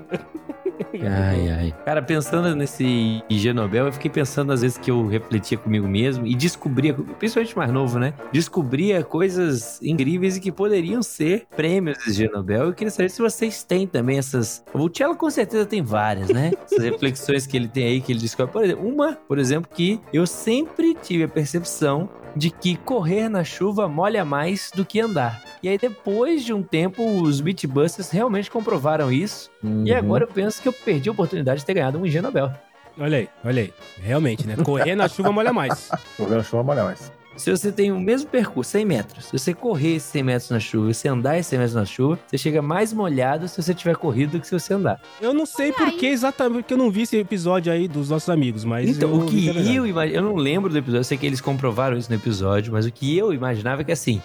Ai, 1.02 1.50
ai. 1.50 1.74
Cara, 1.84 2.02
pensando 2.02 2.54
nesse 2.54 3.22
IG 3.28 3.52
Nobel, 3.52 3.86
eu 3.86 3.92
fiquei 3.92 4.10
pensando 4.10 4.52
às 4.52 4.62
vezes 4.62 4.78
que 4.78 4.90
eu 4.90 5.06
refletia 5.06 5.58
comigo 5.58 5.86
mesmo 5.86 6.26
e 6.26 6.34
descobria, 6.34 6.94
principalmente 6.94 7.56
mais 7.56 7.72
novo, 7.72 7.98
né? 7.98 8.14
Descobria 8.32 9.02
coisas 9.02 9.80
incríveis 9.82 10.36
e 10.36 10.40
que 10.40 10.52
poderiam 10.52 11.02
ser 11.02 11.46
prêmios 11.56 11.98
do 11.98 12.10
IG 12.10 12.28
Nobel. 12.30 12.66
Eu 12.66 12.72
queria 12.72 12.90
saber 12.90 13.08
se 13.08 13.20
vocês 13.20 13.62
têm 13.62 13.86
também 13.86 14.18
essas. 14.18 14.64
O 14.72 14.88
Cello 14.88 15.16
com 15.16 15.30
certeza 15.30 15.66
tem 15.66 15.82
várias, 15.82 16.28
né? 16.28 16.52
Essas 16.64 16.84
reflexões 16.84 17.46
que 17.46 17.56
ele 17.56 17.68
tem 17.68 17.86
aí, 17.86 18.00
que 18.00 18.12
ele 18.12 18.20
descobre. 18.20 18.52
Por 18.52 18.64
exemplo, 18.64 18.86
uma, 18.86 19.14
por 19.14 19.38
exemplo, 19.38 19.70
que 19.72 20.00
eu 20.12 20.26
sempre 20.26 20.94
tive 20.94 21.24
a 21.24 21.28
percepção 21.28 22.08
de 22.36 22.50
que 22.50 22.76
correr 22.76 23.28
na 23.28 23.44
chuva 23.44 23.88
molha 23.88 24.24
mais 24.24 24.70
do 24.74 24.84
que 24.84 25.00
andar. 25.00 25.42
E 25.62 25.68
aí, 25.68 25.76
depois 25.78 26.44
de 26.44 26.52
um 26.52 26.62
tempo, 26.62 27.04
os 27.22 27.40
Beatbusters 27.40 28.10
realmente 28.10 28.50
comprovaram 28.50 29.12
isso. 29.12 29.50
E 29.62 29.66
Uhum. 29.92 29.96
agora 29.96 30.24
eu 30.24 30.28
penso 30.28 30.60
que 30.62 30.68
eu 30.68 30.72
perdi 30.72 31.08
a 31.08 31.12
oportunidade 31.12 31.60
de 31.60 31.66
ter 31.66 31.74
ganhado 31.74 31.98
um 31.98 32.06
IG 32.06 32.20
Nobel. 32.20 32.50
Olha 32.98 33.18
aí, 33.18 33.28
olha 33.44 33.62
aí. 33.62 33.72
Realmente, 34.02 34.46
né? 34.46 34.56
Correr 34.56 34.94
na 34.94 35.08
chuva 35.08 35.30
molha 35.32 35.52
mais. 35.52 35.90
Vou 36.18 36.26
ver 36.28 36.38
a 36.40 36.42
chuva 36.42 36.62
molhar 36.62 36.84
mais. 36.84 37.12
Se 37.36 37.50
você 37.50 37.72
tem 37.72 37.90
o 37.92 37.98
mesmo 37.98 38.28
percurso, 38.28 38.72
100 38.72 38.84
metros, 38.84 39.24
se 39.26 39.32
você 39.38 39.54
correr 39.54 39.94
esses 39.94 40.10
100 40.10 40.22
metros 40.22 40.50
na 40.50 40.60
chuva 40.60 40.90
e 40.90 40.94
você 40.94 41.08
andar 41.08 41.38
esses 41.38 41.46
100 41.48 41.58
metros 41.58 41.74
na 41.76 41.84
chuva, 41.86 42.18
você 42.26 42.36
chega 42.36 42.60
mais 42.60 42.92
molhado 42.92 43.48
se 43.48 43.62
você 43.62 43.72
tiver 43.72 43.96
corrido 43.96 44.32
do 44.32 44.40
que 44.40 44.46
se 44.46 44.52
você 44.58 44.74
andar. 44.74 45.00
Eu 45.20 45.32
não 45.32 45.46
sei 45.46 45.72
por 45.72 45.90
que 45.92 46.06
exatamente, 46.06 46.62
porque 46.62 46.74
eu 46.74 46.78
não 46.78 46.90
vi 46.90 47.02
esse 47.02 47.16
episódio 47.16 47.72
aí 47.72 47.86
dos 47.88 48.10
nossos 48.10 48.28
amigos, 48.28 48.64
mas. 48.64 48.90
então, 48.90 49.08
eu 49.08 49.20
o 49.20 49.26
que 49.26 49.46
eu 49.46 49.86
imagino, 49.86 50.16
eu 50.18 50.22
não 50.22 50.34
lembro 50.34 50.68
do 50.70 50.76
episódio, 50.76 51.00
eu 51.00 51.04
sei 51.04 51.16
que 51.16 51.24
eles 51.24 51.40
comprovaram 51.40 51.96
isso 51.96 52.10
no 52.10 52.16
episódio, 52.16 52.72
mas 52.72 52.84
o 52.84 52.92
que 52.92 53.16
eu 53.16 53.32
imaginava 53.32 53.80
é 53.80 53.84
que 53.84 53.92
assim, 53.92 54.20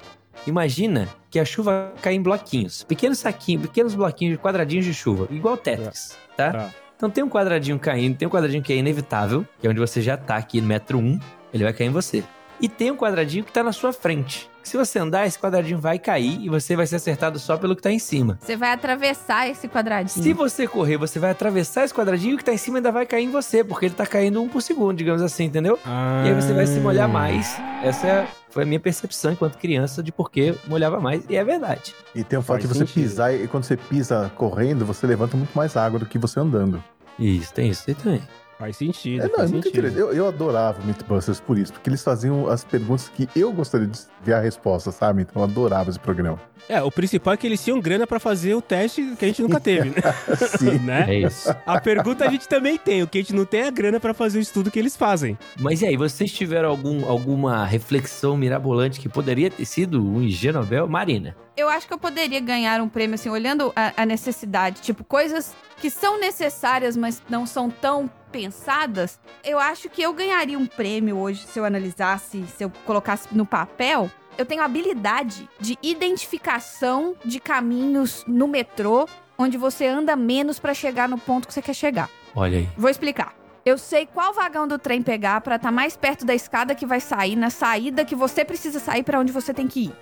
imagina 0.48 1.08
que 1.30 1.40
a 1.40 1.46
chuva 1.46 1.94
cai 2.02 2.14
em 2.14 2.22
bloquinhos, 2.22 2.84
pequenos 2.84 3.20
saquinhos, 3.20 3.64
pequenos 3.64 3.96
bloquinhos, 3.96 4.40
quadradinhos 4.40 4.86
de 4.86 4.94
chuva, 4.94 5.28
igual 5.32 5.58
Tetris, 5.58 6.18
tá? 6.36 6.52
Tá. 6.52 6.70
Então 6.96 7.10
tem 7.10 7.24
um 7.24 7.30
quadradinho 7.30 7.78
caindo, 7.78 8.18
tem 8.18 8.28
um 8.28 8.32
quadradinho 8.32 8.64
que 8.64 8.72
é 8.72 8.78
inevitável, 8.78 9.46
que 9.60 9.68
é 9.68 9.70
onde 9.70 9.80
você 9.80 10.02
já 10.02 10.16
tá 10.16 10.38
aqui 10.38 10.62
no 10.62 10.68
metro 10.68 10.98
1, 10.98 11.20
ele 11.54 11.64
vai 11.64 11.74
cair 11.74 11.88
em 11.88 11.92
você. 11.92 12.24
E 12.60 12.70
tem 12.70 12.92
um 12.92 12.96
quadradinho 12.96 13.44
que 13.44 13.52
tá 13.52 13.64
na 13.64 13.72
sua 13.72 13.92
frente. 13.92 14.50
Se 14.64 14.76
você 14.78 14.98
andar, 14.98 15.28
esse 15.28 15.38
quadradinho 15.38 15.78
vai 15.80 16.00
cair 16.00 16.40
e 16.42 16.50
você 16.50 16.76
vai 16.76 16.88
ser 16.88 16.96
acertado 16.96 17.38
só 17.38 17.56
pelo 17.56 17.76
que 17.76 17.84
tá 17.84 17.92
em 17.92 18.00
cima. 18.00 18.38
Você 18.42 18.56
vai 18.58 18.72
atravessar 18.72 19.48
esse 19.48 19.68
quadradinho. 19.68 20.24
Se 20.24 20.34
você 20.34 20.68
correr, 20.68 20.98
você 20.98 21.20
vai 21.20 21.30
atravessar 21.32 21.84
esse 21.86 21.94
quadradinho 21.94 22.32
e 22.32 22.36
o 22.36 22.38
que 22.38 22.44
tá 22.46 22.52
em 22.54 22.58
cima 22.58 22.80
ainda 22.80 22.92
vai 22.92 23.06
cair 23.06 23.26
em 23.26 23.30
você, 23.30 23.64
porque 23.64 23.86
ele 23.86 23.94
tá 23.94 24.08
caindo 24.08 24.42
um 24.42 24.50
por 24.50 24.62
segundo, 24.64 24.98
digamos 24.98 25.22
assim, 25.22 25.44
entendeu? 25.46 25.78
E 25.86 26.30
aí 26.30 26.34
você 26.34 26.52
vai 26.54 26.66
se 26.66 26.80
molhar 26.80 27.08
mais. 27.08 27.58
Essa 27.84 28.08
é- 28.08 28.28
foi 28.50 28.64
a 28.64 28.66
minha 28.66 28.80
percepção 28.80 29.34
enquanto 29.34 29.58
criança 29.58 30.02
de 30.02 30.12
por 30.12 30.32
que 30.32 30.56
molhava 30.68 31.00
mais. 31.00 31.24
E 31.30 31.36
é 31.36 31.44
verdade. 31.44 31.94
E 32.16 32.24
tem 32.24 32.40
o 32.40 32.42
fato 32.42 32.62
de 32.62 32.68
você 32.68 32.80
sentido. 32.88 33.04
pisar, 33.04 33.36
e 33.36 33.48
quando 33.48 33.66
você 33.66 33.78
pisa 33.78 34.32
correndo, 34.36 34.84
você 34.86 35.06
levanta 35.06 35.38
muito 35.38 35.54
mais 35.56 35.78
água 35.78 36.00
do 36.00 36.06
que 36.08 36.18
você 36.18 36.40
andando. 36.40 36.84
Isso, 37.20 37.54
tem 37.54 37.70
isso 37.70 37.84
aí 37.88 37.94
também. 37.94 38.22
Faz 38.58 38.78
sentido. 38.78 39.24
É, 39.24 39.28
não, 39.28 39.36
faz 39.36 39.52
muito 39.52 39.66
sentido. 39.66 39.88
Eu, 39.88 40.14
eu 40.14 40.28
adorava 40.28 40.82
o 40.82 40.86
Mythbusters 40.86 41.40
por 41.40 41.58
isso, 41.58 41.74
porque 41.74 41.90
eles 41.90 42.04
faziam 42.04 42.48
as 42.48 42.64
perguntas 42.64 43.10
que 43.10 43.28
eu 43.36 43.52
gostaria 43.52 43.88
de 43.88 44.00
ver 44.24 44.34
a 44.34 44.40
resposta, 44.40 44.92
sabe? 44.92 45.24
Então 45.24 45.42
eu 45.42 45.48
adorava 45.48 45.90
esse 45.90 46.00
programa. 46.00 46.40
É, 46.68 46.82
o 46.82 46.92
principal 46.92 47.34
é 47.34 47.38
que 47.38 47.46
eles 47.46 47.64
tinham 47.64 47.80
grana 47.80 48.08
pra 48.08 48.20
fazer 48.20 48.56
o 48.56 48.62
teste 48.62 49.16
que 49.18 49.26
a 49.26 49.28
gente 49.28 49.42
nunca 49.42 49.60
teve, 49.60 49.90
né? 49.90 49.96
Sim. 50.58 50.80
né? 50.86 51.06
É 51.08 51.20
isso. 51.20 51.54
A 51.66 51.80
pergunta 51.80 52.26
a 52.26 52.30
gente 52.30 52.48
também 52.48 52.78
tem, 52.78 53.04
o 53.04 53.08
que 53.08 53.20
a 53.20 53.22
gente 53.22 53.34
não 53.34 53.46
tem 53.46 53.62
é 53.62 53.68
a 53.68 53.72
grana 53.72 54.00
pra 54.00 54.14
fazer 54.14 54.40
o 54.40 54.42
estudo 54.42 54.72
que 54.72 54.80
eles 54.80 54.96
fazem. 54.96 55.38
Mas 55.60 55.82
e 55.82 55.88
aí, 55.88 55.98
vocês 55.98 56.32
tiveram 56.32 56.70
algum, 56.70 57.06
alguma 57.06 57.66
reflexão 57.66 58.36
mirabolante 58.36 59.00
que 59.00 59.10
poderia 59.10 59.52
ter 59.52 59.66
sido 59.66 60.04
um 60.04 60.22
IG 60.22 60.52
Nobel? 60.52 60.88
Marina. 60.88 61.36
Eu 61.58 61.70
acho 61.70 61.88
que 61.88 61.94
eu 61.94 61.98
poderia 61.98 62.40
ganhar 62.40 62.82
um 62.82 62.90
prêmio, 62.90 63.16
assim, 63.16 63.30
olhando 63.30 63.72
a, 63.76 63.94
a 64.02 64.06
necessidade. 64.06 64.82
Tipo, 64.82 65.04
coisas 65.04 65.56
que 65.78 65.90
são 65.90 66.20
necessárias, 66.20 66.98
mas 66.98 67.24
não 67.30 67.46
são 67.46 67.70
tão 67.70 68.10
pensadas. 68.32 69.20
Eu 69.44 69.58
acho 69.58 69.90
que 69.90 70.02
eu 70.02 70.14
ganharia 70.14 70.60
um 70.60 70.66
prêmio 70.66 71.18
hoje 71.18 71.46
se 71.48 71.58
eu 71.58 71.64
analisasse, 71.64 72.46
se 72.58 72.64
eu 72.64 72.72
colocasse 72.86 73.30
no 73.32 73.46
papel. 73.46 74.12
Eu 74.38 74.46
tenho 74.46 74.62
habilidade 74.62 75.48
de 75.58 75.78
identificação 75.82 77.16
de 77.24 77.40
caminhos 77.40 78.26
no 78.28 78.48
metrô 78.48 79.08
onde 79.38 79.58
você 79.58 79.88
anda 79.88 80.16
menos 80.16 80.60
pra 80.60 80.74
chegar 80.74 81.08
no 81.08 81.18
ponto 81.18 81.48
que 81.48 81.54
você 81.54 81.62
quer 81.62 81.74
chegar. 81.74 82.10
Olha 82.36 82.58
aí. 82.58 82.70
Vou 82.78 82.90
explicar. 82.90 83.34
Eu 83.66 83.78
sei 83.78 84.06
qual 84.06 84.34
vagão 84.34 84.68
do 84.68 84.78
trem 84.78 85.02
pegar 85.02 85.42
pra 85.42 85.56
estar 85.56 85.72
mais 85.72 85.98
perto 85.98 86.26
da 86.26 86.36
escada 86.36 86.76
que 86.76 86.86
vai 86.86 87.00
sair, 87.00 87.36
na 87.36 87.50
saída 87.50 88.06
que 88.06 88.16
você 88.16 88.46
precisa 88.46 88.80
sair 88.80 89.04
pra 89.04 89.20
onde 89.20 89.32
você 89.32 89.54
tem 89.54 89.68
que 89.68 89.86
ir. 89.86 89.96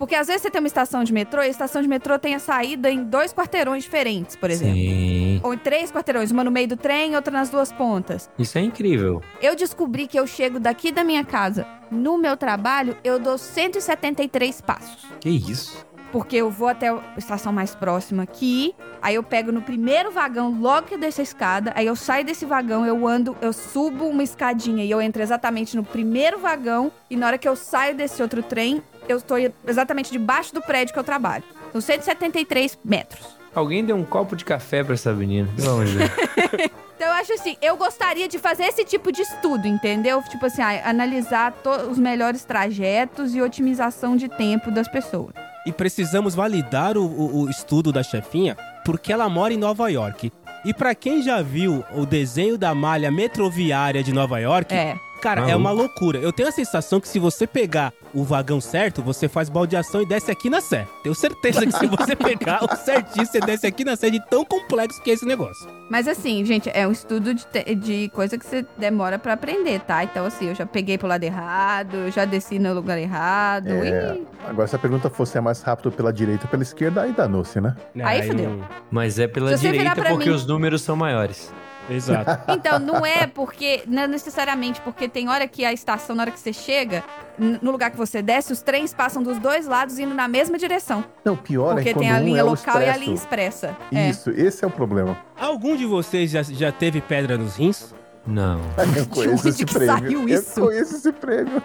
Porque 0.00 0.14
às 0.14 0.28
vezes 0.28 0.40
você 0.40 0.50
tem 0.50 0.62
uma 0.62 0.66
estação 0.66 1.04
de 1.04 1.12
metrô 1.12 1.42
e 1.42 1.44
a 1.44 1.48
estação 1.48 1.82
de 1.82 1.86
metrô 1.86 2.18
tem 2.18 2.34
a 2.34 2.38
saída 2.38 2.90
em 2.90 3.04
dois 3.04 3.34
quarteirões 3.34 3.84
diferentes, 3.84 4.34
por 4.34 4.48
exemplo. 4.48 4.76
Sim. 4.76 5.40
Ou 5.42 5.52
em 5.52 5.58
três 5.58 5.92
quarteirões, 5.92 6.30
uma 6.30 6.42
no 6.42 6.50
meio 6.50 6.68
do 6.68 6.76
trem 6.78 7.12
e 7.12 7.16
outra 7.16 7.30
nas 7.30 7.50
duas 7.50 7.70
pontas. 7.70 8.30
Isso 8.38 8.56
é 8.56 8.62
incrível. 8.62 9.22
Eu 9.42 9.54
descobri 9.54 10.06
que 10.06 10.18
eu 10.18 10.26
chego 10.26 10.58
daqui 10.58 10.90
da 10.90 11.04
minha 11.04 11.22
casa 11.22 11.66
no 11.90 12.16
meu 12.16 12.34
trabalho, 12.34 12.96
eu 13.04 13.18
dou 13.18 13.36
173 13.36 14.62
passos. 14.62 15.06
Que 15.20 15.28
isso? 15.28 15.84
Porque 16.10 16.36
eu 16.36 16.50
vou 16.50 16.68
até 16.68 16.88
a 16.88 17.02
estação 17.18 17.52
mais 17.52 17.74
próxima 17.74 18.22
aqui, 18.22 18.74
aí 19.02 19.16
eu 19.16 19.22
pego 19.22 19.52
no 19.52 19.60
primeiro 19.60 20.10
vagão 20.10 20.58
logo 20.58 20.88
que 20.88 20.96
dessa 20.96 21.20
escada, 21.20 21.72
aí 21.76 21.86
eu 21.86 21.94
saio 21.94 22.24
desse 22.24 22.46
vagão, 22.46 22.86
eu 22.86 23.06
ando, 23.06 23.36
eu 23.42 23.52
subo 23.52 24.06
uma 24.06 24.22
escadinha 24.22 24.82
e 24.82 24.90
eu 24.90 25.00
entro 25.00 25.22
exatamente 25.22 25.76
no 25.76 25.84
primeiro 25.84 26.38
vagão, 26.38 26.90
e 27.08 27.16
na 27.16 27.26
hora 27.26 27.38
que 27.38 27.48
eu 27.48 27.54
saio 27.54 27.94
desse 27.94 28.22
outro 28.22 28.42
trem, 28.42 28.82
eu 29.10 29.18
estou 29.18 29.36
exatamente 29.66 30.10
debaixo 30.12 30.54
do 30.54 30.60
prédio 30.62 30.92
que 30.94 30.98
eu 30.98 31.04
trabalho. 31.04 31.44
São 31.72 31.80
173 31.80 32.78
metros. 32.84 33.20
Alguém 33.54 33.84
deu 33.84 33.96
um 33.96 34.04
copo 34.04 34.36
de 34.36 34.44
café 34.44 34.82
pra 34.84 34.94
essa 34.94 35.12
menina. 35.12 35.48
Pelo 35.56 35.70
amor 35.70 35.84
de 35.86 35.96
Deus. 35.98 36.10
Então 37.00 37.08
eu 37.08 37.14
acho 37.14 37.32
assim, 37.32 37.56
eu 37.62 37.78
gostaria 37.78 38.28
de 38.28 38.38
fazer 38.38 38.64
esse 38.64 38.84
tipo 38.84 39.10
de 39.10 39.22
estudo, 39.22 39.66
entendeu? 39.66 40.22
Tipo 40.28 40.44
assim, 40.44 40.60
ah, 40.60 40.82
analisar 40.84 41.54
os 41.90 41.98
melhores 41.98 42.44
trajetos 42.44 43.34
e 43.34 43.40
otimização 43.40 44.16
de 44.18 44.28
tempo 44.28 44.70
das 44.70 44.86
pessoas. 44.86 45.32
E 45.64 45.72
precisamos 45.72 46.34
validar 46.34 46.98
o, 46.98 47.02
o- 47.06 47.44
o 47.44 47.48
estudo 47.50 47.90
da 47.90 48.02
chefinha, 48.02 48.54
porque 48.84 49.10
ela 49.10 49.30
mora 49.30 49.54
em 49.54 49.56
Nova 49.56 49.88
York. 49.90 50.30
E 50.62 50.74
pra 50.74 50.94
quem 50.94 51.22
já 51.22 51.40
viu 51.40 51.82
o 51.94 52.04
desenho 52.04 52.58
da 52.58 52.74
malha 52.74 53.10
metroviária 53.10 54.02
de 54.02 54.12
Nova 54.12 54.38
York, 54.38 54.74
É. 54.74 54.94
cara, 55.20 55.48
é 55.50 55.54
uma 55.56 55.70
loucura. 55.70 56.18
Eu 56.18 56.32
tenho 56.32 56.48
a 56.48 56.52
sensação 56.52 57.00
que 57.00 57.08
se 57.08 57.18
você 57.18 57.46
pegar 57.46 57.92
o 58.12 58.24
vagão 58.24 58.60
certo, 58.60 59.02
você 59.02 59.28
faz 59.28 59.48
baldeação 59.48 60.02
e 60.02 60.06
desce 60.06 60.30
aqui 60.30 60.50
na 60.50 60.60
Sé. 60.60 60.86
Tenho 61.02 61.14
certeza 61.14 61.64
que 61.64 61.72
se 61.72 61.86
você 61.86 62.16
pegar 62.16 62.64
o 62.64 62.76
certinho, 62.76 63.24
você 63.26 63.40
desce 63.40 63.66
aqui 63.66 63.84
na 63.84 63.94
Sé 63.96 64.10
de 64.10 64.20
tão 64.28 64.44
complexo 64.44 65.00
que 65.02 65.10
é 65.10 65.14
esse 65.14 65.24
negócio. 65.26 65.68
Mas 65.90 66.08
assim, 66.08 66.44
gente, 66.44 66.70
é 66.72 66.86
um 66.86 66.92
estudo 66.92 67.34
de, 67.34 67.46
te- 67.46 67.74
de 67.74 68.08
coisa 68.14 68.36
que 68.38 68.44
você 68.46 68.64
demora 68.78 69.18
pra 69.18 69.34
aprender, 69.34 69.80
tá? 69.80 70.02
Então 70.04 70.24
assim, 70.24 70.46
eu 70.48 70.54
já 70.54 70.66
peguei 70.66 70.96
pro 70.98 71.06
lado 71.08 71.22
errado, 71.22 71.94
eu 71.96 72.10
já 72.10 72.24
desci 72.24 72.58
no 72.58 72.72
lugar 72.74 72.98
errado. 72.98 73.68
É. 73.68 74.16
Agora, 74.48 74.66
se 74.66 74.74
a 74.74 74.78
pergunta 74.78 75.10
fosse 75.10 75.36
é 75.36 75.40
mais 75.40 75.60
rápido 75.62 75.92
pela 75.92 76.12
direita 76.12 76.44
ou 76.46 76.50
pela 76.50 76.62
esquerda, 76.62 77.02
aí 77.02 77.12
danou-se, 77.12 77.60
né? 77.60 77.76
Aí 78.02 78.22
fudeu. 78.26 78.50
não- 78.50 78.64
Mas 78.90 79.18
é 79.18 79.26
pela 79.28 79.54
direita 79.56 80.02
porque 80.02 80.28
mim- 80.28 80.34
os 80.34 80.46
números 80.46 80.82
são 80.82 80.96
maiores. 80.96 81.52
Exato. 81.90 82.40
Então, 82.60 82.78
não 82.78 83.04
é 83.06 83.26
porque, 83.26 83.82
não 83.86 84.02
é 84.02 84.06
necessariamente 84.06 84.80
porque 84.80 85.08
tem 85.08 85.28
hora 85.28 85.46
que 85.48 85.64
a 85.64 85.72
estação, 85.72 86.14
na 86.14 86.24
hora 86.24 86.30
que 86.30 86.38
você 86.38 86.52
chega, 86.52 87.02
no 87.38 87.70
lugar 87.70 87.90
que 87.90 87.96
você 87.96 88.20
desce, 88.20 88.52
os 88.52 88.60
trens 88.60 88.92
passam 88.92 89.22
dos 89.22 89.38
dois 89.38 89.66
lados 89.66 89.98
indo 89.98 90.14
na 90.14 90.28
mesma 90.28 90.58
direção. 90.58 91.04
Não, 91.24 91.36
pior 91.36 91.74
Porque 91.74 91.90
é 91.90 91.92
quando 91.94 92.02
tem 92.02 92.10
a 92.10 92.16
um 92.16 92.24
linha 92.24 92.40
é 92.40 92.44
o 92.44 92.50
local 92.50 92.80
e 92.82 92.88
a 92.88 92.96
linha 92.96 93.14
expressa. 93.14 93.76
É. 93.92 94.10
Isso, 94.10 94.30
esse 94.30 94.64
é 94.64 94.68
o 94.68 94.70
problema. 94.70 95.16
Algum 95.38 95.76
de 95.76 95.86
vocês 95.86 96.30
já, 96.30 96.42
já 96.42 96.70
teve 96.70 97.00
pedra 97.00 97.38
nos 97.38 97.56
rins? 97.56 97.94
Não. 98.26 98.60
Eu 98.96 99.06
conheço 99.06 99.48
esse 99.48 99.64
que 99.64 99.72
prêmio. 99.72 99.98
saiu 99.98 100.28
Eu 100.28 100.42
conheço 100.42 100.96
esse 100.96 101.12
prêmio. 101.12 101.62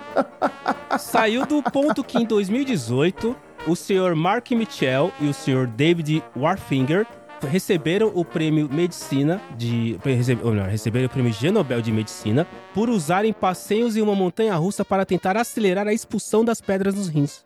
Saiu 0.97 1.45
do 1.45 1.61
ponto 1.61 2.03
que 2.03 2.17
em 2.17 2.26
2018 2.26 3.36
o 3.67 3.76
senhor 3.76 4.15
Mark 4.15 4.49
Mitchell 4.51 5.11
e 5.19 5.28
o 5.28 5.34
senhor 5.34 5.67
David 5.67 6.23
Warfinger 6.36 7.05
receberam 7.47 8.11
o 8.13 8.23
prêmio 8.25 8.69
Medicina 8.71 9.41
de. 9.57 9.97
Ou 10.43 10.51
melhor, 10.51 10.67
receberam 10.69 11.05
o 11.07 11.09
prêmio 11.09 11.31
G 11.33 11.51
Nobel 11.51 11.81
de 11.81 11.91
Medicina 11.91 12.45
por 12.73 12.89
usarem 12.89 13.31
passeios 13.33 13.95
em 13.95 14.01
uma 14.01 14.15
montanha 14.15 14.55
russa 14.55 14.83
para 14.83 15.05
tentar 15.05 15.37
acelerar 15.37 15.87
a 15.87 15.93
expulsão 15.93 16.43
das 16.43 16.61
pedras 16.61 16.95
nos 16.95 17.07
rins. 17.07 17.45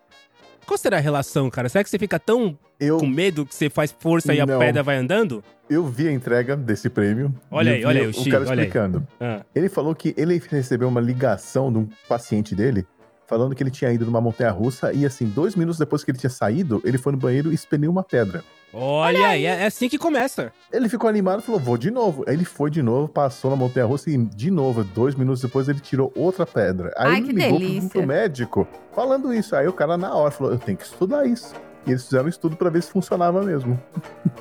Qual 0.66 0.78
será 0.78 0.98
a 0.98 1.00
relação, 1.00 1.50
cara? 1.50 1.68
Será 1.68 1.84
que 1.84 1.90
você 1.90 1.98
fica 1.98 2.20
tão 2.20 2.58
Eu, 2.80 2.98
com 2.98 3.08
medo 3.08 3.44
que 3.46 3.56
você 3.56 3.70
faz 3.72 3.96
força 3.98 4.34
e 4.34 4.40
a 4.40 4.46
Não. 4.46 4.60
pedra 4.60 4.84
vai 4.84 4.98
andando? 4.98 5.44
eu 5.70 5.86
vi 5.86 6.08
a 6.08 6.12
entrega 6.12 6.56
desse 6.58 6.90
prêmio. 6.90 7.32
Olha 7.52 7.74
aí, 7.74 7.86
olha 7.86 8.02
aí, 8.02 8.08
o 8.08 8.10
o 8.10 8.14
Xi, 8.14 8.30
cara 8.32 8.44
explicando. 8.44 9.06
Ah, 9.20 9.44
Ele 9.54 9.70
falou 9.70 9.94
que 9.94 10.16
ele 10.18 10.42
recebeu 10.50 10.88
uma 10.88 11.00
ligação 11.00 11.72
de 11.72 11.78
um 11.78 11.88
paciente 12.08 12.56
dele 12.56 12.88
falando 13.28 13.54
que 13.54 13.62
ele 13.62 13.70
tinha 13.70 13.92
ido 13.94 14.04
numa 14.06 14.20
montanha 14.20 14.50
russa 14.50 14.92
e 14.92 15.06
assim, 15.06 15.26
dois 15.28 15.56
minutos 15.56 15.78
depois 15.78 16.04
que 16.04 16.10
ele 16.10 16.18
tinha 16.18 16.32
saído, 16.32 16.82
ele 16.84 16.98
foi 16.98 17.12
no 17.12 17.18
banheiro 17.20 17.52
e 17.52 17.54
expeliu 17.56 17.92
uma 17.92 18.04
pedra. 18.04 18.44
Olha 18.74 19.30
aí, 19.30 19.46
é 19.46 19.64
é 19.64 19.66
assim 19.66 19.90
que 19.90 19.98
começa. 19.98 20.52
Ele 20.72 20.88
ficou 20.88 21.10
animado 21.10 21.40
e 21.40 21.44
falou: 21.44 21.60
vou 21.60 21.78
de 21.78 21.90
novo. 21.90 22.24
Aí 22.28 22.36
ele 22.36 22.46
foi 22.46 22.70
de 22.70 22.82
novo, 22.82 23.08
passou 23.08 23.50
na 23.50 23.58
montanha 23.58 23.86
russa 23.86 24.10
e 24.10 24.18
de 24.18 24.52
novo, 24.52 24.84
dois 24.84 25.16
minutos 25.16 25.42
depois, 25.42 25.68
ele 25.68 25.80
tirou 25.80 26.12
outra 26.16 26.46
pedra. 26.46 26.94
Aí 26.96 27.08
Ai, 27.14 27.18
ele 27.18 27.28
que 27.28 27.34
ligou 27.34 27.60
delícia. 27.60 27.90
pro, 27.90 28.00
pro 28.00 28.08
médico 28.08 28.68
falando 28.94 29.34
isso. 29.34 29.56
Aí 29.56 29.68
o 29.68 29.74
cara 29.74 29.98
na 29.98 30.14
hora 30.14 30.32
falou: 30.32 30.54
eu 30.54 30.60
tenho 30.60 30.78
que 30.78 30.86
estudar 30.86 31.26
isso. 31.26 31.54
E 31.88 31.92
eles 31.92 32.04
fizeram 32.04 32.26
um 32.26 32.30
estudo 32.30 32.56
pra 32.58 32.70
ver 32.70 32.84
se 32.84 32.92
funcionava 32.92 33.42
mesmo. 33.42 33.80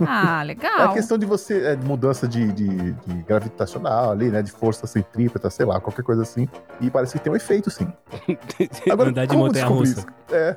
Ah, 0.06 0.38
É 0.38 0.40
a 0.40 0.42
legal. 0.42 0.92
questão 0.92 1.16
de 1.16 1.24
você, 1.24 1.62
é, 1.68 1.76
de 1.76 1.86
mudança 1.86 2.26
de, 2.28 2.52
de- 2.52 2.92
de 2.92 3.22
gravitacional 3.26 4.10
ali, 4.10 4.28
né? 4.28 4.42
De 4.42 4.50
força 4.50 4.86
centrípeta, 4.86 5.48
sei 5.48 5.64
lá, 5.64 5.80
qualquer 5.80 6.02
coisa 6.02 6.22
assim. 6.22 6.48
E 6.80 6.90
parece 6.90 7.16
que 7.16 7.24
tem 7.24 7.32
um 7.32 7.36
efeito, 7.36 7.70
sim. 7.70 7.86
Andar 8.90 9.26
de 9.26 9.36
montanha 9.36 9.66
russa. 9.66 10.00
isso? 10.00 10.06
É. 10.30 10.56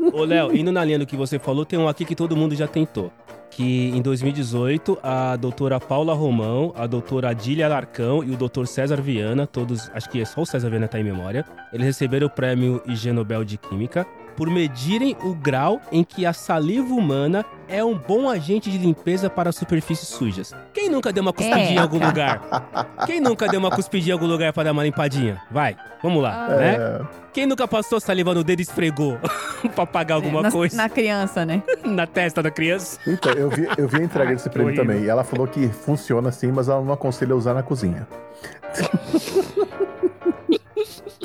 Ô, 0.12 0.24
Léo, 0.24 0.54
indo 0.56 0.72
na 0.72 0.84
linha 0.84 0.98
do 0.98 1.06
que 1.06 1.16
você 1.16 1.38
falou, 1.38 1.64
tem 1.64 1.78
um 1.78 1.88
aqui 1.88 2.04
que 2.04 2.14
todo 2.14 2.36
mundo 2.36 2.54
já 2.54 2.66
tentou. 2.66 3.10
Que 3.50 3.90
em 3.90 4.00
2018, 4.00 4.98
a 5.02 5.36
doutora 5.36 5.78
Paula 5.78 6.14
Romão, 6.14 6.72
a 6.74 6.86
doutora 6.86 7.28
Adília 7.30 7.66
Alarcão 7.66 8.24
e 8.24 8.30
o 8.30 8.36
doutor 8.36 8.66
César 8.66 8.96
Viana, 9.02 9.46
todos, 9.46 9.90
acho 9.94 10.08
que 10.08 10.22
é 10.22 10.24
só 10.24 10.40
o 10.40 10.46
César 10.46 10.70
Viana 10.70 10.88
tá 10.88 10.98
em 10.98 11.04
memória, 11.04 11.44
eles 11.70 11.84
receberam 11.86 12.28
o 12.28 12.30
prêmio 12.30 12.80
IG 12.86 13.12
Nobel 13.12 13.44
de 13.44 13.58
Química 13.58 14.06
por 14.36 14.48
medirem 14.50 15.16
o 15.22 15.34
grau 15.34 15.80
em 15.90 16.02
que 16.04 16.24
a 16.26 16.32
saliva 16.32 16.92
humana 16.94 17.44
é 17.68 17.82
um 17.84 17.96
bom 17.96 18.28
agente 18.28 18.70
de 18.70 18.78
limpeza 18.78 19.30
para 19.30 19.52
superfícies 19.52 20.08
sujas. 20.08 20.54
Quem 20.74 20.88
nunca 20.90 21.12
deu 21.12 21.22
uma 21.22 21.32
cuspidinha 21.32 21.68
É. 21.70 21.72
em 21.74 21.78
algum 21.78 22.04
lugar? 22.04 22.40
Quem 23.06 23.20
nunca 23.20 23.48
deu 23.48 23.58
uma 23.60 23.70
cuspidinha 23.70 24.12
em 24.12 24.18
algum 24.18 24.26
lugar 24.26 24.52
para 24.52 24.64
dar 24.64 24.72
uma 24.72 24.82
limpadinha? 24.84 25.40
Vai, 25.50 25.76
vamos 26.02 26.22
lá, 26.22 26.46
Ah. 26.46 26.56
né? 26.56 26.74
É, 26.76 27.00
Quem 27.32 27.46
nunca 27.46 27.66
passou 27.66 27.98
saliva 27.98 28.34
no 28.34 28.44
dedo 28.44 28.60
e 28.60 28.62
esfregou 28.62 29.18
pra 29.74 29.84
apagar 29.84 30.16
alguma 30.16 30.40
É, 30.40 30.42
na, 30.42 30.50
coisa 30.50 30.76
Na 30.76 30.88
criança, 30.88 31.46
né? 31.46 31.62
na 31.84 32.06
testa 32.06 32.42
da 32.42 32.50
criança? 32.50 32.98
Então, 33.06 33.32
eu 33.32 33.48
vi, 33.48 33.66
eu 33.78 33.88
vi 33.88 34.00
a 34.02 34.04
entrega 34.04 34.32
desse 34.32 34.50
prêmio 34.50 34.74
também. 34.74 35.04
E 35.04 35.08
ela 35.08 35.24
falou 35.24 35.46
que 35.46 35.66
funciona 35.68 36.30
sim, 36.30 36.52
mas 36.52 36.68
ela 36.68 36.82
não 36.82 36.92
aconselha 36.92 37.34
usar 37.34 37.54
na 37.54 37.62
cozinha. 37.62 38.06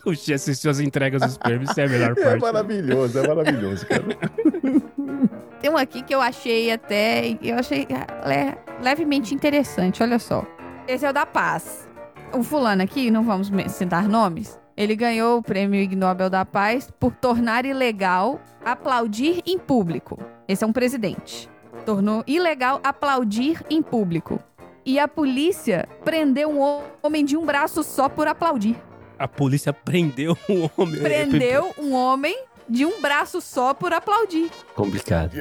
O 0.08 0.16
Xi 0.16 0.34
assistiu 0.34 0.72
as 0.72 0.80
entregas 0.80 1.22
dos 1.22 1.38
prêmios, 1.38 1.70
isso 1.70 1.80
é 1.82 1.86
a 1.86 1.90
melhor 1.90 2.12
É 2.18 2.24
parte. 2.24 2.42
maravilhoso, 2.42 3.20
é 3.20 3.28
maravilhoso, 3.28 3.86
cara. 3.86 4.04
Tem 5.60 5.70
um 5.70 5.78
aqui 5.78 6.02
que 6.02 6.14
eu 6.16 6.22
achei 6.22 6.72
até. 6.72 7.38
Eu 7.42 7.58
achei 7.58 7.80
le- 8.26 8.58
levemente 8.82 9.36
interessante, 9.36 10.02
olha 10.02 10.18
só. 10.20 10.46
Esse 10.88 11.06
é 11.06 11.10
o 11.10 11.14
da 11.14 11.26
paz. 11.26 11.90
O 12.34 12.42
fulano 12.44 12.82
aqui, 12.84 13.12
não 13.12 13.24
vamos 13.24 13.50
me- 13.50 13.68
citar 13.68 14.08
nomes, 14.08 14.58
ele 14.78 14.96
ganhou 14.96 15.40
o 15.40 15.44
prêmio 15.44 15.80
Ig 15.82 15.96
Nobel 15.96 16.30
da 16.30 16.46
Paz 16.46 16.90
por 17.00 17.12
tornar 17.14 17.66
ilegal 17.66 18.40
aplaudir 18.64 19.42
em 19.46 19.58
público. 19.58 20.18
Esse 20.48 20.64
é 20.64 20.68
um 20.68 20.72
presidente. 20.74 21.50
Tornou 21.86 22.24
ilegal 22.28 22.80
aplaudir 22.84 23.62
em 23.70 23.82
público. 23.82 24.40
E 24.86 25.00
a 25.00 25.08
polícia 25.08 25.86
prendeu 26.06 26.50
um 26.50 26.82
homem 27.04 27.26
de 27.26 27.36
um 27.36 27.46
braço 27.46 27.84
só 27.84 28.08
por 28.08 28.28
aplaudir. 28.28 28.78
A 29.20 29.28
polícia 29.28 29.74
prendeu 29.74 30.38
um 30.50 30.70
homem. 30.78 31.02
Prendeu 31.02 31.74
um 31.78 31.94
homem 31.94 32.38
de 32.70 32.86
um 32.86 33.02
braço 33.02 33.40
só 33.42 33.74
por 33.74 33.94
aplaudir. 33.94 34.52
Complicado. 34.76 35.34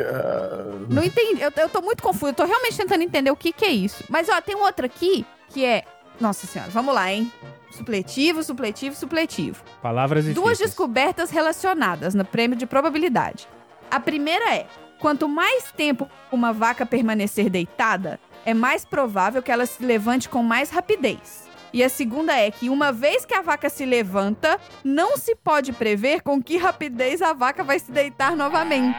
Não 0.89 1.03
entendi. 1.03 1.41
Eu, 1.41 1.53
eu 1.57 1.69
tô 1.69 1.81
muito 1.83 2.03
confuso. 2.03 2.31
Eu 2.31 2.35
tô 2.35 2.45
realmente 2.45 2.77
tentando 2.77 3.03
entender 3.03 3.31
o 3.31 3.37
que 3.37 3.53
que 3.53 3.65
é 3.65 3.71
isso. 3.71 4.05
Mas, 4.09 4.29
ó, 4.29 4.41
tem 4.41 4.55
um 4.57 4.63
outro 4.63 4.87
aqui 4.87 5.27
que 5.49 5.65
é... 5.65 5.85
Nossa 6.21 6.47
senhora, 6.47 6.71
vamos 6.71 6.95
lá, 6.95 7.13
hein? 7.13 7.31
Supletivo, 7.71 8.43
supletivo, 8.43 8.97
supletivo. 8.97 9.63
Palavras 9.83 10.25
Duas 10.25 10.35
difíceis. 10.35 10.71
descobertas 10.71 11.31
relacionadas 11.31 12.15
no 12.15 12.25
prêmio 12.25 12.57
de 12.57 12.65
probabilidade. 12.65 13.47
A 13.91 14.01
primeira 14.01 14.55
é: 14.55 14.67
quanto 14.99 15.29
mais 15.29 15.71
tempo 15.73 16.09
uma 16.33 16.55
vaca 16.55 16.87
permanecer 16.87 17.51
deitada, 17.51 18.19
é 18.47 18.55
mais 18.55 18.87
provável 18.87 19.43
que 19.43 19.53
ela 19.53 19.67
se 19.67 19.85
levante 19.85 20.27
com 20.27 20.43
mais 20.43 20.71
rapidez. 20.71 21.46
E 21.77 21.85
a 21.85 21.91
segunda 21.91 22.35
é 22.35 22.51
que 22.51 22.71
uma 22.71 22.91
vez 22.91 23.27
que 23.27 23.35
a 23.35 23.43
vaca 23.43 23.69
se 23.69 23.85
levanta, 23.85 24.59
não 24.83 25.19
se 25.19 25.37
pode 25.37 25.75
prever 25.75 26.23
com 26.23 26.43
que 26.43 26.57
rapidez 26.57 27.21
a 27.21 27.35
vaca 27.35 27.63
vai 27.63 27.79
se 27.79 27.93
deitar 27.93 28.35
novamente. 28.35 28.97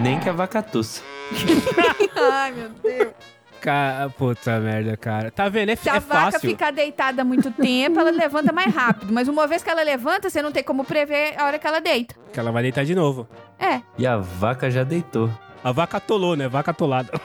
Nem 0.00 0.20
que 0.20 0.28
a 0.28 0.32
vaca 0.32 0.62
tussa. 0.62 1.02
Ai, 2.32 2.52
meu 2.52 2.68
Deus. 2.68 3.12
Ca... 3.60 4.12
Puta 4.16 4.60
merda, 4.60 4.96
cara. 4.96 5.32
Tá 5.32 5.48
vendo? 5.48 5.70
É, 5.70 5.74
Se 5.74 5.90
a 5.90 5.96
é 5.96 5.98
vaca 5.98 6.30
fácil. 6.30 6.48
ficar 6.48 6.70
deitada 6.70 7.24
muito 7.24 7.50
tempo, 7.50 7.98
ela 7.98 8.12
levanta 8.12 8.52
mais 8.52 8.72
rápido. 8.72 9.12
Mas 9.12 9.26
uma 9.26 9.48
vez 9.48 9.64
que 9.64 9.68
ela 9.68 9.82
levanta, 9.82 10.30
você 10.30 10.40
não 10.40 10.52
tem 10.52 10.62
como 10.62 10.84
prever 10.84 11.34
a 11.36 11.46
hora 11.46 11.58
que 11.58 11.66
ela 11.66 11.80
deita. 11.80 12.14
Que 12.32 12.38
ela 12.38 12.52
vai 12.52 12.62
deitar 12.62 12.84
de 12.84 12.94
novo. 12.94 13.28
É. 13.58 13.80
E 13.98 14.06
a 14.06 14.18
vaca 14.18 14.70
já 14.70 14.84
deitou. 14.84 15.28
A 15.62 15.72
vaca 15.72 15.96
atolou, 15.98 16.34
né? 16.36 16.48
Vaca 16.48 16.70
atolada. 16.70 17.12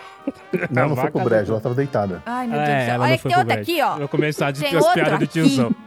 Não, 0.71 0.83
A 0.83 0.87
não 0.87 0.95
foi 0.95 1.11
pro 1.11 1.21
brejo, 1.23 1.51
ela 1.51 1.61
tava 1.61 1.75
deitada. 1.75 2.21
Ai, 2.25 2.47
meu 2.47 2.59
É, 2.59 2.65
Deus 2.65 2.77
do 2.79 2.85
céu. 2.85 2.93
ela 2.95 3.05
Olha 3.05 3.17
que 3.17 3.23
tem 3.27 3.37
outra 3.37 3.53
brejo. 3.55 3.61
aqui, 3.71 3.81
ó. 3.81 3.97
Vou 3.99 4.07
começar 4.07 4.47
a 4.47 4.53
Tem 4.53 4.63
dizer 4.63 4.77
as 4.77 4.93
piadas 4.93 5.19
do 5.19 5.27
tiozão. 5.27 5.75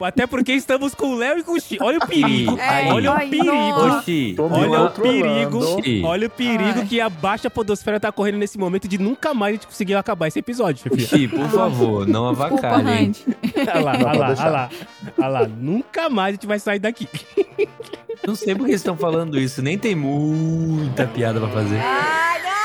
Até 0.00 0.26
porque 0.26 0.52
estamos 0.52 0.94
com 0.94 1.14
o 1.14 1.16
Léo 1.16 1.38
e 1.38 1.42
com 1.42 1.52
o 1.52 1.60
Xi. 1.60 1.78
Olha 1.80 1.98
o 1.98 2.06
perigo. 2.06 2.58
É, 2.58 2.92
olha 2.92 3.12
o 3.12 3.18
perigo. 3.18 3.96
Oxi, 3.96 4.34
Tô 4.36 4.48
me 4.48 4.56
Olha 4.56 4.82
o 4.82 4.90
perigo. 4.90 5.82
Xi. 5.82 6.02
Olha 6.04 6.26
o 6.26 6.30
perigo 6.30 6.84
que 6.86 7.00
a 7.00 7.08
baixa 7.08 7.48
podosfera 7.48 7.98
tá 8.00 8.10
correndo 8.12 8.36
nesse 8.38 8.58
momento 8.58 8.86
de 8.88 8.98
nunca 8.98 9.32
mais 9.32 9.52
a 9.52 9.54
gente 9.54 9.66
conseguir 9.66 9.94
acabar 9.94 10.26
esse 10.28 10.38
episódio. 10.38 10.84
Xi, 10.98 11.28
por 11.28 11.48
favor, 11.48 12.06
não 12.06 12.28
avacalhe. 12.28 13.12
Olha 13.56 13.84
lá, 13.84 13.92
olha 13.92 14.08
olha 14.08 14.50
lá. 14.50 14.70
Olha 15.18 15.28
lá. 15.28 15.46
Nunca 15.46 16.10
mais 16.10 16.30
a 16.30 16.32
gente 16.32 16.46
vai 16.46 16.58
sair 16.58 16.78
daqui. 16.78 17.08
Não 18.24 18.34
sei 18.34 18.54
por 18.54 18.64
que 18.64 18.70
vocês 18.70 18.80
estão 18.80 18.96
falando 18.96 19.38
isso. 19.38 19.60
Nem 19.62 19.78
tem 19.78 19.94
muita 19.94 21.06
piada 21.06 21.40
pra 21.40 21.48
fazer. 21.48 21.78
Ai, 21.78 22.42
não! 22.42 22.56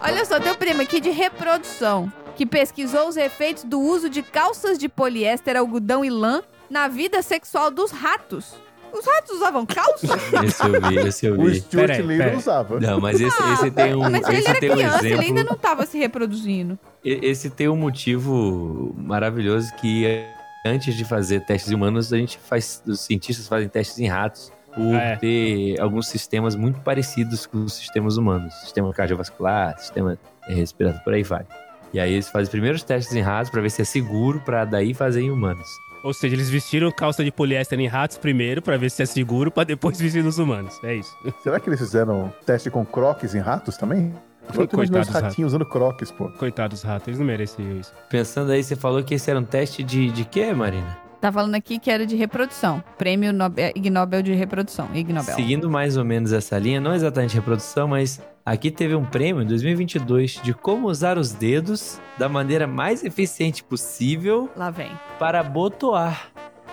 Olha 0.00 0.24
só, 0.24 0.40
tem 0.40 0.50
um 0.50 0.54
aqui 0.82 1.00
de 1.00 1.10
reprodução, 1.10 2.12
que 2.36 2.44
pesquisou 2.44 3.08
os 3.08 3.16
efeitos 3.16 3.64
do 3.64 3.80
uso 3.80 4.08
de 4.08 4.22
calças 4.22 4.78
de 4.78 4.88
poliéster, 4.88 5.56
algodão 5.56 6.04
e 6.04 6.10
lã 6.10 6.42
na 6.68 6.88
vida 6.88 7.22
sexual 7.22 7.70
dos 7.70 7.90
ratos. 7.90 8.63
Os 8.94 9.04
ratos 9.06 9.36
usavam 9.36 9.66
calça? 9.66 10.06
Esse 10.44 10.62
eu 10.66 10.80
vi, 10.80 10.96
esse 11.08 11.26
eu 11.26 11.40
O 11.40 11.44
vi. 11.46 11.56
Stuart 11.60 11.86
Peraí, 11.88 12.02
Little 12.02 12.36
usava. 12.36 12.78
Não, 12.80 13.00
mas 13.00 13.20
esse, 13.20 13.42
esse 13.54 13.70
tem 13.70 13.94
um, 13.94 14.04
Ah, 14.04 14.10
Mas 14.10 14.28
ele 14.28 14.46
era 14.48 14.60
tem 14.60 14.70
um 14.70 14.74
criança, 14.74 15.06
ele 15.06 15.20
ainda 15.20 15.44
não 15.44 15.56
tava 15.56 15.84
se 15.86 15.98
reproduzindo. 15.98 16.78
Esse 17.04 17.50
tem 17.50 17.68
um 17.68 17.76
motivo 17.76 18.94
maravilhoso 18.96 19.74
que 19.76 20.06
é, 20.06 20.32
antes 20.66 20.94
de 20.94 21.04
fazer 21.04 21.40
testes 21.40 21.70
em 21.72 21.74
humanos, 21.74 22.12
a 22.12 22.16
gente 22.16 22.38
faz, 22.38 22.82
os 22.86 23.00
cientistas 23.00 23.48
fazem 23.48 23.68
testes 23.68 23.98
em 23.98 24.06
ratos 24.06 24.52
por 24.74 24.94
Ah, 24.96 25.02
é. 25.02 25.16
ter 25.16 25.80
alguns 25.80 26.08
sistemas 26.08 26.54
muito 26.56 26.80
parecidos 26.80 27.46
com 27.46 27.58
os 27.64 27.74
sistemas 27.74 28.16
humanos. 28.16 28.54
Sistema 28.60 28.92
cardiovascular, 28.92 29.78
sistema 29.78 30.18
eh, 30.48 30.54
respiratório, 30.54 31.04
por 31.04 31.14
aí 31.14 31.22
vai. 31.22 31.44
E 31.92 32.00
aí 32.00 32.12
eles 32.12 32.28
fazem 32.28 32.44
os 32.44 32.48
primeiros 32.48 32.82
testes 32.82 33.14
em 33.14 33.20
ratos 33.20 33.50
pra 33.50 33.60
ver 33.60 33.70
se 33.70 33.82
é 33.82 33.84
seguro 33.84 34.40
pra 34.40 34.64
daí 34.64 34.92
fazer 34.92 35.20
em 35.20 35.30
humanos. 35.30 35.66
Ou 36.04 36.12
seja, 36.12 36.36
eles 36.36 36.50
vestiram 36.50 36.92
calça 36.92 37.24
de 37.24 37.32
poliéster 37.32 37.80
em 37.80 37.86
ratos 37.86 38.18
primeiro 38.18 38.60
pra 38.60 38.76
ver 38.76 38.90
se 38.90 39.02
é 39.02 39.06
seguro, 39.06 39.50
pra 39.50 39.64
depois 39.64 39.98
vestir 39.98 40.22
nos 40.22 40.38
humanos. 40.38 40.78
É 40.84 40.94
isso. 40.94 41.16
Será 41.42 41.58
que 41.58 41.66
eles 41.66 41.80
fizeram 41.80 42.30
teste 42.44 42.70
com 42.70 42.84
croques 42.84 43.34
em 43.34 43.40
ratos 43.40 43.78
também? 43.78 44.12
Eu 44.54 44.66
tô 44.66 44.76
Coitados 44.76 45.08
ratinhos 45.08 45.52
usando 45.52 45.64
croques, 45.64 46.10
pô. 46.10 46.28
Coitados 46.28 46.80
dos 46.80 46.88
ratos, 46.88 47.08
eles 47.08 47.18
não 47.18 47.26
merecem 47.26 47.78
isso. 47.78 47.90
Pensando 48.10 48.52
aí, 48.52 48.62
você 48.62 48.76
falou 48.76 49.02
que 49.02 49.14
esse 49.14 49.30
era 49.30 49.40
um 49.40 49.44
teste 49.44 49.82
de, 49.82 50.10
de 50.10 50.26
quê, 50.26 50.52
Marina? 50.52 50.98
Tá 51.22 51.32
falando 51.32 51.54
aqui 51.54 51.78
que 51.78 51.90
era 51.90 52.04
de 52.04 52.14
reprodução. 52.16 52.84
Prêmio 52.98 53.32
Nobel, 53.32 53.72
Ig 53.74 53.88
Nobel 53.88 54.20
de 54.20 54.34
reprodução. 54.34 54.86
Ig 54.92 55.10
Nobel. 55.10 55.34
Seguindo 55.34 55.70
mais 55.70 55.96
ou 55.96 56.04
menos 56.04 56.34
essa 56.34 56.58
linha, 56.58 56.82
não 56.82 56.94
exatamente 56.94 57.34
reprodução, 57.34 57.88
mas 57.88 58.20
aqui 58.44 58.70
teve 58.70 58.94
um 58.94 59.04
prêmio 59.04 59.42
em 59.42 59.46
2022 59.46 60.40
de 60.42 60.52
como 60.54 60.88
usar 60.88 61.18
os 61.18 61.32
dedos 61.32 62.00
da 62.18 62.28
maneira 62.28 62.66
mais 62.66 63.02
eficiente 63.04 63.62
possível 63.64 64.50
Lá 64.56 64.70
vem. 64.70 64.92
para 65.18 65.42
botoar. 65.42 66.28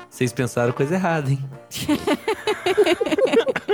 Vocês 0.10 0.34
pensaram 0.34 0.74
coisa 0.74 0.96
errada, 0.96 1.30
hein? 1.32 1.40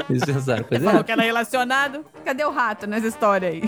Vocês 0.07 0.23
pensaram 0.23 0.63
coisa 0.63 0.83
Falou 0.83 0.89
errada. 0.99 1.03
que 1.03 1.11
era 1.11 1.21
relacionado. 1.23 2.05
Cadê 2.23 2.45
o 2.45 2.51
rato 2.51 2.85
nessa 2.87 3.07
história 3.07 3.49
aí? 3.49 3.63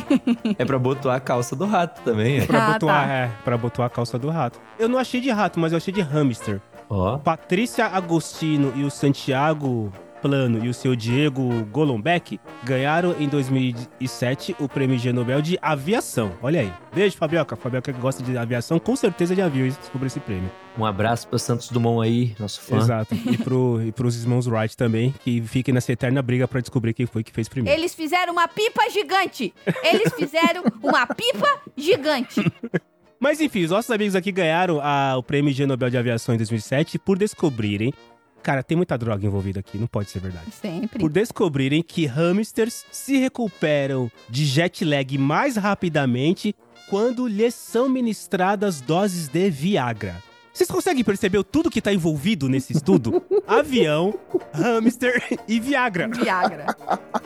É 0.57 0.63
pra 0.63 0.77
botoar 0.79 1.17
a 1.17 1.19
calça 1.19 1.55
do 1.55 1.65
rato 1.65 2.01
também, 2.03 2.39
é. 2.39 2.45
Pra 2.45 2.67
Ah, 2.67 2.73
botoar, 2.73 3.07
tá. 3.07 3.11
é, 3.13 3.31
pra 3.43 3.57
botoar 3.57 3.87
a 3.87 3.89
calça 3.89 4.17
do 4.19 4.29
rato. 4.29 4.59
Eu 4.77 4.87
não 4.87 4.97
achei 4.99 5.19
de 5.19 5.29
rato, 5.31 5.59
mas 5.59 5.71
eu 5.71 5.77
achei 5.77 5.93
de 5.93 6.01
hamster. 6.01 6.61
Ó, 6.89 7.17
Patrícia 7.17 7.85
Agostino 7.87 8.71
e 8.75 8.83
o 8.83 8.89
Santiago 8.91 9.91
Plano 10.21 10.63
e 10.65 10.69
o 10.69 10.73
seu 10.73 10.95
Diego 10.95 11.63
Golombek 11.71 12.39
ganharam 12.63 13.15
em 13.19 13.27
2007 13.27 14.55
o 14.59 14.67
prêmio 14.67 14.97
G 14.97 15.11
Nobel 15.13 15.41
de 15.41 15.57
Aviação. 15.61 16.31
Olha 16.41 16.61
aí. 16.61 16.73
Beijo, 16.93 17.15
Fabioca. 17.17 17.55
Fabioca 17.55 17.93
que 17.93 17.99
gosta 17.99 18.21
de 18.23 18.37
aviação, 18.37 18.79
com 18.79 18.95
certeza 18.95 19.35
já 19.35 19.47
viu 19.47 19.71
sobre 19.91 20.07
esse 20.07 20.19
prêmio. 20.19 20.49
Um 20.77 20.85
abraço 20.85 21.27
para 21.27 21.39
Santos 21.39 21.69
Dumont 21.69 22.05
aí, 22.07 22.33
nosso 22.39 22.61
fã. 22.61 22.77
Exato. 22.77 23.13
E, 23.15 23.37
pro, 23.37 23.81
e 23.85 23.91
pros 23.91 24.21
irmãos 24.21 24.47
Wright 24.47 24.75
também, 24.77 25.13
que 25.23 25.41
fiquem 25.41 25.73
nessa 25.73 25.91
eterna 25.91 26.21
briga 26.21 26.47
pra 26.47 26.61
descobrir 26.61 26.93
quem 26.93 27.05
foi 27.05 27.23
que 27.23 27.31
fez 27.31 27.47
primeiro. 27.49 27.77
Eles 27.79 27.93
fizeram 27.93 28.33
uma 28.33 28.47
pipa 28.47 28.89
gigante. 28.89 29.53
Eles 29.83 30.13
fizeram 30.13 30.63
uma 30.83 31.05
pipa 31.07 31.47
gigante. 31.75 32.41
Mas 33.19 33.41
enfim, 33.41 33.63
os 33.65 33.71
nossos 33.71 33.91
amigos 33.91 34.15
aqui 34.15 34.31
ganharam 34.31 34.79
a- 34.81 35.15
o 35.17 35.21
prêmio 35.23 35.51
G 35.53 35.65
Nobel 35.65 35.89
de 35.89 35.97
Aviação 35.97 36.33
em 36.33 36.37
2007 36.37 36.97
por 36.97 37.17
descobrirem. 37.17 37.93
Cara, 38.41 38.63
tem 38.63 38.75
muita 38.77 38.97
droga 38.97 39.25
envolvida 39.25 39.59
aqui, 39.59 39.77
não 39.77 39.87
pode 39.87 40.09
ser 40.09 40.19
verdade. 40.19 40.51
Sempre. 40.61 40.99
Por 40.99 41.11
descobrirem 41.11 41.81
que 41.83 42.05
hamsters 42.05 42.85
se 42.91 43.17
recuperam 43.17 44.11
de 44.29 44.45
jet 44.45 44.83
lag 44.85 45.17
mais 45.17 45.55
rapidamente 45.55 46.55
quando 46.89 47.27
lhes 47.27 47.53
são 47.53 47.87
ministradas 47.89 48.81
doses 48.81 49.27
de 49.27 49.49
Viagra. 49.49 50.23
Vocês 50.51 50.69
conseguem 50.69 51.03
perceber 51.03 51.37
o 51.37 51.43
tudo 51.43 51.69
que 51.69 51.81
tá 51.81 51.93
envolvido 51.93 52.49
nesse 52.49 52.73
estudo? 52.73 53.21
Avião, 53.47 54.13
hamster 54.51 55.39
e 55.47 55.59
Viagra. 55.59 56.07
Viagra. 56.09 56.65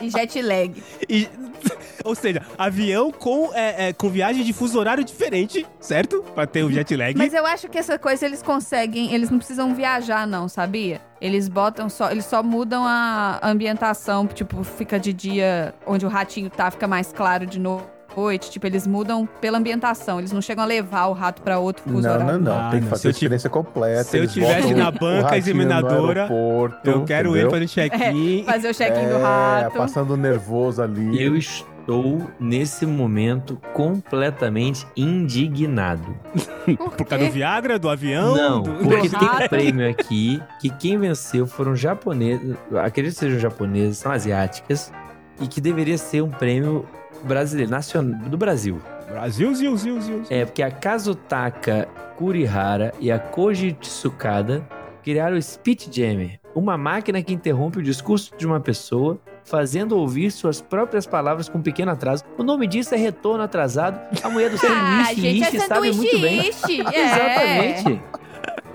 E 0.00 0.10
jet 0.10 0.40
lag. 0.42 0.82
E- 1.08 1.28
ou 2.04 2.14
seja, 2.14 2.42
avião 2.58 3.10
com, 3.10 3.50
é, 3.54 3.88
é, 3.88 3.92
com 3.92 4.08
viagem 4.10 4.44
de 4.44 4.52
fuso 4.52 4.78
horário 4.78 5.02
diferente, 5.02 5.66
certo? 5.80 6.22
Pra 6.34 6.46
ter 6.46 6.62
o 6.62 6.70
jet 6.70 6.94
lag. 6.96 7.16
Mas 7.16 7.32
eu 7.34 7.44
acho 7.46 7.68
que 7.68 7.78
essa 7.78 7.98
coisa 7.98 8.24
eles 8.26 8.42
conseguem, 8.42 9.12
eles 9.14 9.30
não 9.30 9.38
precisam 9.38 9.74
viajar 9.74 10.26
não, 10.26 10.48
sabia? 10.48 11.00
Eles 11.20 11.48
botam 11.48 11.88
só, 11.88 12.10
eles 12.10 12.26
só 12.26 12.42
mudam 12.42 12.84
a 12.86 13.40
ambientação, 13.42 14.26
tipo, 14.26 14.62
fica 14.62 15.00
de 15.00 15.12
dia 15.12 15.74
onde 15.86 16.04
o 16.04 16.08
ratinho 16.08 16.50
tá, 16.50 16.70
fica 16.70 16.86
mais 16.86 17.10
claro 17.12 17.46
de 17.46 17.58
noite, 17.58 18.50
tipo, 18.50 18.66
eles 18.66 18.86
mudam 18.86 19.26
pela 19.40 19.56
ambientação, 19.58 20.18
eles 20.18 20.30
não 20.32 20.42
chegam 20.42 20.62
a 20.62 20.66
levar 20.66 21.06
o 21.06 21.12
rato 21.12 21.40
pra 21.42 21.58
outro 21.58 21.82
fuso 21.82 22.02
Não, 22.06 22.14
horário. 22.14 22.32
não, 22.34 22.38
não. 22.40 22.60
Ah, 22.60 22.70
Tem 22.70 22.78
que 22.80 22.84
não. 22.84 22.90
fazer 22.90 23.08
a 23.08 23.10
experiência 23.10 23.48
completa. 23.50 24.04
se 24.04 24.18
eu 24.18 24.28
tivesse 24.28 24.74
na 24.74 24.90
o 24.90 24.92
banca 24.92 25.36
examinadora, 25.38 26.28
Eu 26.84 27.04
quero 27.04 27.30
entendeu? 27.30 27.50
fazendo 27.50 27.68
check-in. 27.68 28.44
Fazer 28.46 28.68
o 28.70 28.74
check-in 28.74 29.08
do 29.08 29.16
É, 29.16 29.22
rato. 29.62 29.76
passando 29.78 30.16
nervoso 30.16 30.82
ali. 30.82 31.20
Eu 31.22 31.34
estou, 31.36 31.66
nesse 32.40 32.86
momento, 32.86 33.58
completamente 33.72 34.86
indignado. 34.96 36.16
Por 36.96 37.06
causa 37.06 37.26
do 37.26 37.30
Viagra, 37.30 37.78
do 37.78 37.88
avião? 37.88 38.34
Não, 38.34 38.62
do... 38.62 38.72
porque 38.74 39.08
do 39.08 39.18
tem 39.18 39.28
um 39.28 39.48
prêmio 39.48 39.90
aqui 39.90 40.42
que 40.60 40.70
quem 40.70 40.98
venceu 40.98 41.46
foram 41.46 41.76
japoneses, 41.76 42.56
acredito 42.82 43.14
que 43.14 43.20
sejam 43.20 43.38
japoneses, 43.38 43.98
são 43.98 44.12
asiáticas, 44.12 44.92
e 45.40 45.46
que 45.46 45.60
deveria 45.60 45.98
ser 45.98 46.22
um 46.22 46.30
prêmio 46.30 46.86
brasileiro, 47.24 47.70
nacional, 47.70 48.18
do 48.28 48.36
Brasil. 48.36 48.80
Brasil, 49.08 49.54
zil, 49.54 49.76
zil, 49.76 50.00
zil. 50.00 50.22
É, 50.30 50.44
porque 50.44 50.62
a 50.62 50.70
Kazutaka 50.70 51.88
Kurihara 52.16 52.92
e 53.00 53.10
a 53.10 53.18
Koji 53.18 53.72
Tsukada 53.74 54.66
criaram 55.02 55.36
o 55.36 55.42
Speech 55.42 55.90
Jammer, 55.92 56.40
uma 56.54 56.78
máquina 56.78 57.22
que 57.22 57.34
interrompe 57.34 57.78
o 57.78 57.82
discurso 57.82 58.32
de 58.36 58.46
uma 58.46 58.60
pessoa, 58.60 59.20
fazendo 59.44 59.96
ouvir 59.96 60.30
suas 60.30 60.60
próprias 60.60 61.06
palavras 61.06 61.48
com 61.48 61.58
um 61.58 61.62
pequeno 61.62 61.90
atraso. 61.92 62.24
O 62.38 62.42
nome 62.42 62.66
disso 62.66 62.94
é 62.94 62.98
retorno 62.98 63.42
atrasado. 63.44 64.00
A 64.22 64.28
mulher 64.28 64.50
do 64.50 64.56
Ah, 64.66 65.04
sanduíche 65.06 65.20
gente, 65.20 65.56
é 65.56 65.60
sabe 65.60 65.92
muito 65.92 66.18
bem. 66.20 66.40
é. 66.92 67.04
Exatamente. 67.04 68.02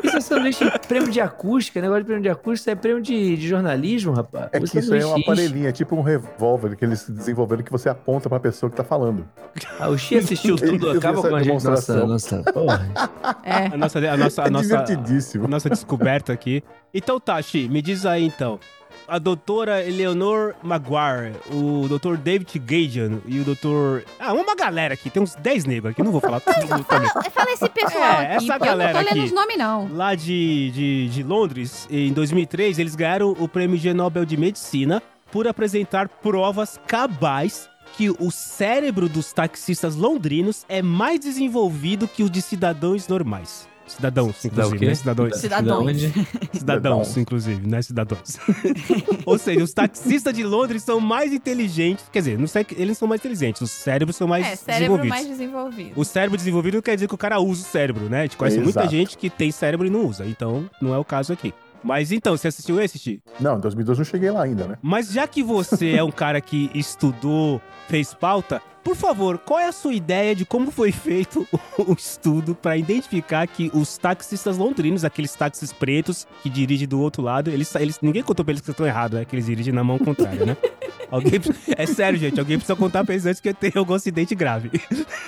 Isso 0.01 0.15
é 0.15 0.21
sanduíche, 0.21 0.63
prêmio 0.87 1.11
de 1.11 1.19
acústica, 1.19 1.81
negócio 1.81 2.03
de 2.03 2.05
prêmio 2.05 2.23
de 2.23 2.29
acústica, 2.29 2.53
isso 2.55 2.69
é 2.69 2.75
prêmio 2.75 3.01
de, 3.01 3.35
de 3.35 3.47
jornalismo, 3.49 4.13
rapaz. 4.13 4.47
É 4.53 4.57
O 4.57 4.61
que 4.63 4.79
isso 4.79 4.93
aí 4.93 5.01
é 5.01 5.03
Ishi- 5.03 5.21
aparelhinho, 5.23 5.67
é 5.67 5.71
tipo 5.73 5.93
um 5.93 6.01
revólver 6.01 6.77
que 6.77 6.85
eles 6.85 7.09
desenvolveram 7.09 7.63
que 7.63 7.71
você 7.71 7.89
aponta 7.89 8.29
pra 8.29 8.39
pessoa 8.39 8.69
que 8.69 8.77
tá 8.77 8.83
falando. 8.83 9.27
Ah, 9.77 9.89
o 9.89 9.97
Xi 9.97 10.17
assistiu 10.17 10.55
tudo, 10.55 10.91
acaba 10.91 11.21
com 11.21 11.35
a 11.35 11.43
gente. 11.43 11.65
Nossa, 11.65 12.05
nossa, 12.07 12.43
porra. 12.43 12.89
É. 13.43 13.65
A 13.73 13.77
nossa, 13.77 13.99
a 13.99 14.15
nossa, 14.17 14.43
a 14.43 14.45
é 14.45 14.49
nossa, 14.49 14.63
divertidíssimo. 14.63 15.43
a 15.45 15.47
nossa 15.49 15.69
descoberta 15.69 16.31
aqui. 16.31 16.63
Então, 16.93 17.19
Tashi, 17.19 17.67
me 17.67 17.81
diz 17.81 18.05
aí 18.05 18.25
então. 18.25 18.57
A 19.09 19.17
doutora 19.17 19.83
Eleanor 19.83 20.53
Maguire, 20.61 21.33
o 21.51 21.87
doutor 21.87 22.15
David 22.17 22.59
Gajan 22.59 23.19
e 23.25 23.39
o 23.39 23.43
doutor. 23.43 24.03
Ah, 24.19 24.33
uma 24.33 24.55
galera 24.55 24.93
aqui, 24.93 25.09
tem 25.09 25.21
uns 25.23 25.33
10 25.35 25.65
negros 25.65 25.91
aqui, 25.91 26.03
não 26.03 26.11
vou 26.11 26.21
falar 26.21 26.39
tudo 26.39 26.57
também. 26.85 27.09
Fala, 27.09 27.29
fala 27.31 27.51
esse 27.51 27.69
pessoal 27.69 28.03
É, 28.03 28.35
aqui, 28.35 28.35
essa 28.35 28.39
porque 28.39 28.51
eu 28.51 28.59
não 28.59 28.65
galera 28.65 28.91
tô 28.93 28.99
lendo 28.99 29.09
aqui. 29.09 29.19
os 29.25 29.31
nomes, 29.31 29.57
não. 29.57 29.87
Lá 29.93 30.15
de, 30.15 30.71
de, 30.71 31.09
de 31.09 31.23
Londres, 31.23 31.87
em 31.89 32.11
2003, 32.13 32.77
eles 32.79 32.95
ganharam 32.95 33.31
o 33.39 33.47
prêmio 33.47 33.77
G 33.77 33.93
Nobel 33.93 34.25
de 34.25 34.35
Medicina 34.37 35.01
por 35.31 35.47
apresentar 35.47 36.09
provas 36.09 36.79
cabais 36.87 37.69
que 37.95 38.09
o 38.09 38.29
cérebro 38.31 39.07
dos 39.07 39.31
taxistas 39.33 39.95
londrinos 39.95 40.65
é 40.67 40.81
mais 40.81 41.19
desenvolvido 41.19 42.07
que 42.07 42.23
o 42.23 42.29
de 42.29 42.41
cidadãos 42.41 43.07
normais. 43.07 43.68
Cidadãos, 43.89 44.45
inclusive, 44.45 44.85
né? 44.85 44.95
Cidadãos. 44.95 45.37
Cidadãos. 45.37 45.97
De 45.97 46.05
onde? 46.07 46.27
Cidadãos, 46.57 47.17
inclusive, 47.17 47.67
né? 47.67 47.81
Cidadãos. 47.81 48.37
Ou 49.25 49.37
seja, 49.37 49.63
os 49.63 49.73
taxistas 49.73 50.33
de 50.33 50.43
Londres 50.43 50.83
são 50.83 50.99
mais 50.99 51.33
inteligentes. 51.33 52.05
Quer 52.11 52.19
dizer, 52.19 52.37
não 52.39 52.47
sei, 52.47 52.65
eles 52.77 52.97
são 52.97 53.07
mais 53.07 53.19
inteligentes, 53.21 53.61
os 53.61 53.71
cérebros 53.71 54.15
são 54.15 54.27
mais 54.27 54.45
É, 54.45 54.55
cérebro 54.55 54.97
desenvolvidos. 54.97 55.09
mais 55.09 55.27
desenvolvido. 55.27 55.91
O 55.95 56.05
cérebro 56.05 56.37
desenvolvido 56.37 56.75
não 56.75 56.81
quer 56.81 56.95
dizer 56.95 57.07
que 57.07 57.15
o 57.15 57.17
cara 57.17 57.39
usa 57.39 57.63
o 57.63 57.65
cérebro, 57.65 58.09
né? 58.09 58.19
A 58.19 58.23
gente 58.23 58.37
conhece 58.37 58.57
muita 58.59 58.79
Exato. 58.81 58.91
gente 58.95 59.17
que 59.17 59.29
tem 59.29 59.51
cérebro 59.51 59.87
e 59.87 59.89
não 59.89 60.05
usa, 60.05 60.25
então 60.25 60.69
não 60.81 60.93
é 60.93 60.97
o 60.97 61.03
caso 61.05 61.33
aqui. 61.33 61.53
Mas 61.83 62.11
então, 62.11 62.35
você 62.35 62.49
assistiu 62.49 62.79
esse, 62.81 62.99
Ti? 62.99 63.23
Não, 63.39 63.57
em 63.57 63.61
2012 63.61 63.99
não 64.01 64.05
cheguei 64.05 64.29
lá 64.31 64.43
ainda, 64.43 64.67
né? 64.67 64.77
Mas 64.81 65.11
já 65.13 65.25
que 65.25 65.41
você 65.41 65.91
é 65.91 66.03
um 66.03 66.11
cara 66.11 66.41
que 66.41 66.69
estudou, 66.75 67.61
fez 67.87 68.13
pauta, 68.13 68.61
por 68.83 68.95
favor, 68.95 69.37
qual 69.37 69.59
é 69.59 69.67
a 69.67 69.71
sua 69.71 69.93
ideia 69.93 70.33
de 70.35 70.45
como 70.45 70.71
foi 70.71 70.91
feito 70.91 71.47
o 71.77 71.93
estudo 71.93 72.55
para 72.55 72.77
identificar 72.77 73.47
que 73.47 73.69
os 73.73 73.97
taxistas 73.97 74.57
londrinos, 74.57 75.03
aqueles 75.05 75.33
táxis 75.35 75.71
pretos 75.71 76.27
que 76.41 76.49
dirigem 76.49 76.87
do 76.87 76.99
outro 76.99 77.21
lado, 77.21 77.49
eles, 77.49 77.73
eles 77.75 77.99
ninguém 78.01 78.23
contou 78.23 78.43
pra 78.45 78.51
eles 78.53 78.61
que 78.61 78.71
estão 78.71 78.85
errados, 78.85 79.19
né? 79.19 79.25
Que 79.25 79.35
eles 79.35 79.45
dirigem 79.45 79.73
na 79.73 79.83
mão 79.83 79.97
contrária, 79.99 80.45
né? 80.45 80.57
Alguém, 81.11 81.41
é 81.75 81.87
sério, 81.87 82.19
gente, 82.19 82.39
alguém 82.39 82.57
precisa 82.57 82.75
contar 82.75 83.03
pra 83.03 83.15
eles 83.15 83.25
antes 83.25 83.41
que 83.41 83.51
tenha 83.51 83.73
algum 83.77 83.95
acidente 83.95 84.35
grave. 84.35 84.69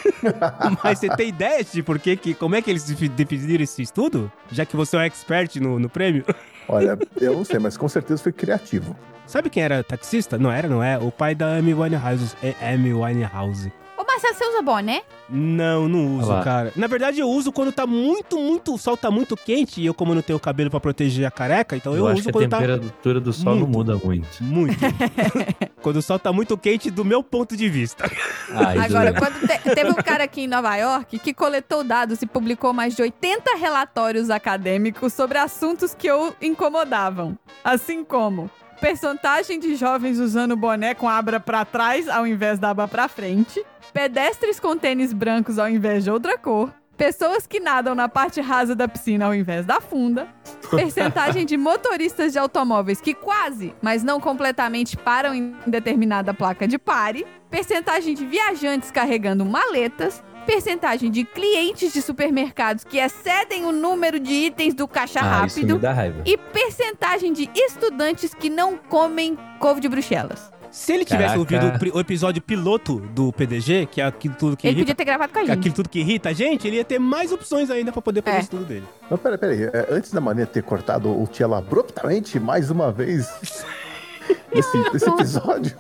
Mas 0.84 1.00
você 1.00 1.10
tem 1.16 1.30
ideia 1.30 1.64
de 1.64 1.82
por 1.82 1.98
que, 1.98 2.36
como 2.36 2.56
é 2.56 2.62
que 2.62 2.70
eles 2.70 2.84
defi- 2.84 3.10
definiram 3.10 3.64
esse 3.64 3.82
estudo? 3.82 4.32
Já 4.52 4.64
que 4.64 4.76
você 4.76 4.96
é 4.96 5.00
um 5.00 5.02
expert 5.02 5.56
no, 5.60 5.80
no 5.80 5.90
prêmio. 5.90 6.24
Olha, 6.68 6.98
eu 7.20 7.34
não 7.34 7.44
sei, 7.44 7.60
mas 7.60 7.76
com 7.78 7.88
certeza 7.88 8.24
foi 8.24 8.32
criativo. 8.32 8.96
Sabe 9.26 9.50
quem 9.50 9.64
era 9.64 9.84
taxista? 9.84 10.38
Não 10.38 10.52
era, 10.52 10.68
não 10.68 10.84
é? 10.84 10.98
O 10.98 11.12
pai 11.12 11.34
da 11.34 11.56
Amy 11.56 11.74
Winehouse. 11.74 12.36
É 12.44 12.74
Amy 12.74 12.94
Winehouse. 12.94 13.72
Ô, 14.02 14.04
Marcelo, 14.04 14.34
você 14.36 14.46
usa 14.48 14.62
boné? 14.64 15.04
Não, 15.30 15.88
não 15.88 16.18
uso, 16.18 16.28
Olha 16.30 16.38
lá. 16.40 16.44
cara. 16.44 16.74
Na 16.76 16.88
verdade, 16.88 17.20
eu 17.20 17.30
uso 17.30 17.52
quando 17.52 17.72
tá 17.72 17.86
muito, 17.86 18.40
muito. 18.40 18.74
O 18.74 18.78
sol 18.80 18.98
tá 18.98 19.12
muito 19.12 19.38
quente 19.38 19.80
e 19.80 19.86
eu, 19.86 19.94
como 19.94 20.16
não 20.16 20.24
tenho 20.24 20.40
cabelo 20.40 20.72
pra 20.72 20.80
proteger 20.80 21.26
a 21.28 21.32
careca, 21.32 21.76
então 21.76 21.94
eu, 21.94 22.00
Eu, 22.00 22.08
acho 22.08 22.16
uso 22.22 22.24
que 22.24 22.30
a 22.30 22.34
quando 22.34 22.50
tá. 22.50 22.58
temperatura 22.58 23.20
do 23.20 23.32
sol 23.32 23.54
não 23.56 23.68
muito. 23.68 23.72
muda 23.78 23.96
muito. 24.04 24.44
Muito. 24.44 24.76
quando 25.84 25.98
o 25.98 26.02
sol 26.02 26.18
tá 26.18 26.34
muito 26.34 26.58
quente, 26.58 26.90
do 26.90 27.06
meu 27.06 27.22
ponto 27.22 27.56
de 27.56 27.70
vista. 27.70 28.10
Ah, 28.52 28.84
Agora, 28.86 29.10
é. 29.10 29.14
quando 29.14 29.40
te- 29.48 29.76
teve 29.76 29.90
um 29.92 29.96
cara 29.96 30.24
aqui 30.24 30.42
em 30.42 30.48
Nova 30.48 30.76
York 30.76 31.20
que 31.20 31.34
coletou 31.34 31.84
dados 31.84 32.22
e 32.22 32.26
publicou 32.26 32.74
mais 32.74 32.96
de 32.96 33.02
80 33.04 33.56
relatórios 33.58 34.30
acadêmicos 34.32 35.14
sobre 35.14 35.38
assuntos 35.38 35.94
que 35.94 36.12
o 36.12 36.34
incomodavam. 36.42 37.38
Assim 37.64 38.04
como 38.04 38.50
percentagem 38.82 39.60
de 39.60 39.76
jovens 39.76 40.18
usando 40.18 40.58
boné 40.58 40.96
com 40.96 41.08
a 41.08 41.20
aba 41.20 41.40
pra 41.40 41.64
trás 41.64 42.10
ao 42.10 42.26
invés 42.26 42.58
da 42.58 42.72
aba 42.72 42.88
pra 42.88 43.08
frente, 43.08 43.64
pedestres 43.94 44.60
com 44.60 44.76
tênis 44.76 45.14
brancos 45.14 45.60
ao 45.60 45.70
invés 45.70 46.04
de 46.04 46.10
outra 46.10 46.36
cor, 46.36 46.74
pessoas 46.98 47.46
que 47.46 47.60
nadam 47.60 47.94
na 47.94 48.10
parte 48.10 48.42
rasa 48.42 48.76
da 48.76 48.88
piscina 48.88 49.28
ao 49.28 49.36
invés 49.36 49.68
da 49.68 49.80
funda, 49.80 50.28
percentagem 50.72 51.46
de 51.46 51.58
motoristas 51.58 52.34
de 52.34 52.40
automóveis 52.40 53.00
que 53.00 53.14
quase, 53.14 53.76
mas 53.84 54.04
não 54.04 54.20
completamente 54.20 54.98
param 54.98 55.36
em 55.36 55.56
determinada 55.68 56.34
placa 56.34 56.68
de 56.68 56.80
pare, 56.80 57.26
percentagem 57.52 58.16
de 58.16 58.26
viajantes 58.26 58.90
carregando 58.90 59.46
maletas, 59.46 60.24
percentagem 60.46 61.10
de 61.12 61.24
clientes 61.24 61.94
de 61.94 62.02
supermercados 62.02 62.84
que 62.84 62.98
excedem 62.98 63.66
o 63.66 63.72
número 63.72 64.20
de 64.20 64.34
itens 64.34 64.74
do 64.74 64.88
caixa 64.88 65.20
Ah, 65.22 65.46
isso 65.46 65.58
me 65.58 65.64
rápido 65.66 65.80
dá 65.80 65.94
raiva. 65.94 66.22
e 66.26 66.38
percentagem 66.38 67.32
de 67.34 67.50
estudantes 67.56 68.34
que 68.34 68.50
não 68.50 68.78
comem 68.78 69.38
couve 69.60 69.80
de 69.82 69.88
bruxelas. 69.90 70.52
Se 70.72 70.94
ele 70.94 71.04
tivesse 71.04 71.36
Caraca. 71.38 71.68
ouvido 71.76 71.96
o, 71.98 72.00
episódio 72.00 72.42
piloto 72.42 73.00
do 73.14 73.34
PDG, 73.34 73.88
que 73.92 74.00
é 74.00 74.06
aquilo 74.06 74.36
tudo 74.36 74.56
que 74.56 74.66
Ele 74.66 74.78
irrita. 74.78 74.84
podia 74.86 74.96
ter 74.96 75.04
gravado 75.04 75.34
com 75.34 75.40
a 75.40 75.42
gente. 75.44 75.52
Aquilo 75.60 75.76
tudo 75.76 75.90
que 75.90 76.00
irrita 76.00 76.30
a 76.30 76.34
gente, 76.34 76.66
ele 76.66 76.78
ia 76.78 76.86
ter 76.86 76.98
mais 76.98 77.30
opções 77.34 77.70
ainda 77.70 77.92
pra 77.92 78.02
poder 78.02 78.22
fazer 78.24 78.38
É. 78.38 78.40
o 78.40 78.44
estudo 78.44 78.64
dele. 78.64 78.86
Mas 79.10 79.20
peraí, 79.20 79.38
peraí. 79.38 79.64
é, 79.64 79.88
Antes 79.92 80.12
da 80.14 80.22
Maria 80.22 80.46
ter 80.46 80.64
cortado 80.64 81.10
o 81.10 81.28
Tielo 81.28 81.56
abruptamente, 81.56 82.40
mais 82.40 82.72
uma 82.72 82.90
vez. 82.90 83.28
nesse, 84.54 84.78
nesse 84.94 85.10
episódio. 85.10 85.76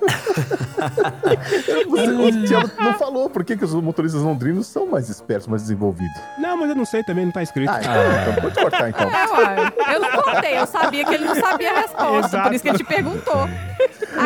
Você- 1.88 2.12
o 2.12 2.46
Tiago 2.46 2.72
não 2.80 2.94
falou 2.96 3.30
por 3.30 3.44
que, 3.44 3.56
que 3.58 3.64
os 3.66 3.74
motoristas 3.74 4.22
londrinos 4.22 4.68
são 4.68 4.86
mais 4.88 5.10
espertos, 5.10 5.48
mais 5.48 5.62
desenvolvidos. 5.64 6.16
Não, 6.38 6.58
mas 6.58 6.70
eu 6.70 6.76
não 6.76 6.86
sei 6.86 7.04
também, 7.04 7.26
não 7.26 7.32
tá 7.32 7.44
escrito. 7.44 7.70
Ah, 7.72 7.80
então, 7.82 8.32
então 8.32 8.42
pode 8.44 8.56
cortar 8.60 8.89
então. 8.89 9.10
É, 9.10 9.28
uai. 9.30 9.74
Eu 9.96 10.00
não 10.00 10.12
contei, 10.22 10.58
eu 10.58 10.66
sabia 10.68 11.06
que 11.06 11.14
ele 11.14 11.26
não 11.26 11.36
sabia 11.36 11.72
a 11.72 11.82
resposta, 11.82 12.28
Exato. 12.28 12.44
por 12.44 12.54
isso 12.56 12.64
que 12.64 12.70
ele 12.70 12.78
te 12.78 12.84
perguntou. 12.84 13.50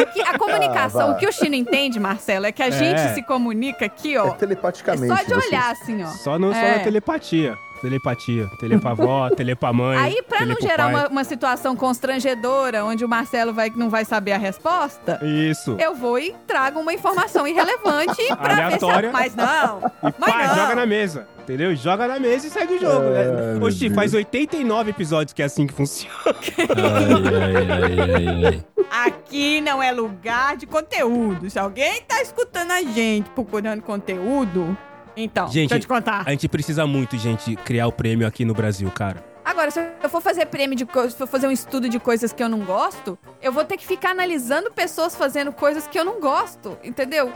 Aqui, 0.01 0.21
a 0.21 0.37
comunicação, 0.37 1.09
Ah, 1.09 1.11
o 1.11 1.17
que 1.17 1.27
o 1.27 1.31
Chino 1.31 1.55
entende, 1.55 1.99
Marcelo, 1.99 2.45
é 2.45 2.51
que 2.51 2.63
a 2.63 2.69
gente 2.69 3.13
se 3.13 3.21
comunica 3.23 3.85
aqui, 3.85 4.15
É 4.15 4.21
ó. 4.21 4.27
É 4.27 4.31
telepaticamente. 4.31 5.07
só 5.07 5.23
de 5.23 5.29
vocês. 5.33 5.45
olhar, 5.47 5.71
assim, 5.71 6.03
ó. 6.03 6.07
Só, 6.07 6.39
no, 6.39 6.51
só 6.51 6.57
É. 6.59 6.77
na 6.77 6.83
telepatia. 6.83 7.57
Telepatia. 7.85 8.49
Telepavó, 8.59 9.29
telepamãe. 9.35 9.97
Aí, 9.97 10.21
pra 10.27 10.43
não 10.45 10.55
gerar 10.59 10.87
uma, 10.87 11.07
uma 11.07 11.23
situação 11.23 11.75
constrangedora, 11.75 12.83
onde 12.83 13.05
o 13.05 13.07
Marcelo 13.09 13.53
vai, 13.53 13.71
não 13.75 13.89
vai 13.91 14.03
saber 14.03 14.31
a 14.31 14.37
resposta, 14.37 15.19
Isso. 15.23 15.75
eu 15.79 15.93
vou 15.93 16.17
e 16.17 16.33
trago 16.47 16.79
uma 16.79 16.91
informação 16.93 17.47
irrelevante 17.47 18.25
pra 18.41 18.53
Aleatória. 18.65 19.11
ver 19.11 19.29
se... 19.29 19.35
Mas 19.35 19.35
não, 19.35 19.79
E 20.03 20.13
mas 20.17 20.31
pá, 20.33 20.47
não. 20.47 20.55
joga 20.55 20.75
na 20.75 20.85
mesa. 20.85 21.27
Entendeu? 21.43 21.75
Joga 21.75 22.07
na 22.07 22.19
mesa 22.19 22.47
e 22.47 22.49
segue 22.49 22.73
o 22.73 22.79
jogo. 22.79 23.05
Ai, 23.15 23.25
né? 23.59 23.63
Oxi, 23.63 23.81
Deus. 23.81 23.93
faz 23.93 24.13
89 24.15 24.89
episódios 24.89 25.31
que 25.31 25.43
é 25.43 25.45
assim 25.45 25.67
que 25.67 25.73
funciona. 25.73 26.15
Ai, 26.25 27.43
ai, 27.43 27.71
ai, 27.71 28.25
ai, 28.25 28.45
ai. 28.45 28.65
Aqui 29.05 29.61
não 29.61 29.81
é 29.83 29.91
lugar 29.91 30.57
de 30.57 30.65
conteúdo. 30.65 31.47
Se 31.47 31.59
alguém 31.59 32.01
tá 32.07 32.19
escutando 32.19 32.71
a 32.71 32.81
gente 32.81 33.29
procurando 33.29 33.83
conteúdo, 33.83 34.75
então, 35.15 35.47
Gente, 35.47 35.69
deixa 35.69 35.75
eu 35.75 35.79
te 35.79 35.87
contar. 35.87 36.23
A 36.25 36.31
gente 36.31 36.47
precisa 36.47 36.85
muito, 36.85 37.17
gente, 37.17 37.55
criar 37.57 37.87
o 37.87 37.91
prêmio 37.91 38.27
aqui 38.27 38.43
no 38.45 38.53
Brasil, 38.53 38.89
cara. 38.91 39.34
Agora, 39.45 39.69
se 39.69 39.79
eu 40.01 40.09
for 40.09 40.21
fazer 40.21 40.47
prêmio 40.47 40.75
de 40.75 40.85
coisas, 40.85 41.11
se 41.13 41.17
for 41.19 41.27
fazer 41.27 41.47
um 41.47 41.51
estudo 41.51 41.87
de 41.87 41.99
coisas 41.99 42.33
que 42.33 42.41
eu 42.41 42.49
não 42.49 42.59
gosto, 42.61 43.15
eu 43.41 43.51
vou 43.51 43.63
ter 43.63 43.77
que 43.77 43.85
ficar 43.85 44.09
analisando 44.09 44.71
pessoas 44.71 45.15
fazendo 45.15 45.51
coisas 45.53 45.85
que 45.85 45.99
eu 45.99 46.03
não 46.03 46.19
gosto, 46.19 46.75
entendeu? 46.83 47.31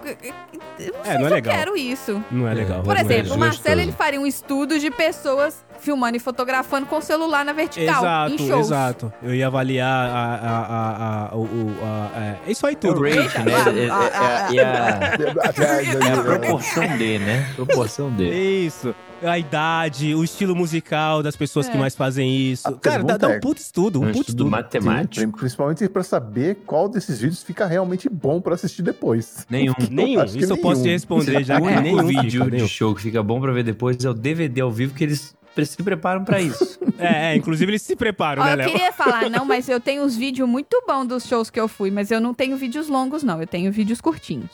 Eu 0.79 0.93
não 0.93 0.99
É, 1.01 1.05
sei 1.05 1.17
não 1.19 1.25
é 1.25 1.27
se 1.29 1.33
legal. 1.35 1.53
eu 1.53 1.59
quero 1.59 1.77
isso. 1.77 2.23
Não 2.31 2.47
é 2.47 2.53
legal. 2.55 2.81
Por 2.81 2.97
é 2.97 3.01
exemplo, 3.01 3.23
legal. 3.23 3.37
o 3.37 3.39
Marcelo 3.39 3.79
ele 3.81 3.91
faria 3.91 4.19
um 4.19 4.25
estudo 4.25 4.79
de 4.79 4.89
pessoas 4.89 5.63
filmando 5.79 6.17
e 6.17 6.19
fotografando 6.19 6.87
com 6.87 6.97
o 6.97 7.01
celular 7.01 7.45
na 7.45 7.53
vertical, 7.53 8.03
em 8.27 8.33
Exato, 8.33 8.37
shows. 8.47 8.65
exato. 8.67 9.13
Eu 9.21 9.33
ia 9.35 9.45
avaliar 9.47 10.09
a. 10.09 10.35
a, 10.35 10.59
a, 10.65 11.29
a, 11.31 11.35
o, 11.35 11.41
o- 11.43 11.77
a- 11.83 12.19
é, 12.19 12.37
é 12.47 12.51
isso 12.51 12.65
aí 12.65 12.73
O 12.73 12.77
tudo. 12.77 13.01
rate, 13.03 13.39
né? 13.39 13.53
É, 14.49 14.55
é- 14.55 14.57
é- 14.57 14.61
é 14.61 14.65
a, 14.65 16.09
é 16.09 16.13
a 16.13 16.23
proporção 16.23 16.97
D, 16.97 17.19
né? 17.19 17.49
Proporção 17.55 18.09
D. 18.11 18.29
Isso. 18.65 18.95
A 19.21 19.37
idade, 19.37 20.15
o 20.15 20.23
estilo 20.23 20.55
musical 20.55 21.21
das 21.21 21.35
pessoas 21.35 21.67
que 21.67 21.75
É. 21.75 21.79
mais 21.79 21.95
fazem 21.95 22.51
isso. 22.51 22.67
A 22.67 22.73
Cara, 22.73 23.03
dá, 23.03 23.17
dá 23.17 23.27
um 23.27 23.31
é- 23.31 23.39
puto 23.39 23.59
estudo, 23.61 23.99
um, 23.99 24.03
Um 24.03 24.07
puto 24.07 24.19
estudo 24.21 24.29
estudo. 24.45 24.49
matemático. 24.49 25.37
Principalmente 25.37 25.87
pra 25.89 26.03
saber 26.03 26.59
qual 26.65 26.87
desses 26.87 27.19
vídeos 27.19 27.43
fica 27.43 27.65
realmente 27.65 28.07
bom 28.09 28.39
pra 28.39 28.55
assistir 28.55 28.81
depois. 28.81 29.45
Nenhum. 29.49 29.73
Nenhum. 29.91 30.21
Acho 30.21 30.33
que 30.37 30.43
Isso 30.43 30.53
eu 30.53 30.57
posso 30.57 30.81
te 30.81 30.85
nenhum. 30.85 30.95
responder 30.95 31.43
já 31.43 31.57
o 31.57 31.61
que 31.61 31.67
único 31.67 31.81
nenhum 31.81 32.07
vídeo 32.07 32.31
fica, 32.31 32.45
de 32.45 32.51
nenhum. 32.51 32.67
show 32.67 32.95
que 32.95 33.01
fica 33.01 33.21
bom 33.21 33.41
pra 33.41 33.51
ver 33.51 33.63
depois 33.63 33.97
é 34.03 34.09
o 34.09 34.13
DVD 34.13 34.61
ao 34.61 34.71
vivo 34.71 34.93
que 34.93 35.03
eles 35.03 35.35
se 35.65 35.83
preparam 35.83 36.23
pra 36.23 36.39
isso. 36.41 36.79
É, 37.01 37.31
é, 37.31 37.35
inclusive 37.37 37.71
eles 37.71 37.81
se 37.81 37.95
preparam, 37.95 38.41
Ó, 38.41 38.45
né, 38.45 38.51
eu 38.53 38.57
Léo? 38.57 38.71
queria 38.71 38.91
falar, 38.93 39.29
não, 39.29 39.45
mas 39.45 39.69
eu 39.69 39.79
tenho 39.79 40.03
uns 40.03 40.17
vídeos 40.17 40.47
muito 40.49 40.83
bons 40.85 41.05
dos 41.07 41.25
shows 41.25 41.49
que 41.49 41.57
eu 41.57 41.65
fui, 41.69 41.89
mas 41.89 42.11
eu 42.11 42.19
não 42.19 42.33
tenho 42.33 42.57
vídeos 42.57 42.89
longos, 42.89 43.23
não. 43.23 43.39
Eu 43.39 43.47
tenho 43.47 43.71
vídeos 43.71 44.01
curtinhos. 44.01 44.49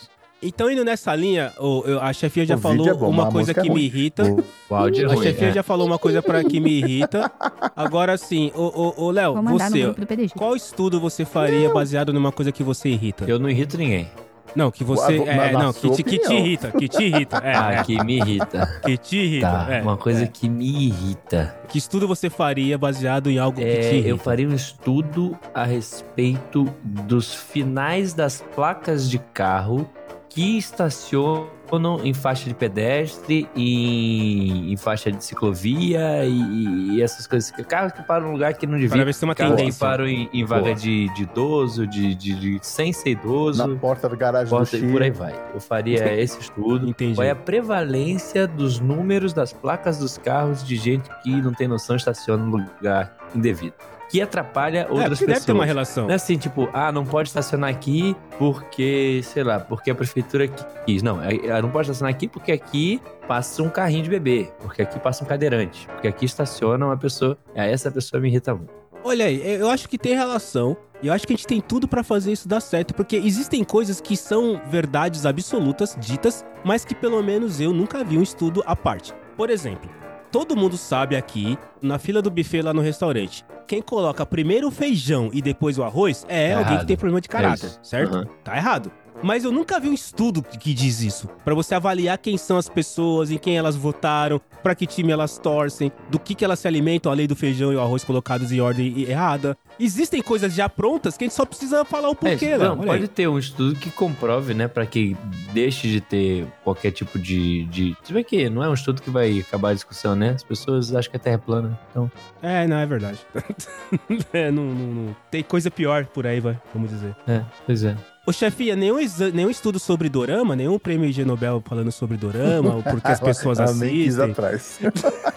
Então, 0.47 0.69
indo 0.69 0.83
nessa 0.85 1.15
linha, 1.15 1.51
o- 1.59 1.83
eu- 1.85 2.01
a 2.01 2.13
chefia 2.13 2.45
já 2.45 2.55
O 2.55 2.59
falou 2.59 2.87
é 2.87 2.93
bom, 2.93 3.09
uma 3.09 3.31
coisa 3.31 3.53
que 3.53 3.67
é 3.67 3.73
me 3.73 3.81
irrita. 3.83 4.23
O- 4.23 4.43
O 4.69 4.75
áudio 4.75 5.09
é 5.09 5.13
A 5.13 5.17
chefia 5.17 5.47
é. 5.49 5.51
já 5.53 5.63
falou 5.63 5.85
uma 5.87 5.97
coisa 5.99 6.21
pra 6.21 6.43
que 6.43 6.59
me 6.59 6.71
irrita. 6.79 7.31
Agora 7.75 8.17
sim, 8.17 8.51
ô, 8.55 8.63
ô, 8.97 9.05
ô 9.05 9.11
Léo, 9.11 9.35
você, 9.43 9.93
qual 10.35 10.55
estudo 10.55 10.99
você 10.99 11.25
faria 11.25 11.69
baseado 11.73 12.11
numa 12.13 12.31
coisa 12.31 12.51
que 12.51 12.63
você 12.63 12.89
irrita? 12.89 13.25
Eu 13.27 13.39
não 13.39 13.49
irrito 13.49 13.77
ninguém. 13.77 14.09
Não, 14.55 14.71
que 14.71 14.85
você. 14.85 15.17
Na- 15.25 15.31
É, 15.47 15.51
na 15.51 15.59
não, 15.63 15.73
que 15.73 15.89
te, 15.89 16.01
que 16.03 16.17
te 16.17 16.33
irrita, 16.33 16.71
que 16.71 16.87
te 16.87 17.03
irrita. 17.03 17.37
É, 17.43 17.51
Ah, 17.57 17.73
é, 17.73 17.83
que 17.83 18.01
me 18.05 18.17
irrita. 18.19 18.79
que 18.85 18.97
te 18.97 19.17
irrita. 19.17 19.51
Tá, 19.51 19.67
é, 19.69 19.81
uma 19.81 19.97
coisa 19.97 20.23
é. 20.23 20.27
que 20.27 20.47
me 20.47 20.65
irrita. 20.87 21.53
Que 21.67 21.77
estudo 21.77 22.07
você 22.07 22.29
faria 22.29 22.77
baseado 22.77 23.29
em 23.29 23.37
algo 23.37 23.59
que 23.59 23.65
É, 23.67 23.79
te 23.81 23.95
irrita? 23.95 24.07
eu 24.07 24.17
faria 24.17 24.47
um 24.47 24.53
estudo 24.53 25.37
a 25.53 25.65
respeito 25.65 26.65
dos 26.81 27.35
finais 27.35 28.13
das 28.13 28.41
placas 28.55 29.09
de 29.09 29.19
carro 29.19 29.89
que 30.35 30.57
estacionam 30.57 32.01
em 32.03 32.13
faixa 32.13 32.49
de 32.49 32.53
pedestre, 32.53 33.47
em, 33.55 34.73
em 34.73 34.75
faixa 34.75 35.09
de 35.09 35.23
ciclovia 35.23 36.25
e, 36.25 36.95
e 36.97 37.01
essas 37.01 37.25
coisas. 37.25 37.49
Carros 37.51 37.93
que 37.93 38.03
param 38.03 38.27
num 38.27 38.33
lugar 38.33 38.53
que 38.53 38.67
não 38.67 38.77
devia. 38.77 39.05
ver 39.05 39.13
se 39.13 39.21
tem 39.21 39.29
uma 39.29 39.33
Carros 39.33 39.53
que 39.53 39.57
tendência. 39.59 39.79
param 39.87 40.05
em, 40.05 40.29
em 40.33 40.43
vaga 40.43 40.75
de, 40.75 41.07
de 41.13 41.23
idoso, 41.23 41.87
de, 41.87 42.13
de, 42.13 42.35
de 42.35 42.59
sem 42.61 42.91
ser 42.91 43.11
idoso. 43.11 43.65
Na 43.65 43.79
porta 43.79 44.09
da 44.09 44.15
garagem 44.17 44.49
Porta, 44.49 44.77
do 44.77 44.85
e 44.85 44.91
por 44.91 45.01
aí 45.01 45.07
Chile. 45.07 45.17
vai. 45.17 45.33
Eu 45.53 45.61
faria 45.61 46.21
esse 46.21 46.37
estudo. 46.41 46.89
Entendi. 46.89 47.15
Qual 47.15 47.25
é 47.25 47.31
a 47.31 47.35
prevalência 47.35 48.45
dos 48.45 48.77
números 48.81 49.31
das 49.31 49.53
placas 49.53 49.97
dos 49.99 50.17
carros 50.17 50.67
de 50.67 50.75
gente 50.75 51.09
que 51.23 51.29
não 51.41 51.53
tem 51.53 51.65
noção 51.69 51.95
estaciona 51.95 52.43
no 52.43 52.57
lugar 52.57 53.15
indevido? 53.33 53.73
Que 54.09 54.21
atrapalha 54.21 54.79
É, 54.79 54.81
outras 54.83 54.97
porque 55.19 55.25
pessoas. 55.25 55.27
deve 55.27 55.45
ter 55.45 55.51
uma 55.51 55.65
relação. 55.65 56.03
Não 56.05 56.11
é 56.11 56.15
assim, 56.15 56.37
tipo, 56.37 56.69
ah, 56.73 56.91
não 56.91 57.03
pode 57.05 57.29
estacionar 57.29 57.69
aqui 57.69 58.15
porque, 58.37 59.21
sei 59.23 59.43
lá, 59.43 59.59
porque 59.59 59.89
a 59.91 59.95
prefeitura 59.95 60.47
quis. 60.85 61.01
Não, 61.01 61.21
é- 61.23 61.35
é, 61.35 61.61
não 61.61 61.69
pode 61.69 61.87
estacionar 61.89 62.13
aqui 62.13 62.27
porque 62.27 62.51
aqui 62.51 63.01
passa 63.27 63.63
um 63.63 63.69
carrinho 63.69 64.03
de 64.03 64.09
bebê, 64.09 64.51
porque 64.59 64.81
aqui 64.83 64.99
passa 64.99 65.23
um 65.23 65.27
cadeirante, 65.27 65.87
porque 65.87 66.07
aqui 66.07 66.25
estaciona 66.25 66.85
uma 66.85 66.97
pessoa. 66.97 67.37
É, 67.55 67.71
essa 67.71 67.89
pessoa 67.91 68.21
me 68.21 68.29
irrita 68.29 68.53
muito. 68.53 68.71
Olha 69.03 69.25
aí, 69.25 69.41
eu 69.59 69.69
acho 69.69 69.87
que 69.89 69.97
tem 69.97 70.15
relação. 70.15 70.77
E 71.03 71.07
eu 71.07 71.13
acho 71.13 71.27
que 71.27 71.33
a 71.33 71.35
gente 71.35 71.45
tem 71.45 71.59
tudo 71.59 71.87
pra 71.87 72.03
fazer 72.03 72.31
isso 72.31 72.47
dar 72.47 72.61
certo, 72.61 72.93
porque 72.93 73.17
existem 73.17 73.63
coisas 73.63 73.99
que 73.99 74.15
são 74.15 74.61
verdades 74.69 75.25
absolutas, 75.25 75.95
ditas, 75.99 76.43
mas 76.63 76.85
que 76.85 76.95
pelo 76.95 77.21
menos 77.21 77.59
eu 77.59 77.73
nunca 77.73 78.03
vi 78.03 78.17
um 78.17 78.23
estudo 78.23 78.63
à 78.65 78.75
parte. 78.75 79.13
Por 79.35 79.49
exemplo, 79.49 79.89
todo 80.35 80.53
mundo 80.53 80.75
sabe 80.75 81.15
aqui, 81.15 81.57
na 81.81 81.97
fila 81.97 82.21
do 82.21 82.29
buffet 82.29 82.61
lá 82.61 82.73
no 82.73 82.81
restaurante, 82.81 83.45
quem 83.65 83.81
coloca 83.81 84.25
primeiro 84.25 84.67
o 84.67 84.71
feijão 84.71 85.29
e 85.31 85.41
depois 85.41 85.77
o 85.79 85.83
arroz 85.83 86.25
é 86.27 86.51
alguém 86.51 86.65
que 86.65 86.73
errado. 86.73 86.87
tem 86.87 86.97
problema 86.97 87.21
de 87.21 87.29
caráter, 87.29 87.67
isso. 87.67 87.79
certo? 87.81 88.15
Aham. 88.15 88.27
Tá 88.43 88.57
errado. 88.57 88.91
Mas 89.23 89.43
eu 89.43 89.51
nunca 89.51 89.79
vi 89.79 89.89
um 89.89 89.93
estudo 89.93 90.43
que 90.43 90.73
diz 90.73 91.01
isso. 91.01 91.29
Pra 91.43 91.53
você 91.53 91.75
avaliar 91.75 92.17
quem 92.17 92.37
são 92.37 92.57
as 92.57 92.69
pessoas, 92.69 93.31
em 93.31 93.37
quem 93.37 93.57
elas 93.57 93.75
votaram, 93.75 94.39
pra 94.61 94.75
que 94.75 94.85
time 94.85 95.11
elas 95.11 95.37
torcem, 95.37 95.91
do 96.09 96.19
que, 96.19 96.35
que 96.35 96.43
elas 96.43 96.59
se 96.59 96.67
alimentam, 96.67 97.11
além 97.11 97.27
do 97.27 97.35
feijão 97.35 97.71
e 97.71 97.75
o 97.75 97.81
arroz 97.81 98.03
colocados 98.03 98.51
em 98.51 98.59
ordem 98.59 99.01
errada. 99.01 99.57
Existem 99.79 100.21
coisas 100.21 100.53
já 100.53 100.69
prontas 100.69 101.17
que 101.17 101.23
a 101.23 101.27
gente 101.27 101.35
só 101.35 101.45
precisa 101.45 101.83
falar 101.83 102.09
o 102.09 102.15
porquê, 102.15 102.45
É, 102.45 102.57
não, 102.57 102.79
Olha 102.79 102.85
pode 102.85 103.07
ter 103.07 103.27
um 103.27 103.37
estudo 103.37 103.75
que 103.75 103.89
comprove, 103.89 104.53
né, 104.53 104.67
Pra 104.67 104.85
que 104.85 105.15
deixe 105.53 105.87
de 105.87 106.01
ter 106.01 106.47
qualquer 106.63 106.91
tipo 106.91 107.17
de, 107.19 107.65
de. 107.65 107.95
Se 108.03 108.13
bem 108.13 108.23
que 108.23 108.49
não 108.49 108.63
é 108.63 108.69
um 108.69 108.73
estudo 108.73 109.01
que 109.01 109.09
vai 109.09 109.39
acabar 109.39 109.69
a 109.69 109.73
discussão, 109.73 110.15
né? 110.15 110.31
As 110.31 110.43
pessoas 110.43 110.93
acham 110.93 111.11
que 111.11 111.17
a 111.17 111.19
Terra 111.19 111.35
é 111.35 111.39
plana, 111.39 111.79
então. 111.89 112.11
É, 112.41 112.67
não, 112.67 112.77
é 112.77 112.85
verdade. 112.85 113.19
é, 114.33 114.51
não, 114.51 114.63
não, 114.63 114.87
não. 114.93 115.15
Tem 115.31 115.43
coisa 115.43 115.69
pior 115.69 116.05
por 116.05 116.25
aí, 116.25 116.39
vai, 116.39 116.59
vamos 116.73 116.89
dizer. 116.89 117.15
É, 117.27 117.41
pois 117.65 117.83
é. 117.83 117.95
Ô, 118.27 118.31
chefia, 118.31 118.75
nenhum, 118.75 118.97
nenhum 119.33 119.49
estudo 119.51 119.79
sobre 119.79 120.09
dorama, 120.09 120.55
nenhum 120.55 120.79
prêmio 120.79 121.07
Ig 121.07 121.23
Nobel 121.23 121.61
falando 121.63 121.91
sobre 121.91 122.17
dorama, 122.17 122.75
ou 122.75 122.83
porque 122.83 123.07
as 123.11 123.19
pessoas 123.21 123.59
nem 123.79 123.91
quis 123.91 124.17
assistem. 124.19 124.31
atrás. 124.31 124.79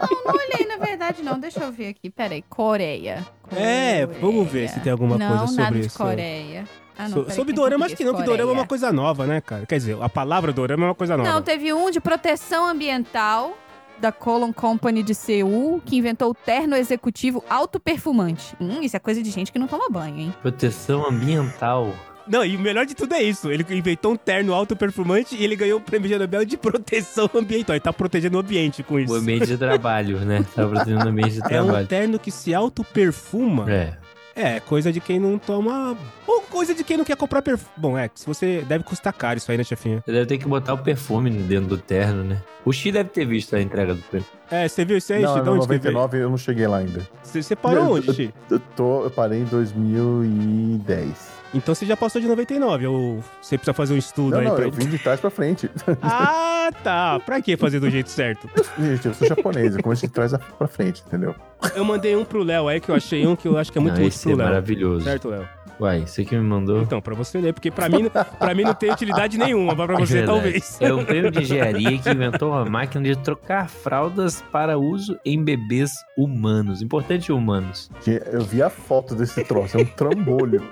Não, 0.00 0.32
não 0.32 0.40
olhei, 0.40 0.66
na 0.66 0.76
verdade, 0.78 1.22
não. 1.22 1.38
Deixa 1.38 1.60
eu 1.60 1.70
ver 1.70 1.88
aqui. 1.88 2.08
Peraí. 2.08 2.42
Coreia. 2.48 3.24
É, 3.54 4.06
Coreia. 4.06 4.20
vamos 4.20 4.48
ver 4.50 4.68
se 4.70 4.80
tem 4.80 4.90
alguma 4.90 5.18
não, 5.18 5.28
coisa 5.28 5.46
sobre 5.48 5.62
nada 5.62 5.78
de 5.78 5.86
isso. 5.86 5.98
Coreia. 5.98 6.64
Ah, 6.96 7.08
não, 7.08 7.24
So- 7.24 7.30
sobre 7.32 7.52
dorama, 7.52 7.84
acho 7.86 7.96
que 7.96 8.04
não, 8.04 8.14
que 8.14 8.22
dorama 8.22 8.50
é 8.50 8.54
uma 8.54 8.66
coisa 8.66 8.90
nova, 8.92 9.26
né, 9.26 9.40
cara? 9.40 9.66
Quer 9.66 9.76
dizer, 9.78 9.98
a 10.00 10.08
palavra 10.08 10.52
dorama 10.52 10.84
é 10.84 10.88
uma 10.88 10.94
coisa 10.94 11.16
nova. 11.16 11.28
Não, 11.30 11.42
teve 11.42 11.72
um 11.72 11.90
de 11.90 12.00
proteção 12.00 12.66
ambiental 12.66 13.56
da 14.00 14.10
Colon 14.12 14.52
Company 14.52 15.02
de 15.02 15.14
Seul, 15.14 15.80
que 15.84 15.96
inventou 15.96 16.30
o 16.30 16.34
terno 16.34 16.76
executivo 16.76 17.42
autoperfumante. 17.48 18.54
Hum, 18.60 18.80
isso 18.82 18.96
é 18.96 19.00
coisa 19.00 19.22
de 19.22 19.30
gente 19.30 19.50
que 19.52 19.58
não 19.58 19.66
toma 19.66 19.88
banho, 19.90 20.18
hein? 20.18 20.34
Proteção 20.42 21.08
ambiental. 21.08 21.92
Não, 22.26 22.42
e 22.42 22.56
o 22.56 22.58
melhor 22.60 22.86
de 22.86 22.94
tudo 22.94 23.12
é 23.14 23.22
isso. 23.22 23.50
Ele 23.50 23.66
inventou 23.70 24.12
um 24.12 24.16
terno 24.16 24.54
autoperfumante 24.54 25.36
e 25.36 25.44
ele 25.44 25.54
ganhou 25.54 25.78
o 25.78 25.82
prêmio 25.82 26.06
Ig 26.10 26.18
Nobel 26.18 26.44
de 26.46 26.56
proteção 26.56 27.28
ambiental. 27.34 27.76
Ele 27.76 27.80
tá 27.82 27.92
protegendo 27.92 28.38
o 28.38 28.40
ambiente 28.40 28.82
com 28.82 28.98
isso. 28.98 29.12
O 29.12 29.16
ambiente 29.16 29.46
de 29.46 29.58
trabalho, 29.58 30.20
né? 30.20 30.42
Tá 30.54 30.66
protegendo 30.66 31.04
o 31.04 31.08
ambiente 31.08 31.34
de 31.34 31.40
É 31.54 31.60
um 31.60 31.66
trabalho. 31.66 31.86
terno 31.86 32.18
que 32.18 32.30
se 32.30 32.54
autoperfuma. 32.54 33.70
É. 33.70 33.98
É, 34.36 34.58
coisa 34.60 34.92
de 34.92 35.00
quem 35.00 35.18
não 35.20 35.38
toma. 35.38 35.96
Ou 36.26 36.40
coisa 36.42 36.74
de 36.74 36.82
quem 36.82 36.96
não 36.96 37.04
quer 37.04 37.16
comprar 37.16 37.40
perfume. 37.42 37.70
Bom, 37.76 37.96
é, 37.96 38.10
se 38.14 38.26
você. 38.26 38.62
Deve 38.66 38.82
custar 38.84 39.12
caro 39.12 39.38
isso 39.38 39.50
aí, 39.50 39.56
né, 39.56 39.64
chefinha? 39.64 40.02
Você 40.04 40.12
deve 40.12 40.26
ter 40.26 40.38
que 40.38 40.46
botar 40.48 40.74
o 40.74 40.78
perfume 40.78 41.30
dentro 41.30 41.68
do 41.68 41.78
terno, 41.78 42.24
né? 42.24 42.38
O 42.64 42.72
Xi 42.72 42.90
deve 42.90 43.10
ter 43.10 43.24
visto 43.26 43.54
a 43.54 43.60
entrega 43.62 43.94
do 43.94 44.02
prêmio. 44.02 44.26
É, 44.50 44.66
você 44.66 44.84
viu 44.84 44.96
isso 44.98 45.12
aí, 45.12 45.22
não, 45.22 45.34
Xi? 45.34 45.40
De 45.40 45.46
no 45.46 45.52
onde 45.54 45.60
que 45.68 45.78
veio? 45.78 45.94
99 45.94 46.18
eu 46.18 46.30
não 46.30 46.38
cheguei 46.38 46.66
lá 46.66 46.78
ainda. 46.78 47.06
Você, 47.22 47.42
você 47.42 47.54
parou 47.54 47.84
Eu- 47.84 47.92
onde, 47.92 48.12
Xi? 48.12 48.34
Eu, 48.50 48.58
tô, 48.58 49.04
eu 49.04 49.10
parei 49.10 49.40
em 49.40 49.44
2010. 49.44 51.34
Então 51.54 51.74
você 51.74 51.86
já 51.86 51.96
passou 51.96 52.20
de 52.20 52.26
99, 52.26 52.86
ou 52.86 53.24
você 53.40 53.56
precisa 53.56 53.72
fazer 53.72 53.94
um 53.94 53.96
estudo 53.96 54.32
Não, 54.32 54.38
aí 54.40 54.44
não, 54.46 54.56
pra 54.56 54.64
eu 54.64 54.72
vim 54.72 54.86
de 54.88 54.98
trás 54.98 55.20
pra 55.20 55.30
frente. 55.30 55.70
Ah, 56.02 56.70
tá. 56.82 57.20
Pra 57.20 57.42
que 57.42 57.56
fazer 57.58 57.78
do 57.78 57.90
jeito 57.90 58.08
certo? 58.08 58.48
Gente, 58.78 59.06
eu 59.06 59.12
sou 59.14 59.28
japonês, 59.28 59.76
eu 59.76 59.82
começo 59.82 60.06
de 60.06 60.12
trás 60.12 60.32
pra 60.58 60.66
frente, 60.66 61.02
entendeu? 61.06 61.34
Eu 61.76 61.84
mandei 61.84 62.16
um 62.16 62.24
pro 62.24 62.42
Léo 62.42 62.68
aí, 62.68 62.80
que 62.80 62.90
eu 62.90 62.94
achei 62.94 63.26
um 63.26 63.36
que 63.36 63.46
eu 63.46 63.58
acho 63.58 63.70
que 63.70 63.76
é 63.76 63.80
muito 63.82 64.00
Não, 64.00 64.06
útil 64.06 64.20
pro 64.22 64.30
é 64.30 64.34
Léo. 64.36 64.46
maravilhoso. 64.46 65.04
Certo, 65.04 65.28
Léo? 65.28 65.46
Uai, 65.78 66.06
você 66.06 66.24
que 66.24 66.34
me 66.36 66.42
mandou. 66.42 66.80
Então, 66.82 67.00
pra 67.02 67.14
você 67.14 67.38
ler, 67.40 67.52
porque 67.52 67.70
pra 67.70 67.88
mim, 67.88 68.08
pra 68.38 68.54
mim 68.54 68.62
não 68.62 68.74
tem 68.74 68.90
utilidade 68.90 69.36
nenhuma, 69.36 69.74
mas 69.74 69.86
pra 69.86 69.96
você 69.98 70.14
Verdade. 70.14 70.40
talvez. 70.40 70.78
É 70.80 70.94
um 70.94 71.04
prêmio 71.04 71.30
de 71.30 71.40
engenharia 71.42 71.98
que 71.98 72.08
inventou 72.10 72.50
uma 72.52 72.64
máquina 72.64 73.04
de 73.04 73.16
trocar 73.18 73.68
fraldas 73.68 74.42
para 74.52 74.78
uso 74.78 75.18
em 75.24 75.42
bebês 75.44 75.90
humanos. 76.16 76.80
Importante 76.80 77.30
humanos. 77.32 77.90
Eu 78.06 78.40
vi 78.42 78.62
a 78.62 78.70
foto 78.70 79.14
desse 79.14 79.44
troço, 79.44 79.76
é 79.76 79.80
um 79.82 79.84
trambolho. 79.84 80.62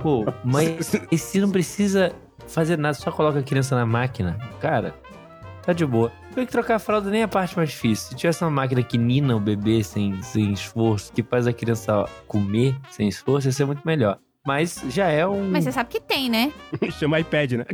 Pô, 0.00 0.24
mas 0.44 0.94
e 1.10 1.18
se 1.18 1.40
não 1.40 1.50
precisa 1.50 2.12
fazer 2.46 2.76
nada, 2.76 2.94
só 2.94 3.10
coloca 3.10 3.38
a 3.38 3.42
criança 3.42 3.76
na 3.76 3.86
máquina? 3.86 4.38
Cara, 4.60 4.94
tá 5.62 5.72
de 5.72 5.86
boa. 5.86 6.12
Tem 6.34 6.44
que 6.44 6.52
trocar 6.52 6.76
a 6.76 6.78
fralda 6.78 7.10
nem 7.10 7.20
é 7.20 7.24
a 7.24 7.28
parte 7.28 7.56
mais 7.56 7.70
difícil. 7.70 8.08
Se 8.08 8.14
tivesse 8.16 8.42
uma 8.42 8.50
máquina 8.50 8.82
que 8.82 8.98
nina 8.98 9.36
o 9.36 9.40
bebê 9.40 9.84
sem, 9.84 10.20
sem 10.22 10.52
esforço, 10.52 11.12
que 11.12 11.22
faz 11.22 11.46
a 11.46 11.52
criança 11.52 12.04
comer 12.26 12.76
sem 12.90 13.08
esforço, 13.08 13.48
ia 13.48 13.52
ser 13.52 13.64
muito 13.64 13.82
melhor. 13.84 14.18
Mas 14.46 14.78
já 14.90 15.06
é 15.08 15.26
um. 15.26 15.50
Mas 15.50 15.64
você 15.64 15.72
sabe 15.72 15.88
que 15.88 15.98
tem, 15.98 16.28
né? 16.28 16.52
Chama 17.00 17.18
iPad, 17.18 17.52
né? 17.52 17.64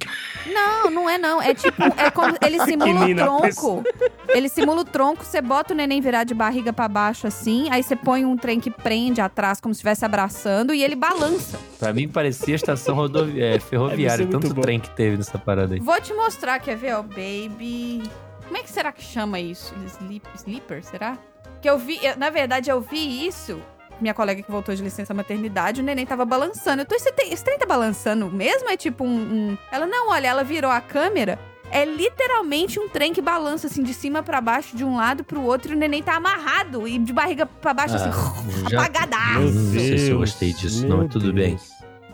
Não, 0.47 0.89
não 0.89 1.11
é 1.11 1.19
não. 1.19 1.43
É 1.43 1.53
tipo, 1.53 1.83
é 1.97 2.11
como 2.13 2.37
ele 2.47 2.61
simula 2.65 3.07
o 3.07 3.15
tronco. 3.17 3.85
Ele 4.29 4.49
simula 4.49 4.83
o 4.83 4.85
tronco, 4.85 5.25
você 5.25 5.41
bota 5.43 5.75
o 5.75 5.77
neném 5.77 6.01
virar 6.01 6.23
de 6.23 6.33
barriga 6.33 6.73
pra 6.73 6.87
baixo 6.87 7.27
assim, 7.27 7.69
aí 7.73 7.83
você 7.83 7.97
põe 7.97 8.25
um 8.25 8.37
trem 8.37 8.61
que 8.61 8.71
prende 8.71 9.21
atrás 9.21 9.61
como 9.61 9.75
se 9.75 9.79
estivesse 9.79 10.05
abraçando 10.05 10.73
e 10.73 10.81
ele 10.85 10.95
balança. 10.95 11.59
Pra 11.77 11.93
mim 11.93 12.07
parecia 12.09 12.55
estação 12.55 12.95
rodovi... 12.95 13.43
é, 13.43 13.59
ferroviária, 13.59 14.25
tanto 14.29 14.55
bom. 14.55 14.61
trem 14.61 14.79
que 14.79 14.91
teve 14.91 15.17
nessa 15.17 15.39
parada 15.39 15.75
aí. 15.75 15.81
Vou 15.81 16.01
te 16.01 16.15
mostrar, 16.15 16.61
quer 16.61 16.77
ver, 16.77 16.95
ó, 16.95 17.03
baby. 17.03 18.03
Como 18.47 18.57
é 18.57 18.63
que 18.63 18.71
será 18.71 18.93
que 18.93 19.03
chama 19.03 19.41
isso? 19.41 19.75
Sleep, 19.99 20.25
sleeper, 20.37 20.85
será? 20.85 21.19
Que 21.61 21.69
eu 21.69 21.77
vi, 21.79 21.99
eu- 22.01 22.17
na 22.17 22.31
verdade 22.31 22.71
eu 22.71 22.81
vi 22.81 23.27
isso. 23.27 23.61
Minha 24.01 24.15
colega 24.15 24.43
que 24.43 24.51
voltou 24.51 24.75
de 24.75 24.83
licença 24.83 25.13
maternidade, 25.13 25.81
o 25.81 25.85
neném 25.85 26.07
tava 26.07 26.25
balançando. 26.25 26.83
Eu 26.83 26.87
tô, 26.87 26.95
esse, 26.95 27.13
trem- 27.13 27.33
esse 27.33 27.45
trem 27.45 27.59
tá 27.59 27.67
balançando 27.67 28.31
mesmo? 28.31 28.69
É 28.71 28.77
tipo 28.77 29.05
um, 29.05 29.09
um- 29.53 29.59
Ela, 29.71 29.87
não, 29.87 30.11
olha, 30.11 30.29
ela 30.29 30.43
virou 30.45 30.71
a 30.71 30.81
câmera. 30.81 31.39
É 31.73 31.85
literalmente 31.85 32.81
um 32.81 32.89
trem 32.89 33.13
que 33.13 33.21
balança, 33.23 33.69
assim, 33.69 33.83
de 33.85 33.95
cima 33.95 34.23
pra 34.25 34.41
baixo, 34.41 34.77
de 34.77 34.85
um 34.85 34.97
lado 34.97 35.23
pro 35.23 35.41
outro, 35.43 35.73
e 35.73 35.77
o 35.77 35.79
neném 35.79 36.03
tá 36.03 36.17
amarrado 36.17 36.89
e 36.89 36.99
de 36.99 37.13
barriga 37.13 37.47
pra 37.47 37.73
baixo, 37.73 37.95
assim, 37.95 38.09
Ah, 38.11 38.35
já- 38.71 38.81
apagadaço. 38.81 39.39
Meu 39.41 39.53
Não 39.53 39.71
sei 39.73 39.99
se 39.99 40.11
eu 40.11 40.19
gostei 40.19 40.53
disso, 40.53 40.81
meu 40.81 40.89
não, 40.91 40.97
mas 40.99 41.09
tudo 41.13 41.33
bem. 41.33 41.51
Deus. 41.51 41.71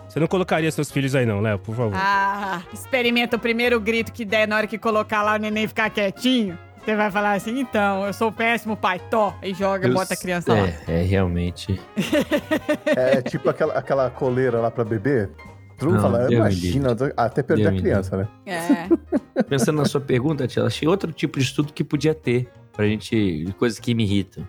Você 0.08 0.20
não 0.20 0.26
colocaria 0.26 0.70
seus 0.70 0.90
filhos 0.90 1.14
aí 1.14 1.24
não, 1.26 1.40
Léo, 1.40 1.58
por 1.58 1.74
favor. 1.74 1.94
Ah, 1.94 2.62
experimenta 2.72 3.36
o 3.36 3.38
primeiro 3.38 3.78
grito 3.80 4.12
que 4.12 4.24
der 4.24 4.46
na 4.46 4.56
hora 4.56 4.66
que 4.66 4.78
colocar 4.78 5.22
lá 5.22 5.34
o 5.34 5.38
neném 5.38 5.66
ficar 5.66 5.88
quietinho. 5.90 6.58
Você 6.86 6.94
vai 6.94 7.10
falar 7.10 7.32
assim, 7.32 7.58
então, 7.58 8.06
eu 8.06 8.12
sou 8.12 8.28
o 8.28 8.32
péssimo 8.32 8.76
pai, 8.76 9.00
tó, 9.10 9.34
e 9.42 9.52
joga, 9.52 9.88
Eu 9.88 9.92
bota 9.92 10.14
a 10.14 10.16
criança 10.16 10.52
lá. 10.54 10.68
É, 10.86 11.00
é 11.00 11.02
realmente. 11.02 11.80
É 12.86 13.20
tipo 13.22 13.50
aquela, 13.50 13.72
aquela 13.72 14.08
coleira 14.08 14.60
lá 14.60 14.70
pra 14.70 14.84
bebê. 14.84 15.28
Mundo 15.82 15.94
Não, 15.94 16.00
fala, 16.00 16.32
imagina, 16.32 16.96
até 17.16 17.42
perder 17.42 17.70
Deus 17.70 17.74
a 17.74 17.82
criança, 17.82 18.16
né? 18.16 18.28
É. 18.46 19.42
Pensando 19.50 19.78
na 19.78 19.84
sua 19.84 20.00
pergunta, 20.00 20.46
Tia, 20.46 20.62
achei 20.62 20.86
outro 20.86 21.12
tipo 21.12 21.40
de 21.40 21.44
estudo 21.44 21.72
que 21.72 21.82
podia 21.82 22.14
ter 22.14 22.48
pra 22.72 22.86
gente, 22.86 23.44
de 23.44 23.52
coisas 23.54 23.80
que 23.80 23.92
me 23.92 24.04
irritam. 24.04 24.46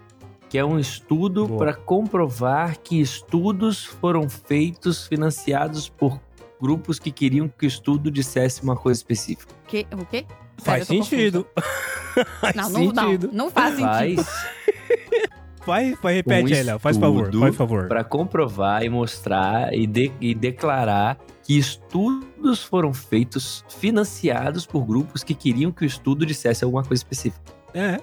Que 0.48 0.60
é 0.60 0.64
um 0.64 0.78
estudo 0.78 1.50
para 1.58 1.74
comprovar 1.74 2.78
que 2.78 3.02
estudos 3.02 3.84
foram 3.84 4.30
feitos 4.30 5.08
financiados 5.08 5.90
por 5.90 6.22
grupos 6.62 7.00
que 7.00 7.10
queriam 7.10 7.48
que 7.48 7.66
o 7.66 7.68
estudo 7.68 8.12
dissesse 8.12 8.62
uma 8.62 8.76
coisa 8.76 9.00
específica. 9.00 9.52
Que, 9.66 9.88
o 9.92 10.06
quê? 10.06 10.24
Faz 10.60 10.88
Sério, 10.88 11.04
sentido. 11.04 11.48
Faz 12.42 12.56
Não, 12.56 12.70
não, 12.70 12.80
não, 12.86 13.04
sentido. 13.06 13.30
não 13.32 13.52
faz 13.52 13.76
sentido. 13.76 14.24
Faz 14.24 14.58
Vai, 15.66 15.96
vai, 16.02 16.14
repete 16.16 16.54
Um 16.54 16.56
aí, 16.56 16.64
Léo. 16.64 16.80
Faz 16.80 16.98
favor, 16.98 17.30
faz 17.34 17.56
favor. 17.56 17.88
para 17.90 18.02
comprovar 18.04 18.84
e 18.84 18.90
mostrar 18.90 19.74
e, 19.74 19.86
de- 19.86 20.14
e 20.22 20.34
declarar 20.34 21.18
que 21.44 21.58
estudos 21.58 22.64
foram 22.64 22.94
feitos 22.94 23.66
financiados 23.78 24.66
por 24.66 24.86
grupos 24.86 25.24
que 25.26 25.34
queriam 25.34 25.70
que 25.70 25.84
o 25.84 25.86
estudo 25.86 26.26
dissesse 26.26 26.64
alguma 26.64 26.84
coisa 26.84 27.02
específica. 27.02 27.52
É. 27.74 28.00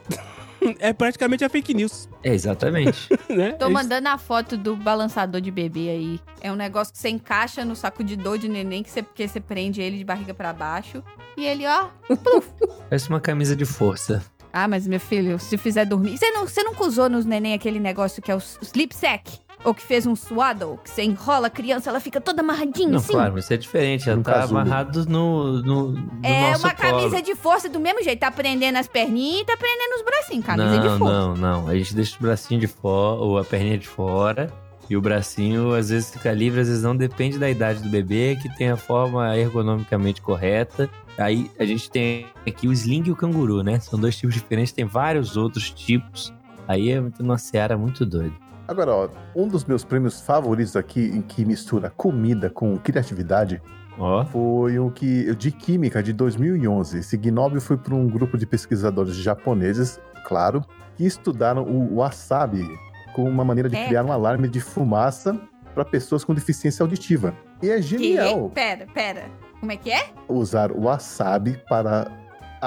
É 0.78 0.92
praticamente 0.92 1.44
a 1.44 1.48
fake 1.48 1.74
news, 1.74 2.08
É, 2.22 2.32
exatamente. 2.32 3.08
né? 3.28 3.52
Tô 3.52 3.66
É 3.66 3.68
mandando 3.68 4.08
a 4.08 4.18
foto 4.18 4.56
do 4.56 4.74
balançador 4.76 5.40
de 5.40 5.50
bebê 5.50 5.90
aí. 5.90 6.20
É 6.40 6.50
um 6.50 6.56
negócio 6.56 6.92
que 6.92 6.98
você 6.98 7.08
encaixa 7.08 7.64
no 7.64 7.74
sacudidor 7.76 8.38
de 8.38 8.48
neném, 8.48 8.82
que 8.82 8.90
você, 8.90 9.02
porque 9.02 9.26
você 9.28 9.40
prende 9.40 9.80
ele 9.80 9.98
de 9.98 10.04
barriga 10.04 10.32
pra 10.34 10.52
baixo. 10.52 11.02
E 11.36 11.44
ele, 11.44 11.64
ó. 11.66 11.88
Parece 12.88 13.08
uma 13.08 13.20
camisa 13.20 13.54
de 13.56 13.64
força. 13.64 14.24
Ah, 14.52 14.68
mas 14.68 14.86
meu 14.86 15.00
filho, 15.00 15.38
se 15.38 15.58
fizer 15.58 15.84
dormir. 15.84 16.16
Você, 16.16 16.30
não, 16.30 16.46
você 16.46 16.62
nunca 16.62 16.84
usou 16.84 17.08
nos 17.08 17.24
neném 17.24 17.54
aquele 17.54 17.80
negócio 17.80 18.22
que 18.22 18.30
é 18.30 18.36
o 18.36 18.38
sleep 18.62 18.94
sack? 18.94 19.40
Ou 19.64 19.72
que 19.74 19.82
fez 19.82 20.06
um 20.06 20.14
swaddle? 20.14 20.78
Que 20.84 20.90
você 20.90 21.02
enrola 21.02 21.46
a 21.46 21.50
criança, 21.50 21.88
ela 21.90 21.98
fica 22.00 22.20
toda 22.20 22.42
amarradinha 22.42 22.88
Não, 22.90 22.98
assim? 22.98 23.12
claro, 23.12 23.32
mas 23.34 23.44
isso 23.44 23.54
é 23.54 23.56
diferente. 23.56 24.08
Ela 24.08 24.18
No 24.18 24.22
tá 24.22 24.32
casulo. 24.34 24.60
amarrado 24.60 25.06
no, 25.08 25.62
no, 25.62 25.92
no 25.92 26.10
É 26.22 26.50
nosso 26.50 26.64
uma 26.66 26.74
colo. 26.74 26.90
camisa 26.98 27.22
de 27.22 27.34
força 27.34 27.68
do 27.68 27.80
mesmo 27.80 28.02
jeito. 28.02 28.20
Tá 28.20 28.30
prendendo 28.30 28.76
as 28.76 28.86
perninhas 28.86 29.40
e 29.40 29.44
tá 29.46 29.56
prendendo 29.56 29.96
os 29.96 30.02
bracinhos. 30.02 30.44
Camisa 30.44 30.70
não, 30.76 30.80
de 30.82 30.98
força. 30.98 31.12
Não, 31.14 31.34
não, 31.34 31.68
A 31.68 31.74
gente 31.76 31.94
deixa 31.94 32.16
o 32.18 32.22
bracinho 32.22 32.60
de 32.60 32.66
fora, 32.66 33.20
ou 33.20 33.38
a 33.38 33.44
perninha 33.44 33.78
de 33.78 33.88
fora. 33.88 34.52
E 34.90 34.98
o 34.98 35.00
bracinho 35.00 35.72
às 35.74 35.88
vezes 35.88 36.10
fica 36.10 36.30
livre, 36.30 36.60
às 36.60 36.68
vezes 36.68 36.82
não. 36.82 36.94
Depende 36.94 37.38
da 37.38 37.48
idade 37.48 37.82
do 37.82 37.88
bebê, 37.88 38.36
que 38.42 38.54
tem 38.54 38.70
a 38.70 38.76
forma 38.76 39.34
ergonomicamente 39.36 40.20
correta. 40.20 40.90
Aí 41.16 41.50
a 41.58 41.64
gente 41.64 41.90
tem 41.90 42.26
aqui 42.46 42.68
o 42.68 42.72
sling 42.72 43.04
e 43.06 43.10
o 43.10 43.16
canguru, 43.16 43.62
né? 43.62 43.80
São 43.80 43.98
dois 43.98 44.14
tipos 44.16 44.34
diferentes, 44.34 44.72
tem 44.72 44.84
vários 44.84 45.38
outros 45.38 45.70
tipos. 45.70 46.34
Aí 46.68 46.90
é 46.90 47.02
uma 47.18 47.38
seara 47.38 47.78
muito 47.78 48.04
doida. 48.04 48.34
Agora, 48.66 48.92
ó, 48.94 49.08
um 49.36 49.46
dos 49.46 49.64
meus 49.64 49.84
prêmios 49.84 50.20
favoritos 50.20 50.74
aqui, 50.76 51.00
em 51.00 51.20
que 51.20 51.44
mistura 51.44 51.90
comida 51.90 52.48
com 52.48 52.76
criatividade, 52.78 53.60
Ó, 53.98 54.24
foi 54.24 54.78
o 54.78 54.90
que 54.90 55.34
de 55.36 55.50
química 55.52 56.02
de 56.02 56.12
2011. 56.12 56.98
Esse 56.98 57.16
Gnóbio 57.16 57.60
foi 57.60 57.76
para 57.76 57.94
um 57.94 58.08
grupo 58.08 58.36
de 58.38 58.46
pesquisadores 58.46 59.14
japoneses, 59.16 60.00
claro, 60.26 60.64
que 60.96 61.04
estudaram 61.04 61.62
o 61.64 61.96
wasabi 61.96 62.66
como 63.14 63.28
uma 63.28 63.44
maneira 63.44 63.68
de 63.68 63.76
É. 63.76 63.86
criar 63.86 64.04
um 64.04 64.10
alarme 64.12 64.48
de 64.48 64.58
fumaça 64.60 65.38
para 65.74 65.84
pessoas 65.84 66.24
com 66.24 66.34
deficiência 66.34 66.82
auditiva. 66.82 67.34
E 67.62 67.68
é 67.68 67.76
Que? 67.76 67.82
genial 67.82 68.50
Pera, 68.50 68.86
pera. 68.92 69.24
Como 69.60 69.70
é 69.70 69.76
que 69.76 69.90
é? 69.92 70.06
usar 70.28 70.72
o 70.72 70.82
wasabi 70.84 71.56
para 71.68 72.10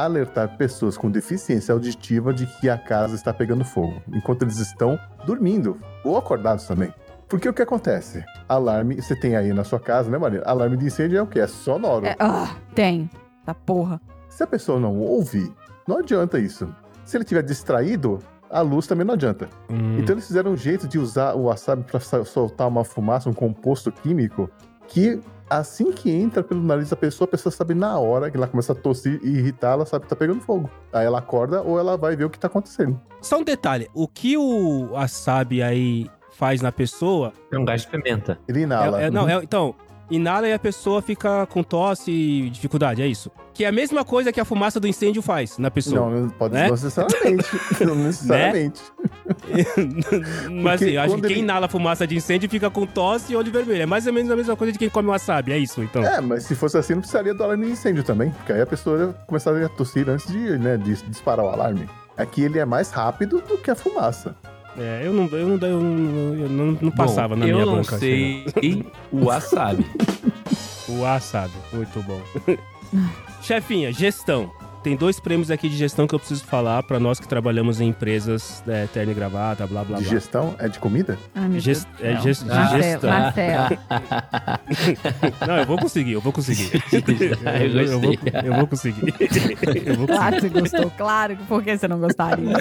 alertar 0.05 0.57
pessoas 0.57 0.97
com 0.97 1.09
deficiência 1.09 1.73
auditiva 1.73 2.33
de 2.33 2.45
que 2.45 2.69
a 2.69 2.77
casa 2.77 3.15
está 3.15 3.33
pegando 3.33 3.63
fogo, 3.65 4.01
enquanto 4.13 4.43
eles 4.43 4.57
estão 4.59 4.99
dormindo 5.25 5.77
ou 6.03 6.17
acordados 6.17 6.65
também. 6.65 6.93
Porque 7.27 7.49
o 7.49 7.53
que 7.53 7.61
acontece? 7.61 8.23
Alarme, 8.47 9.01
você 9.01 9.15
tem 9.15 9.35
aí 9.35 9.51
na 9.51 9.63
sua 9.63 9.79
casa, 9.79 10.09
né, 10.09 10.17
Maria? 10.17 10.41
Alarme 10.45 10.77
de 10.77 10.85
incêndio 10.85 11.17
é 11.17 11.21
o 11.21 11.27
quê? 11.27 11.41
É 11.41 11.47
sonoro. 11.47 12.05
É, 12.05 12.15
ah, 12.19 12.55
tem. 12.73 13.09
Tá 13.45 13.53
porra. 13.53 13.99
Se 14.29 14.43
a 14.43 14.47
pessoa 14.47 14.79
não 14.79 14.97
ouve, 14.97 15.51
não 15.87 15.97
adianta 15.97 16.39
isso. 16.39 16.73
Se 17.03 17.17
ele 17.17 17.23
estiver 17.23 17.43
distraído, 17.43 18.19
a 18.49 18.61
luz 18.61 18.87
também 18.87 19.05
não 19.05 19.13
adianta. 19.13 19.49
Hum, 19.69 19.97
Então 19.99 20.13
eles 20.13 20.27
fizeram 20.27 20.51
um 20.51 20.57
jeito 20.57 20.87
de 20.87 20.97
usar 20.97 21.33
o 21.33 21.43
wasabi 21.43 21.83
para 21.83 21.99
soltar 22.23 22.67
uma 22.67 22.85
fumaça, 22.85 23.29
um 23.29 23.33
composto 23.33 23.91
químico, 23.91 24.49
que 24.87 25.21
assim 25.49 25.91
que 25.91 26.11
entra 26.11 26.43
pelo 26.43 26.61
nariz 26.61 26.89
da 26.89 26.95
pessoa, 26.95 27.25
a 27.27 27.31
pessoa 27.31 27.51
sabe 27.51 27.73
na 27.73 27.97
hora 27.97 28.29
que 28.29 28.37
ela 28.37 28.47
começa 28.47 28.73
a 28.73 28.75
tossir 28.75 29.19
e 29.23 29.29
irritar, 29.29 29.73
ela 29.73 29.85
sabe 29.85 30.03
que 30.03 30.09
tá 30.09 30.15
pegando 30.15 30.41
fogo. 30.41 30.69
Aí 30.91 31.05
ela 31.05 31.19
acorda 31.19 31.61
ou 31.61 31.79
ela 31.79 31.97
vai 31.97 32.15
ver 32.15 32.25
o 32.25 32.29
que 32.29 32.39
tá 32.39 32.47
acontecendo. 32.47 32.99
Só 33.21 33.39
um 33.39 33.43
detalhe. 33.43 33.89
O 33.93 34.07
que 34.07 34.37
o 34.37 34.91
wasabi 34.91 35.61
aí 35.61 36.09
faz 36.31 36.61
na 36.61 36.71
pessoa... 36.71 37.33
é 37.51 37.57
um 37.57 37.65
gás 37.65 37.81
de 37.81 37.87
pimenta. 37.87 38.37
Ele 38.47 38.61
inala. 38.61 39.01
É, 39.01 39.05
é- 39.05 39.11
não, 39.11 39.27
é, 39.27 39.35
então, 39.43 39.73
inala 40.09 40.47
e 40.47 40.53
a 40.53 40.59
pessoa 40.59 41.01
fica 41.01 41.45
com 41.47 41.61
tosse 41.63 42.11
e 42.11 42.49
dificuldade, 42.49 43.01
é 43.01 43.07
isso. 43.07 43.31
Que 43.53 43.65
é 43.65 43.67
a 43.67 43.71
mesma 43.71 44.05
coisa 44.05 44.31
que 44.31 44.39
a 44.39 44.45
fumaça 44.45 44.79
do 44.79 44.87
incêndio 44.87 45.21
faz 45.21 45.57
na 45.57 45.71
pessoa. 45.71 46.09
Não, 46.09 46.21
não 46.21 46.29
pode 46.29 46.53
Né? 46.53 46.65
não 46.67 46.75
necessariamente. 46.75 47.47
não 47.85 47.95
necessariamente. 47.95 48.81
Mas 50.61 50.81
assim, 50.81 50.97
acho 50.97 51.15
que 51.15 51.21
quem 51.21 51.31
ele- 51.31 51.39
inala 51.41 51.67
fumaça 51.67 52.05
de 52.05 52.15
incêndio 52.15 52.49
fica 52.49 52.69
com 52.69 52.85
tosse 52.85 53.33
e 53.33 53.35
olho 53.35 53.51
vermelho. 53.51 53.81
É 53.81 53.85
mais 53.85 54.05
ou 54.07 54.13
menos 54.13 54.29
a 54.31 54.35
mesma 54.35 54.55
coisa 54.55 54.71
de 54.73 54.79
quem 54.79 54.89
come 54.89 55.09
wasabi, 55.09 55.51
é 55.51 55.57
isso, 55.57 55.81
então. 55.81 56.03
É, 56.03 56.21
mas 56.21 56.43
se 56.43 56.55
fosse 56.55 56.77
assim, 56.77 56.93
não 56.93 57.01
precisaria 57.01 57.33
do 57.33 57.43
alarme 57.43 57.65
de 57.65 57.71
incêndio 57.71 58.03
também. 58.03 58.29
Porque 58.31 58.53
aí 58.53 58.61
a 58.61 58.65
pessoa 58.65 59.15
começaria 59.25 59.65
a 59.65 59.69
tossir 59.69 60.07
antes 60.09 60.27
de, 60.31 60.37
né, 60.57 60.77
de 60.77 60.95
disparar 61.03 61.45
o 61.45 61.49
alarme. 61.49 61.89
Aqui 62.15 62.43
ele 62.43 62.59
é 62.59 62.65
mais 62.65 62.89
rápido 62.91 63.41
do 63.41 63.57
que 63.57 63.69
a 63.71 63.75
fumaça. 63.75 64.35
É, 64.77 65.01
eu 65.03 65.11
não, 65.13 65.25
eu 65.25 65.47
não, 65.47 65.67
eu 65.67 65.81
não, 65.81 66.35
eu 66.35 66.49
não, 66.49 66.77
não 66.79 66.91
passava 66.91 67.35
Bom, 67.35 67.39
na 67.39 67.45
minha 67.47 67.59
Eu 67.59 67.65
não 67.65 67.79
assim, 67.79 68.45
sei 68.61 68.85
o 69.11 69.25
wasabi. 69.25 69.85
O 70.89 71.01
wasabi, 71.01 71.53
muito 71.73 72.01
bom. 72.03 72.21
Chefinha, 73.43 73.91
gestão. 73.91 74.49
Tem 74.87 74.95
dois 74.95 75.19
prêmios 75.19 75.51
aqui 75.51 75.67
de 75.67 75.75
gestão 75.75 76.07
que 76.07 76.15
eu 76.15 76.19
preciso 76.19 76.45
falar 76.45 76.81
pra 76.81 76.97
nós 76.97 77.19
que 77.19 77.27
trabalhamos 77.27 77.81
em 77.81 77.89
empresas, 77.89 78.63
é, 78.65 78.87
terno 78.87 79.11
e 79.11 79.15
gravata, 79.15 79.67
blá 79.67 79.83
blá 79.83 79.97
De 79.97 80.03
blá. 80.05 80.13
gestão 80.13 80.55
é 80.59 80.69
de 80.69 80.79
comida? 80.79 81.17
Ai, 81.35 81.49
meu 81.49 81.59
Gest- 81.59 81.85
Deus 81.99 82.17
é 82.17 82.21
gest- 82.21 82.43
de 82.43 82.47
Marcelo, 82.49 82.83
gestão. 82.83 83.09
Marcelo. 83.09 83.77
Não, 85.45 85.57
eu 85.57 85.65
vou 85.65 85.77
conseguir, 85.77 86.13
eu 86.13 86.21
vou 86.21 86.31
conseguir. 86.31 86.71
Eu 86.93 87.83
eu, 87.83 87.99
vou, 87.99 88.11
gostei. 88.11 88.33
eu 88.45 88.53
vou 88.53 88.67
conseguir. 88.67 89.13
eu 89.85 89.95
vou 89.95 90.07
conseguir. 90.07 90.07
Claro 90.17 90.35
que 90.37 90.41
você 90.41 90.49
gostou, 90.49 90.91
claro. 90.91 91.37
Por 91.49 91.61
que 91.61 91.77
você 91.77 91.87
não 91.89 91.99
gostaria? 91.99 92.55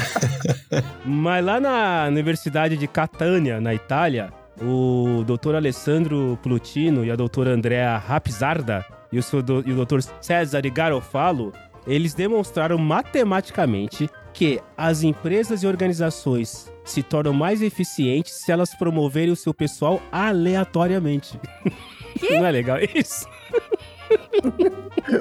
Mas 1.04 1.44
lá 1.44 1.60
na 1.60 2.06
Universidade 2.08 2.76
de 2.76 2.88
Catânia, 2.88 3.60
na 3.60 3.72
Itália, 3.72 4.32
o 4.60 5.22
doutor 5.24 5.54
Alessandro 5.54 6.36
Plutino 6.42 7.04
e 7.04 7.10
a 7.12 7.14
doutora 7.14 7.50
Andrea 7.50 7.96
Rapzarda 7.98 8.84
e 9.12 9.18
o, 9.18 9.22
seu 9.22 9.40
do, 9.40 9.62
e 9.64 9.72
o 9.72 9.76
doutor 9.76 10.02
César 10.20 10.62
Garofalo, 10.68 11.52
eles 11.86 12.14
demonstraram 12.14 12.78
matematicamente 12.78 14.10
que 14.32 14.60
as 14.76 15.02
empresas 15.02 15.62
e 15.62 15.66
organizações 15.66 16.70
se 16.84 17.02
tornam 17.02 17.32
mais 17.32 17.62
eficientes 17.62 18.34
se 18.34 18.52
elas 18.52 18.74
promoverem 18.74 19.32
o 19.32 19.36
seu 19.36 19.54
pessoal 19.54 20.00
aleatoriamente. 20.12 21.40
Não 22.30 22.44
é 22.44 22.50
legal 22.50 22.78
isso? 22.94 23.26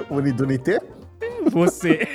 Unidunité? 0.10 0.80
Você. 1.52 2.08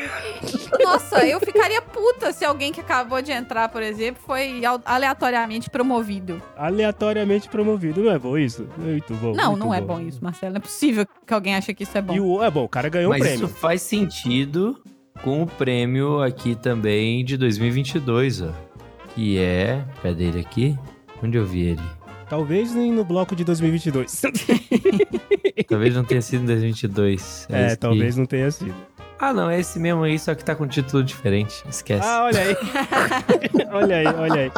Nossa, 0.82 1.24
eu 1.26 1.38
ficaria 1.40 1.80
puta 1.82 2.32
se 2.32 2.44
alguém 2.44 2.72
que 2.72 2.80
acabou 2.80 3.20
de 3.22 3.30
entrar, 3.32 3.68
por 3.68 3.82
exemplo, 3.82 4.22
foi 4.26 4.64
al- 4.64 4.80
aleatoriamente 4.84 5.68
promovido. 5.70 6.40
Aleatoriamente 6.56 7.48
promovido. 7.48 8.02
Não 8.02 8.10
é 8.10 8.18
bom 8.18 8.36
isso? 8.36 8.66
Muito 8.76 9.14
bom. 9.14 9.32
não, 9.34 9.50
muito 9.52 9.58
não 9.64 9.74
é 9.74 9.80
bom 9.80 10.00
isso, 10.00 10.22
Marcelo. 10.22 10.52
Não 10.54 10.58
é 10.58 10.62
possível 10.62 11.06
que 11.26 11.34
alguém 11.34 11.54
ache 11.54 11.72
que 11.74 11.82
isso 11.84 11.96
é 11.96 12.02
bom. 12.02 12.14
E 12.14 12.20
o, 12.20 12.42
é 12.42 12.50
bom, 12.50 12.64
o 12.64 12.68
cara 12.68 12.88
ganhou 12.88 13.10
Mas 13.10 13.20
o 13.20 13.24
prêmio. 13.24 13.44
isso 13.46 13.54
faz 13.54 13.82
sentido 13.82 14.80
com 15.22 15.42
o 15.42 15.46
prêmio 15.46 16.22
aqui 16.22 16.54
também 16.54 17.24
de 17.24 17.36
2022, 17.36 18.42
ó. 18.42 18.50
Que 19.14 19.38
é... 19.38 19.84
Cadê 20.02 20.24
ele 20.24 20.40
aqui? 20.40 20.78
Onde 21.22 21.36
eu 21.36 21.44
vi 21.44 21.60
ele? 21.62 21.82
Talvez 22.28 22.74
nem 22.74 22.92
no 22.92 23.04
bloco 23.04 23.34
de 23.34 23.42
2022. 23.44 24.22
Talvez 25.68 25.94
não 25.94 26.04
tenha 26.04 26.22
sido 26.22 26.42
em 26.42 26.46
2022. 26.46 27.46
é, 27.50 27.66
esse 27.66 27.76
talvez 27.76 28.10
aqui. 28.12 28.18
não 28.18 28.26
tenha 28.26 28.50
sido. 28.50 28.74
Ah, 29.20 29.34
não, 29.34 29.50
é 29.50 29.60
esse 29.60 29.78
mesmo 29.78 30.02
aí, 30.02 30.18
só 30.18 30.34
que 30.34 30.42
tá 30.42 30.54
com 30.54 30.66
título 30.66 31.04
diferente. 31.04 31.62
Esquece. 31.68 32.06
Ah, 32.06 32.24
olha 32.24 32.40
aí. 32.40 32.56
olha 33.70 33.96
aí, 33.96 34.06
olha 34.06 34.40
aí. 34.42 34.52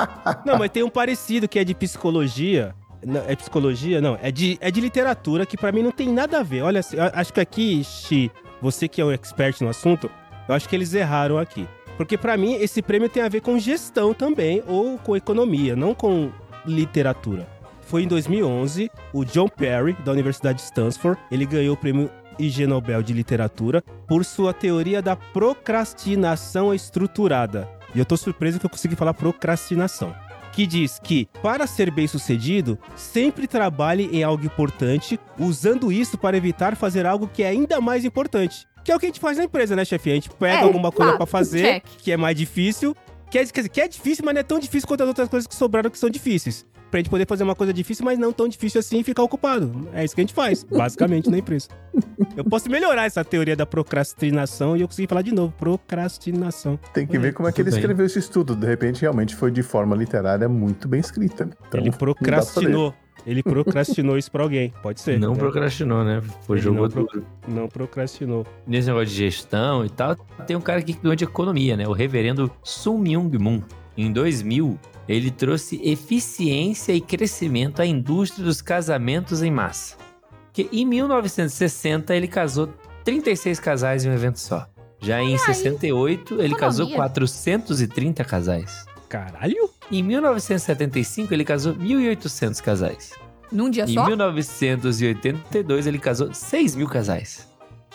Não, 0.47 0.57
mas 0.57 0.71
tem 0.71 0.85
um 0.85 0.89
parecido 0.89 1.49
que 1.49 1.59
é 1.59 1.65
de 1.65 1.75
psicologia. 1.75 2.73
Não, 3.05 3.25
é 3.27 3.35
psicologia? 3.35 4.01
Não, 4.01 4.17
é 4.23 4.31
de, 4.31 4.57
é 4.61 4.71
de 4.71 4.81
literatura 4.81 5.45
que 5.45 5.57
pra 5.57 5.73
mim 5.73 5.83
não 5.83 5.91
tem 5.91 6.09
nada 6.09 6.39
a 6.39 6.43
ver. 6.45 6.63
Olha, 6.63 6.81
acho 7.13 7.33
que 7.33 7.41
aqui, 7.41 7.83
Xi, 7.83 8.31
você 8.61 8.87
que 8.87 9.01
é 9.01 9.05
o 9.05 9.11
expert 9.11 9.61
no 9.61 9.69
assunto, 9.69 10.09
eu 10.49 10.55
acho 10.55 10.69
que 10.69 10.77
eles 10.77 10.95
erraram 10.95 11.39
aqui. 11.39 11.67
Porque 11.97 12.17
pra 12.17 12.37
mim 12.37 12.55
esse 12.55 12.81
prêmio 12.81 13.09
tem 13.09 13.23
a 13.23 13.29
ver 13.29 13.41
com 13.41 13.59
gestão 13.59 14.15
também 14.15 14.63
ou 14.69 14.97
com 14.97 15.17
economia, 15.17 15.75
não 15.75 15.93
com 15.93 16.31
literatura. 16.65 17.49
Foi 17.81 18.05
em 18.05 18.09
2011, 18.09 18.91
o 19.13 19.25
John 19.25 19.49
Perry, 19.49 19.95
da 20.05 20.13
Universidade 20.13 20.59
de 20.59 20.65
Stanford, 20.65 21.21
ele 21.31 21.45
ganhou 21.45 21.75
o 21.75 21.77
prêmio 21.77 22.09
IG 22.39 22.67
Nobel 22.67 23.03
de 23.03 23.13
Literatura 23.13 23.83
por 24.07 24.25
sua 24.25 24.53
teoria 24.53 25.01
da 25.03 25.17
procrastinação 25.17 26.73
estruturada. 26.75 27.69
E 27.95 27.99
eu 27.99 28.05
tô 28.05 28.17
surpreso 28.17 28.59
que 28.59 28.67
eu 28.67 28.71
consegui 28.71 28.97
falar 28.97 29.15
procrastinação. 29.15 30.15
Que 30.53 30.67
diz 30.67 30.99
que, 31.03 31.27
para 31.43 31.67
ser 31.67 31.91
bem 31.91 32.07
sucedido, 32.07 32.79
sempre 32.95 33.47
trabalhe 33.47 34.09
em 34.13 34.23
algo 34.23 34.45
importante, 34.45 35.19
usando 35.39 35.91
isso 35.91 36.19
para 36.19 36.37
evitar 36.37 36.77
fazer 36.77 37.07
algo 37.07 37.27
que 37.27 37.43
é 37.43 37.49
ainda 37.49 37.81
mais 37.81 38.05
importante. 38.05 38.67
Que 38.85 38.93
é 38.93 38.97
o 38.97 38.99
que 38.99 39.07
a 39.07 39.09
gente 39.09 39.21
faz 39.21 39.39
na 39.39 39.45
empresa, 39.45 39.75
né, 39.75 39.85
chefe? 39.85 40.11
A 40.11 40.15
gente 40.15 40.29
pega 40.31 40.61
É, 40.61 40.63
alguma 40.63 40.93
coisa 40.93 41.17
pra 41.17 41.25
fazer, 41.25 41.63
check. 41.63 41.85
que 41.99 42.13
é 42.13 42.17
mais 42.17 42.37
difícil. 42.37 42.95
Que 43.31 43.39
é, 43.39 43.47
quer 43.47 43.61
dizer, 43.61 43.69
que 43.71 43.81
é 43.81 43.89
difícil, 43.89 44.25
mas 44.27 44.35
não 44.35 44.41
é 44.41 44.45
tão 44.45 44.59
difícil 44.59 44.87
quanto 44.87 45.03
as 45.03 45.09
outras 45.09 45.29
coisas 45.29 45.47
que 45.47 45.55
sobraram 45.55 45.89
que 45.91 45.99
são 45.99 46.11
difíceis. 46.11 46.67
Pra 46.93 47.01
gente 47.01 47.09
poder 47.09 47.27
fazer 47.27 47.43
uma 47.43 47.55
coisa 47.55 47.73
difícil, 47.73 48.05
mas 48.05 48.19
não 48.19 48.35
tão 48.35 48.47
difícil 48.47 48.79
assim 48.79 48.99
e 48.99 49.03
ficar 49.03 49.23
ocupado. 49.23 49.89
É 49.95 50.05
isso 50.05 50.15
que 50.15 50.21
a 50.21 50.25
gente 50.25 50.35
faz, 50.35 50.63
basicamente, 50.63 51.31
na 51.31 51.39
empresa. 51.39 51.69
Eu 52.37 52.45
posso 52.45 52.71
melhorar 52.71 53.07
essa 53.07 53.25
teoria 53.25 53.57
da 53.57 53.65
procrastinação 53.65 54.77
e 54.77 54.83
eu 54.83 54.87
consegui 54.87 55.09
falar 55.09 55.23
de 55.23 55.33
novo. 55.33 55.55
Procrastinação. 55.59 56.79
Tem 56.93 57.07
que 57.07 57.19
ver 57.19 57.33
como 57.33 57.49
é 57.49 57.53
que 57.53 57.63
ele 57.63 57.71
bem. 57.71 57.79
escreveu 57.79 58.05
esse 58.05 58.19
estudo. 58.19 58.55
De 58.55 58.67
repente, 58.67 59.01
realmente 59.01 59.35
foi 59.35 59.51
de 59.51 59.63
forma 59.63 59.97
literária 59.97 60.47
muito 60.51 60.87
bem 60.87 61.01
escrita. 61.01 61.49
Então, 61.67 61.81
Ele 61.81 61.91
procrastinou. 61.91 62.95
Ele 63.27 63.43
procrastinou 63.43 64.19
isso 64.19 64.31
pra 64.31 64.43
alguém. 64.43 64.71
Pode 64.83 65.01
ser. 65.01 65.19
não 65.19 65.33
né? 65.33 65.39
procrastinou, 65.39 66.05
né? 66.05 66.21
Foi 66.43 66.59
Ele 66.59 66.65
jogou 66.65 66.83
não 66.83 66.91
pro-. 66.91 67.25
Não 67.49 67.69
procrastinou. 67.69 68.47
Nesse 68.67 68.89
negócio 68.89 69.07
de 69.07 69.15
gestão 69.15 69.83
e 69.83 69.89
tal, 69.89 70.15
tem 70.47 70.55
um 70.55 70.61
cara 70.61 70.81
aqui 70.81 70.93
que 70.93 71.01
ganhou 71.01 71.17
de 71.17 71.25
economia, 71.25 71.75
né? 71.75 71.89
O 71.89 71.93
reverendo 71.93 72.51
Sun 72.63 72.99
Myung 72.99 73.31
Moon. 73.39 73.63
Em 73.97 74.13
2000, 74.13 74.79
ele 75.09 75.31
trouxe 75.31 75.81
eficiência 75.83 76.93
e 76.93 77.01
crescimento 77.01 77.81
à 77.81 77.87
indústria 77.87 78.45
dos 78.45 78.61
casamentos 78.63 79.43
em 79.43 79.51
massa. 79.51 79.97
Que 80.53 80.69
em 80.73 80.85
1960 80.85 82.15
ele 82.15 82.29
casou 82.29 82.69
36 83.05 83.59
casais 83.59 84.05
em 84.05 84.11
um 84.11 84.15
evento 84.15 84.39
só. 84.39 84.67
Já 85.01 85.21
em 85.21 85.37
68, 85.37 86.41
ele 86.41 86.55
casou 86.55 86.87
Economia. 86.87 87.11
430 87.11 88.25
casais. 88.25 88.87
Caralho? 89.09 89.69
Em 89.91 90.01
1975, 90.03 91.35
ele 91.35 91.45
casou 91.45 91.75
1.800 91.75 92.63
casais. 92.63 93.11
Num 93.51 93.69
dia 93.69 93.83
Em 93.85 93.95
só? 93.95 94.07
1982, 94.07 95.87
ele 95.89 95.99
casou 95.99 96.33
6 96.33 96.77
mil 96.77 96.87
casais. 96.87 97.49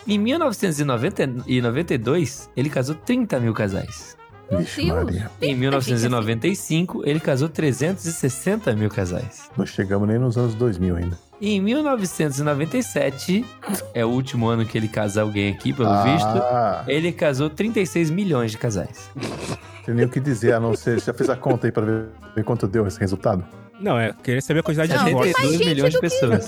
Em 0.06 0.18
1992, 0.18 2.50
ele 2.56 2.68
casou 2.68 2.94
30 2.94 3.40
mil 3.40 3.54
casais. 3.54 4.17
Vixe, 4.50 4.84
Deus. 4.84 5.04
Maria. 5.04 5.30
Em 5.42 5.54
1995, 5.54 7.02
ele 7.04 7.20
casou 7.20 7.48
360 7.48 8.74
mil 8.74 8.88
casais. 8.88 9.50
Não 9.56 9.66
chegamos 9.66 10.08
nem 10.08 10.18
nos 10.18 10.36
anos 10.38 10.54
2000 10.54 10.96
ainda. 10.96 11.18
E 11.40 11.52
em 11.54 11.60
1997, 11.60 13.44
é 13.94 14.04
o 14.04 14.08
último 14.08 14.48
ano 14.48 14.64
que 14.64 14.76
ele 14.76 14.88
casa 14.88 15.22
alguém 15.22 15.52
aqui, 15.52 15.72
pelo 15.72 16.02
visto, 16.02 16.26
ah, 16.26 16.84
ele 16.88 17.12
casou 17.12 17.48
36 17.48 18.10
milhões 18.10 18.50
de 18.50 18.58
casais. 18.58 19.10
Tem 19.84 19.94
nem 19.94 20.04
o 20.04 20.08
que 20.08 20.18
dizer, 20.20 20.52
a 20.52 20.60
não 20.60 20.74
ser. 20.74 21.00
Já 21.00 21.14
fez 21.14 21.30
a 21.30 21.36
conta 21.36 21.66
aí 21.66 21.72
pra 21.72 21.84
ver, 21.84 22.06
ver 22.34 22.44
quanto 22.44 22.66
deu 22.66 22.86
esse 22.86 22.98
resultado? 22.98 23.44
Não, 23.80 23.96
é. 23.96 24.08
Eu 24.08 24.14
queria 24.14 24.40
saber 24.42 24.60
a 24.60 24.62
quantidade 24.64 24.92
Não, 24.92 24.98
de 24.98 25.04
divórcios. 25.04 25.36
mais 25.36 25.46
72 25.46 25.58
gente 25.58 25.68
milhões 25.68 25.92
de 25.92 26.00
pessoas. 26.00 26.46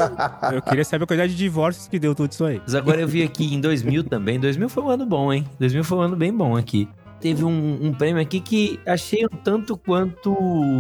Eu 0.52 0.62
queria 0.62 0.84
saber 0.84 1.04
a 1.04 1.06
quantidade 1.06 1.32
de 1.32 1.38
divórcios 1.38 1.86
que 1.86 1.98
deu 1.98 2.12
tudo 2.14 2.32
isso 2.32 2.44
aí. 2.44 2.60
Mas 2.64 2.74
agora 2.74 3.00
eu 3.00 3.06
vi 3.06 3.22
aqui 3.22 3.54
em 3.54 3.60
2000 3.60 4.04
também. 4.04 4.40
2000 4.40 4.68
foi 4.68 4.82
um 4.82 4.88
ano 4.90 5.06
bom, 5.06 5.32
hein? 5.32 5.46
2000 5.60 5.84
foi 5.84 5.98
um 5.98 6.00
ano 6.00 6.16
bem 6.16 6.32
bom 6.32 6.56
aqui. 6.56 6.88
Teve 7.20 7.44
um, 7.44 7.78
um 7.86 7.92
prêmio 7.92 8.22
aqui 8.22 8.40
que 8.40 8.80
achei 8.86 9.24
um 9.26 9.36
tanto 9.36 9.76
quanto 9.76 10.34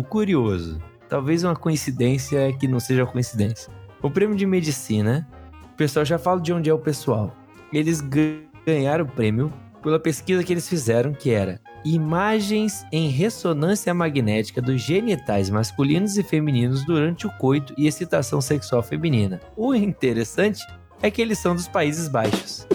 curioso. 0.08 0.80
Talvez 1.08 1.44
uma 1.44 1.54
coincidência 1.54 2.52
que 2.58 2.66
não 2.66 2.80
seja 2.80 3.04
coincidência. 3.04 3.72
O 4.02 4.10
prêmio 4.10 4.36
de 4.36 4.46
medicina. 4.46 5.28
O 5.72 5.76
pessoal 5.76 6.04
já 6.04 6.18
fala 6.18 6.40
de 6.40 6.52
onde 6.52 6.70
é 6.70 6.74
o 6.74 6.78
pessoal. 6.78 7.36
Eles 7.72 8.00
gan- 8.00 8.42
ganharam 8.66 9.04
o 9.04 9.08
prêmio 9.08 9.52
pela 9.82 9.98
pesquisa 9.98 10.44
que 10.44 10.52
eles 10.52 10.68
fizeram, 10.68 11.12
que 11.12 11.30
era 11.30 11.60
imagens 11.84 12.84
em 12.92 13.08
ressonância 13.08 13.92
magnética 13.94 14.60
dos 14.60 14.82
genitais 14.82 15.48
masculinos 15.48 16.18
e 16.18 16.22
femininos 16.22 16.84
durante 16.84 17.26
o 17.26 17.30
coito 17.38 17.72
e 17.78 17.86
excitação 17.86 18.40
sexual 18.40 18.82
feminina. 18.82 19.40
O 19.56 19.74
interessante 19.74 20.62
é 21.02 21.10
que 21.10 21.20
eles 21.22 21.38
são 21.38 21.54
dos 21.54 21.68
Países 21.68 22.08
Baixos. 22.08 22.66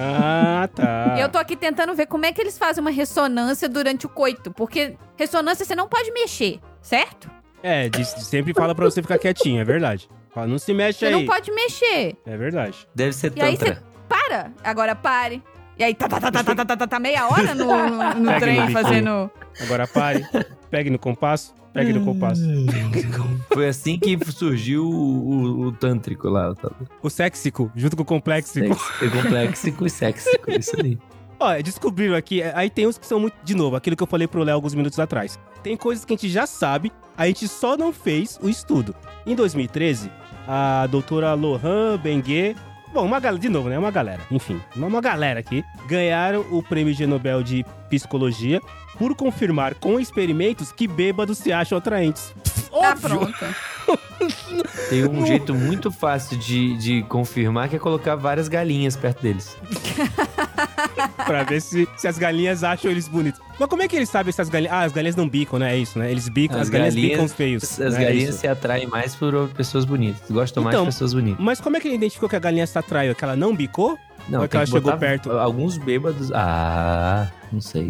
Ah, 0.00 0.68
tá. 0.74 1.16
Eu 1.18 1.28
tô 1.28 1.38
aqui 1.38 1.56
tentando 1.56 1.94
ver 1.94 2.06
como 2.06 2.26
é 2.26 2.32
que 2.32 2.40
eles 2.40 2.58
fazem 2.58 2.80
uma 2.80 2.90
ressonância 2.90 3.68
durante 3.68 4.06
o 4.06 4.08
coito. 4.08 4.50
Porque 4.50 4.96
ressonância 5.16 5.64
você 5.64 5.74
não 5.74 5.88
pode 5.88 6.10
mexer, 6.12 6.60
certo? 6.80 7.30
É, 7.62 7.88
diz- 7.88 8.08
sempre 8.08 8.52
fala 8.54 8.74
pra 8.74 8.84
você 8.84 9.02
ficar 9.02 9.18
quietinho, 9.18 9.60
é 9.60 9.64
verdade. 9.64 10.08
Fala, 10.30 10.46
não 10.46 10.58
se 10.58 10.72
mexe 10.74 10.98
Você 11.00 11.06
aí. 11.06 11.12
não 11.12 11.24
pode 11.26 11.50
mexer. 11.50 12.14
É 12.26 12.36
verdade. 12.36 12.86
Deve 12.94 13.12
ser 13.12 13.32
E 13.34 13.40
aí 13.40 13.56
tantra. 13.56 13.82
Para! 14.08 14.52
Agora 14.62 14.94
pare. 14.94 15.42
E 15.78 15.84
aí, 15.84 15.94
tá, 15.94 16.08
tá, 16.08 16.20
tá, 16.20 16.30
tá, 16.30 16.42
tá, 16.44 16.64
tá, 16.64 16.76
tá, 16.76 16.86
tá 16.86 16.98
meia 16.98 17.26
hora 17.28 17.54
no, 17.54 17.66
no, 17.66 18.14
no 18.14 18.40
trem 18.40 18.60
no 18.66 18.70
fazendo. 18.70 19.30
Agora 19.60 19.86
pare, 19.86 20.24
pegue 20.70 20.88
no 20.90 20.98
compasso, 20.98 21.54
pegue 21.76 21.92
no 21.92 22.04
compasso. 22.04 22.42
Foi 23.52 23.68
assim 23.68 23.98
que 23.98 24.18
surgiu 24.32 24.84
o, 24.84 24.90
o- 24.90 25.60
o 25.66 25.72
tântrico 25.72 26.28
lá. 26.28 26.54
tá? 26.54 26.70
O 27.02 27.08
séxico, 27.10 27.70
junto 27.76 27.96
com 27.96 28.02
o 28.02 28.06
complexico. 28.06 28.74
Sex- 28.74 29.12
Complexico 29.12 29.86
e 29.86 29.90
séxico, 29.90 30.50
isso 30.50 30.72
aí. 30.80 30.98
Ó, 31.38 31.52
descobriram 31.62 32.14
aqui, 32.14 32.40
é, 32.40 32.50
aí 32.56 32.70
tem 32.70 32.86
uns 32.86 32.96
que 32.96 33.06
são 33.06 33.20
muito, 33.20 33.36
de 33.44 33.54
novo, 33.54 33.76
aquilo 33.76 33.94
que 33.94 34.02
eu 34.02 34.06
falei 34.06 34.26
pro 34.26 34.42
Léo 34.42 34.54
alguns 34.54 34.74
minutos 34.74 34.98
atrás. 34.98 35.38
Tem 35.62 35.76
coisas 35.76 36.02
que 36.04 36.14
a 36.14 36.16
gente 36.16 36.30
já 36.30 36.46
sabe, 36.46 36.90
a 37.16 37.26
gente 37.26 37.46
só 37.46 37.76
não 37.76 37.92
fez 37.92 38.38
o 38.42 38.48
estudo. 38.48 38.94
Em 39.26 39.34
2013, 39.34 40.10
a 40.48 40.86
doutora 40.86 41.34
Lohan 41.34 41.98
Bengue, 42.02 42.56
bom, 42.94 43.04
uma 43.04 43.20
galera, 43.20 43.38
de 43.38 43.50
novo, 43.50 43.68
né, 43.68 43.78
uma 43.78 43.90
galera, 43.90 44.22
enfim, 44.30 44.58
uma, 44.74 44.86
uma 44.86 45.00
galera 45.02 45.38
aqui, 45.40 45.62
ganharam 45.86 46.40
o 46.50 46.62
prêmio 46.62 46.94
de 46.94 47.06
Nobel 47.06 47.42
de 47.42 47.66
Psicologia 47.90 48.58
por 48.98 49.14
confirmar 49.14 49.74
com 49.74 49.98
experimentos 50.00 50.72
que 50.72 50.86
bêbados 50.88 51.38
se 51.38 51.52
acham 51.52 51.78
atraentes. 51.78 52.32
Tá 52.70 52.90
Óbvio! 52.90 53.18
pronto. 53.18 53.54
Tem 54.90 55.06
um 55.08 55.24
jeito 55.26 55.54
muito 55.54 55.90
fácil 55.92 56.36
de, 56.38 56.76
de 56.78 57.02
confirmar 57.04 57.68
que 57.68 57.76
é 57.76 57.78
colocar 57.78 58.16
várias 58.16 58.48
galinhas 58.48 58.96
perto 58.96 59.22
deles. 59.22 59.56
pra 61.26 61.42
ver 61.44 61.60
se, 61.60 61.88
se 61.96 62.08
as 62.08 62.18
galinhas 62.18 62.64
acham 62.64 62.90
eles 62.90 63.08
bonitos. 63.08 63.40
Mas 63.58 63.68
como 63.68 63.82
é 63.82 63.88
que 63.88 63.96
eles 63.96 64.08
sabem 64.08 64.32
se 64.32 64.40
as 64.40 64.48
galinhas... 64.48 64.72
Ah, 64.74 64.82
as 64.82 64.92
galinhas 64.92 65.16
não 65.16 65.28
bicam, 65.28 65.58
né? 65.58 65.74
É 65.74 65.78
isso, 65.78 65.98
né? 65.98 66.10
Eles 66.10 66.28
bicam, 66.28 66.56
as, 66.56 66.62
As 66.62 66.68
galinhas, 66.70 66.94
galinhas- 66.94 67.10
bicam 67.12 67.24
os 67.26 67.32
feios. 67.32 67.80
As 67.80 67.94
né? 67.94 68.02
É 68.02 68.06
galinhas 68.06 68.30
isso. 68.30 68.38
se 68.40 68.48
atraem 68.48 68.86
mais 68.86 69.14
por 69.14 69.48
pessoas 69.50 69.84
bonitas. 69.84 70.20
Gostam 70.30 70.62
mais 70.62 70.74
Então, 70.74 70.84
de 70.84 70.90
pessoas 70.90 71.14
bonitas. 71.14 71.42
Mas 71.44 71.60
como 71.60 71.76
é 71.76 71.80
que 71.80 71.88
ele 71.88 71.94
identificou 71.96 72.28
que 72.28 72.36
a 72.36 72.40
galinha 72.40 72.66
se 72.66 72.78
atraiu? 72.78 73.14
Que 73.14 73.24
ela 73.24 73.36
não 73.36 73.54
bicou? 73.54 73.98
Não, 74.28 74.40
Ou 74.40 74.44
é 74.44 74.48
que 74.48 74.56
ela 74.56 74.66
chegou 74.66 74.96
perto? 74.96 75.30
Alguns 75.32 75.78
bêbados. 75.78 76.30
Ah, 76.34 77.28
não 77.52 77.60
sei. 77.60 77.88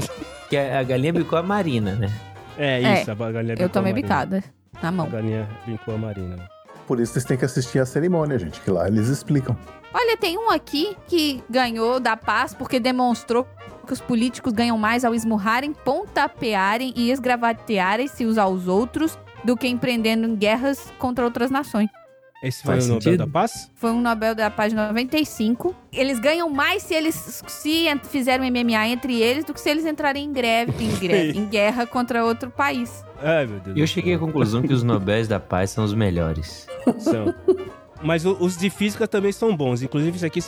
Que 0.50 0.56
a 0.56 0.80
a 0.80 0.82
galinha 0.82 1.12
bicou 1.12 1.38
a 1.38 1.42
Marina, 1.42 1.94
né? 1.94 2.10
É, 2.58 2.82
É, 2.82 3.00
isso, 3.02 3.10
a 3.10 3.14
galinha 3.14 3.52
Eu 3.54 3.56
bicou 3.56 3.68
tomei 3.70 3.92
a 3.92 3.94
Marina. 3.94 4.08
bicada. 4.08 4.44
na 4.82 4.88
A 4.88 4.92
mão. 4.92 5.08
galinha 5.08 5.48
brincou 5.64 5.94
a 5.94 5.98
Marina. 5.98 6.48
Por 6.86 7.00
isso 7.00 7.14
vocês 7.14 7.24
têm 7.24 7.36
que 7.36 7.44
assistir 7.44 7.78
a 7.80 7.86
cerimônia, 7.86 8.38
gente, 8.38 8.60
que 8.60 8.70
lá 8.70 8.86
eles 8.86 9.08
explicam. 9.08 9.56
Olha, 9.92 10.16
tem 10.16 10.36
um 10.38 10.50
aqui 10.50 10.96
que 11.08 11.42
ganhou 11.48 11.98
da 11.98 12.16
paz 12.16 12.52
porque 12.54 12.78
demonstrou 12.78 13.46
que 13.86 13.92
os 13.92 14.00
políticos 14.00 14.52
ganham 14.52 14.76
mais 14.76 15.04
ao 15.04 15.14
esmurrarem, 15.14 15.72
pontapearem 15.72 16.92
e 16.96 17.10
esgravatearem-se 17.10 18.26
uns 18.26 18.36
aos 18.38 18.68
outros 18.68 19.18
do 19.42 19.56
que 19.56 19.66
empreendendo 19.68 20.26
em 20.26 20.34
guerras 20.36 20.92
contra 20.98 21.24
outras 21.24 21.50
nações. 21.50 21.88
Esse 22.42 22.62
foi 22.62 22.74
Faz 22.74 22.84
o 22.84 22.88
Nobel 22.88 23.02
sentido. 23.02 23.18
da 23.18 23.26
Paz? 23.26 23.70
Foi 23.74 23.90
um 23.90 24.00
Nobel 24.00 24.34
da 24.34 24.50
Paz 24.50 24.70
de 24.70 24.76
95. 24.76 25.74
Eles 25.92 26.18
ganham 26.18 26.48
mais 26.50 26.82
se 26.82 26.94
eles 26.94 27.42
se 27.46 27.86
fizeram 28.04 28.44
MMA 28.44 28.88
entre 28.88 29.20
eles 29.20 29.44
do 29.44 29.54
que 29.54 29.60
se 29.60 29.70
eles 29.70 29.84
entrarem 29.86 30.24
em 30.24 30.32
greve, 30.32 30.84
em, 30.84 30.94
greve, 31.00 31.38
em 31.38 31.46
guerra 31.46 31.86
contra 31.86 32.24
outro 32.24 32.50
país. 32.50 33.04
Ai, 33.22 33.46
meu 33.46 33.60
Deus. 33.60 33.76
E 33.76 33.80
eu 33.80 33.86
cheguei 33.86 34.14
à 34.14 34.18
conclusão 34.18 34.62
que 34.62 34.72
os 34.72 34.82
Nobéis 34.82 35.26
da 35.26 35.40
Paz 35.40 35.70
são 35.70 35.84
os 35.84 35.94
melhores. 35.94 36.66
São. 36.98 37.34
Mas 38.02 38.26
os 38.26 38.56
de 38.58 38.68
física 38.68 39.08
também 39.08 39.32
são 39.32 39.56
bons. 39.56 39.82
Inclusive, 39.82 40.16
isso 40.16 40.26
aqui 40.26 40.40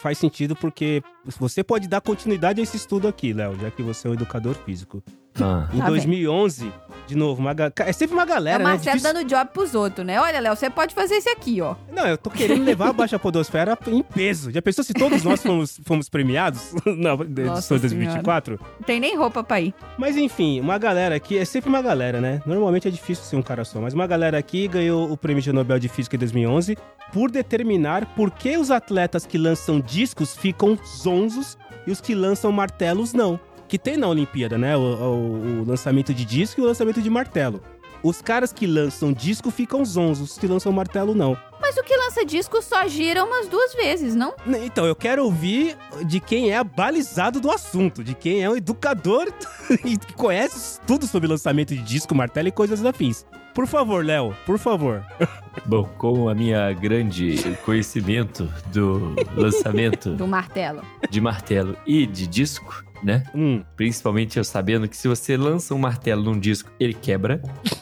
faz 0.00 0.18
sentido 0.18 0.56
porque 0.56 1.02
você 1.38 1.62
pode 1.62 1.86
dar 1.88 2.00
continuidade 2.00 2.60
a 2.60 2.64
esse 2.64 2.76
estudo 2.76 3.06
aqui, 3.06 3.32
Léo, 3.32 3.56
já 3.60 3.70
que 3.70 3.82
você 3.82 4.08
é 4.08 4.10
um 4.10 4.14
educador 4.14 4.54
físico. 4.54 5.02
Ah, 5.40 5.68
Em 5.72 5.78
Tá 5.78 5.84
bem. 5.84 5.94
2011, 5.94 6.72
de 7.06 7.14
novo, 7.16 7.40
uma 7.40 7.54
ga- 7.54 7.72
é 7.78 7.92
sempre 7.92 8.14
uma 8.14 8.22
É 8.24 8.26
galera, 8.26 8.62
o 8.62 8.66
né? 8.66 8.72
Marcelo 8.74 9.00
dando 9.00 9.24
job 9.24 9.50
pros 9.52 9.74
outros, 9.74 10.06
né? 10.06 10.20
Olha, 10.20 10.38
Léo, 10.40 10.54
você 10.56 10.68
pode 10.68 10.94
fazer 10.94 11.14
esse 11.16 11.28
aqui, 11.28 11.60
ó. 11.60 11.74
Não, 11.92 12.06
eu 12.06 12.18
tô 12.18 12.30
querendo 12.30 12.62
levar 12.64 12.88
a 12.88 12.92
Baixa 12.92 13.18
Podosfera 13.18 13.78
em 13.86 14.02
peso. 14.02 14.50
Já 14.50 14.60
pensou 14.60 14.84
se 14.84 14.92
todos 14.92 15.22
nós 15.22 15.42
fomos, 15.42 15.80
fomos 15.84 16.08
premiados 16.08 16.72
na 16.84 17.12
edição 17.54 17.76
de 17.76 17.82
2024? 17.82 18.58
Não 18.78 18.86
tem 18.86 19.00
nem 19.00 19.16
roupa 19.16 19.42
pra 19.42 19.60
ir. 19.60 19.74
Mas 19.98 20.16
enfim, 20.16 20.60
uma 20.60 20.78
galera 20.78 21.14
aqui, 21.14 21.38
é 21.38 21.44
sempre 21.44 21.68
uma 21.68 21.80
galera, 21.82 22.20
né? 22.20 22.42
Normalmente 22.44 22.88
é 22.88 22.90
difícil 22.90 23.24
ser 23.24 23.36
um 23.36 23.42
cara 23.42 23.64
só, 23.64 23.80
mas 23.80 23.94
uma 23.94 24.06
galera 24.06 24.36
aqui 24.38 24.66
ganhou 24.68 25.10
o 25.10 25.16
prêmio 25.16 25.42
de 25.42 25.52
Nobel 25.52 25.78
de 25.78 25.88
Física 25.88 26.16
em 26.16 26.18
2011 26.18 26.76
por 27.12 27.30
determinar 27.30 28.06
por 28.14 28.30
que 28.30 28.56
os 28.56 28.70
atletas 28.70 29.26
que 29.26 29.36
lançam 29.38 29.80
discos 29.80 30.36
ficam 30.36 30.78
zonzos 31.02 31.56
e 31.86 31.90
os 31.90 32.00
que 32.00 32.14
lançam 32.14 32.52
martelos 32.52 33.12
não. 33.12 33.40
Que 33.70 33.78
tem 33.78 33.96
na 33.96 34.08
Olimpíada, 34.08 34.58
né? 34.58 34.76
O, 34.76 34.80
o- 34.80 35.60
o 35.60 35.64
lançamento 35.64 36.12
de 36.12 36.24
disco 36.24 36.60
e 36.60 36.64
o 36.64 36.66
lançamento 36.66 37.00
de 37.00 37.08
martelo. 37.08 37.62
Os 38.02 38.20
caras 38.20 38.52
que 38.52 38.66
lançam 38.66 39.12
disco 39.12 39.48
ficam 39.50 39.84
zonzos, 39.84 40.32
os 40.32 40.38
que 40.38 40.46
lançam 40.48 40.72
martelo 40.72 41.14
não. 41.14 41.36
Mas 41.60 41.76
o 41.76 41.82
que 41.84 41.94
lança 41.96 42.24
disco 42.24 42.60
só 42.62 42.88
gira 42.88 43.22
umas 43.24 43.46
duas 43.46 43.72
vezes, 43.74 44.14
não? 44.16 44.34
Então, 44.64 44.86
eu 44.86 44.96
quero 44.96 45.22
ouvir 45.24 45.76
de 46.04 46.18
quem 46.18 46.50
é 46.50 46.56
abalizado 46.56 47.38
do 47.38 47.48
assunto, 47.50 48.02
de 48.02 48.14
quem 48.14 48.42
é 48.42 48.50
um 48.50 48.56
educador 48.56 49.32
e 49.84 49.96
que 49.96 50.14
conhece 50.14 50.80
tudo 50.86 51.06
sobre 51.06 51.28
lançamento 51.28 51.72
de 51.76 51.82
disco, 51.82 52.12
martelo 52.12 52.48
e 52.48 52.52
coisas 52.52 52.84
afins. 52.84 53.24
Por 53.54 53.66
favor, 53.68 54.04
Léo, 54.04 54.34
por 54.46 54.58
favor. 54.58 55.04
bom, 55.66 55.84
com 55.98 56.28
a 56.28 56.34
minha 56.34 56.72
grande 56.72 57.36
conhecimento 57.66 58.50
do 58.72 59.14
lançamento 59.36 60.10
Do 60.14 60.26
martelo. 60.26 60.82
de 61.10 61.20
martelo 61.20 61.76
e 61.86 62.06
de 62.06 62.26
disco, 62.26 62.82
né? 63.02 63.22
Hum, 63.34 63.62
Principalmente 63.76 64.38
eu 64.38 64.44
sabendo 64.44 64.88
que 64.88 64.96
se 64.96 65.08
você 65.08 65.36
lança 65.36 65.74
um 65.74 65.78
martelo 65.78 66.22
num 66.22 66.38
disco, 66.38 66.70
ele 66.78 66.94
quebra. 66.94 67.40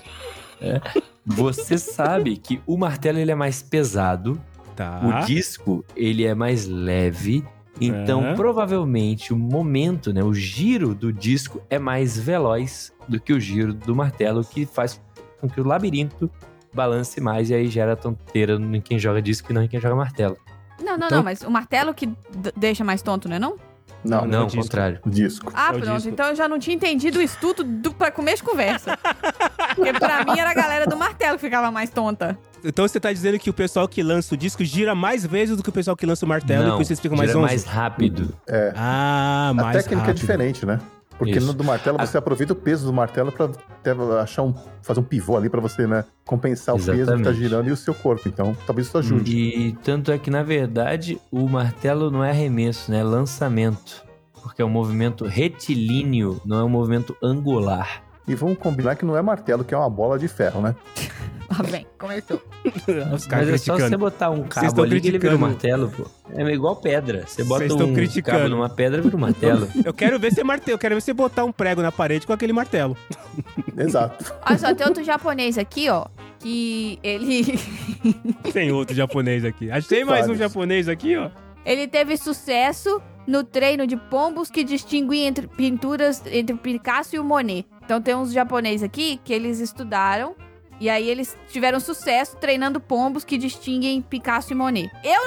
É. 0.60 0.80
Você 1.24 1.78
sabe 1.78 2.36
que 2.36 2.60
o 2.66 2.76
martelo 2.76 3.16
ele 3.20 3.30
é 3.30 3.34
mais 3.36 3.62
pesado, 3.62 4.40
tá. 4.74 5.00
o 5.04 5.24
disco 5.24 5.84
ele 5.94 6.24
é 6.24 6.34
mais 6.34 6.66
leve. 6.66 7.44
Então, 7.80 8.26
É. 8.26 8.34
provavelmente, 8.34 9.32
o 9.32 9.36
momento, 9.38 10.12
né, 10.12 10.20
o 10.24 10.34
giro 10.34 10.96
do 10.96 11.12
disco 11.12 11.62
é 11.70 11.78
mais 11.78 12.18
veloz 12.18 12.92
do 13.06 13.20
que 13.20 13.32
o 13.32 13.38
giro 13.38 13.72
do 13.72 13.94
martelo, 13.94 14.42
que 14.44 14.66
faz 14.66 15.00
com 15.40 15.48
que 15.48 15.60
o 15.60 15.64
labirinto 15.64 16.28
balance 16.74 17.20
mais 17.20 17.50
e 17.50 17.54
aí 17.54 17.68
gera 17.68 17.94
tonteira 17.94 18.54
em 18.54 18.80
quem 18.80 18.98
joga 18.98 19.22
disco 19.22 19.52
e 19.52 19.54
não 19.54 19.62
em 19.62 19.68
quem 19.68 19.80
joga 19.80 19.94
martelo. 19.94 20.36
Não, 20.80 20.96
não, 20.98 21.06
Então- 21.06 21.18
não, 21.18 21.22
mas 21.24 21.42
o 21.42 21.50
martelo 21.52 21.94
que 21.94 22.08
deixa 22.56 22.82
mais 22.82 23.00
tonto, 23.00 23.28
não 23.28 23.36
é 23.36 23.38
não? 23.38 23.56
Não, 24.04 24.24
não, 24.26 24.40
é 24.40 24.42
ao 24.42 24.48
contrário. 24.50 25.00
disco. 25.04 25.52
Ah, 25.54 25.66
É 25.66 25.76
o 25.76 25.80
pronto. 25.80 25.94
disco. 25.96 26.08
Então 26.10 26.26
eu 26.28 26.34
já 26.36 26.48
não 26.48 26.58
tinha 26.58 26.74
entendido 26.74 27.18
o 27.18 27.22
estudo 27.22 27.64
do, 27.64 27.92
pra 27.92 28.10
começo 28.10 28.38
de 28.38 28.42
conversa. 28.50 28.96
Porque 29.74 29.92
pra 29.92 30.24
mim 30.24 30.38
era 30.38 30.50
a 30.50 30.54
galera 30.54 30.86
do 30.86 30.96
martelo 30.96 31.36
que 31.36 31.44
ficava 31.44 31.70
mais 31.70 31.90
tonta. 31.90 32.38
Então 32.64 32.86
você 32.86 32.98
tá 32.98 33.12
dizendo 33.12 33.38
que 33.38 33.48
o 33.50 33.52
pessoal 33.52 33.86
que 33.88 34.02
lança 34.02 34.34
o 34.34 34.38
disco 34.38 34.64
gira 34.64 34.94
mais 34.94 35.24
vezes 35.24 35.56
do 35.56 35.62
que 35.62 35.68
o 35.68 35.72
pessoal 35.72 35.96
que 35.96 36.04
lança 36.06 36.24
o 36.24 36.28
martelo 36.28 36.62
e 36.64 36.66
não, 36.66 36.76
por 36.76 36.82
isso 36.82 36.92
eles 36.92 37.00
ficam 37.00 37.16
mais 37.16 37.30
gira 37.30 37.40
mais 37.42 37.64
rápido. 37.64 38.34
É. 38.48 38.72
Ah, 38.76 39.48
A 39.50 39.54
mais 39.54 39.76
técnica 39.76 39.94
é 39.94 40.06
rápido. 40.06 40.16
diferente, 40.20 40.66
né? 40.66 40.80
Porque 41.18 41.38
Isso. 41.38 41.46
no 41.48 41.52
do 41.52 41.64
martelo 41.64 41.98
você 41.98 42.16
aproveita 42.16 42.52
o 42.52 42.56
peso 42.56 42.86
do 42.86 42.92
martelo 42.92 43.34
até 43.80 43.90
achar 44.20 44.44
um, 44.44 44.54
fazer 44.80 45.00
um 45.00 45.02
pivô 45.02 45.36
ali 45.36 45.50
pra 45.50 45.60
você, 45.60 45.84
né? 45.84 46.04
Compensar 46.24 46.76
o 46.76 46.78
peso 46.78 46.92
que 46.92 46.96
tá 46.98 47.02
Exatamente. 47.14 47.34
girando 47.34 47.68
e 47.68 47.72
o 47.72 47.76
seu 47.76 47.92
corpo. 47.92 48.28
Então, 48.28 48.56
talvez 48.64 48.86
isso 48.86 48.96
ajude. 48.96 49.36
E 49.36 49.72
tanto 49.82 50.12
é 50.12 50.18
que, 50.18 50.30
na 50.30 50.44
verdade, 50.44 51.20
o 51.32 51.48
martelo 51.48 52.08
não 52.08 52.22
é 52.22 52.30
arremesso, 52.30 52.92
né? 52.92 53.00
É 53.00 53.02
lançamento. 53.02 54.04
Porque 54.40 54.62
é 54.62 54.64
um 54.64 54.70
movimento 54.70 55.24
retilíneo, 55.24 56.40
não 56.44 56.60
é 56.60 56.64
um 56.64 56.68
movimento 56.68 57.16
angular. 57.20 58.02
E 58.26 58.34
vamos 58.36 58.58
combinar 58.58 58.94
que 58.94 59.04
não 59.04 59.16
é 59.16 59.22
martelo, 59.22 59.64
que 59.64 59.74
é 59.74 59.76
uma 59.76 59.90
bola 59.90 60.18
de 60.18 60.28
ferro, 60.28 60.60
né? 60.60 60.76
Ah, 61.58 61.62
bem, 61.62 61.86
começou. 61.98 62.42
Os 63.14 63.26
caras 63.26 63.48
Mas 63.50 63.62
é 63.62 63.64
só 63.64 63.78
você 63.78 63.96
botar 63.96 64.30
um 64.30 64.42
estão 64.44 64.48
cabo 64.48 64.82
ali 64.82 65.00
que 65.00 65.08
ele 65.08 65.18
vira 65.18 65.34
um 65.34 65.38
martelo, 65.38 65.90
pô. 65.90 66.06
É 66.34 66.42
igual 66.52 66.76
pedra. 66.76 67.24
Você 67.26 67.42
bota 67.42 67.60
Vocês 67.60 67.72
estão 67.72 67.88
um 67.88 67.94
criticando. 67.94 68.38
cabo 68.38 68.50
numa 68.50 68.68
pedra, 68.68 69.00
vira 69.00 69.16
um 69.16 69.20
martelo. 69.20 69.66
Eu 69.82 69.94
quero 69.94 70.18
ver 70.18 70.30
você 70.30 70.44
martelo, 70.44 70.74
eu 70.74 70.78
quero 70.78 70.94
ver 70.96 71.00
você 71.00 71.14
botar 71.14 71.44
um 71.44 71.52
prego 71.52 71.80
na 71.80 71.90
parede 71.90 72.26
com 72.26 72.34
aquele 72.34 72.52
martelo. 72.52 72.94
Exato. 73.78 74.30
Olha 74.46 74.58
só, 74.58 74.74
tem 74.74 74.86
outro 74.86 75.02
japonês 75.02 75.56
aqui, 75.56 75.88
ó. 75.88 76.06
Que 76.38 76.98
ele. 77.02 77.58
Tem 78.52 78.70
outro 78.70 78.94
japonês 78.94 79.42
aqui. 79.44 79.70
Achei 79.70 80.04
mais 80.04 80.28
um 80.28 80.34
japonês 80.34 80.86
aqui, 80.88 81.16
ó. 81.16 81.30
ele 81.64 81.88
teve 81.88 82.16
sucesso 82.18 83.00
no 83.26 83.42
treino 83.42 83.86
de 83.86 83.96
pombos 83.96 84.50
que 84.50 84.62
distinguem 84.62 85.26
entre 85.26 85.46
pinturas 85.48 86.22
entre 86.26 86.54
Picasso 86.56 87.16
e 87.16 87.18
o 87.18 87.24
Monet. 87.24 87.66
Então 87.84 88.00
tem 88.02 88.14
uns 88.14 88.32
japoneses 88.32 88.82
aqui 88.82 89.18
que 89.24 89.32
eles 89.32 89.60
estudaram. 89.60 90.34
E 90.80 90.88
aí 90.88 91.08
eles 91.08 91.36
tiveram 91.48 91.80
sucesso 91.80 92.36
treinando 92.36 92.78
pombos 92.80 93.24
que 93.24 93.36
distinguem 93.38 94.00
Picasso 94.02 94.52
e 94.52 94.54
Monet. 94.56 94.90
Eu 95.04 95.20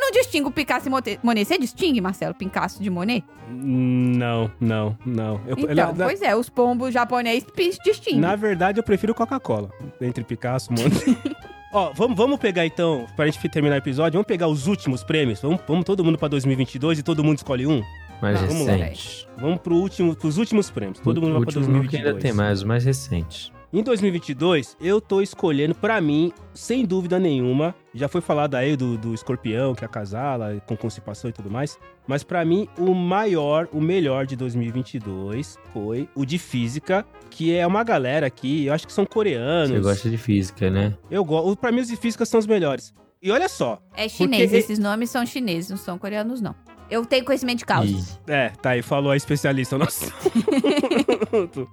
não 0.00 0.10
distingo 0.12 0.50
Picasso 0.50 0.88
e 0.88 0.90
Monet. 0.90 1.46
Você 1.46 1.58
distingue, 1.58 2.00
Marcelo, 2.00 2.34
Picasso 2.34 2.82
de 2.82 2.88
Monet? 2.90 3.24
Não, 3.48 4.50
não, 4.60 4.96
não. 5.04 5.40
Eu- 5.46 5.56
Então, 5.58 5.74
na, 5.74 5.92
na- 5.92 6.04
pois 6.06 6.20
é, 6.22 6.34
os 6.34 6.48
pombos 6.48 6.92
japoneses 6.92 7.46
distinguem. 7.84 8.20
na 8.20 8.34
verdade, 8.36 8.78
eu 8.78 8.82
prefiro 8.84 9.14
Coca-Cola. 9.14 9.70
Entre 10.00 10.24
Picasso 10.24 10.70
e 10.72 10.80
Monte. 10.82 11.18
Ó, 11.72 11.92
vamos, 11.92 12.16
vamos 12.16 12.38
pegar 12.38 12.64
então, 12.64 13.04
pra 13.16 13.26
gente 13.26 13.48
terminar 13.48 13.74
o 13.74 13.78
episódio, 13.78 14.12
vamos 14.12 14.26
pegar 14.28 14.46
os 14.46 14.68
últimos 14.68 15.02
prêmios. 15.02 15.40
Vamos, 15.42 15.60
vamos 15.66 15.84
todo 15.84 16.04
mundo 16.04 16.16
pra 16.16 16.28
2022 16.28 17.00
e 17.00 17.02
todo 17.02 17.24
mundo 17.24 17.38
escolhe 17.38 17.66
um? 17.66 17.82
Mais 18.22 18.40
Vamos 18.40 18.66
lá. 18.66 18.72
recente. 18.74 19.28
Vamos 19.36 19.58
pro 19.60 19.74
último, 19.74 20.14
pros 20.14 20.38
últimos 20.38 20.70
prêmios. 20.70 21.00
Todo 21.00 21.20
mundo 21.20 21.30
o 21.36 21.40
vai 21.40 21.46
pra 21.46 21.58
último 21.60 21.74
não, 21.74 21.80
que 21.82 21.88
2022. 21.98 22.06
ainda 22.06 22.20
tem 22.20 22.32
mais, 22.32 22.58
os 22.60 22.64
mais 22.64 22.84
recentes. 22.84 23.52
Em 23.76 23.82
2022, 23.82 24.76
eu 24.80 25.00
tô 25.00 25.20
escolhendo, 25.20 25.74
pra 25.74 26.00
mim, 26.00 26.30
sem 26.54 26.86
dúvida 26.86 27.18
nenhuma, 27.18 27.74
já 27.92 28.06
foi 28.06 28.20
falado 28.20 28.54
aí 28.54 28.76
do, 28.76 28.96
do 28.96 29.12
escorpião, 29.12 29.74
que 29.74 29.84
acasala, 29.84 30.62
com 30.64 30.76
constipação 30.76 31.28
e 31.28 31.32
tudo 31.32 31.50
mais, 31.50 31.76
mas 32.06 32.22
pra 32.22 32.44
mim, 32.44 32.68
o 32.78 32.94
maior, 32.94 33.66
o 33.72 33.80
melhor 33.80 34.26
de 34.26 34.36
2022 34.36 35.58
foi 35.72 36.08
o 36.14 36.24
de 36.24 36.38
física, 36.38 37.04
que 37.28 37.52
é 37.52 37.66
uma 37.66 37.82
galera 37.82 38.28
aqui, 38.28 38.66
eu 38.66 38.72
acho 38.72 38.86
que 38.86 38.92
são 38.92 39.04
coreanos. 39.04 39.70
Você 39.70 39.80
gosta 39.80 40.08
de 40.08 40.18
física, 40.18 40.70
né? 40.70 40.96
Eu 41.10 41.24
gosto, 41.24 41.56
pra 41.56 41.72
mim 41.72 41.80
os 41.80 41.88
de 41.88 41.96
física 41.96 42.24
são 42.24 42.38
os 42.38 42.46
melhores. 42.46 42.94
E 43.20 43.28
olha 43.32 43.48
só, 43.48 43.80
É 43.96 44.08
chinês, 44.08 44.44
Porque- 44.44 44.56
esses 44.56 44.78
nomes 44.78 45.10
são 45.10 45.26
chineses, 45.26 45.68
não 45.70 45.76
são 45.76 45.98
coreanos, 45.98 46.40
não. 46.40 46.54
Eu 46.88 47.04
tenho 47.04 47.24
conhecimento 47.24 47.58
de 47.58 47.64
causa. 47.64 47.88
E 48.28 48.30
É, 48.30 48.50
tá 48.50 48.70
aí, 48.70 48.82
falou 48.82 49.10
a 49.10 49.16
especialista 49.16 49.76
no 49.76 49.82
assunto. 49.88 51.68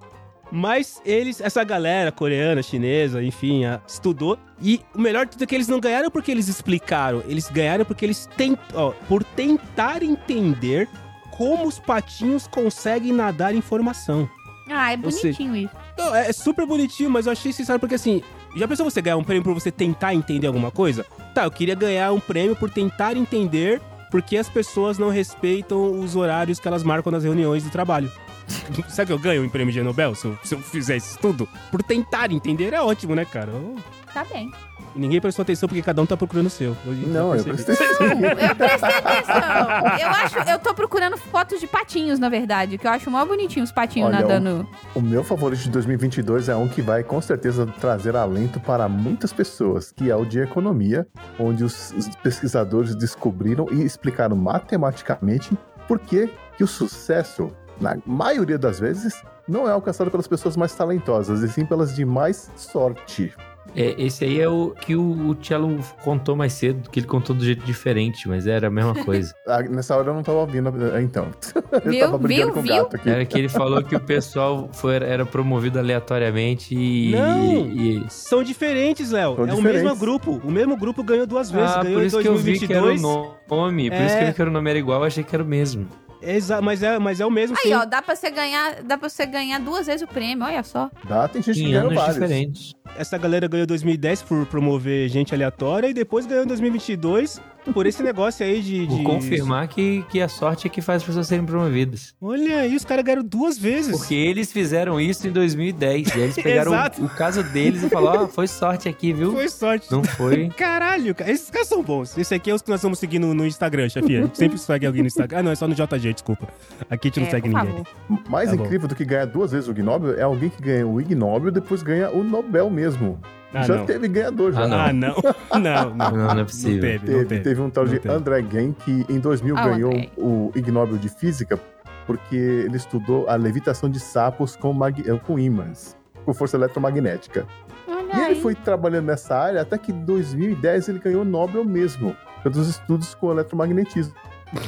Mas 0.54 1.00
eles, 1.02 1.40
essa 1.40 1.64
galera 1.64 2.12
coreana, 2.12 2.62
chinesa, 2.62 3.22
enfim, 3.22 3.64
a- 3.64 3.80
estudou. 3.88 4.38
E 4.60 4.82
o 4.94 5.00
melhor 5.00 5.24
de 5.24 5.32
tudo 5.32 5.44
é 5.44 5.46
que 5.46 5.54
eles 5.54 5.66
não 5.66 5.80
ganharam 5.80 6.10
porque 6.10 6.30
eles 6.30 6.46
explicaram. 6.46 7.22
Eles 7.26 7.48
ganharam 7.48 7.86
porque 7.86 8.04
eles 8.04 8.28
tent, 8.36 8.58
ó, 8.74 8.90
por 9.08 9.24
tentar 9.24 10.02
entender 10.02 10.88
como 11.30 11.66
os 11.66 11.78
patinhos 11.78 12.46
conseguem 12.46 13.12
nadar 13.14 13.54
informação. 13.54 14.28
Ah, 14.70 14.92
é 14.92 14.98
Ou 15.02 15.10
seja- 15.10 15.22
bonitinho 15.38 15.56
isso. 15.56 15.74
Não, 15.96 16.14
é, 16.14 16.28
é 16.28 16.32
super 16.34 16.66
bonitinho, 16.66 17.08
mas 17.10 17.24
eu 17.26 17.32
achei 17.32 17.50
sensacional 17.52 17.80
porque 17.80 17.94
assim. 17.94 18.22
Já 18.54 18.68
pensou 18.68 18.84
você 18.88 19.00
ganhar 19.00 19.16
um 19.16 19.24
prêmio 19.24 19.42
por 19.42 19.54
você 19.54 19.70
tentar 19.70 20.14
entender 20.14 20.46
alguma 20.46 20.70
coisa? 20.70 21.06
Tá, 21.34 21.44
eu 21.44 21.50
queria 21.50 21.74
ganhar 21.74 22.12
um 22.12 22.20
prêmio 22.20 22.54
por 22.54 22.68
tentar 22.68 23.16
entender 23.16 23.80
por 24.10 24.20
que 24.20 24.36
as 24.36 24.46
pessoas 24.50 24.98
não 24.98 25.08
respeitam 25.08 25.98
os 25.98 26.14
horários 26.14 26.60
que 26.60 26.68
elas 26.68 26.82
marcam 26.82 27.10
nas 27.10 27.24
reuniões 27.24 27.64
do 27.64 27.70
trabalho. 27.70 28.12
Sabe 28.88 29.06
que 29.08 29.12
eu 29.12 29.18
ganho 29.18 29.42
um 29.44 29.48
prêmio 29.48 29.72
de 29.72 29.82
Nobel 29.82 30.14
se 30.14 30.26
eu, 30.26 30.38
se 30.42 30.54
eu 30.54 30.58
fizer 30.60 30.96
isso 30.96 31.18
tudo? 31.18 31.48
Por 31.70 31.82
tentar 31.82 32.30
entender 32.32 32.72
é 32.72 32.80
ótimo, 32.80 33.14
né, 33.14 33.24
cara? 33.24 33.50
Eu- 33.50 33.76
Tá 34.12 34.24
bem. 34.24 34.52
E 34.94 34.98
ninguém 34.98 35.18
prestou 35.22 35.42
atenção 35.42 35.66
porque 35.66 35.80
cada 35.80 36.02
um 36.02 36.04
tá 36.04 36.14
procurando 36.18 36.48
o 36.48 36.50
seu. 36.50 36.76
Hoje 36.86 37.06
Não, 37.06 37.34
eu 37.34 37.42
prestei 37.42 37.74
atenção. 37.74 38.06
Eu 38.12 38.54
prestei 38.56 38.90
atenção. 38.90 39.98
Eu 39.98 40.08
acho, 40.08 40.38
eu 40.50 40.58
tô 40.58 40.74
procurando 40.74 41.16
fotos 41.16 41.58
de 41.60 41.66
patinhos, 41.66 42.18
na 42.18 42.28
verdade, 42.28 42.76
que 42.76 42.86
eu 42.86 42.90
acho 42.90 43.10
mó 43.10 43.24
bonitinho 43.24 43.64
os 43.64 43.72
patinhos 43.72 44.08
Olha, 44.10 44.20
nadando. 44.20 44.68
O 44.94 45.00
meu 45.00 45.24
favorito 45.24 45.60
de 45.62 45.70
2022 45.70 46.50
é 46.50 46.56
um 46.56 46.68
que 46.68 46.82
vai 46.82 47.02
com 47.02 47.22
certeza 47.22 47.64
trazer 47.80 48.14
alento 48.14 48.60
para 48.60 48.86
muitas 48.86 49.32
pessoas, 49.32 49.90
que 49.92 50.10
é 50.10 50.14
o 50.16 50.26
de 50.26 50.40
economia, 50.40 51.06
onde 51.38 51.64
os, 51.64 51.92
os 51.92 52.08
pesquisadores 52.16 52.94
descobriram 52.94 53.66
e 53.72 53.82
explicaram 53.82 54.36
matematicamente 54.36 55.56
por 55.88 55.98
que, 55.98 56.30
que 56.58 56.64
o 56.64 56.66
sucesso, 56.66 57.50
na 57.82 57.98
maioria 58.06 58.56
das 58.58 58.78
vezes, 58.80 59.14
não 59.48 59.68
é 59.68 59.72
alcançado 59.72 60.10
pelas 60.10 60.26
pessoas 60.28 60.56
mais 60.56 60.74
talentosas, 60.74 61.42
e 61.42 61.48
sim 61.48 61.66
pelas 61.66 61.94
de 61.94 62.04
mais 62.04 62.50
sorte. 62.56 63.32
É, 63.76 63.94
esse 63.96 64.24
aí 64.24 64.38
é 64.40 64.48
o 64.48 64.70
que 64.78 64.94
o, 64.96 65.30
o 65.30 65.36
Cello 65.42 65.78
contou 66.04 66.36
mais 66.36 66.52
cedo, 66.52 66.90
que 66.90 66.98
ele 67.00 67.06
contou 67.06 67.34
do 67.34 67.42
jeito 67.44 67.64
diferente, 67.64 68.28
mas 68.28 68.46
era 68.46 68.66
a 68.66 68.70
mesma 68.70 68.94
coisa. 69.04 69.32
Ah, 69.46 69.62
nessa 69.62 69.96
hora 69.96 70.10
eu 70.10 70.14
não 70.14 70.22
tava 70.22 70.38
ouvindo, 70.38 70.68
ah, 70.94 71.00
então. 71.00 71.28
eu 71.84 71.90
Viu? 71.90 72.00
tava 72.00 72.18
brigando 72.18 72.52
Viu? 72.52 72.54
com 72.54 72.60
o 72.60 72.76
gato 72.84 72.96
aqui. 72.96 73.08
Era 73.10 73.24
que 73.24 73.38
ele 73.38 73.48
falou 73.48 73.82
que 73.82 73.94
o 73.96 74.00
pessoal 74.00 74.68
foi, 74.72 74.96
era 74.96 75.24
promovido 75.26 75.78
aleatoriamente 75.78 76.74
e. 76.74 77.12
Não! 77.12 77.66
e- 77.70 78.04
São 78.08 78.42
diferentes, 78.42 79.10
Léo. 79.10 79.36
São 79.36 79.46
é 79.46 79.52
o 79.52 79.56
diferentes. 79.56 79.82
mesmo 79.84 79.96
grupo. 79.98 80.40
O 80.44 80.50
mesmo 80.50 80.76
grupo 80.76 81.02
ganhou 81.02 81.26
duas 81.26 81.50
vezes. 81.50 81.70
Ah, 81.70 81.82
ganhou 81.82 81.98
por 81.98 82.02
em 82.02 82.06
isso 82.06 82.18
que 82.20 82.28
eu 82.28 82.36
vi 82.36 82.58
que 82.58 82.72
era 82.72 82.82
o 82.82 82.86
2022. 82.86 83.02
nome. 83.48 83.90
Por 83.90 83.96
isso 83.96 84.14
É. 84.14 84.16
que 84.18 84.22
eu 84.22 84.26
vi 84.28 84.32
que 84.34 84.40
era 84.42 84.50
o 84.50 84.52
nome 84.52 84.70
era 84.70 84.78
igual, 84.78 85.00
eu 85.00 85.06
achei 85.06 85.24
que 85.24 85.34
era 85.34 85.42
o 85.42 85.46
mesmo. 85.46 85.86
Exa 86.22 86.60
mas, 86.62 86.82
é, 86.82 86.98
mas 86.98 87.20
é 87.20 87.26
o 87.26 87.30
mesmo, 87.30 87.56
Aí, 87.58 87.64
sim. 87.64 87.74
ó, 87.74 87.84
dá 87.84 88.00
pra 88.00 88.14
você 88.14 88.30
ganhar, 88.30 88.82
dá 88.82 88.96
pra 88.96 89.08
você 89.08 89.26
ganhar 89.26 89.58
duas 89.58 89.86
vezes 89.86 90.02
o 90.02 90.06
prêmio, 90.06 90.44
olha 90.44 90.62
só. 90.62 90.90
Dá, 91.08 91.26
tem 91.26 91.42
gente 91.42 91.56
que 91.56 91.62
Em 91.66 91.72
ganhou 91.72 91.86
anos 91.86 91.94
vários. 91.96 92.14
diferentes. 92.14 92.74
Essa 92.96 93.18
galera 93.18 93.48
ganhou 93.48 93.64
em 93.64 93.66
2010 93.66 94.22
por 94.22 94.46
promover 94.46 95.08
gente 95.08 95.34
aleatória 95.34 95.88
e 95.88 95.94
depois 95.94 96.26
ganhou 96.26 96.44
em 96.44 96.46
2022 96.46 97.40
por 97.72 97.86
esse 97.86 98.02
negócio 98.02 98.44
aí 98.44 98.60
de... 98.60 98.86
De- 98.86 99.02
confirmar 99.04 99.68
que, 99.68 100.04
que 100.10 100.20
a 100.20 100.28
sorte 100.28 100.66
é 100.66 100.70
que 100.70 100.80
faz 100.80 101.02
as 101.02 101.06
pessoas 101.06 101.26
serem 101.28 101.44
promovidas. 101.44 102.14
Olha 102.20 102.58
aí, 102.58 102.74
os 102.74 102.84
caras 102.84 103.04
ganharam 103.04 103.22
duas 103.24 103.58
vezes. 103.58 103.96
Porque 103.96 104.14
eles 104.14 104.50
fizeram 104.52 105.00
isso 105.00 105.26
em 105.28 105.32
2010. 105.32 106.08
E 106.08 106.12
aí 106.12 106.20
eles 106.22 106.34
pegaram 106.42 106.72
o, 106.72 107.04
o 107.04 107.08
caso 107.08 107.42
deles 107.42 107.82
e 107.82 107.88
falaram: 107.88 108.24
Ó, 108.24 108.28
foi 108.28 108.46
sorte 108.48 108.88
aqui, 108.88 109.12
viu? 109.12 109.32
Foi 109.32 109.48
sorte. 109.48 109.90
Não 109.92 110.02
foi. 110.02 110.48
Caralho, 110.56 111.14
cara. 111.14 111.30
Esses 111.30 111.50
caras 111.50 111.68
são 111.68 111.82
bons. 111.82 112.16
Esse 112.18 112.34
aqui 112.34 112.50
é 112.50 112.54
os 112.54 112.62
que 112.62 112.70
nós 112.70 112.82
vamos 112.82 112.98
seguir 112.98 113.18
no, 113.18 113.32
no 113.34 113.46
Instagram, 113.46 113.88
chefia. 113.88 114.28
Sempre 114.34 114.58
segue 114.58 114.86
alguém 114.86 115.02
no 115.02 115.08
Instagram. 115.08 115.38
Ah, 115.38 115.42
não, 115.42 115.50
é 115.52 115.54
só 115.54 115.68
no 115.68 115.74
JG, 115.74 116.12
desculpa. 116.14 116.48
Aqui 116.90 117.08
a 117.08 117.10
gente 117.10 117.20
não 117.20 117.26
É, 117.26 117.30
segue 117.30 117.48
ninguém. 117.48 117.66
favor. 117.66 117.86
Mais 118.28 118.50
Tá 118.50 118.56
bom. 118.56 118.64
incrível 118.64 118.88
do 118.88 118.94
que 118.94 119.04
ganhar 119.04 119.26
duas 119.26 119.52
vezes 119.52 119.68
o 119.68 119.74
Nobel 119.82 120.18
é 120.18 120.22
alguém 120.22 120.48
que 120.50 120.62
ganha 120.62 120.86
o 120.86 121.00
Ig 121.00 121.14
Nobel 121.14 121.48
e 121.48 121.52
depois 121.52 121.82
ganha 121.82 122.10
o 122.10 122.22
Nobel 122.22 122.68
mesmo. 122.70 123.18
Ah, 123.54 123.62
já 123.62 123.76
não. 123.76 123.86
teve 123.86 124.08
ganhador, 124.08 124.52
já. 124.52 124.62
Ah, 124.64 124.68
não. 124.68 124.78
Ah, 124.78 124.92
não. 124.92 125.14
Não, 125.60 125.90
não. 125.94 126.10
Não, 126.10 126.34
não 126.34 126.40
é 126.40 126.44
possível. 126.44 126.80
teve, 126.80 126.98
Teve, 127.06 127.18
não 127.18 127.24
teve. 127.26 127.40
teve 127.42 127.60
um 127.60 127.68
tal 127.70 127.84
Não 127.84 127.92
de 127.92 127.98
teve. 128.00 128.14
André 128.14 128.44
Gen 128.50 128.72
que 128.72 129.04
em 129.08 129.18
2000 129.18 129.56
Ah, 129.58 129.68
ganhou 129.68 129.90
André. 129.92 130.10
o 130.16 130.50
Ig 130.56 130.70
Nobel 130.70 130.96
de 130.98 131.08
Física 131.10 131.58
porque 132.06 132.34
ele 132.34 132.76
estudou 132.76 133.28
a 133.28 133.36
levitação 133.36 133.88
de 133.90 134.00
sapos 134.00 134.56
com, 134.56 134.72
mag... 134.72 135.00
eh, 135.08 135.20
com 135.26 135.38
ímãs, 135.38 135.96
com 136.24 136.32
força 136.34 136.56
eletromagnética. 136.56 137.46
Olha 137.86 138.02
E 138.14 138.16
ele 138.16 138.24
aí. 138.34 138.40
foi 138.40 138.54
trabalhando 138.54 139.06
nessa 139.06 139.36
área 139.36 139.60
até 139.60 139.76
que 139.78 139.92
em 139.92 140.04
2010 140.04 140.88
ele 140.88 140.98
ganhou 140.98 141.22
o 141.22 141.24
Nobel 141.24 141.64
mesmo, 141.64 142.16
pelos 142.42 142.66
estudos 142.68 143.14
com 143.14 143.30
eletromagnetismo. 143.30 144.14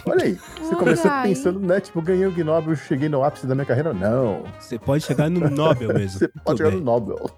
Olha 0.06 0.24
aí, 0.24 0.38
você 0.60 1.08
aí. 1.08 1.28
pensando, 1.28 1.60
né? 1.60 1.78
Tipo, 1.80 2.00
ganhei 2.00 2.24
o 2.26 2.30
Ig 2.30 2.42
Nobel, 2.44 2.74
cheguei 2.76 3.08
no 3.08 3.22
ápice 3.24 3.46
da 3.46 3.54
minha 3.54 3.66
carreira. 3.66 3.92
Não, 3.92 4.44
Você 4.60 4.78
pode 4.78 5.04
chegar 5.04 5.28
no 5.28 5.50
Nobel 5.50 5.92
mesmo. 5.92 6.18
você 6.20 6.28
Tudo 6.28 6.42
pode 6.42 6.58
chegar 6.58 6.70
bem. 6.70 6.78
no 6.78 6.84
Nobel. 6.86 7.30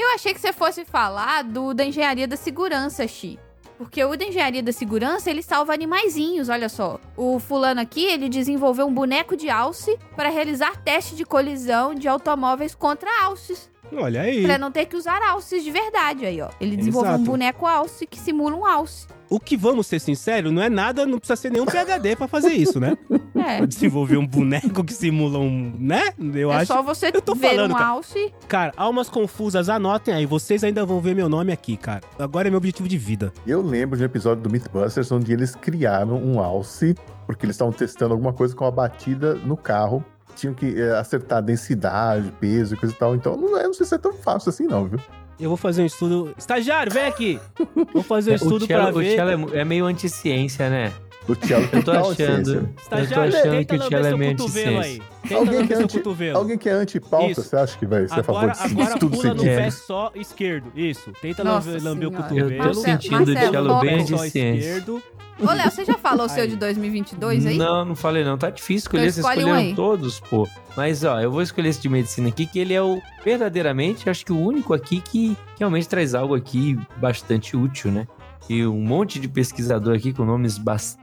Eu 0.00 0.14
achei 0.14 0.32
que 0.32 0.40
você 0.40 0.50
fosse 0.50 0.82
falar 0.82 1.44
do 1.44 1.74
da 1.74 1.84
engenharia 1.84 2.26
da 2.26 2.36
segurança, 2.36 3.06
Xi. 3.06 3.38
Porque 3.76 4.02
o 4.02 4.16
da 4.16 4.24
engenharia 4.24 4.62
da 4.62 4.72
segurança, 4.72 5.28
ele 5.28 5.42
salva 5.42 5.74
animaizinhos, 5.74 6.48
olha 6.48 6.70
só. 6.70 6.98
O 7.14 7.38
fulano 7.38 7.82
aqui, 7.82 8.04
ele 8.06 8.28
desenvolveu 8.30 8.86
um 8.86 8.94
boneco 8.94 9.36
de 9.36 9.50
alce 9.50 9.98
para 10.16 10.30
realizar 10.30 10.76
teste 10.82 11.14
de 11.14 11.24
colisão 11.24 11.94
de 11.94 12.08
automóveis 12.08 12.74
contra 12.74 13.10
alces. 13.22 13.70
Olha 13.92 14.22
aí. 14.22 14.42
Pra 14.42 14.56
não 14.56 14.70
ter 14.70 14.86
que 14.86 14.96
usar 14.96 15.22
alces 15.22 15.62
de 15.62 15.70
verdade 15.70 16.24
aí, 16.24 16.40
ó. 16.40 16.48
Ele 16.58 16.76
desenvolveu 16.76 17.10
Exato. 17.12 17.22
um 17.22 17.26
boneco 17.26 17.66
alce 17.66 18.06
que 18.06 18.18
simula 18.18 18.56
um 18.56 18.64
alce. 18.64 19.06
O 19.30 19.38
que, 19.38 19.56
vamos 19.56 19.86
ser 19.86 20.00
sinceros, 20.00 20.50
não 20.52 20.60
é 20.60 20.68
nada, 20.68 21.06
não 21.06 21.18
precisa 21.18 21.36
ser 21.36 21.50
nenhum 21.52 21.64
PHD 21.64 22.16
pra 22.16 22.26
fazer 22.26 22.52
isso, 22.52 22.78
né? 22.80 22.96
É. 23.32 23.56
Pra 23.58 23.66
desenvolver 23.66 24.18
um 24.18 24.26
boneco 24.26 24.84
que 24.84 24.92
simula 24.92 25.38
um. 25.38 25.72
né? 25.78 26.12
Eu 26.34 26.52
é 26.52 26.56
acho. 26.56 26.66
só 26.66 26.82
você 26.82 27.10
Eu 27.14 27.22
tô 27.22 27.34
ver 27.34 27.48
falando, 27.50 27.70
um 27.70 27.74
cara. 27.74 27.86
alce. 27.88 28.34
Cara, 28.46 28.72
almas 28.76 29.08
confusas, 29.08 29.70
anotem 29.70 30.12
aí. 30.12 30.26
Vocês 30.26 30.62
ainda 30.62 30.84
vão 30.84 31.00
ver 31.00 31.14
meu 31.14 31.26
nome 31.26 31.50
aqui, 31.50 31.74
cara. 31.76 32.02
Agora 32.18 32.48
é 32.48 32.50
meu 32.50 32.58
objetivo 32.58 32.86
de 32.86 32.98
vida. 32.98 33.32
Eu 33.46 33.62
lembro 33.62 33.96
de 33.96 34.02
um 34.02 34.06
episódio 34.06 34.42
do 34.42 34.50
Mythbusters 34.50 35.10
onde 35.10 35.32
eles 35.32 35.54
criaram 35.54 36.16
um 36.22 36.38
alce, 36.38 36.94
porque 37.24 37.46
eles 37.46 37.54
estavam 37.54 37.72
testando 37.72 38.12
alguma 38.12 38.32
coisa 38.34 38.54
com 38.54 38.66
a 38.66 38.70
batida 38.70 39.34
no 39.36 39.56
carro. 39.56 40.04
Tinham 40.36 40.52
que 40.52 40.78
eh, 40.78 40.98
acertar 40.98 41.38
a 41.38 41.40
densidade, 41.40 42.30
peso 42.40 42.74
e 42.74 42.76
coisa 42.76 42.94
e 42.94 42.98
tal. 42.98 43.14
Então, 43.14 43.36
não, 43.36 43.56
é- 43.58 43.62
não 43.64 43.72
sei 43.74 43.86
se 43.86 43.94
é 43.94 43.98
tão 43.98 44.12
fácil 44.12 44.50
assim, 44.50 44.66
não, 44.66 44.84
viu? 44.86 45.00
Eu 45.40 45.48
vou 45.48 45.56
fazer 45.56 45.82
um 45.82 45.86
estudo. 45.86 46.34
Estagiário, 46.36 46.92
vem 46.92 47.04
aqui! 47.04 47.40
Vou 47.92 48.02
fazer 48.02 48.32
um 48.32 48.34
o 48.34 48.36
estudo 48.36 48.66
pra 48.66 48.84
Cello, 48.84 48.98
o 48.98 49.00
ver. 49.00 49.14
Cello 49.16 49.54
é 49.54 49.60
é, 49.60 49.64
meio 49.64 49.86
anti-ciência, 49.86 50.68
né? 50.68 50.92
O 51.30 51.36
Thiago 51.36 51.64
Eu 51.64 51.70
tô 51.70 51.92
total 51.92 52.10
achando. 52.10 52.14
ciência. 52.16 52.52
Eu 52.52 52.62
tô 52.66 52.80
Estagiário, 52.82 53.36
achando 53.38 53.64
que 53.66 53.74
o 53.76 53.82
Cello 53.82 54.06
é 54.06 54.16
meio. 54.16 54.36
Tenta 54.36 55.34
Alguém 55.36 55.66
que, 55.66 55.72
é 55.72 55.76
seu 55.76 55.84
anti, 55.84 55.98
cotovelo. 55.98 56.38
alguém 56.38 56.58
que 56.58 56.68
é 56.68 56.72
anti-pauta, 56.72 57.34
você 57.42 57.56
acha 57.56 57.78
que 57.78 57.86
vai 57.86 58.08
ser 58.08 58.20
a 58.20 58.22
favor 58.22 58.38
Agora, 58.50 58.52
de 58.54 58.72
agora 58.72 58.94
estudo 58.94 59.16
pula 59.16 59.34
no 59.34 59.42
pé 59.42 59.70
só 59.70 60.10
esquerdo. 60.14 60.72
Isso. 60.74 61.12
Tenta 61.22 61.44
Nossa 61.44 61.78
lamber, 61.80 62.08
o 62.08 62.12
cotovelo. 62.12 62.50
Eu 62.50 62.58
tô 62.58 62.64
Marcelo- 62.64 62.84
sentindo 62.84 63.22
o 63.30 63.34
Cello 63.38 63.80
bem 63.80 64.00
anti-ciência. 64.00 64.84
Ô, 65.42 65.52
Léo, 65.52 65.70
você 65.70 65.84
já 65.86 65.94
falou 65.96 66.26
o 66.26 66.28
seu 66.28 66.46
de 66.46 66.54
2022 66.56 67.46
aí? 67.46 67.56
Não, 67.56 67.84
não 67.84 67.94
falei 67.96 68.22
não. 68.24 68.36
Tá 68.36 68.50
difícil 68.50 68.76
escolher, 68.88 69.04
Então 69.04 69.12
vocês 69.14 69.24
escolhe 69.26 69.44
um 69.44 69.48
escolheram 69.48 69.68
aí. 69.70 69.74
todos, 69.74 70.20
pô. 70.20 70.46
Mas, 70.76 71.02
ó, 71.04 71.18
eu 71.20 71.30
vou 71.30 71.40
escolher 71.40 71.68
esse 71.70 71.80
de 71.80 71.88
medicina 71.88 72.28
aqui, 72.28 72.44
que 72.44 72.58
ele 72.58 72.74
é 72.74 72.82
o, 72.82 73.00
verdadeiramente, 73.24 74.10
acho 74.10 74.24
que 74.26 74.32
o 74.32 74.38
único 74.38 74.74
aqui 74.74 75.00
que 75.00 75.34
realmente 75.58 75.88
traz 75.88 76.14
algo 76.14 76.34
aqui 76.34 76.78
bastante 76.98 77.56
útil, 77.56 77.90
né? 77.90 78.06
E 78.50 78.66
um 78.66 78.80
monte 78.80 79.18
de 79.18 79.28
pesquisador 79.28 79.94
aqui 79.96 80.12
com 80.12 80.24
nomes 80.24 80.58
bastante 80.58 81.00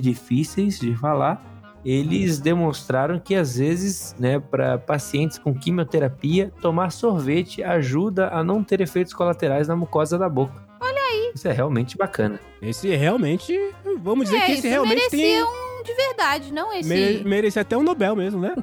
difíceis 0.00 0.78
de 0.78 0.94
falar, 0.94 1.42
eles 1.84 2.38
demonstraram 2.38 3.18
que 3.18 3.34
às 3.34 3.56
vezes, 3.56 4.14
né, 4.18 4.38
para 4.38 4.78
pacientes 4.78 5.38
com 5.38 5.54
quimioterapia, 5.54 6.52
tomar 6.60 6.90
sorvete 6.90 7.62
ajuda 7.62 8.28
a 8.28 8.42
não 8.42 8.62
ter 8.62 8.80
efeitos 8.80 9.12
colaterais 9.12 9.68
na 9.68 9.76
mucosa 9.76 10.18
da 10.18 10.28
boca. 10.28 10.66
Olha 10.80 11.00
aí. 11.00 11.32
Isso 11.34 11.48
é 11.48 11.52
realmente 11.52 11.96
bacana. 11.96 12.40
Esse 12.60 12.88
realmente. 12.88 13.56
Vamos 14.02 14.26
dizer 14.26 14.38
é, 14.38 14.46
que 14.46 14.52
esse 14.52 14.68
realmente 14.68 14.96
merecia 14.96 15.18
tem. 15.18 15.42
um 15.42 15.68
de 15.82 15.94
verdade, 15.94 16.52
não 16.52 16.72
esse... 16.72 16.88
Mere, 16.88 17.24
merecia 17.24 17.62
até 17.62 17.76
um 17.76 17.82
Nobel 17.82 18.14
mesmo, 18.14 18.40
né? 18.40 18.54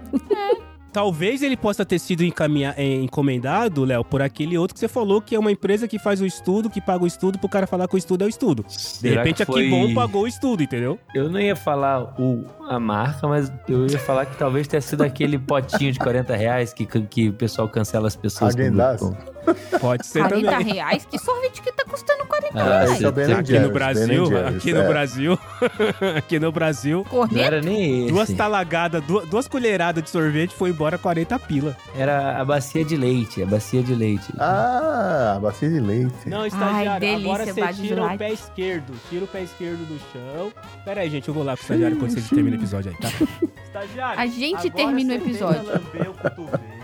Talvez 0.96 1.42
ele 1.42 1.58
possa 1.58 1.84
ter 1.86 2.00
sido 2.00 2.24
eh, 2.24 2.96
encomendado, 3.04 3.84
Léo, 3.84 4.02
por 4.06 4.22
aquele 4.22 4.58
outro 4.58 4.74
que 4.74 4.80
você 4.80 4.88
falou, 4.88 5.22
que 5.22 5.36
é 5.36 5.40
uma 5.40 5.52
empresa 5.52 5.90
que 5.90 6.00
faz 6.00 6.22
o 6.22 6.26
estudo, 6.26 6.70
que 6.70 6.80
paga 6.80 7.04
o 7.04 7.08
estudo, 7.08 7.38
pro 7.38 7.50
cara 7.50 7.68
falar 7.68 7.86
que 7.90 7.96
o 7.96 7.98
estudo 7.98 8.24
é 8.24 8.28
o 8.28 8.30
estudo. 8.30 8.64
De 8.64 8.74
Será 8.80 9.18
repente, 9.22 9.44
foi- 9.44 9.70
bom 9.70 9.94
pagou 9.94 10.24
o 10.24 10.28
estudo, 10.28 10.64
entendeu? 10.64 10.98
Eu 11.14 11.30
não 11.30 11.38
ia 11.38 11.54
falar 11.54 12.16
o, 12.18 12.46
a 12.70 12.80
marca, 12.80 13.28
mas 13.28 13.52
eu 13.68 13.86
ia 13.88 14.00
falar 14.00 14.26
que 14.26 14.36
talvez 14.38 14.68
tenha 14.68 14.82
sido 14.82 15.04
aquele 15.04 15.38
potinho 15.38 15.92
de 15.92 16.00
40 16.00 16.36
reais 16.36 16.74
que, 16.74 16.86
que 16.86 17.30
o 17.30 17.34
pessoal 17.34 17.68
cancela 17.70 18.08
as 18.08 18.16
pessoas. 18.16 18.56
Häagen-Dazs? 18.56 19.00
compram. 19.02 19.36
Pode 19.80 20.08
ser 20.08 20.24
40 20.28 20.50
também. 20.52 20.74
reais? 20.74 21.06
Que 21.06 21.20
sorvete 21.20 21.62
que 21.62 21.72
tá 21.72 21.84
custando 21.88 22.26
40 22.26 22.60
Ah, 22.60 22.64
reais? 22.64 22.90
é 23.04 23.12
você- 23.12 23.32
Aqui 23.32 23.46
Jerry's, 23.52 23.68
no 23.68 23.74
Brasil, 23.74 24.24
aqui 24.48 24.74
no 24.74 24.82
é. 24.82 24.88
Brasil, 24.88 25.40
aqui 26.18 26.40
no 26.40 26.52
Brasil, 26.52 26.98
Não 26.98 27.04
Corneta? 27.04 27.46
era 27.46 27.62
nem 27.62 28.06
esse. 28.06 28.12
duas 28.12 28.34
talagadas, 28.34 29.04
duas, 29.04 29.28
duas 29.30 29.48
colheradas 29.48 30.04
de 30.04 30.10
sorvete 30.10 30.56
foi 30.56 30.72
embora 30.72 30.98
40 30.98 31.38
pila. 31.38 31.78
Era 31.96 32.42
a 32.42 32.44
bacia 32.44 32.84
de 32.84 32.98
leite, 32.98 33.44
a 33.44 33.46
bacia 33.46 33.84
de 33.84 33.94
leite. 33.94 34.34
Ah, 34.40 35.38
bacia 35.40 35.70
de 35.70 35.80
leite. 35.80 36.28
Não, 36.28 36.42
Ai, 36.42 36.48
estagiário, 36.48 37.00
delícia, 37.00 37.30
agora 37.30 37.46
você 37.46 37.74
tira 37.84 38.04
o 38.06 38.18
pé 38.18 38.32
esquerdo. 38.34 38.94
Tira 39.12 39.26
o 39.26 39.28
pé 39.28 39.42
esquerdo 39.44 39.86
do 39.88 40.00
chão. 40.12 40.52
Pera 40.84 41.02
aí, 41.02 41.10
gente, 41.12 41.28
eu 41.28 41.34
vou 41.36 41.44
lá 41.44 41.54
pro 41.54 41.62
estagiário 41.62 41.98
quando 41.98 42.10
vocês 42.12 42.28
terminam 42.30 42.55
o 42.56 42.60
episódio 42.60 42.92
aí, 42.92 42.98
tá? 42.98 43.10
Estagiário, 43.66 44.20
A 44.22 44.26
gente 44.28 44.56
agora 44.68 44.72
termina 44.72 45.14
o 45.14 45.18
episódio. 45.18 45.60
tenta 45.64 45.74
lamber 45.80 46.10
o 46.10 46.14
cotovelo. 46.14 46.76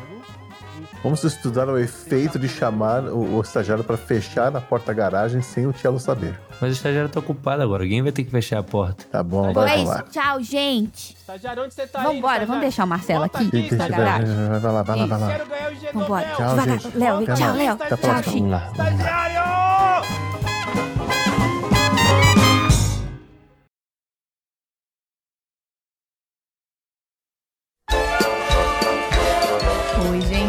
Vamos 1.04 1.24
estudar 1.24 1.68
o 1.68 1.80
efeito 1.80 2.38
de 2.38 2.48
chamar 2.48 3.04
o, 3.06 3.38
o 3.38 3.42
estagiário 3.42 3.84
para 3.84 3.98
fechar 3.98 4.52
na 4.52 4.62
porta-garagem 4.62 5.42
sem 5.42 5.66
o 5.66 5.74
Tielo 5.74 6.00
saber. 6.00 6.40
Mas 6.62 6.70
o 6.70 6.74
estagiário 6.74 7.10
tá 7.10 7.20
ocupado 7.20 7.64
agora, 7.64 7.82
alguém 7.82 8.04
vai 8.04 8.12
ter 8.12 8.24
que 8.24 8.30
fechar 8.30 8.60
a 8.60 8.64
porta. 8.64 9.04
Tá 9.12 9.24
bom, 9.24 9.52
vai 9.52 9.66
É 9.66 9.78
vamos 9.78 9.82
isso, 9.82 9.92
lá. 9.92 10.04
tchau, 10.12 10.44
gente. 10.44 11.16
Estagiário, 11.18 11.64
onde 11.64 11.74
você 11.74 11.88
tá 11.88 12.02
aí, 12.02 12.06
Vambora, 12.16 12.46
vamos 12.46 12.62
deixar 12.62 12.84
o 12.84 12.88
Marcelo 12.88 13.24
aqui, 13.24 13.38
aqui, 13.48 13.50
Deixa, 13.70 13.88
garagem. 13.88 14.28
vai, 14.48 14.60
vai 14.60 14.72
lá, 14.74 14.84
vai 14.84 15.00
lá, 15.00 15.06
vai 15.08 15.20
lá. 15.20 15.28
Quero 15.28 15.50
ganhar 15.50 15.72
o 15.72 15.76
G 15.76 15.92
Vambora. 15.92 16.26
Tchau, 16.36 16.50
Devagar. 16.50 16.80
gente. 16.80 16.98
Léo, 16.98 17.26
tchau. 17.26 17.56
Léo. 17.56 17.78
Tchau. 17.78 18.24
Chico. 18.24 18.56
Estagiário! 18.72 19.42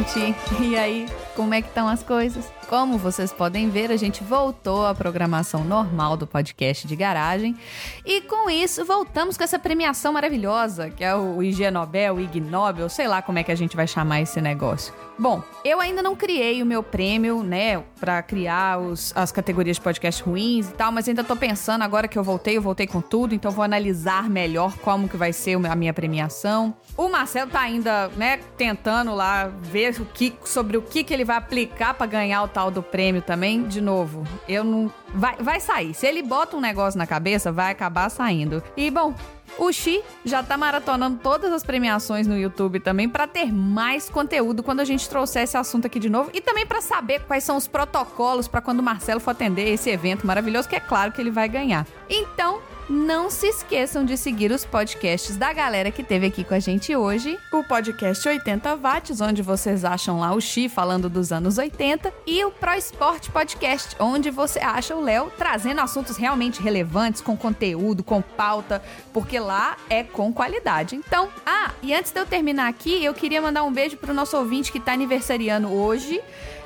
Gente. 0.02 0.32
E 0.60 0.76
aí, 0.76 1.06
como 1.36 1.54
é 1.54 1.62
que 1.62 1.68
estão 1.68 1.88
as 1.88 2.02
coisas? 2.02 2.50
Como 2.68 2.98
vocês 2.98 3.32
podem 3.32 3.68
ver, 3.68 3.90
a 3.90 3.96
gente 3.96 4.22
voltou 4.22 4.86
à 4.86 4.94
programação 4.94 5.62
normal 5.64 6.16
do 6.16 6.26
podcast 6.26 6.86
de 6.86 6.96
garagem. 6.96 7.56
E 8.04 8.22
com 8.22 8.50
isso, 8.50 8.84
voltamos 8.84 9.36
com 9.36 9.44
essa 9.44 9.58
premiação 9.58 10.12
maravilhosa, 10.12 10.90
que 10.90 11.04
é 11.04 11.14
o 11.14 11.42
IG 11.42 11.70
Nobel, 11.70 12.16
o 12.16 12.20
Ig 12.20 12.40
Nobel, 12.40 12.88
sei 12.88 13.06
lá 13.06 13.22
como 13.22 13.38
é 13.38 13.42
que 13.42 13.52
a 13.52 13.54
gente 13.54 13.76
vai 13.76 13.86
chamar 13.86 14.20
esse 14.20 14.40
negócio. 14.40 14.92
Bom, 15.18 15.42
eu 15.64 15.80
ainda 15.80 16.02
não 16.02 16.16
criei 16.16 16.62
o 16.62 16.66
meu 16.66 16.82
prêmio, 16.82 17.42
né, 17.42 17.82
pra 18.00 18.22
criar 18.22 18.78
os, 18.78 19.12
as 19.14 19.30
categorias 19.30 19.76
de 19.76 19.82
podcast 19.82 20.22
ruins 20.22 20.68
e 20.68 20.72
tal, 20.72 20.90
mas 20.90 21.08
ainda 21.08 21.22
tô 21.22 21.36
pensando 21.36 21.82
agora 21.82 22.08
que 22.08 22.18
eu 22.18 22.24
voltei, 22.24 22.56
eu 22.56 22.62
voltei 22.62 22.86
com 22.86 23.00
tudo, 23.00 23.34
então 23.34 23.50
vou 23.50 23.64
analisar 23.64 24.28
melhor 24.28 24.76
como 24.78 25.08
que 25.08 25.16
vai 25.16 25.32
ser 25.32 25.54
a 25.66 25.74
minha 25.76 25.92
premiação. 25.92 26.74
O 26.96 27.08
Marcelo 27.08 27.50
tá 27.50 27.60
ainda, 27.60 28.08
né, 28.16 28.38
tentando 28.56 29.14
lá 29.14 29.46
ver 29.46 30.00
o 30.00 30.04
que, 30.04 30.34
sobre 30.44 30.76
o 30.76 30.82
que, 30.82 31.04
que 31.04 31.12
ele 31.12 31.24
vai 31.24 31.36
aplicar 31.36 31.94
pra 31.94 32.06
ganhar 32.06 32.42
o 32.42 32.48
tal 32.48 32.70
do 32.70 32.82
prêmio 32.82 33.22
também. 33.22 33.62
De 33.64 33.80
novo, 33.80 34.24
eu 34.48 34.64
não. 34.64 34.92
Vai, 35.14 35.36
vai 35.36 35.60
sair. 35.60 35.94
Se 35.94 36.06
ele 36.06 36.22
bota 36.22 36.56
um 36.56 36.60
negócio 36.60 36.98
na 36.98 37.06
cabeça, 37.06 37.52
vai 37.52 37.70
acabar 37.72 38.08
saindo. 38.10 38.62
E 38.76 38.90
bom. 38.90 39.14
O 39.58 39.70
Xi 39.70 40.02
já 40.24 40.42
tá 40.42 40.56
maratonando 40.56 41.18
todas 41.22 41.52
as 41.52 41.62
premiações 41.62 42.26
no 42.26 42.36
YouTube 42.36 42.80
também 42.80 43.08
para 43.08 43.26
ter 43.26 43.52
mais 43.52 44.08
conteúdo 44.08 44.62
quando 44.62 44.80
a 44.80 44.84
gente 44.84 45.08
trouxer 45.08 45.42
esse 45.42 45.56
assunto 45.56 45.86
aqui 45.86 45.98
de 45.98 46.08
novo 46.08 46.30
e 46.32 46.40
também 46.40 46.66
para 46.66 46.80
saber 46.80 47.20
quais 47.26 47.44
são 47.44 47.56
os 47.56 47.68
protocolos 47.68 48.48
para 48.48 48.62
quando 48.62 48.80
o 48.80 48.82
Marcelo 48.82 49.20
for 49.20 49.30
atender 49.30 49.68
esse 49.68 49.90
evento 49.90 50.26
maravilhoso 50.26 50.68
que 50.68 50.76
é 50.76 50.80
claro 50.80 51.12
que 51.12 51.20
ele 51.20 51.30
vai 51.30 51.48
ganhar. 51.48 51.86
Então, 52.08 52.60
não 52.88 53.30
se 53.30 53.46
esqueçam 53.46 54.04
de 54.04 54.16
seguir 54.16 54.50
os 54.50 54.64
podcasts 54.64 55.36
da 55.36 55.52
galera 55.52 55.90
que 55.90 56.02
teve 56.02 56.26
aqui 56.26 56.44
com 56.44 56.54
a 56.54 56.58
gente 56.58 56.94
hoje. 56.94 57.38
O 57.52 57.62
podcast 57.62 58.28
80 58.28 58.76
Watts, 58.76 59.20
onde 59.20 59.42
vocês 59.42 59.84
acham 59.84 60.20
lá 60.20 60.34
o 60.34 60.40
Xi 60.40 60.68
falando 60.68 61.08
dos 61.08 61.32
anos 61.32 61.58
80. 61.58 62.12
E 62.26 62.44
o 62.44 62.50
Pro 62.50 62.74
Esporte 62.74 63.30
Podcast, 63.30 63.96
onde 63.98 64.30
você 64.30 64.58
acha 64.58 64.94
o 64.94 65.00
Léo 65.00 65.32
trazendo 65.36 65.80
assuntos 65.80 66.16
realmente 66.16 66.62
relevantes, 66.62 67.20
com 67.20 67.36
conteúdo, 67.36 68.02
com 68.02 68.20
pauta, 68.20 68.82
porque 69.12 69.38
lá 69.38 69.76
é 69.88 70.02
com 70.02 70.32
qualidade. 70.32 70.96
Então, 70.96 71.28
ah, 71.46 71.72
e 71.82 71.94
antes 71.94 72.12
de 72.12 72.20
eu 72.20 72.26
terminar 72.26 72.68
aqui, 72.68 73.04
eu 73.04 73.14
queria 73.14 73.40
mandar 73.40 73.62
um 73.62 73.72
beijo 73.72 73.96
pro 73.96 74.14
nosso 74.14 74.36
ouvinte 74.36 74.72
que 74.72 74.80
tá 74.80 74.92
aniversariando 74.92 75.72
hoje 75.72 76.20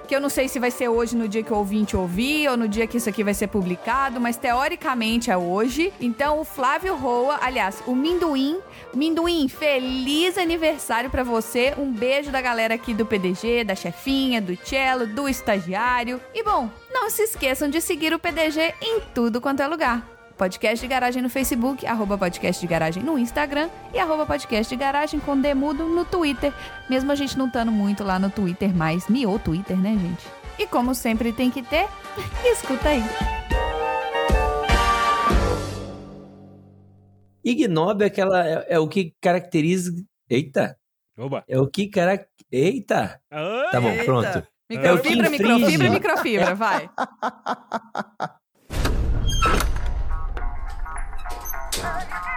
que 0.06 0.14
eu 0.14 0.20
não 0.20 0.28
sei 0.28 0.48
se 0.48 0.58
vai 0.58 0.70
ser 0.70 0.88
hoje 0.88 1.16
no 1.16 1.28
dia 1.28 1.42
que 1.42 1.52
o 1.52 1.56
ouvinte 1.56 1.96
ouvir 1.96 2.48
ou 2.48 2.56
no 2.56 2.68
dia 2.68 2.86
que 2.86 2.96
isso 2.96 3.08
aqui 3.08 3.24
vai 3.24 3.34
ser 3.34 3.48
publicado, 3.48 4.20
mas 4.20 4.36
teoricamente 4.36 5.30
é 5.30 5.36
hoje. 5.36 5.92
Então 6.00 6.40
o 6.40 6.44
Flávio 6.44 6.94
Roa, 6.94 7.38
aliás, 7.42 7.82
o 7.86 7.94
Minduim, 7.94 8.58
Minduim, 8.94 9.48
feliz 9.48 10.38
aniversário 10.38 11.10
para 11.10 11.24
você. 11.24 11.74
Um 11.76 11.92
beijo 11.92 12.30
da 12.30 12.40
galera 12.40 12.74
aqui 12.74 12.94
do 12.94 13.04
PDG, 13.04 13.64
da 13.64 13.74
chefinha, 13.74 14.40
do 14.40 14.56
cello, 14.64 15.06
do 15.06 15.28
estagiário. 15.28 16.20
E 16.32 16.42
bom, 16.42 16.70
não 16.90 17.10
se 17.10 17.22
esqueçam 17.22 17.68
de 17.68 17.80
seguir 17.80 18.14
o 18.14 18.18
PDG 18.18 18.74
em 18.80 19.00
tudo 19.14 19.40
quanto 19.40 19.62
é 19.62 19.66
lugar. 19.66 20.15
Podcast 20.36 20.84
de 20.84 20.88
Garagem 20.88 21.22
no 21.22 21.30
Facebook, 21.30 21.86
arroba 21.86 22.18
Podcast 22.18 22.60
de 22.60 22.66
Garagem 22.66 23.02
no 23.02 23.18
Instagram 23.18 23.70
e 23.94 23.98
arroba 23.98 24.26
Podcast 24.26 24.74
de 24.74 24.78
Garagem 24.78 25.18
com 25.18 25.40
Demudo 25.40 25.84
no 25.88 26.04
Twitter. 26.04 26.52
Mesmo 26.90 27.10
a 27.10 27.14
gente 27.14 27.38
não 27.38 27.46
estando 27.46 27.72
muito 27.72 28.04
lá 28.04 28.18
no 28.18 28.30
Twitter 28.30 28.74
mais, 28.74 29.08
miou 29.08 29.38
Twitter, 29.38 29.76
né, 29.78 29.96
gente? 29.98 30.26
E 30.58 30.66
como 30.66 30.94
sempre 30.94 31.32
tem 31.32 31.50
que 31.50 31.62
ter, 31.62 31.86
escuta 32.44 32.90
aí. 32.90 33.02
Ignob 37.42 38.02
é 38.02 38.06
aquela. 38.06 38.46
É, 38.46 38.66
é 38.70 38.78
o 38.78 38.88
que 38.88 39.14
caracteriza. 39.20 39.92
Eita! 40.28 40.76
Oba. 41.16 41.44
É 41.48 41.58
o 41.58 41.66
que 41.66 41.88
caracteriza. 41.88 42.34
Eita! 42.50 43.20
Tá 43.30 43.80
bom, 43.80 43.88
Eita. 43.88 44.04
pronto. 44.04 44.46
Microfibra, 44.68 45.26
É 45.26 45.28
o 45.28 45.32
que 45.32 45.38
microfibra, 45.38 45.90
microfibra, 45.90 46.54
vai. 46.54 46.90
Oh, 51.88 52.35